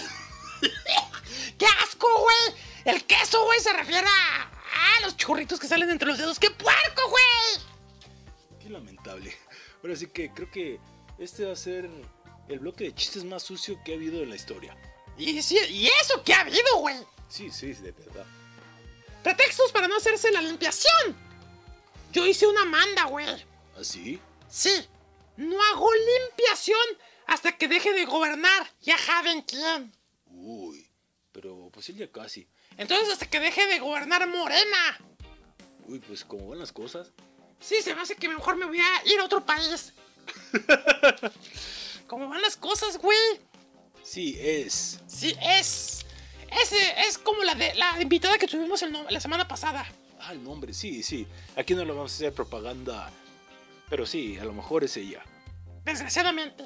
¡Qué 1.57 1.65
asco, 1.83 2.07
güey! 2.19 2.61
El 2.85 3.03
queso, 3.05 3.43
güey, 3.45 3.59
se 3.59 3.73
refiere 3.73 4.05
a, 4.07 4.43
a 4.43 5.01
los 5.01 5.17
churritos 5.17 5.59
que 5.59 5.67
salen 5.67 5.89
entre 5.89 6.07
los 6.07 6.19
dedos. 6.19 6.37
¡Qué 6.37 6.51
puerco, 6.51 7.09
güey! 7.09 7.65
Qué 8.61 8.69
lamentable. 8.69 9.35
Ahora 9.81 9.95
sí 9.95 10.05
que 10.05 10.31
creo 10.31 10.51
que 10.51 10.79
este 11.17 11.45
va 11.45 11.53
a 11.53 11.55
ser 11.55 11.89
el 12.47 12.59
bloque 12.59 12.85
de 12.85 12.95
chistes 12.95 13.23
más 13.23 13.43
sucio 13.43 13.79
que 13.83 13.93
ha 13.93 13.95
habido 13.95 14.21
en 14.21 14.29
la 14.29 14.35
historia. 14.35 14.75
¿Y, 15.17 15.41
sí, 15.41 15.57
¿y 15.69 15.87
eso 16.01 16.23
qué 16.23 16.33
ha 16.33 16.41
habido, 16.41 16.77
güey? 16.79 16.97
Sí, 17.29 17.49
sí, 17.51 17.73
de 17.73 17.91
verdad. 17.91 18.25
Pretextos 19.23 19.71
para 19.71 19.87
no 19.87 19.97
hacerse 19.97 20.31
la 20.31 20.41
limpiación. 20.41 21.15
Yo 22.11 22.25
hice 22.25 22.45
una 22.47 22.65
manda, 22.65 23.05
güey. 23.05 23.25
¿Así? 23.79 24.19
Sí, 24.49 24.87
no 25.37 25.61
hago 25.63 25.89
limpiación 25.93 26.77
hasta 27.25 27.57
que 27.57 27.67
deje 27.67 27.93
de 27.93 28.05
gobernar. 28.05 28.71
Ya 28.81 28.97
saben 28.97 29.41
quién. 29.41 29.93
Uy, 30.27 30.87
pero 31.31 31.69
pues 31.71 31.89
él 31.89 31.97
ya 31.97 32.11
casi. 32.11 32.47
Entonces 32.77 33.09
hasta 33.13 33.29
que 33.29 33.39
deje 33.39 33.65
de 33.67 33.79
gobernar 33.79 34.27
Morena. 34.27 34.99
Uy, 35.85 35.99
pues 35.99 36.23
como 36.23 36.49
van 36.49 36.59
las 36.59 36.71
cosas. 36.71 37.11
Sí, 37.59 37.81
se 37.81 37.95
me 37.95 38.01
hace 38.01 38.15
que 38.15 38.27
mejor 38.27 38.57
me 38.57 38.65
voy 38.65 38.79
a 38.79 39.05
ir 39.05 39.19
a 39.19 39.25
otro 39.25 39.45
país. 39.45 39.93
¿Cómo 42.07 42.27
van 42.29 42.41
las 42.41 42.55
cosas, 42.57 42.97
güey? 42.97 43.17
Sí, 44.03 44.37
es. 44.39 44.99
Sí, 45.07 45.35
es. 45.41 46.05
Ese 46.61 47.07
es 47.07 47.17
como 47.17 47.43
la 47.43 47.55
de 47.55 47.73
la 47.75 47.99
invitada 48.01 48.37
que 48.37 48.47
tuvimos 48.47 48.81
el 48.83 48.91
no- 48.91 49.05
la 49.09 49.19
semana 49.19 49.47
pasada. 49.47 49.85
Ah, 50.19 50.31
el 50.33 50.43
nombre, 50.43 50.73
sí, 50.73 51.01
sí. 51.03 51.25
Aquí 51.55 51.73
no 51.73 51.83
le 51.83 51.91
vamos 51.93 52.11
a 52.11 52.15
hacer 52.15 52.33
propaganda. 52.33 53.09
Pero 53.89 54.05
sí, 54.05 54.37
a 54.39 54.45
lo 54.45 54.53
mejor 54.53 54.83
es 54.83 54.95
ella. 54.97 55.23
Desgraciadamente. 55.83 56.65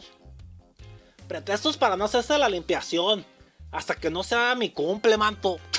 Pretextos 1.27 1.77
para 1.77 1.95
no 1.95 2.05
hacerse 2.05 2.37
la 2.37 2.49
limpiación. 2.49 3.25
Hasta 3.71 3.95
que 3.95 4.09
no 4.09 4.23
sea 4.23 4.55
mi 4.55 4.69
cumple, 4.71 5.17
manto. 5.17 5.59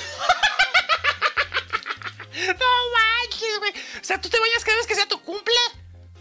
No 2.31 2.65
manches, 2.93 3.59
güey. 3.59 3.71
O 3.71 4.03
sea, 4.03 4.19
¿tú 4.21 4.29
te 4.29 4.39
bañas 4.39 4.63
cada 4.63 4.77
vez 4.77 4.87
que 4.87 4.95
sea 4.95 5.07
tu 5.07 5.19
cumple? 5.21 5.53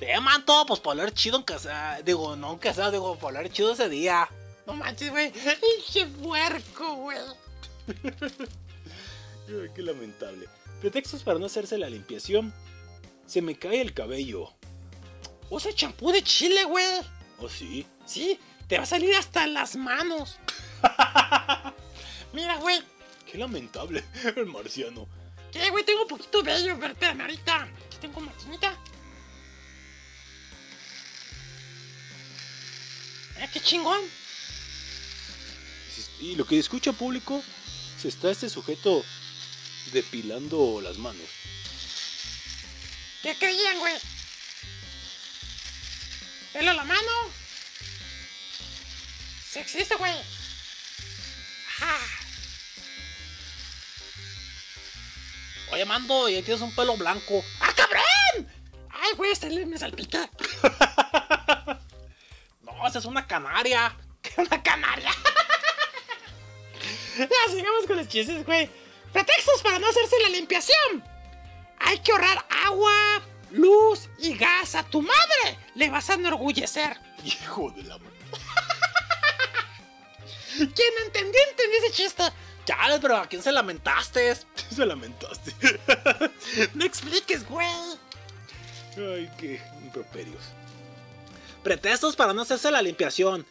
Sí, 0.01 0.07
manto, 0.23 0.65
pues 0.67 0.81
para 0.81 1.03
oler 1.03 1.13
chido 1.13 1.37
aunque 1.37 1.59
sea. 1.59 2.01
Digo, 2.03 2.37
no 2.37 2.49
aunque 2.49 2.73
sea, 2.73 2.91
digo, 2.91 3.17
para 3.17 3.41
oler 3.41 3.53
chido 3.53 3.73
ese 3.73 3.89
día. 3.89 4.29
No 4.67 4.75
manches, 4.75 5.11
güey. 5.11 5.33
¡Qué 5.93 6.07
puerco, 6.07 6.95
güey! 6.97 7.19
Ay, 9.49 9.71
qué 9.75 9.83
lamentable. 9.83 10.47
Pretextos 10.81 11.23
para 11.23 11.39
no 11.39 11.47
hacerse 11.47 11.79
la 11.79 11.89
limpiación. 11.89 12.53
Se 13.27 13.43
me 13.43 13.59
cae 13.59 13.81
el 13.81 13.95
cabello. 13.95 14.53
Usa 15.51 15.73
champú 15.75 16.13
de 16.13 16.23
chile, 16.23 16.65
güey. 16.65 16.85
¿Oh, 17.39 17.49
sí? 17.49 17.87
Sí, 18.05 18.39
te 18.67 18.77
va 18.77 18.83
a 18.83 18.87
salir 18.87 19.15
hasta 19.17 19.45
en 19.45 19.55
las 19.55 19.77
manos. 19.77 20.39
Mira, 22.33 22.57
güey. 22.59 22.83
Qué 23.31 23.39
lamentable, 23.39 24.05
el 24.37 24.47
marciano. 24.47 25.07
¿Qué, 25.51 25.71
güey? 25.71 25.85
Tengo 25.85 26.03
un 26.03 26.09
poquito 26.09 26.43
de 26.43 26.53
vello, 26.53 26.77
pero 26.79 26.93
espérame 26.93 27.23
ahorita. 27.23 27.63
Aquí 27.63 27.97
tengo 28.01 28.21
maquinita. 28.21 28.77
Eh, 33.39 33.49
qué 33.53 33.61
chingón. 33.61 34.01
Y 36.21 36.35
lo 36.35 36.45
que 36.45 36.59
escucha 36.59 36.93
público, 36.93 37.43
se 38.01 38.09
está 38.09 38.31
este 38.31 38.49
sujeto 38.49 39.05
depilando 39.93 40.81
las 40.81 40.99
manos. 40.99 41.27
¿Qué 43.23 43.37
creían, 43.37 43.79
güey? 43.79 43.95
Pelo 46.53 46.71
a 46.73 46.75
la 46.75 46.85
mano. 46.85 47.13
Sí 49.49 49.61
existe, 49.61 49.95
güey. 49.95 50.15
Ajá. 51.81 51.99
Oye, 55.73 55.85
mando, 55.85 56.29
ya 56.29 56.43
tienes 56.43 56.63
un 56.63 56.75
pelo 56.75 56.97
blanco. 56.97 57.45
¡Ah, 57.61 57.73
cabrón! 57.77 58.49
Ay, 58.91 59.13
güey, 59.17 59.31
este 59.33 59.49
me 59.67 59.79
salpica. 59.79 60.29
Esa 62.87 62.99
es 62.99 63.05
una 63.05 63.27
canaria. 63.27 63.97
Una 64.37 64.63
canaria. 64.63 65.11
ya, 67.19 67.53
sigamos 67.53 67.87
con 67.87 67.97
los 67.97 68.09
chistes, 68.09 68.45
güey. 68.45 68.69
Pretextos 69.13 69.63
para 69.63 69.79
no 69.79 69.89
hacerse 69.89 70.17
la 70.23 70.29
limpiación. 70.29 71.05
Hay 71.79 72.01
que 72.01 72.13
ahorrar 72.13 72.45
agua, 72.67 73.23
luz 73.53 74.09
y 74.19 74.37
gas 74.37 74.75
a 74.75 74.83
tu 74.83 75.03
madre. 75.03 75.59
Le 75.75 75.89
vas 75.89 76.11
a 76.11 76.15
enorgullecer. 76.15 76.99
Hijo 77.25 77.71
de 77.71 77.85
la... 77.85 77.99
Quien 80.57 80.93
entendió, 81.05 81.41
entendió 81.51 81.79
ese 81.79 81.93
chiste. 81.93 82.25
Chale, 82.65 82.99
pero 83.01 83.17
¿a 83.17 83.27
quién 83.27 83.43
se 83.43 83.53
lamentaste? 83.53 84.35
Se 84.35 84.85
lamentaste. 84.85 85.55
No 86.75 86.85
expliques, 86.85 87.49
güey. 87.49 87.67
Ay, 88.97 89.31
qué 89.39 89.63
improperios. 89.83 90.43
Pretextos 91.63 92.17
para 92.17 92.33
no 92.33 92.43
hacerse 92.43 92.71
la 92.71 92.83
limpiación. 92.83 93.47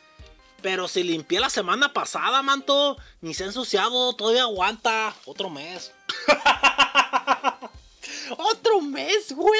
Pero 0.61 0.87
si 0.87 1.03
limpié 1.03 1.39
la 1.39 1.49
semana 1.49 1.93
pasada, 1.93 2.41
manto, 2.41 2.97
ni 3.21 3.33
se 3.33 3.43
ha 3.43 3.47
ensuciado, 3.47 4.13
todavía 4.13 4.43
aguanta. 4.43 5.13
Otro 5.25 5.49
mes. 5.49 5.91
Otro 8.37 8.81
mes, 8.81 9.33
güey. 9.33 9.59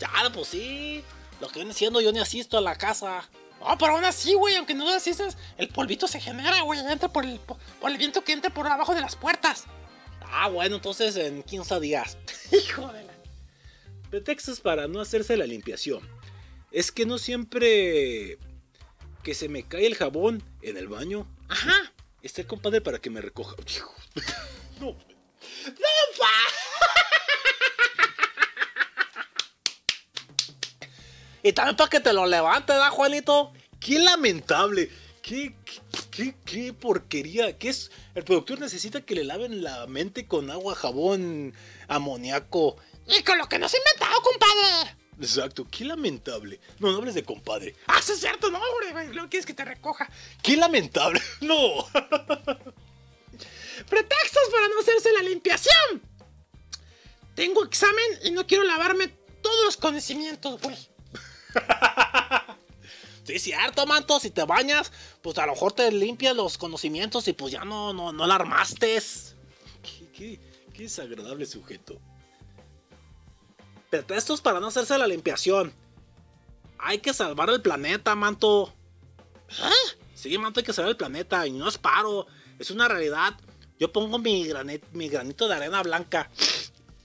Ya, 0.00 0.10
pues 0.32 0.48
sí. 0.48 1.04
Lo 1.40 1.48
que 1.48 1.60
viene 1.60 1.72
siendo, 1.72 2.00
yo 2.00 2.12
ni 2.12 2.18
asisto 2.18 2.58
a 2.58 2.60
la 2.60 2.76
casa. 2.76 3.28
No, 3.60 3.78
pero 3.78 3.94
aún 3.94 4.04
así, 4.04 4.34
güey, 4.34 4.56
aunque 4.56 4.74
no 4.74 4.84
lo 4.84 4.90
asistas, 4.90 5.36
el 5.56 5.68
polvito 5.68 6.08
se 6.08 6.20
genera, 6.20 6.62
güey. 6.62 6.80
Entra 6.80 7.12
por 7.12 7.24
el, 7.24 7.38
por 7.38 7.90
el 7.90 7.96
viento 7.96 8.22
que 8.22 8.32
entra 8.32 8.50
por 8.50 8.66
abajo 8.66 8.94
de 8.94 9.00
las 9.00 9.16
puertas. 9.16 9.64
Ah, 10.30 10.48
bueno, 10.48 10.76
entonces 10.76 11.16
en 11.16 11.42
15 11.42 11.80
días. 11.80 12.18
Hijo 12.52 12.86
de 12.88 13.04
la. 13.04 13.12
Pretextos 14.10 14.60
para 14.60 14.88
no 14.88 15.00
hacerse 15.00 15.36
la 15.36 15.46
limpiación. 15.46 16.17
Es 16.70 16.92
que 16.92 17.06
no 17.06 17.18
siempre 17.18 18.38
que 19.22 19.34
se 19.34 19.48
me 19.48 19.62
cae 19.62 19.86
el 19.86 19.94
jabón 19.94 20.42
en 20.62 20.76
el 20.76 20.88
baño. 20.88 21.26
Ajá. 21.48 21.92
Está 22.22 22.42
el 22.42 22.46
compadre 22.46 22.80
para 22.80 22.98
que 22.98 23.10
me 23.10 23.20
recoja. 23.20 23.56
Hijo. 23.66 23.94
No. 24.80 24.92
¡No, 24.92 24.96
pa! 26.16 26.28
Y 31.42 31.52
también 31.52 31.76
para 31.76 31.90
que 31.90 31.98
te 31.98 32.12
lo 32.12 32.26
levantes, 32.26 32.76
¿da, 32.76 32.90
Juanito? 32.90 33.52
Qué 33.80 33.98
lamentable. 33.98 34.88
Qué, 35.20 35.56
qué, 35.64 35.74
qué, 36.10 36.34
qué 36.44 36.72
porquería. 36.72 37.58
¿Qué 37.58 37.70
es? 37.70 37.90
El 38.14 38.22
productor 38.24 38.60
necesita 38.60 39.00
que 39.00 39.14
le 39.16 39.24
laven 39.24 39.64
la 39.64 39.86
mente 39.88 40.26
con 40.26 40.50
agua, 40.50 40.76
jabón, 40.76 41.54
amoníaco. 41.88 42.76
Y 43.06 43.22
con 43.24 43.38
lo 43.38 43.48
que 43.48 43.58
nos 43.58 43.74
ha 43.74 43.78
inventado, 43.78 44.20
compadre. 44.22 44.97
Exacto, 45.20 45.66
qué 45.70 45.84
lamentable. 45.84 46.60
No, 46.78 46.92
no 46.92 46.98
hables 46.98 47.14
de 47.14 47.24
compadre. 47.24 47.74
Ah, 47.86 48.00
sí 48.00 48.12
es 48.12 48.20
cierto, 48.20 48.50
no, 48.50 48.60
güey, 48.80 48.92
güey. 48.92 49.08
Luego 49.12 49.28
quieres 49.28 49.46
que 49.46 49.54
te 49.54 49.64
recoja. 49.64 50.08
Qué 50.42 50.56
lamentable. 50.56 51.20
No. 51.40 51.86
Pretextos 53.88 54.42
para 54.52 54.68
no 54.68 54.80
hacerse 54.80 55.12
la 55.12 55.22
limpiación. 55.22 56.02
Tengo 57.34 57.64
examen 57.64 58.04
y 58.24 58.30
no 58.32 58.46
quiero 58.46 58.64
lavarme 58.64 59.08
todos 59.40 59.64
los 59.64 59.76
conocimientos, 59.76 60.60
güey. 60.60 60.76
Sí, 63.24 63.34
es 63.34 63.42
cierto, 63.42 63.84
manto. 63.84 64.18
Si 64.20 64.30
te 64.30 64.42
bañas, 64.44 64.90
pues 65.20 65.36
a 65.36 65.44
lo 65.44 65.52
mejor 65.52 65.74
te 65.74 65.92
limpias 65.92 66.34
los 66.34 66.56
conocimientos 66.56 67.28
y 67.28 67.34
pues 67.34 67.52
ya 67.52 67.62
no, 67.62 67.92
no, 67.92 68.10
no 68.10 68.26
la 68.26 68.36
armaste. 68.36 68.98
Qué, 69.82 70.10
qué, 70.16 70.40
qué 70.72 70.84
desagradable 70.84 71.44
sujeto. 71.44 72.00
Pretextos 73.90 74.40
para 74.40 74.60
no 74.60 74.68
hacerse 74.68 74.98
la 74.98 75.06
limpiación. 75.06 75.72
Hay 76.78 76.98
que 76.98 77.14
salvar 77.14 77.50
el 77.50 77.62
planeta, 77.62 78.14
manto. 78.14 78.72
¿Eh? 79.50 79.96
Sí, 80.14 80.36
manto, 80.38 80.60
hay 80.60 80.66
que 80.66 80.72
salvar 80.72 80.90
el 80.90 80.96
planeta. 80.96 81.46
Y 81.46 81.52
no 81.52 81.68
es 81.68 81.78
paro. 81.78 82.26
Es 82.58 82.70
una 82.70 82.88
realidad. 82.88 83.34
Yo 83.78 83.92
pongo 83.92 84.18
mi, 84.18 84.46
granito 84.46 85.48
de 85.48 85.54
arena 85.54 85.82
blanca. 85.82 86.30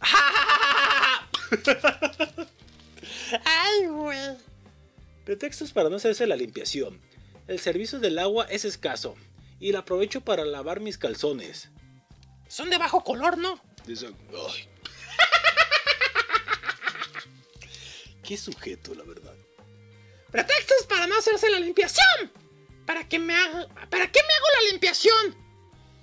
Ay, 3.46 3.88
güey. 3.88 4.38
Pretextos 5.26 5.72
para 5.72 5.90
no 5.90 5.96
hacerse 5.96 6.28
la 6.28 6.36
limpiación. 6.36 7.00
El 7.48 7.60
servicio 7.60 8.00
del 8.00 8.20
agua 8.20 8.46
es 8.50 8.66
escaso 8.66 9.16
y 9.60 9.72
la 9.72 9.80
aprovecho 9.80 10.22
para 10.22 10.46
lavar 10.46 10.80
mis 10.80 10.98
calzones. 10.98 11.70
Son 12.48 12.70
de 12.70 12.78
bajo 12.78 13.04
color, 13.04 13.38
¿no? 13.38 13.60
Esa- 13.88 14.08
ay. 14.08 14.70
Qué 18.34 18.38
sujeto, 18.38 18.96
la 18.96 19.04
verdad. 19.04 19.36
Pretextos 20.32 20.88
para 20.90 21.06
no 21.06 21.16
hacerse 21.20 21.52
la 21.52 21.60
limpiación. 21.60 22.32
¿Para 22.84 23.08
qué 23.08 23.20
me 23.20 23.36
hago, 23.36 23.68
¿para 23.92 24.12
qué 24.12 24.20
me 24.24 24.34
hago 24.34 24.46
la 24.56 24.72
limpiación? 24.72 25.38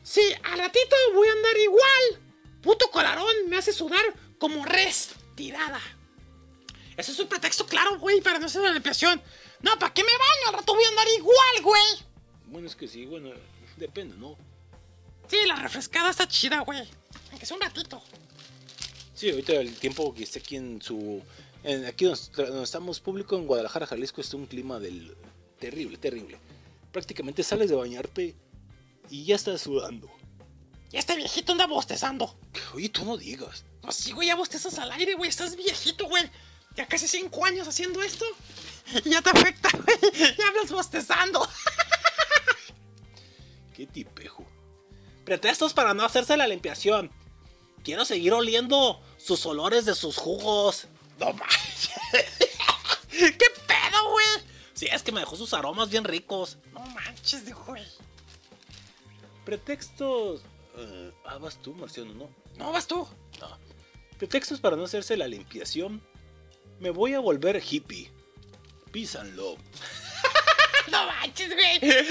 Sí, 0.04 0.22
al 0.44 0.60
ratito 0.60 0.94
voy 1.12 1.26
a 1.26 1.32
andar 1.32 1.58
igual. 1.58 2.30
Puto 2.62 2.88
colarón 2.92 3.34
me 3.48 3.56
hace 3.56 3.72
sudar 3.72 4.00
como 4.38 4.64
res 4.64 5.10
tirada. 5.34 5.80
Ese 6.96 7.10
es 7.10 7.18
un 7.18 7.26
pretexto 7.26 7.66
claro, 7.66 7.98
güey, 7.98 8.20
para 8.20 8.38
no 8.38 8.46
hacer 8.46 8.62
la 8.62 8.70
limpiación. 8.70 9.20
No, 9.62 9.76
¿para 9.80 9.92
qué 9.92 10.04
me 10.04 10.12
baño? 10.12 10.50
Al 10.50 10.54
rato 10.54 10.72
voy 10.72 10.84
a 10.84 10.88
andar 10.88 11.08
igual, 11.18 11.62
güey. 11.62 11.82
Bueno, 12.46 12.68
es 12.68 12.76
que 12.76 12.86
sí, 12.86 13.06
bueno, 13.06 13.32
depende, 13.76 14.16
¿no? 14.16 14.38
Sí, 15.26 15.38
la 15.48 15.56
refrescada 15.56 16.10
está 16.10 16.28
chida, 16.28 16.60
güey. 16.60 16.88
Aunque 17.32 17.44
sea 17.44 17.56
un 17.56 17.62
ratito. 17.62 18.00
Sí, 19.16 19.30
ahorita 19.30 19.54
el 19.54 19.74
tiempo 19.74 20.14
que 20.14 20.22
esté 20.22 20.38
aquí 20.38 20.54
en 20.54 20.80
su. 20.80 21.20
En- 21.64 21.86
aquí 21.86 22.04
donde, 22.04 22.20
donde 22.36 22.64
estamos 22.64 23.00
público, 23.00 23.36
en 23.36 23.46
Guadalajara, 23.46 23.86
Jalisco, 23.86 24.20
está 24.20 24.36
un 24.36 24.46
clima 24.46 24.78
del. 24.80 25.16
terrible, 25.58 25.98
terrible. 25.98 26.38
Prácticamente 26.92 27.42
sales 27.42 27.70
de 27.70 27.76
bañarte 27.76 28.34
y 29.10 29.24
ya 29.24 29.36
estás 29.36 29.60
sudando. 29.60 30.10
Y 30.92 30.96
este 30.96 31.14
viejito 31.16 31.52
anda 31.52 31.66
bostezando. 31.66 32.34
Oye, 32.74 32.88
tú 32.88 33.04
no 33.04 33.16
digas. 33.16 33.64
No, 33.82 33.92
sí, 33.92 34.12
güey, 34.12 34.28
ya 34.28 34.34
bostezas 34.34 34.78
al 34.78 34.90
aire, 34.92 35.14
güey. 35.14 35.30
Estás 35.30 35.54
viejito, 35.56 36.06
güey. 36.06 36.24
Ya 36.76 36.86
casi 36.88 37.06
cinco 37.06 37.44
años 37.44 37.68
haciendo 37.68 38.02
esto. 38.02 38.24
Ya 39.04 39.22
te 39.22 39.30
afecta, 39.30 39.68
güey. 39.70 40.34
Ya 40.36 40.48
hablas 40.48 40.72
bostezando. 40.72 41.48
Qué 43.76 43.86
tipejo. 43.86 44.44
Pretextos 45.24 45.74
para 45.74 45.94
no 45.94 46.04
hacerse 46.04 46.36
la 46.36 46.48
limpiación. 46.48 47.08
Quiero 47.84 48.04
seguir 48.04 48.32
oliendo 48.32 49.00
sus 49.16 49.46
olores 49.46 49.84
de 49.84 49.94
sus 49.94 50.16
jugos. 50.16 50.88
No 51.20 51.32
manches. 51.34 51.90
¿Qué 53.10 53.46
pedo, 53.66 54.10
güey? 54.10 54.26
Sí, 54.72 54.86
es 54.90 55.02
que 55.02 55.12
me 55.12 55.20
dejó 55.20 55.36
sus 55.36 55.52
aromas 55.52 55.90
bien 55.90 56.04
ricos. 56.04 56.56
No 56.72 56.80
manches, 56.80 57.44
güey. 57.66 57.84
Pretextos. 59.44 60.40
eh, 60.76 61.12
ah, 61.26 61.36
vas 61.38 61.60
tú, 61.60 61.74
Marciano, 61.74 62.14
¿no? 62.14 62.30
No, 62.56 62.72
vas 62.72 62.86
tú. 62.86 63.06
No. 63.40 63.58
Pretextos 64.18 64.60
para 64.60 64.76
no 64.76 64.84
hacerse 64.84 65.16
la 65.16 65.28
limpiación. 65.28 66.02
Me 66.78 66.90
voy 66.90 67.12
a 67.14 67.20
volver 67.20 67.62
hippie. 67.62 68.10
Peace 68.90 69.18
and 69.18 69.36
love. 69.36 69.58
No 70.90 71.06
manches, 71.06 71.52
güey. 71.54 71.78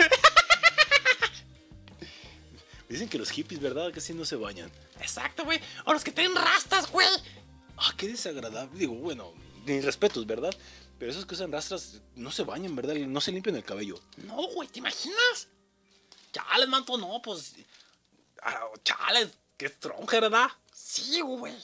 Dicen 2.88 3.10
que 3.10 3.18
los 3.20 3.30
hippies, 3.30 3.60
¿verdad? 3.60 3.92
Casi 3.94 4.14
no 4.14 4.26
se 4.26 4.36
bañan. 4.36 4.72
Exacto, 5.00 5.44
güey. 5.46 5.60
O 5.86 5.94
los 5.94 6.04
que 6.04 6.12
tienen 6.12 6.36
rastas, 6.36 6.90
güey. 6.92 7.08
Ah, 7.82 7.94
qué 7.96 8.10
desagradable. 8.10 8.78
Digo, 8.78 8.94
bueno, 8.96 9.34
ni 9.66 9.80
respetos, 9.80 10.26
¿verdad? 10.26 10.54
Pero 10.98 11.12
esos 11.12 11.26
que 11.26 11.36
usan 11.36 11.52
rastras 11.52 12.02
no 12.16 12.30
se 12.32 12.44
bañan, 12.44 12.76
¿verdad? 12.76 12.96
No 12.96 13.22
se 13.22 13.32
limpian 13.32 13.56
el 13.56 13.64
cabello. 13.64 14.00
No, 14.18 14.48
güey, 14.50 14.68
¿te 14.68 14.80
imaginas? 14.80 15.48
Chales, 16.34 16.68
manto, 16.68 16.98
no, 16.98 17.22
pues. 17.22 17.56
ah, 18.44 18.68
chales, 18.84 19.30
qué 19.58 19.70
stronge, 19.70 20.20
¿verdad? 20.20 20.50
Sí, 20.74 21.22
güey. 21.22 21.56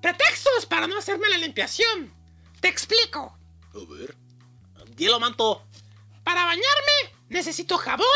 Pretextos 0.00 0.66
para 0.66 0.86
no 0.86 0.96
hacerme 0.96 1.28
la 1.28 1.38
limpiación. 1.38 2.12
Te 2.60 2.68
explico. 2.68 3.36
A 3.74 3.92
ver. 3.92 4.16
Dilo, 4.94 5.18
manto. 5.18 5.64
Para 6.22 6.44
bañarme 6.44 7.16
necesito 7.28 7.78
jabón. 7.78 8.06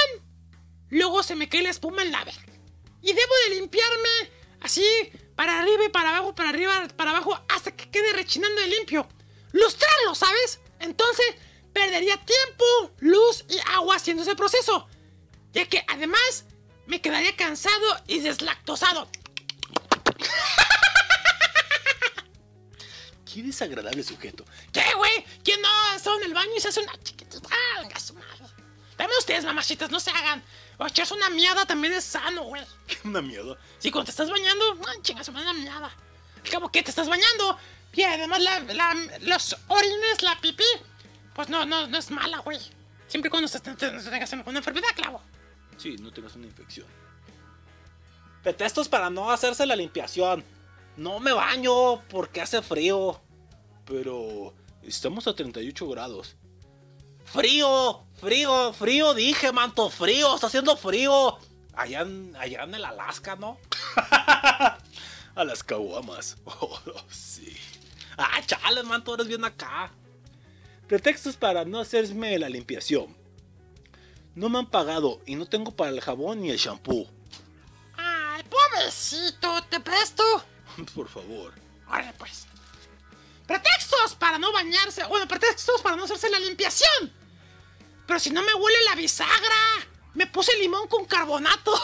Luego 0.91 1.23
se 1.23 1.35
me 1.35 1.49
cae 1.49 1.63
la 1.63 1.71
espuma 1.71 2.03
en 2.03 2.13
la 2.13 2.25
verga. 2.25 2.53
Y 3.03 3.13
debo 3.13 3.33
de 3.49 3.55
limpiarme 3.57 4.31
así, 4.61 4.85
para 5.37 5.61
arriba 5.61 5.85
y 5.85 5.89
para 5.91 6.17
abajo, 6.17 6.35
para 6.35 6.49
arriba, 6.49 6.89
para 6.97 7.11
abajo, 7.11 7.39
hasta 7.49 7.71
que 7.71 7.91
quede 7.91 8.13
rechinando 8.15 8.61
de 8.61 8.69
limpio. 8.69 9.07
Lustrarlo, 9.53 10.15
¿sabes? 10.15 10.61
Entonces 10.81 11.27
perdería 11.73 12.17
tiempo, 12.17 12.65
luz 12.99 13.45
y 13.49 13.59
agua 13.75 13.97
haciendo 13.97 14.23
ese 14.23 14.35
proceso. 14.35 14.89
Ya 15.53 15.69
que 15.69 15.85
además 15.89 16.47
me 16.87 17.01
quedaría 17.01 17.37
cansado 17.37 18.01
y 18.07 18.21
deslactosado. 18.21 19.09
Qué 23.33 23.43
desagradable 23.43 24.03
sujeto. 24.03 24.45
¿Qué, 24.73 24.83
güey? 24.97 25.25
¿Quién 25.45 25.61
no 25.61 25.69
ha 25.69 25.97
estado 25.97 26.19
en 26.19 26.25
el 26.25 26.35
baño 26.35 26.53
y 26.57 26.61
se 26.61 26.69
hace 26.69 26.81
una 26.81 26.99
chiquita? 27.03 27.39
¡Ah, 27.51 27.83
venga, 27.83 28.01
su 28.01 28.15
madre! 28.15 28.27
Ustedes, 29.19 29.45
mamachitas, 29.45 29.91
no 29.91 29.99
se 29.99 30.11
hagan. 30.11 30.43
O 30.79 30.87
echarse 30.87 31.15
una 31.15 31.31
miada 31.31 31.67
también 31.67 31.95
es 31.95 32.05
sano, 32.05 32.45
güey. 32.45 32.63
Una 33.07 33.23
mierda. 33.23 33.57
Sí, 33.79 33.91
cuando 33.91 34.07
te 34.07 34.11
estás 34.11 34.31
bañando, 34.31 34.65
chinga, 35.03 35.23
su 35.25 35.33
madre, 35.33 35.51
una 35.51 35.59
miada. 35.61 35.87
Al. 35.87 36.71
¿Te 36.71 36.79
estás 36.91 37.09
bañando? 37.09 37.57
Y 37.93 38.03
además 38.03 38.41
la, 38.43 38.61
la- 38.61 38.95
los 39.23 39.57
orines, 39.69 40.23
la 40.23 40.39
pipí, 40.41 40.65
pues 41.35 41.49
no, 41.49 41.65
no, 41.65 41.87
no 41.87 41.99
es 41.99 42.11
mala, 42.11 42.39
güey. 42.39 42.59
Siempre 43.09 43.29
y 43.29 43.31
cuando 43.31 43.49
se, 43.49 43.61
te- 43.61 43.75
te- 43.75 43.93
no 43.93 44.03
tengas 44.03 44.33
una 44.33 44.59
enfermedad, 44.59 44.89
clavo. 44.95 45.23
Sí, 45.77 45.97
no 46.01 46.13
tengas 46.13 46.35
una 46.37 46.47
infección. 46.47 46.87
Pretextos 48.43 48.89
para 48.89 49.11
no 49.11 49.31
hacerse 49.31 49.67
la 49.67 49.77
limpiación. 49.77 50.45
No 50.97 51.21
me 51.21 51.33
baño 51.33 52.03
porque 52.09 52.41
hace 52.41 52.63
frío. 52.63 53.21
Pero 53.85 54.55
estamos 54.83 55.27
a 55.27 55.35
38 55.35 55.89
grados. 55.89 56.37
Frío, 57.25 58.05
frío, 58.21 58.73
frío, 58.73 59.15
dije, 59.15 59.53
manto, 59.53 59.91
frío, 59.91 60.35
está 60.35 60.47
haciendo 60.47 60.77
frío. 60.77 61.39
Allá 61.77 62.01
en, 62.01 62.35
allá 62.37 62.63
en 62.63 62.75
el 62.75 62.85
Alaska, 62.85 63.37
¿no? 63.37 63.59
A 65.35 65.45
las 65.45 65.63
caguamas. 65.63 66.37
Oh, 66.47 66.81
sí. 67.11 67.57
Ah, 68.17 68.41
chale, 68.47 68.83
manto, 68.83 69.15
eres 69.15 69.29
bien 69.29 69.45
acá. 69.45 69.93
Pretextos 70.89 71.37
para 71.37 71.65
no 71.65 71.81
hacerme 71.81 72.39
la 72.39 72.49
limpiación. 72.49 73.15
No 74.35 74.49
me 74.49 74.59
han 74.59 74.67
pagado 74.71 75.21
y 75.27 75.35
no 75.35 75.47
tengo 75.47 75.75
para 75.77 75.91
el 75.91 76.01
jabón 76.01 76.41
ni 76.41 76.51
el 76.51 76.57
shampoo. 76.57 77.07
Ay, 77.97 78.43
pobrecito, 78.45 79.63
¿te 79.65 79.81
presto? 79.81 80.23
Por 80.95 81.09
favor. 81.09 81.53
Órale, 81.89 82.13
pues. 82.19 82.47
Pretextos 83.47 84.15
para 84.15 84.39
no 84.39 84.53
bañarse. 84.53 85.05
Bueno, 85.05 85.29
pretextos 85.29 85.81
para 85.83 85.97
no 85.97 86.05
hacerse 86.05 86.31
la 86.31 86.39
limpiación. 86.39 87.13
Pero 88.07 88.19
si 88.19 88.31
no 88.31 88.43
me 88.43 88.55
huele 88.55 88.79
la 88.85 88.95
bisagra. 88.95 89.87
Me 90.17 90.27
puse 90.27 90.53
limón 90.57 90.89
con 90.89 91.05
carbonato. 91.05 91.73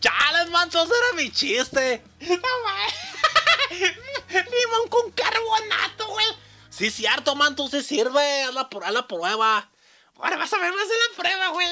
Chales, 0.00 0.50
manto, 0.50 0.80
ese 0.82 0.92
era 0.92 1.12
mi 1.16 1.32
chiste. 1.32 2.04
Limón 2.20 2.42
con 4.90 5.10
carbonato, 5.12 6.06
güey. 6.08 6.26
Sí, 6.68 6.90
cierto, 6.90 7.34
manto, 7.34 7.66
se 7.68 7.82
sirve. 7.82 8.42
Haz 8.42 8.52
la, 8.52 8.68
haz 8.84 8.92
la 8.92 9.08
prueba. 9.08 9.70
Ahora 10.16 10.36
vas 10.36 10.52
a 10.52 10.58
ver 10.58 10.74
más 10.74 10.86
de 10.86 10.94
la 10.94 11.16
prueba, 11.16 11.48
güey. 11.48 11.68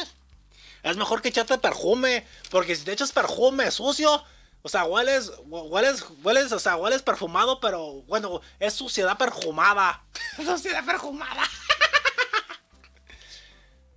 Es 0.82 0.97
mejor 0.97 1.20
que 1.20 1.28
echarte 1.28 1.59
perfume. 1.59 2.26
Porque 2.48 2.74
si 2.76 2.84
te 2.84 2.92
echas 2.92 3.12
perfume 3.12 3.70
sucio, 3.70 4.24
o 4.62 4.69
sea, 4.69 4.85
hueles, 4.85 5.32
hueles, 5.47 6.05
hueles, 6.23 6.53
o 6.53 6.59
sea, 6.59 6.77
hueles 6.77 7.03
perfumado, 7.03 7.61
pero 7.61 8.03
bueno, 8.03 8.41
es 8.59 8.74
suciedad 8.74 9.16
perfumada. 9.16 10.05
Suciedad 10.37 10.85
perfumada. 10.85 11.49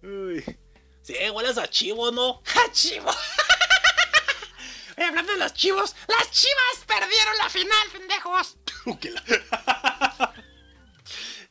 Uy. 0.01 0.43
Sí, 1.01 1.15
hueles 1.29 1.57
a 1.57 1.67
chivo, 1.67 2.11
¿no? 2.11 2.41
¡A 2.65 2.71
chivo! 2.71 3.11
Oye, 4.97 5.05
hablando 5.05 5.33
de 5.33 5.39
los 5.39 5.53
chivos, 5.53 5.95
las 6.07 6.31
chivas 6.31 6.85
perdieron 6.85 7.37
la 7.37 7.49
final, 7.49 7.89
pendejos. 7.91 8.57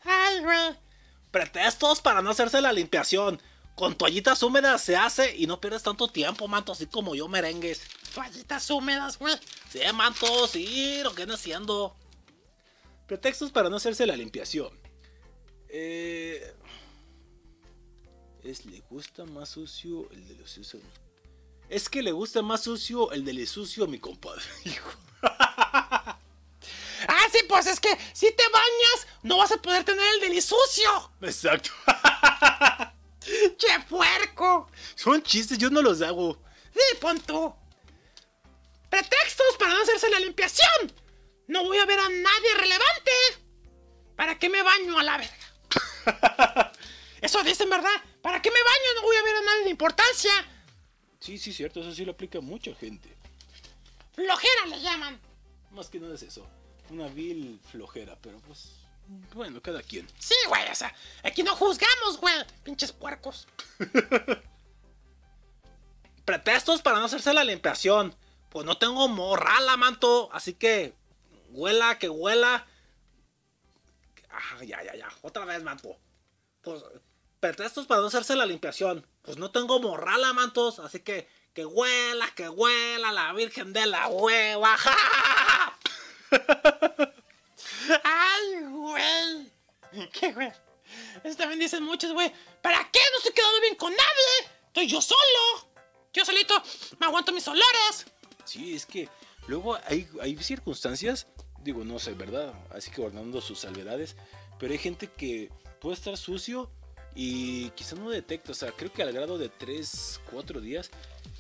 Ay, 0.05 0.41
güey. 0.41 0.79
Pretextos 1.31 2.01
para 2.01 2.23
no 2.23 2.31
hacerse 2.31 2.61
la 2.61 2.73
limpiación. 2.73 3.43
Con 3.75 3.97
toallitas 3.97 4.43
húmedas 4.43 4.83
se 4.83 4.97
hace 4.97 5.35
y 5.37 5.47
no 5.47 5.61
pierdes 5.61 5.83
tanto 5.83 6.09
tiempo, 6.09 6.47
manto, 6.47 6.73
así 6.73 6.87
como 6.87 7.15
yo 7.15 7.27
merengues. 7.29 7.83
Toallitas 8.15 8.71
húmedas, 8.71 9.19
güey. 9.19 9.35
Sí, 9.71 9.81
manto, 9.95 10.47
sí, 10.47 11.01
lo 11.03 11.11
que 11.11 11.19
viene 11.19 11.35
haciendo. 11.35 11.97
Pretextos 13.07 13.51
para 13.51 13.69
no 13.69 13.77
hacerse 13.77 14.07
la 14.07 14.17
limpiación. 14.17 14.71
Eh, 15.69 16.55
es 18.43 18.67
le 18.67 18.81
gusta 18.91 19.25
más 19.25 19.51
sucio 19.51 20.11
el 20.11 20.29
de 20.29 20.35
los 20.35 20.51
sucios. 20.51 20.83
Es 21.69 21.89
que 21.89 22.03
le 22.03 22.13
gusta 22.13 22.43
más 22.43 22.63
sucio 22.63 23.13
el 23.13 23.25
del 23.25 23.47
sucio 23.47 23.85
a 23.85 23.87
mi 23.87 23.99
compadre. 23.99 24.43
Hijo. 24.65 24.91
Ah, 27.09 27.27
sí, 27.33 27.39
pues 27.49 27.67
es 27.67 27.81
que 27.81 27.97
si 28.13 28.31
te 28.33 28.45
bañas, 28.45 29.07
no 29.23 29.39
vas 29.39 29.53
a 29.53 29.57
poder 29.57 29.85
tener 29.85 30.05
el 30.15 30.21
deli 30.21 30.41
sucio. 30.41 31.13
Exacto. 31.23 31.71
¡Che 33.57 33.81
puerco! 33.89 34.69
Son 34.95 35.23
chistes, 35.23 35.59
yo 35.59 35.71
no 35.71 35.83
los 35.83 36.03
hago. 36.03 36.39
Sí, 36.73 36.97
pon 37.01 37.19
tú. 37.21 37.55
Pretextos 38.93 39.57
para 39.59 39.73
no 39.73 39.81
hacerse 39.81 40.11
la 40.11 40.21
limpiación. 40.21 40.93
No 41.47 41.65
voy 41.65 41.79
a 41.79 41.87
ver 41.87 41.99
a 41.99 42.11
nadie 42.11 42.55
relevante. 42.59 43.11
¿Para 44.17 44.39
qué 44.39 44.51
me 44.51 44.63
baño 44.63 44.99
a 44.99 45.03
la 45.03 45.17
verga? 45.17 46.73
Eso 47.23 47.43
dicen, 47.43 47.71
¿verdad? 47.71 47.89
¿Para 48.21 48.43
qué 48.43 48.51
me 48.51 48.63
baño? 48.63 48.95
No 48.97 49.03
voy 49.03 49.17
a 49.17 49.23
ver 49.23 49.37
a 49.37 49.41
nadie 49.41 49.65
de 49.65 49.71
importancia. 49.71 50.31
Sí, 51.21 51.39
sí, 51.39 51.55
cierto, 51.55 51.81
eso 51.81 51.95
sí 51.95 52.05
lo 52.05 52.13
aplica 52.13 52.43
mucha 52.43 52.75
gente. 52.75 53.17
Flojera 54.13 54.67
le 54.67 54.83
llaman. 54.83 55.19
Más 55.71 55.89
que 55.89 55.99
nada 55.99 56.15
es 56.15 56.25
eso. 56.25 56.47
Una 56.91 57.09
vil 57.09 57.59
flojera, 57.71 58.19
pero 58.21 58.41
pues. 58.41 58.75
Bueno, 59.33 59.63
cada 59.63 59.83
quien. 59.83 60.07
Sí, 60.19 60.35
güey, 60.49 60.71
o 60.71 60.75
sea, 60.75 60.95
aquí 61.23 61.43
no 61.43 61.57
juzgamos, 61.57 62.21
güey. 62.21 62.35
Pinches 62.63 62.93
puercos. 62.93 63.49
Pretextos 66.27 66.83
para 66.83 66.99
no 66.99 67.07
hacerse 67.07 67.33
la 67.33 67.45
limpiación. 67.45 68.15
Pues 68.53 68.67
no 68.67 68.77
tengo 68.77 69.09
morrala, 69.09 69.79
manto. 69.79 70.29
Así 70.31 70.53
que, 70.53 70.95
huela, 71.49 71.99
que 71.99 72.11
huela. 72.11 72.67
Ah, 74.29 74.63
ya, 74.63 74.83
ya, 74.83 74.95
ya. 74.95 75.09
Otra 75.23 75.47
vez, 75.47 75.63
manto. 75.63 75.97
Pues, 76.61 76.85
pretextos 77.41 77.87
para 77.87 78.03
no 78.03 78.09
hacerse 78.09 78.37
la 78.37 78.45
limpiación. 78.45 79.07
Pues 79.23 79.39
no 79.39 79.51
tengo 79.51 79.81
morrala, 79.81 80.35
mantos. 80.35 80.81
Así 80.81 81.01
que, 81.01 81.27
que 81.55 81.65
huela, 81.65 82.29
que 82.35 82.51
huela 82.51 83.11
la 83.11 83.33
Virgen 83.33 83.73
de 83.73 83.87
la 83.87 84.09
Hueva. 84.09 84.77
¡Ja! 84.77 85.79
¡Ay, 88.05 88.65
güey! 88.69 89.53
¿Qué, 90.13 90.33
güey? 90.33 90.53
Eso 91.25 91.37
también 91.39 91.59
dicen 91.59 91.83
muchos, 91.85 92.13
güey. 92.13 92.31
¿Para 92.61 92.91
qué 92.91 93.01
no 93.13 93.17
estoy 93.17 93.33
quedando 93.33 93.61
bien 93.63 93.77
con 93.77 93.93
nadie? 93.93 94.53
Estoy 94.67 94.89
yo 94.89 95.01
solo. 95.01 95.73
Yo 96.13 96.23
solito 96.27 96.63
me 96.99 97.07
aguanto 97.07 97.33
mis 97.33 97.49
olores. 97.49 98.05
Sí, 98.45 98.75
es 98.75 98.87
que 98.87 99.09
luego 99.47 99.77
hay, 99.87 100.09
hay 100.21 100.37
circunstancias, 100.39 101.27
digo, 101.63 101.85
no 101.85 101.99
sé, 101.99 102.15
¿verdad? 102.15 102.53
Así 102.71 102.91
que 102.91 103.01
guardando 103.01 103.41
sus 103.41 103.61
salvedades, 103.61 104.17
pero 104.59 104.73
hay 104.73 104.79
gente 104.79 105.09
que 105.09 105.51
puede 105.81 105.95
estar 105.95 106.17
sucio 106.17 106.71
y 107.15 107.71
quizá 107.71 107.97
no 107.97 108.11
detecta, 108.11 108.53
o 108.53 108.55
sea, 108.55 108.73
creo 108.73 108.93
que 108.93 109.03
al 109.03 109.13
grado 109.13 109.39
de 109.39 109.49
3, 109.49 110.21
4 110.31 110.61
días 110.61 110.91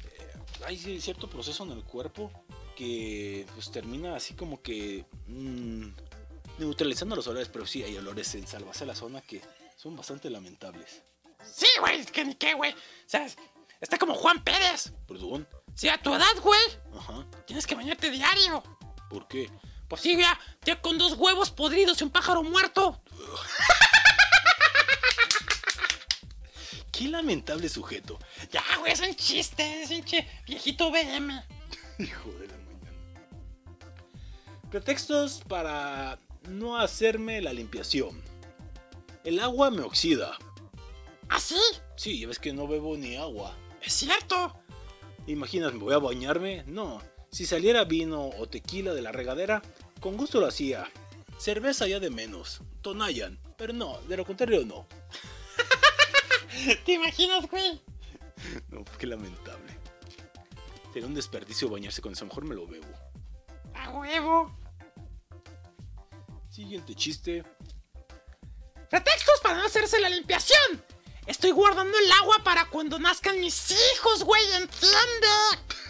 eh, 0.05 0.65
hay 0.67 1.01
cierto 1.01 1.29
proceso 1.29 1.65
en 1.65 1.73
el 1.73 1.85
cuerpo 1.85 2.31
que 2.77 3.47
pues 3.55 3.71
termina 3.71 4.17
así 4.17 4.35
como 4.35 4.63
que 4.63 5.05
mm, 5.27 5.89
neutralizando 6.59 7.17
los 7.17 7.27
olores, 7.27 7.49
pero 7.49 7.67
sí 7.67 7.83
hay 7.83 7.97
olores 7.97 8.35
en 8.35 8.47
salvarse 8.47 8.87
la 8.87 8.95
zona 8.95 9.21
que 9.21 9.41
son 9.77 9.97
bastante 9.97 10.31
lamentables. 10.31 11.03
Sí, 11.45 11.67
güey, 11.81 12.01
es 12.01 12.11
que 12.11 12.25
ni 12.25 12.35
qué, 12.35 12.55
güey. 12.55 12.73
O 12.73 12.77
sea, 13.07 13.27
está 13.81 13.99
como 13.99 14.15
Juan 14.15 14.43
Pérez. 14.45 14.93
Perdón, 15.09 15.47
Sí, 15.75 15.89
a 15.89 15.99
tu 16.01 16.15
edad, 16.15 16.35
güey. 16.43 16.61
ajá, 16.99 17.27
Tienes 17.47 17.67
que 17.67 17.75
bañarte 17.75 18.11
diario. 18.11 18.63
¿por 19.11 19.29
qué? 19.29 19.51
Pues 19.89 20.01
sí, 20.01 20.17
ya, 20.17 20.39
ya 20.65 20.81
con 20.81 20.97
dos 20.97 21.15
huevos 21.19 21.51
podridos 21.51 22.01
y 22.01 22.05
un 22.05 22.11
pájaro 22.11 22.43
muerto. 22.43 23.03
Qué 26.91 27.09
lamentable 27.09 27.69
sujeto. 27.69 28.19
Ya, 28.51 28.63
güey, 28.79 28.93
es 28.93 29.01
un 29.01 29.15
chiste, 29.15 29.83
es 29.83 29.91
un 29.91 30.05
che 30.05 30.27
viejito 30.47 30.91
BM. 30.91 31.43
Hijo 31.99 32.31
de 32.33 32.49
la 32.49 32.57
mañana. 32.57 32.93
Pretextos 34.71 35.43
para 35.49 36.19
no 36.49 36.79
hacerme 36.79 37.41
la 37.41 37.53
limpiación. 37.53 38.23
El 39.25 39.41
agua 39.41 39.71
me 39.71 39.83
oxida. 39.83 40.37
¿Ah, 41.29 41.41
sí? 41.41 41.61
Sí, 41.97 42.21
ya 42.21 42.29
ves 42.29 42.39
que 42.39 42.53
no 42.53 42.67
bebo 42.67 42.97
ni 42.97 43.17
agua. 43.17 43.57
Es 43.81 43.93
cierto. 43.95 44.62
Imaginas, 45.27 45.73
¿me 45.73 45.79
voy 45.79 45.95
a 45.95 45.99
bañarme? 45.99 46.65
No. 46.67 47.01
Si 47.31 47.47
saliera 47.47 47.85
vino 47.85 48.29
o 48.29 48.49
tequila 48.49 48.93
de 48.93 49.03
la 49.03 49.13
regadera, 49.13 49.63
con 50.01 50.17
gusto 50.17 50.41
lo 50.41 50.47
hacía. 50.47 50.91
Cerveza 51.39 51.87
ya 51.87 52.01
de 52.01 52.11
menos. 52.11 52.61
Tonayan. 52.83 53.39
Pero 53.57 53.73
no, 53.73 54.01
de 54.03 54.17
lo 54.17 54.25
contrario 54.27 54.65
no. 54.67 54.87
¿Te 56.85 56.93
imaginas, 56.93 57.49
güey? 57.49 57.81
No, 58.69 58.85
qué 58.99 59.07
lamentable. 59.07 59.79
Sería 60.93 61.09
un 61.09 61.15
desperdicio 61.15 61.69
bañarse 61.69 62.03
con 62.03 62.13
eso. 62.13 62.27
Mejor 62.27 62.45
me 62.45 62.55
lo 62.55 62.67
bebo. 62.67 62.87
A 63.75 63.91
huevo. 63.91 64.55
Siguiente 66.51 66.95
chiste. 66.95 67.45
Pretextos 68.91 69.41
para 69.43 69.57
no 69.57 69.65
hacerse 69.65 70.01
la 70.01 70.11
limpiación. 70.11 70.85
Estoy 71.27 71.53
guardando 71.53 71.97
el 71.97 72.13
agua 72.13 72.37
para 72.43 72.67
cuando 72.67 72.99
nazcan 72.99 73.39
mis 73.41 73.71
hijos, 73.71 74.25
güey, 74.25 74.45
entiende. 74.55 75.29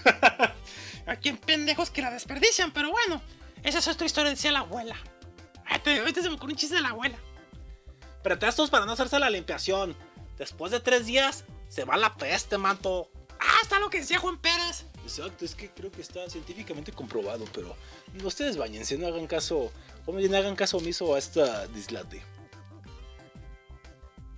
Aquí 1.06 1.30
en 1.30 1.38
pendejos 1.38 1.90
que 1.90 2.02
la 2.02 2.10
desperdician, 2.10 2.72
pero 2.72 2.90
bueno, 2.90 3.22
esa 3.62 3.78
es 3.78 3.88
otra 3.88 4.06
historia, 4.06 4.30
decía 4.30 4.52
la 4.52 4.60
abuela. 4.60 4.96
Ahorita 5.66 6.22
se 6.22 6.28
me 6.28 6.36
ocurrió 6.36 6.54
un 6.54 6.58
chiste 6.58 6.76
de 6.76 6.82
la 6.82 6.90
abuela. 6.90 7.18
Pretextos 8.22 8.70
para 8.70 8.84
no 8.84 8.92
hacerse 8.92 9.18
la 9.18 9.30
limpiación. 9.30 9.96
Después 10.38 10.70
de 10.70 10.80
tres 10.80 11.06
días, 11.06 11.44
se 11.68 11.84
va 11.84 11.96
la 11.96 12.14
peste, 12.14 12.58
manto. 12.58 13.10
Ah, 13.40 13.58
está 13.62 13.78
lo 13.78 13.90
que 13.90 14.00
decía 14.00 14.18
Juan 14.18 14.38
Pérez. 14.38 14.84
Exacto, 15.02 15.44
es 15.44 15.54
que 15.54 15.70
creo 15.70 15.90
que 15.90 16.02
está 16.02 16.28
científicamente 16.30 16.92
comprobado, 16.92 17.44
pero 17.52 17.74
ustedes 18.22 18.56
bañense, 18.56 18.96
no 18.96 19.08
hagan 19.08 19.26
caso, 19.26 19.72
o 20.06 20.12
bien 20.12 20.34
hagan 20.34 20.54
caso 20.54 20.76
omiso 20.76 21.14
a 21.14 21.18
esta 21.18 21.66
dislate. 21.68 22.22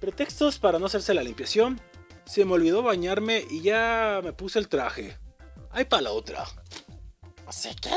Pretextos 0.04 0.58
para 0.58 0.78
no 0.78 0.84
hacerse 0.84 1.14
la 1.14 1.22
limpiación. 1.22 1.80
Se 2.26 2.44
me 2.44 2.52
olvidó 2.52 2.82
bañarme 2.82 3.46
y 3.48 3.62
ya 3.62 4.20
me 4.22 4.34
puse 4.34 4.58
el 4.58 4.68
traje. 4.68 5.16
Hay 5.70 5.86
para 5.86 6.02
la 6.02 6.10
otra. 6.10 6.44
¿Así 7.46 7.70
qué? 7.80 7.94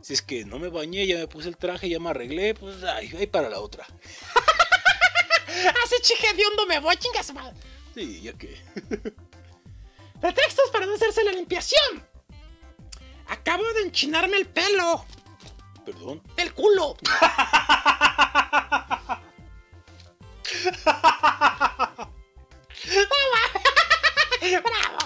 Si 0.00 0.14
es 0.14 0.22
que 0.22 0.46
no 0.46 0.58
me 0.58 0.68
bañé, 0.68 1.06
ya 1.06 1.18
me 1.18 1.28
puse 1.28 1.50
el 1.50 1.58
traje, 1.58 1.90
ya 1.90 2.00
me 2.00 2.08
arreglé, 2.08 2.54
pues 2.54 2.82
ay, 2.82 3.12
hay 3.18 3.26
para 3.26 3.50
la 3.50 3.60
otra. 3.60 3.84
Hace 5.84 6.00
chije 6.00 6.32
de 6.32 6.46
hondo 6.46 6.64
me 6.64 6.78
voy, 6.78 6.96
chingas 6.96 7.34
madre. 7.34 7.54
Sí, 7.94 8.22
ya 8.22 8.32
que. 8.32 8.48
Pretextos 10.22 10.70
para 10.72 10.86
no 10.86 10.94
hacerse 10.94 11.24
la 11.24 11.32
limpiación. 11.32 12.08
Acabo 13.28 13.70
de 13.74 13.82
enchinarme 13.82 14.38
el 14.38 14.46
pelo. 14.46 15.04
Perdón. 15.84 16.22
El 16.38 16.54
culo. 16.54 16.96
¡Bravo! 24.62 24.98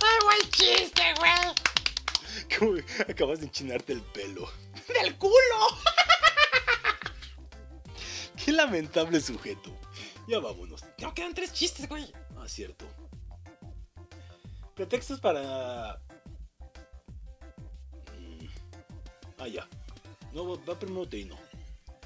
¡Ay, 0.00 0.18
buen 0.24 0.50
chiste, 0.50 1.02
güey! 1.18 1.32
¿Cómo 2.58 2.74
acabas 3.08 3.40
de 3.40 3.46
enchinarte 3.46 3.92
el 3.94 4.02
pelo? 4.02 4.48
¡Del 5.02 5.16
culo! 5.18 5.34
Qué 8.44 8.52
lamentable 8.52 9.20
sujeto. 9.20 9.76
Ya 10.28 10.38
vámonos. 10.38 10.84
No, 10.98 11.12
quedan 11.14 11.34
tres 11.34 11.52
chistes, 11.52 11.88
güey. 11.88 12.12
Ah, 12.36 12.46
cierto. 12.48 12.86
Pretextos 14.74 15.18
para. 15.20 16.00
Mm. 18.16 18.46
Ah, 19.38 19.48
ya. 19.48 19.68
No, 20.32 20.48
va- 20.48 20.64
va 20.64 20.78
primero 20.78 21.08
Teino. 21.08 21.36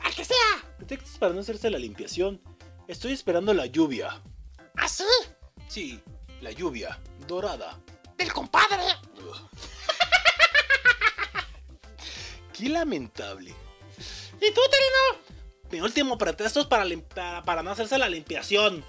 ¡Al 0.02 0.14
que 0.14 0.24
sea! 0.24 0.74
Pretextos 0.76 1.18
para 1.18 1.32
no 1.32 1.40
hacerse 1.40 1.70
la 1.70 1.78
limpiación. 1.78 2.40
Estoy 2.88 3.12
esperando 3.12 3.54
la 3.54 3.66
lluvia. 3.66 4.20
¿Así? 4.76 5.04
Sí, 5.68 6.02
la 6.40 6.50
lluvia. 6.50 6.98
Dorada. 7.26 7.78
¡Del 8.18 8.32
compadre! 8.32 8.84
Qué 12.52 12.68
lamentable. 12.68 13.54
¿Y 14.40 14.52
tú, 14.52 14.60
Terino? 14.70 15.22
Mi 15.70 15.80
último 15.80 16.18
pretexto 16.18 16.60
es 16.60 16.66
para, 16.66 16.84
para, 17.14 17.42
para 17.42 17.62
no 17.62 17.70
hacerse 17.70 17.96
la 17.96 18.08
limpiación. 18.08 18.84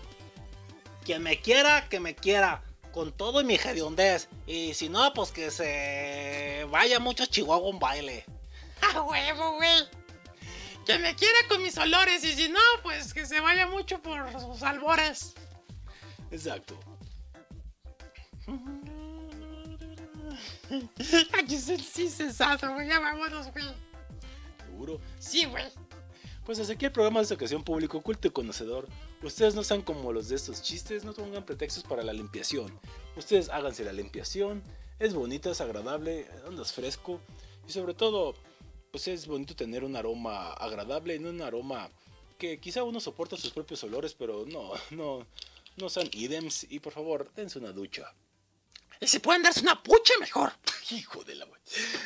Quien 1.05 1.23
me 1.23 1.39
quiera, 1.39 1.87
que 1.89 1.99
me 1.99 2.15
quiera. 2.15 2.63
Con 2.91 3.11
todo 3.11 3.41
y 3.41 3.43
mi 3.43 3.55
hediondez. 3.55 4.27
Y 4.45 4.73
si 4.73 4.89
no, 4.89 5.13
pues 5.13 5.31
que 5.31 5.51
se 5.51 6.67
vaya 6.69 6.99
mucho 6.99 7.25
Chihuahua 7.25 7.69
un 7.69 7.79
baile. 7.79 8.25
¡A 8.81 9.01
huevo, 9.01 9.55
güey! 9.55 9.87
Que 10.85 10.99
me 10.99 11.15
quiera 11.15 11.37
con 11.47 11.63
mis 11.63 11.77
olores 11.77 12.23
y 12.23 12.33
si 12.33 12.49
no, 12.49 12.59
pues 12.81 13.13
que 13.13 13.25
se 13.25 13.39
vaya 13.39 13.67
mucho 13.67 14.01
por 14.01 14.31
sus 14.39 14.63
albores. 14.63 15.33
Exacto. 16.31 16.77
Aquí 21.37 21.55
es 21.55 21.69
el 21.69 21.81
sí 21.81 22.09
cesazo, 22.09 22.73
güey. 22.73 22.87
Ya 22.87 22.99
vámonos, 22.99 23.51
güey. 23.51 23.65
¿Seguro? 24.65 24.99
Sí, 25.19 25.45
güey. 25.45 25.65
Pues 26.45 26.59
hasta 26.59 26.73
aquí 26.73 26.85
el 26.85 26.91
programa 26.91 27.19
de 27.19 27.23
esta 27.23 27.35
ocasión 27.35 27.63
público 27.63 28.01
culto 28.01 28.27
y 28.27 28.31
conocedor. 28.31 28.87
Ustedes 29.21 29.55
no 29.55 29.63
sean 29.63 29.81
como 29.81 30.11
los 30.11 30.27
de 30.27 30.35
estos 30.35 30.61
chistes, 30.61 31.05
no 31.05 31.13
pongan 31.13 31.45
pretextos 31.45 31.83
para 31.83 32.03
la 32.03 32.11
limpiación. 32.11 32.77
Ustedes 33.15 33.47
háganse 33.47 33.85
la 33.85 33.93
limpiación, 33.93 34.61
es 34.99 35.13
bonita, 35.13 35.51
es 35.51 35.61
agradable, 35.61 36.27
andas 36.45 36.73
fresco 36.73 37.21
y 37.65 37.71
sobre 37.71 37.93
todo, 37.93 38.35
pues 38.93 39.07
es 39.07 39.25
bonito 39.25 39.55
tener 39.55 39.83
un 39.83 39.95
aroma 39.95 40.53
agradable, 40.53 41.17
no 41.17 41.31
un 41.31 41.41
aroma 41.41 41.89
que 42.37 42.59
quizá 42.59 42.83
uno 42.83 42.99
soporta 42.99 43.35
sus 43.35 43.49
propios 43.49 43.83
olores, 43.83 44.13
pero 44.13 44.45
no, 44.45 44.71
no, 44.91 45.25
no 45.77 45.89
sean 45.89 46.07
idems 46.13 46.67
y 46.69 46.77
por 46.77 46.93
favor, 46.93 47.33
dense 47.33 47.57
una 47.57 47.71
ducha. 47.71 48.13
Y 49.01 49.07
si 49.07 49.17
pueden 49.17 49.41
darse 49.41 49.61
una 49.61 49.81
pucha, 49.81 50.13
mejor. 50.19 50.53
Hijo 50.91 51.23
de 51.23 51.33
la. 51.33 51.47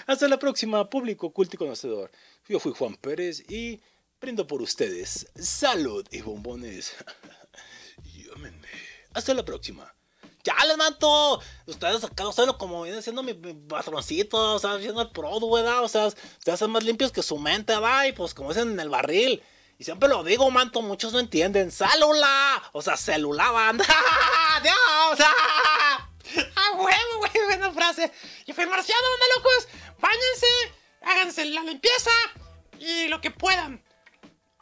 Hasta 0.05 0.29
la 0.29 0.39
próxima, 0.39 0.89
público 0.89 1.33
culto 1.33 1.57
y 1.57 1.59
conocedor. 1.59 2.09
Yo 2.47 2.57
fui 2.57 2.71
Juan 2.71 2.95
Pérez 2.95 3.43
y 3.49 3.81
brindo 4.21 4.47
por 4.47 4.61
ustedes. 4.61 5.29
Salud 5.35 6.07
y 6.09 6.21
bombones. 6.21 6.95
Hasta 9.13 9.33
la 9.33 9.43
próxima. 9.43 9.93
¡Ya 10.47 10.55
les 10.65 10.77
manto! 10.77 11.41
Ustedes 11.65 12.05
acá, 12.05 12.25
ustedes 12.25 12.53
como 12.53 12.83
vienen 12.83 13.03
siendo 13.03 13.21
mi, 13.21 13.33
mi 13.33 13.53
patroncito, 13.53 14.53
o 14.53 14.59
sea, 14.59 14.79
siendo 14.79 15.01
el 15.01 15.09
pro, 15.09 15.37
¿verdad? 15.51 15.83
O 15.83 15.89
sea, 15.89 16.05
ustedes 16.07 16.57
son 16.57 16.71
más 16.71 16.85
limpios 16.85 17.11
que 17.11 17.21
su 17.21 17.37
mente, 17.37 17.73
¿verdad? 17.73 18.05
Y 18.05 18.13
pues 18.13 18.33
como 18.33 18.53
dicen 18.53 18.71
en 18.71 18.79
el 18.79 18.87
barril. 18.87 19.43
Y 19.77 19.83
siempre 19.83 20.07
lo 20.07 20.23
digo, 20.23 20.49
manto, 20.49 20.81
muchos 20.81 21.11
no 21.11 21.19
entienden. 21.19 21.69
¡Célula! 21.69 22.63
O 22.71 22.81
sea, 22.81 22.95
celular, 22.95 23.51
banda. 23.51 23.85
¡Adiós! 24.55 25.19
¡Ah! 25.19 26.09
¡Ah, 26.55 26.71
huevo, 26.77 27.17
güey! 27.17 27.31
Buena 27.47 27.73
frase. 27.73 28.09
Y 28.45 28.53
fue 28.53 28.65
marciano, 28.67 29.01
banda 29.01 29.25
locos. 29.35 29.67
Báñense, 29.99 30.47
háganse 31.01 31.43
la 31.43 31.61
limpieza 31.63 32.11
y 32.79 33.09
lo 33.09 33.19
que 33.19 33.31
puedan. 33.31 33.83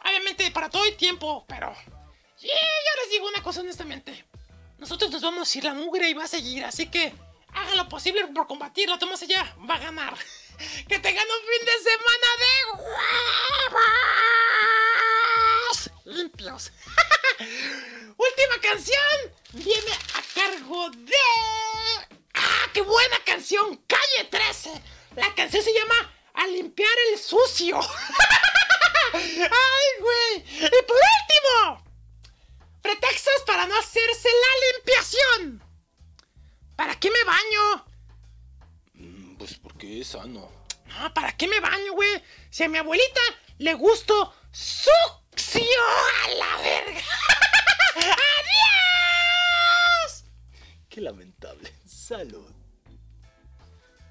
Obviamente 0.04 0.50
para 0.50 0.68
todo 0.72 0.84
el 0.86 0.98
tiempo, 0.98 1.46
pero. 1.48 1.76
Sí, 2.38 2.48
yo 2.48 3.02
les 3.04 3.12
digo 3.12 3.28
una 3.28 3.44
cosa 3.44 3.60
honestamente. 3.60 4.26
Nosotros 4.78 5.12
nos 5.12 5.22
vamos 5.22 5.54
a 5.54 5.58
ir 5.58 5.64
la 5.64 5.74
mugre 5.74 6.10
y 6.10 6.14
va 6.14 6.26
a 6.26 6.28
seguir, 6.28 6.66
así 6.66 6.88
que 6.88 7.14
hagan 7.54 7.78
lo 7.78 7.88
posible 7.90 8.28
por 8.28 8.48
combatirla. 8.48 9.00
Tomás 9.00 9.22
allá, 9.24 9.56
va 9.70 9.76
a 9.76 9.80
ganar. 9.80 10.18
Que 10.88 11.00
tengan 11.00 11.26
un 11.28 11.42
fin 11.50 11.66
de 11.66 11.78
semana 11.84 12.28
de 12.40 12.52
huevos 12.82 13.96
limpios. 16.06 16.72
Última 18.18 18.62
canción 18.62 19.34
viene 19.52 19.92
a 20.14 20.22
cargo 20.34 20.90
de. 20.92 21.14
¡Ah, 22.36 22.70
qué 22.74 22.82
buena 22.82 23.20
canción! 23.26 23.76
Calle 23.86 24.30
13. 24.30 24.82
La 25.18 25.36
canción 25.36 25.62
se 25.62 25.74
llama 25.74 26.14
A 26.36 26.48
limpiar 26.48 26.98
el 27.12 27.20
sucio. 27.20 27.78
¡Ay, 29.14 30.00
güey! 30.00 30.38
Y 30.38 30.84
por 30.88 30.98
último, 30.98 31.85
pretextos 32.86 33.42
para 33.48 33.66
no 33.66 33.76
hacerse 33.80 34.30
la 34.30 34.78
limpiación. 34.78 35.64
¿Para 36.76 37.00
qué 37.00 37.10
me 37.10 37.24
baño? 37.24 37.86
Pues 39.40 39.56
porque 39.56 40.02
es 40.02 40.10
sano. 40.10 40.52
No, 40.86 41.12
¿para 41.14 41.36
qué 41.36 41.48
me 41.48 41.60
baño, 41.60 41.94
güey? 41.94 42.24
Si 42.52 42.64
a 42.64 42.70
mi 42.70 42.78
abuelita 42.78 43.22
le 43.58 43.74
gusto 43.74 44.36
succio 44.52 45.82
a 46.24 46.28
la 46.30 46.58
verga. 46.62 47.02
¡Adiós! 47.96 48.06
Qué 50.88 51.02
lamentable. 51.02 51.74
Salud. 51.88 52.54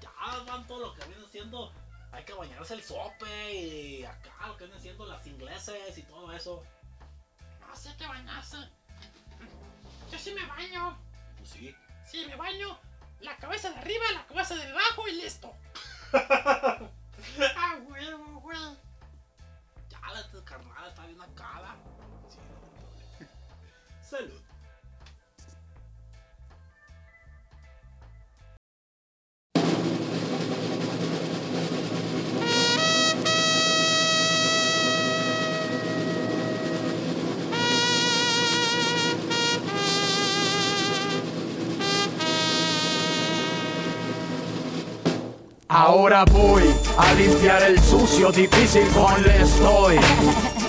Ya 0.01 0.11
van 0.45 0.67
todo 0.67 0.87
lo 0.87 0.93
que 0.95 1.05
viene 1.05 1.25
siendo. 1.31 1.71
Hay 2.11 2.25
que 2.25 2.33
bañarse 2.33 2.73
el 2.73 2.83
sope 2.83 3.53
y 3.53 4.03
acá 4.03 4.47
lo 4.47 4.57
que 4.57 4.65
vienen 4.65 4.81
siendo 4.81 5.05
las 5.05 5.25
ingleses 5.27 5.97
y 5.97 6.03
todo 6.03 6.33
eso. 6.33 6.61
No 7.85 7.91
sé 7.91 7.97
qué 7.97 8.07
bañarse. 8.07 8.57
Yo 10.11 10.17
sí 10.17 10.33
me 10.33 10.43
baño. 10.47 10.97
Pues 11.37 11.49
sí. 11.51 11.75
Sí, 12.03 12.25
me 12.27 12.35
baño. 12.35 12.79
La 13.19 13.37
cabeza 13.37 13.69
de 13.69 13.75
arriba, 13.77 14.03
la 14.11 14.25
cabeza 14.25 14.55
de 14.55 14.63
abajo 14.63 15.07
y 15.07 15.21
listo. 15.21 15.53
ah, 16.13 17.77
huevo, 17.87 18.41
güey. 18.41 18.57
Ya 19.87 19.99
la 19.99 20.43
carnal 20.43 20.89
está 20.89 21.05
bien 21.05 21.21
acá. 21.21 21.75
Sí, 22.27 22.39
lamentable. 23.19 23.29
Salud. 24.01 24.44
Ahora 45.77 46.23
voy 46.31 46.63
a 46.97 47.13
limpiar 47.15 47.61
el 47.63 47.77
sucio 47.83 48.31
difícil 48.31 48.87
con 48.93 49.21
le 49.21 49.41
estoy. 49.41 49.97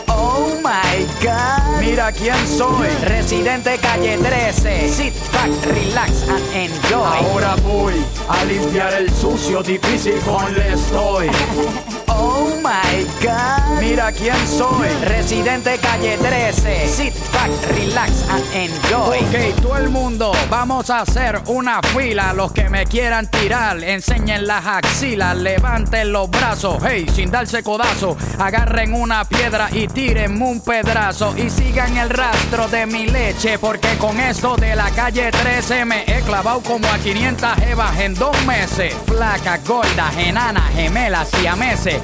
Oh 0.08 0.48
my 0.64 1.06
god. 1.22 1.78
Mira 1.78 2.10
quién 2.10 2.34
soy. 2.44 2.88
Residente 3.04 3.78
calle 3.78 4.18
13. 4.18 4.88
Sit 4.88 5.14
back, 5.32 5.48
relax 5.64 6.28
and 6.28 6.42
enjoy. 6.52 7.04
Ahora 7.04 7.54
voy 7.62 7.94
a 8.28 8.44
limpiar 8.46 8.94
el 8.94 9.08
sucio 9.14 9.62
difícil 9.62 10.18
con 10.24 10.52
le 10.52 10.72
estoy. 10.72 11.30
My 12.66 13.04
god. 13.22 13.80
Mira 13.80 14.10
quién 14.10 14.34
soy. 14.48 14.88
Residente 15.04 15.78
calle 15.78 16.18
13. 16.18 16.88
Sit 16.88 17.14
back, 17.32 17.48
relax 17.68 18.28
and 18.28 18.44
enjoy. 18.52 19.18
Ok, 19.18 19.62
todo 19.62 19.76
el 19.76 19.88
mundo, 19.88 20.32
vamos 20.50 20.90
a 20.90 21.02
hacer 21.02 21.40
una 21.46 21.80
fila. 21.80 22.32
Los 22.32 22.50
que 22.50 22.68
me 22.68 22.84
quieran 22.86 23.30
tirar, 23.30 23.80
enseñen 23.84 24.48
las 24.48 24.66
axilas, 24.66 25.36
levanten 25.36 26.10
los 26.10 26.28
brazos. 26.28 26.82
Hey, 26.84 27.06
sin 27.14 27.30
darse 27.30 27.62
codazo, 27.62 28.16
agarren 28.40 28.94
una 28.94 29.24
piedra 29.24 29.68
y 29.70 29.86
tírenme 29.86 30.44
un 30.44 30.60
pedazo. 30.60 31.36
Y 31.36 31.48
sigan 31.50 31.96
el 31.96 32.10
rastro 32.10 32.66
de 32.66 32.84
mi 32.86 33.06
leche, 33.06 33.60
porque 33.60 33.96
con 33.98 34.18
esto 34.18 34.56
de 34.56 34.74
la 34.74 34.90
calle 34.90 35.30
13 35.30 35.84
me 35.84 36.02
he 36.02 36.20
clavado 36.22 36.60
como 36.62 36.88
a 36.88 36.98
500 36.98 37.54
jevas 37.60 38.00
en 38.00 38.14
dos 38.14 38.36
meses. 38.44 38.92
Flacas, 39.06 39.64
gordas, 39.64 40.16
enanas, 40.16 40.68
gemelas 40.74 41.30
y 41.40 41.46
a 41.46 41.54
meses. 41.54 42.02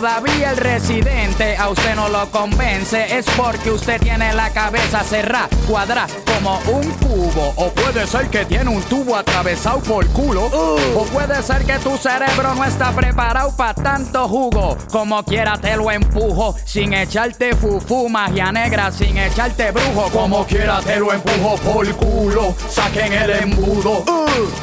Todavía 0.00 0.52
el 0.52 0.56
residente 0.56 1.58
a 1.58 1.68
usted 1.68 1.94
no 1.94 2.08
lo 2.08 2.30
convence, 2.30 3.18
es 3.18 3.26
porque 3.36 3.70
usted 3.70 4.00
tiene 4.00 4.32
la 4.32 4.48
cabeza 4.48 5.04
cerrada, 5.04 5.50
cuadrada 5.68 6.06
como 6.24 6.58
un 6.72 6.90
cubo. 6.92 7.52
O 7.56 7.70
puede 7.70 8.06
ser 8.06 8.30
que 8.30 8.46
tiene 8.46 8.70
un 8.70 8.82
tubo 8.84 9.14
atravesado 9.14 9.80
por 9.80 10.06
culo. 10.08 10.46
O 10.46 11.04
puede 11.12 11.42
ser 11.42 11.66
que 11.66 11.78
tu 11.80 11.98
cerebro 11.98 12.54
no 12.54 12.64
está 12.64 12.92
preparado 12.92 13.54
para 13.54 13.74
tanto 13.74 14.26
jugo. 14.26 14.78
Como 14.90 15.22
quiera 15.22 15.58
te 15.58 15.76
lo 15.76 15.90
empujo, 15.90 16.56
sin 16.64 16.94
echarte 16.94 17.54
fufu, 17.54 18.08
magia 18.08 18.50
negra, 18.52 18.90
sin 18.90 19.18
echarte 19.18 19.70
brujo. 19.70 20.08
Como 20.10 20.46
quiera 20.46 20.80
te 20.80 20.98
lo 20.98 21.12
empujo 21.12 21.56
por 21.56 21.86
culo, 21.96 22.54
saquen 22.70 23.12
el 23.12 23.30
embudo. 23.32 24.02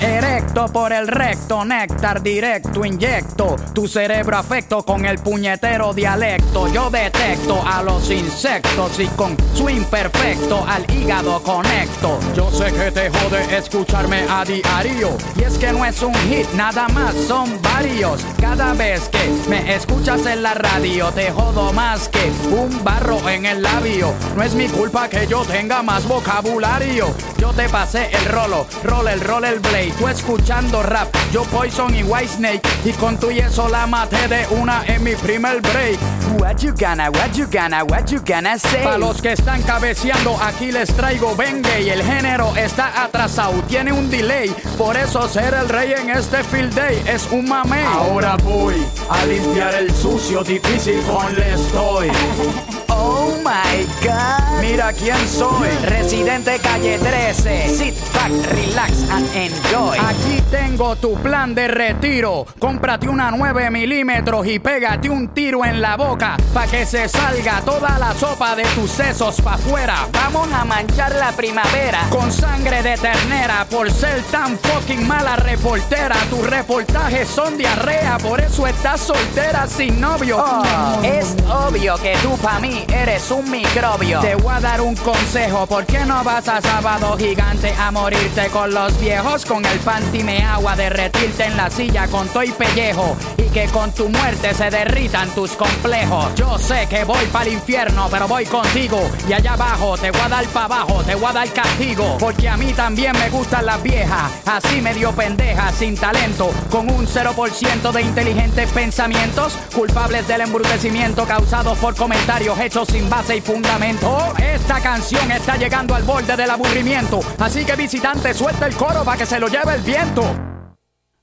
Erecto 0.01 0.65
por 0.69 0.91
el 0.91 1.07
recto, 1.07 1.63
néctar 1.63 2.23
directo, 2.23 2.83
inyecto 2.83 3.55
tu 3.73 3.87
cerebro 3.87 4.37
afecto 4.37 4.83
con 4.83 5.05
el 5.05 5.19
puñetero 5.27 5.93
dialecto. 5.93 6.69
Yo 6.69 6.89
detecto 6.89 7.61
a 7.65 7.83
los 7.83 8.09
insectos 8.09 8.97
y 8.97 9.07
con 9.07 9.35
su 9.53 9.69
imperfecto 9.69 10.63
al 10.65 10.89
hígado 10.89 11.43
conecto. 11.43 12.17
Yo 12.33 12.49
sé 12.49 12.71
que 12.71 12.91
te 12.91 13.09
jode 13.09 13.57
escucharme 13.57 14.23
a 14.29 14.45
diario. 14.45 15.17
Y 15.35 15.43
es 15.43 15.57
que 15.57 15.73
no 15.73 15.83
es 15.83 16.01
un 16.01 16.13
hit, 16.29 16.47
nada 16.53 16.87
más 16.87 17.13
son 17.27 17.61
varios. 17.61 18.21
Cada 18.39 18.73
vez 18.73 19.09
que 19.09 19.49
me 19.49 19.75
escuchas 19.75 20.25
en 20.27 20.43
la 20.43 20.53
radio, 20.53 21.11
te 21.11 21.29
jodo 21.29 21.73
más 21.73 22.07
que 22.07 22.31
un 22.49 22.81
barro 22.85 23.27
en 23.27 23.45
el 23.45 23.61
labio. 23.61 24.13
No 24.33 24.43
es 24.43 24.53
mi 24.55 24.69
culpa 24.69 25.09
que 25.09 25.27
yo 25.27 25.43
tenga 25.43 25.83
más 25.83 26.07
vocabulario. 26.07 27.13
Yo 27.37 27.51
te 27.51 27.67
pasé 27.67 28.09
el 28.13 28.25
rolo, 28.31 28.65
roll 28.81 29.09
el 29.09 29.19
roll 29.19 29.43
el 29.43 29.59
blade. 29.59 29.93
Tú 29.99 30.07
escuchando 30.07 30.81
rap, 30.83 31.13
yo 31.33 31.43
Poison 31.43 31.93
y 31.93 32.03
White 32.03 32.29
Snake. 32.37 32.61
Y 32.85 32.93
con 32.93 33.17
tu 33.17 33.29
y 33.29 33.39
eso 33.39 33.67
la 33.67 33.85
maté 33.87 34.29
de 34.29 34.47
una 34.51 34.85
en 34.85 35.03
mi 35.03 35.16
primer 35.21 35.61
break. 35.61 35.99
What 36.39 36.63
you 36.63 36.73
gonna, 36.73 37.09
what 37.11 37.35
you 37.37 37.47
gonna, 37.47 37.83
what 37.85 38.11
you 38.11 38.19
gonna 38.19 38.57
say? 38.57 38.83
Para 38.83 38.97
los 38.97 39.21
que 39.21 39.33
están 39.33 39.61
cabeceando, 39.63 40.37
aquí 40.41 40.71
les 40.71 40.89
traigo 40.93 41.35
vengue 41.35 41.81
y 41.81 41.89
el 41.89 42.03
género 42.03 42.55
está 42.55 43.03
atrasado, 43.03 43.53
tiene 43.67 43.91
un 43.91 44.09
delay. 44.09 44.49
Por 44.77 44.95
eso 44.97 45.27
ser 45.27 45.53
el 45.53 45.69
rey 45.69 45.93
en 45.93 46.09
este 46.09 46.43
field 46.43 46.73
day 46.73 47.01
es 47.07 47.27
un 47.31 47.47
mame. 47.47 47.83
Ahora 47.83 48.35
voy 48.43 48.75
a 49.09 49.25
limpiar 49.25 49.75
el 49.75 49.93
sucio 49.93 50.43
difícil 50.43 51.01
con 51.03 51.33
le 51.35 51.53
estoy. 51.53 52.86
Oh 52.99 53.37
my 53.43 53.85
god. 54.03 54.61
Mira 54.61 54.91
quién 54.91 55.17
soy. 55.27 55.69
Residente 55.83 56.59
calle 56.59 56.97
13. 56.97 57.69
Sit 57.69 57.95
back, 58.13 58.31
relax 58.51 59.09
and 59.11 59.27
enjoy. 59.35 59.97
Aquí 59.99 60.41
tengo 60.49 60.95
tu 60.95 61.13
plan 61.15 61.53
de 61.53 61.67
retiro. 61.67 62.45
Cómprate 62.59 63.07
una 63.07 63.29
9 63.31 63.69
milímetros 63.69 64.47
y 64.47 64.59
pégate 64.59 65.09
un 65.09 65.29
tiro 65.29 65.63
en 65.63 65.81
la 65.81 65.95
boca 65.95 66.37
pa' 66.53 66.65
que 66.65 66.85
se 66.85 67.07
salga 67.07 67.61
toda 67.61 67.99
la 67.99 68.13
sopa 68.15 68.55
de 68.55 68.63
tus 68.75 68.89
sesos 68.89 69.39
pa' 69.41 69.53
afuera. 69.53 70.07
Vamos 70.11 70.51
a 70.51 70.65
manchar 70.65 71.13
la 71.15 71.31
primavera. 71.31 72.07
Con 72.09 72.31
sangre 72.31 72.81
de 72.81 72.97
ternera 72.97 73.65
por 73.69 73.91
ser 73.91 74.21
tan 74.31 74.57
fucking 74.57 75.07
mala 75.07 75.35
reportera. 75.35 76.15
Tus 76.29 76.45
reportajes 76.49 77.27
son 77.27 77.57
diarrea, 77.57 78.17
por 78.17 78.41
eso 78.41 78.65
estás 78.65 79.01
soltera 79.01 79.67
sin 79.67 80.01
novio. 80.01 80.37
Oh, 80.39 81.03
es 81.03 81.35
obvio 81.47 81.95
que 81.97 82.15
tú 82.23 82.35
pa' 82.37 82.59
mí 82.59 82.86
eres 82.93 83.31
un 83.31 83.49
microbio. 83.49 84.19
Te 84.19 84.35
voy 84.35 84.53
a 84.53 84.59
dar 84.59 84.81
un 84.81 84.95
consejo, 84.95 85.65
¿por 85.67 85.85
qué 85.85 85.99
no 86.05 86.23
vas 86.23 86.47
a 86.47 86.61
sábado 86.61 87.17
gigante 87.17 87.73
a 87.73 87.91
morirte 87.91 88.47
con 88.47 88.73
los 88.73 88.99
viejos? 88.99 89.45
Con 89.45 89.65
el 89.65 89.79
panty 89.79 90.23
me 90.23 90.43
agua, 90.43 90.75
derretirte 90.75 91.45
en 91.45 91.57
la 91.57 91.69
silla 91.69 92.07
con 92.07 92.27
todo 92.29 92.43
y 92.43 92.51
pellejo. 92.51 93.15
Y 93.37 93.43
que 93.49 93.65
con 93.67 93.91
tu 93.91 94.09
muerte 94.09 94.53
se 94.53 94.69
derritan 94.69 95.29
tus 95.31 95.51
complejos. 95.51 96.33
Yo 96.35 96.57
sé 96.57 96.87
que 96.89 97.03
voy 97.03 97.25
para 97.27 97.45
el 97.45 97.53
infierno, 97.53 98.07
pero 98.09 98.27
voy 98.27 98.45
contigo. 98.45 98.99
Y 99.27 99.33
allá 99.33 99.53
abajo 99.53 99.97
te 99.97 100.11
voy 100.11 100.21
a 100.21 100.29
dar 100.29 100.45
para 100.45 100.65
abajo, 100.65 101.03
te 101.03 101.15
voy 101.15 101.29
a 101.29 101.33
dar 101.33 101.49
castigo. 101.49 102.17
Porque 102.19 102.47
a 102.49 102.57
mí 102.57 102.73
también 102.73 103.13
me 103.13 103.29
gustan 103.29 103.65
las 103.65 103.81
viejas, 103.81 104.31
así 104.45 104.81
medio 104.81 105.11
pendejas, 105.13 105.75
sin 105.75 105.95
talento. 105.95 106.51
Con 106.69 106.89
un 106.89 107.07
0% 107.07 107.91
de 107.91 108.01
inteligentes 108.01 108.69
pensamientos, 108.71 109.53
culpables 109.73 110.27
del 110.27 110.41
embrutecimiento 110.41 111.25
causado 111.25 111.75
por 111.75 111.95
comentarios 111.95 112.59
hechos 112.59 112.76
sin 112.85 113.09
base 113.09 113.17
base 113.17 113.37
y 113.37 113.41
fundamento. 113.41 114.33
Esta 114.37 114.79
canción 114.79 115.31
está 115.31 115.57
llegando 115.57 115.95
al 115.95 116.03
borde 116.03 116.35
del 116.35 116.49
aburrimiento. 116.49 117.19
Así 117.39 117.65
que 117.65 117.75
visitante, 117.75 118.33
suelta 118.33 118.67
el 118.67 118.75
coro 118.75 119.03
para 119.03 119.17
que 119.17 119.25
se 119.25 119.39
lo 119.39 119.47
lleve 119.47 119.73
el 119.73 119.81
viento. 119.81 120.23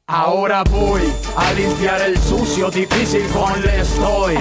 Ahora 0.06 0.64
voy 0.64 1.02
a 1.36 1.52
limpiar 1.52 2.02
el 2.02 2.18
sucio 2.18 2.70
difícil 2.70 3.26
con 3.28 3.60
le 3.62 3.80
estoy. 3.80 4.34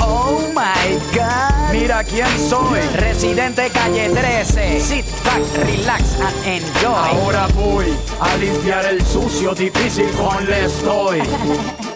Oh 0.00 0.40
my 0.54 0.94
god. 1.14 1.72
Mira 1.72 2.04
quién 2.04 2.28
soy. 2.48 2.80
Residente 2.94 3.68
calle 3.70 4.08
13. 4.08 4.80
Sit 4.80 5.04
back, 5.24 5.42
relax 5.66 6.20
and 6.20 6.46
enjoy. 6.46 6.94
Ahora 6.94 7.48
voy 7.48 7.92
a 8.20 8.36
limpiar 8.36 8.86
el 8.86 9.04
sucio 9.04 9.54
difícil 9.54 10.10
con 10.12 10.46
le 10.46 10.64
estoy. 10.64 11.22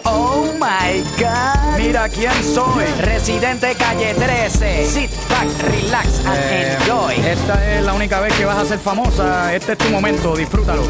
Oh 0.05 0.51
my 0.59 1.01
god. 1.17 1.77
Mira 1.77 2.09
quién 2.09 2.31
soy. 2.43 2.83
Residente 2.99 3.73
calle 3.75 4.13
13. 4.13 4.85
Sit 4.85 5.09
back, 5.29 5.47
relax 5.61 6.07
and 6.25 6.37
Eh, 6.37 6.77
enjoy. 6.79 7.15
esta 7.25 7.73
es 7.75 7.83
la 7.83 7.93
única 7.93 8.19
vez 8.19 8.33
que 8.33 8.45
vas 8.45 8.57
a 8.57 8.65
ser 8.65 8.79
famosa. 8.79 9.53
Este 9.53 9.73
es 9.73 9.77
tu 9.77 9.89
momento, 9.89 10.35
disfrútalo. 10.35 10.83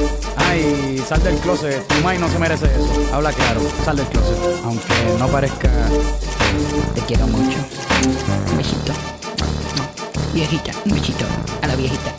Ay, 0.49 1.03
sal 1.07 1.21
del 1.23 1.35
closet. 1.37 1.85
Tu 1.87 1.95
mai 2.03 2.17
no 2.17 2.27
se 2.29 2.39
merece 2.39 2.65
eso. 2.65 3.15
Habla 3.15 3.31
claro, 3.33 3.61
sal 3.85 3.97
del 3.97 4.07
closet. 4.07 4.37
Aunque 4.65 4.93
no 5.19 5.27
parezca. 5.27 5.69
Te 6.95 7.01
quiero 7.01 7.27
mucho. 7.27 7.57
Un 8.51 8.57
besito. 8.57 8.93
Viejita, 10.33 10.71
un 10.85 10.93
besito 10.93 11.25
a 11.61 11.67
la 11.67 11.75
viejita. 11.75 12.11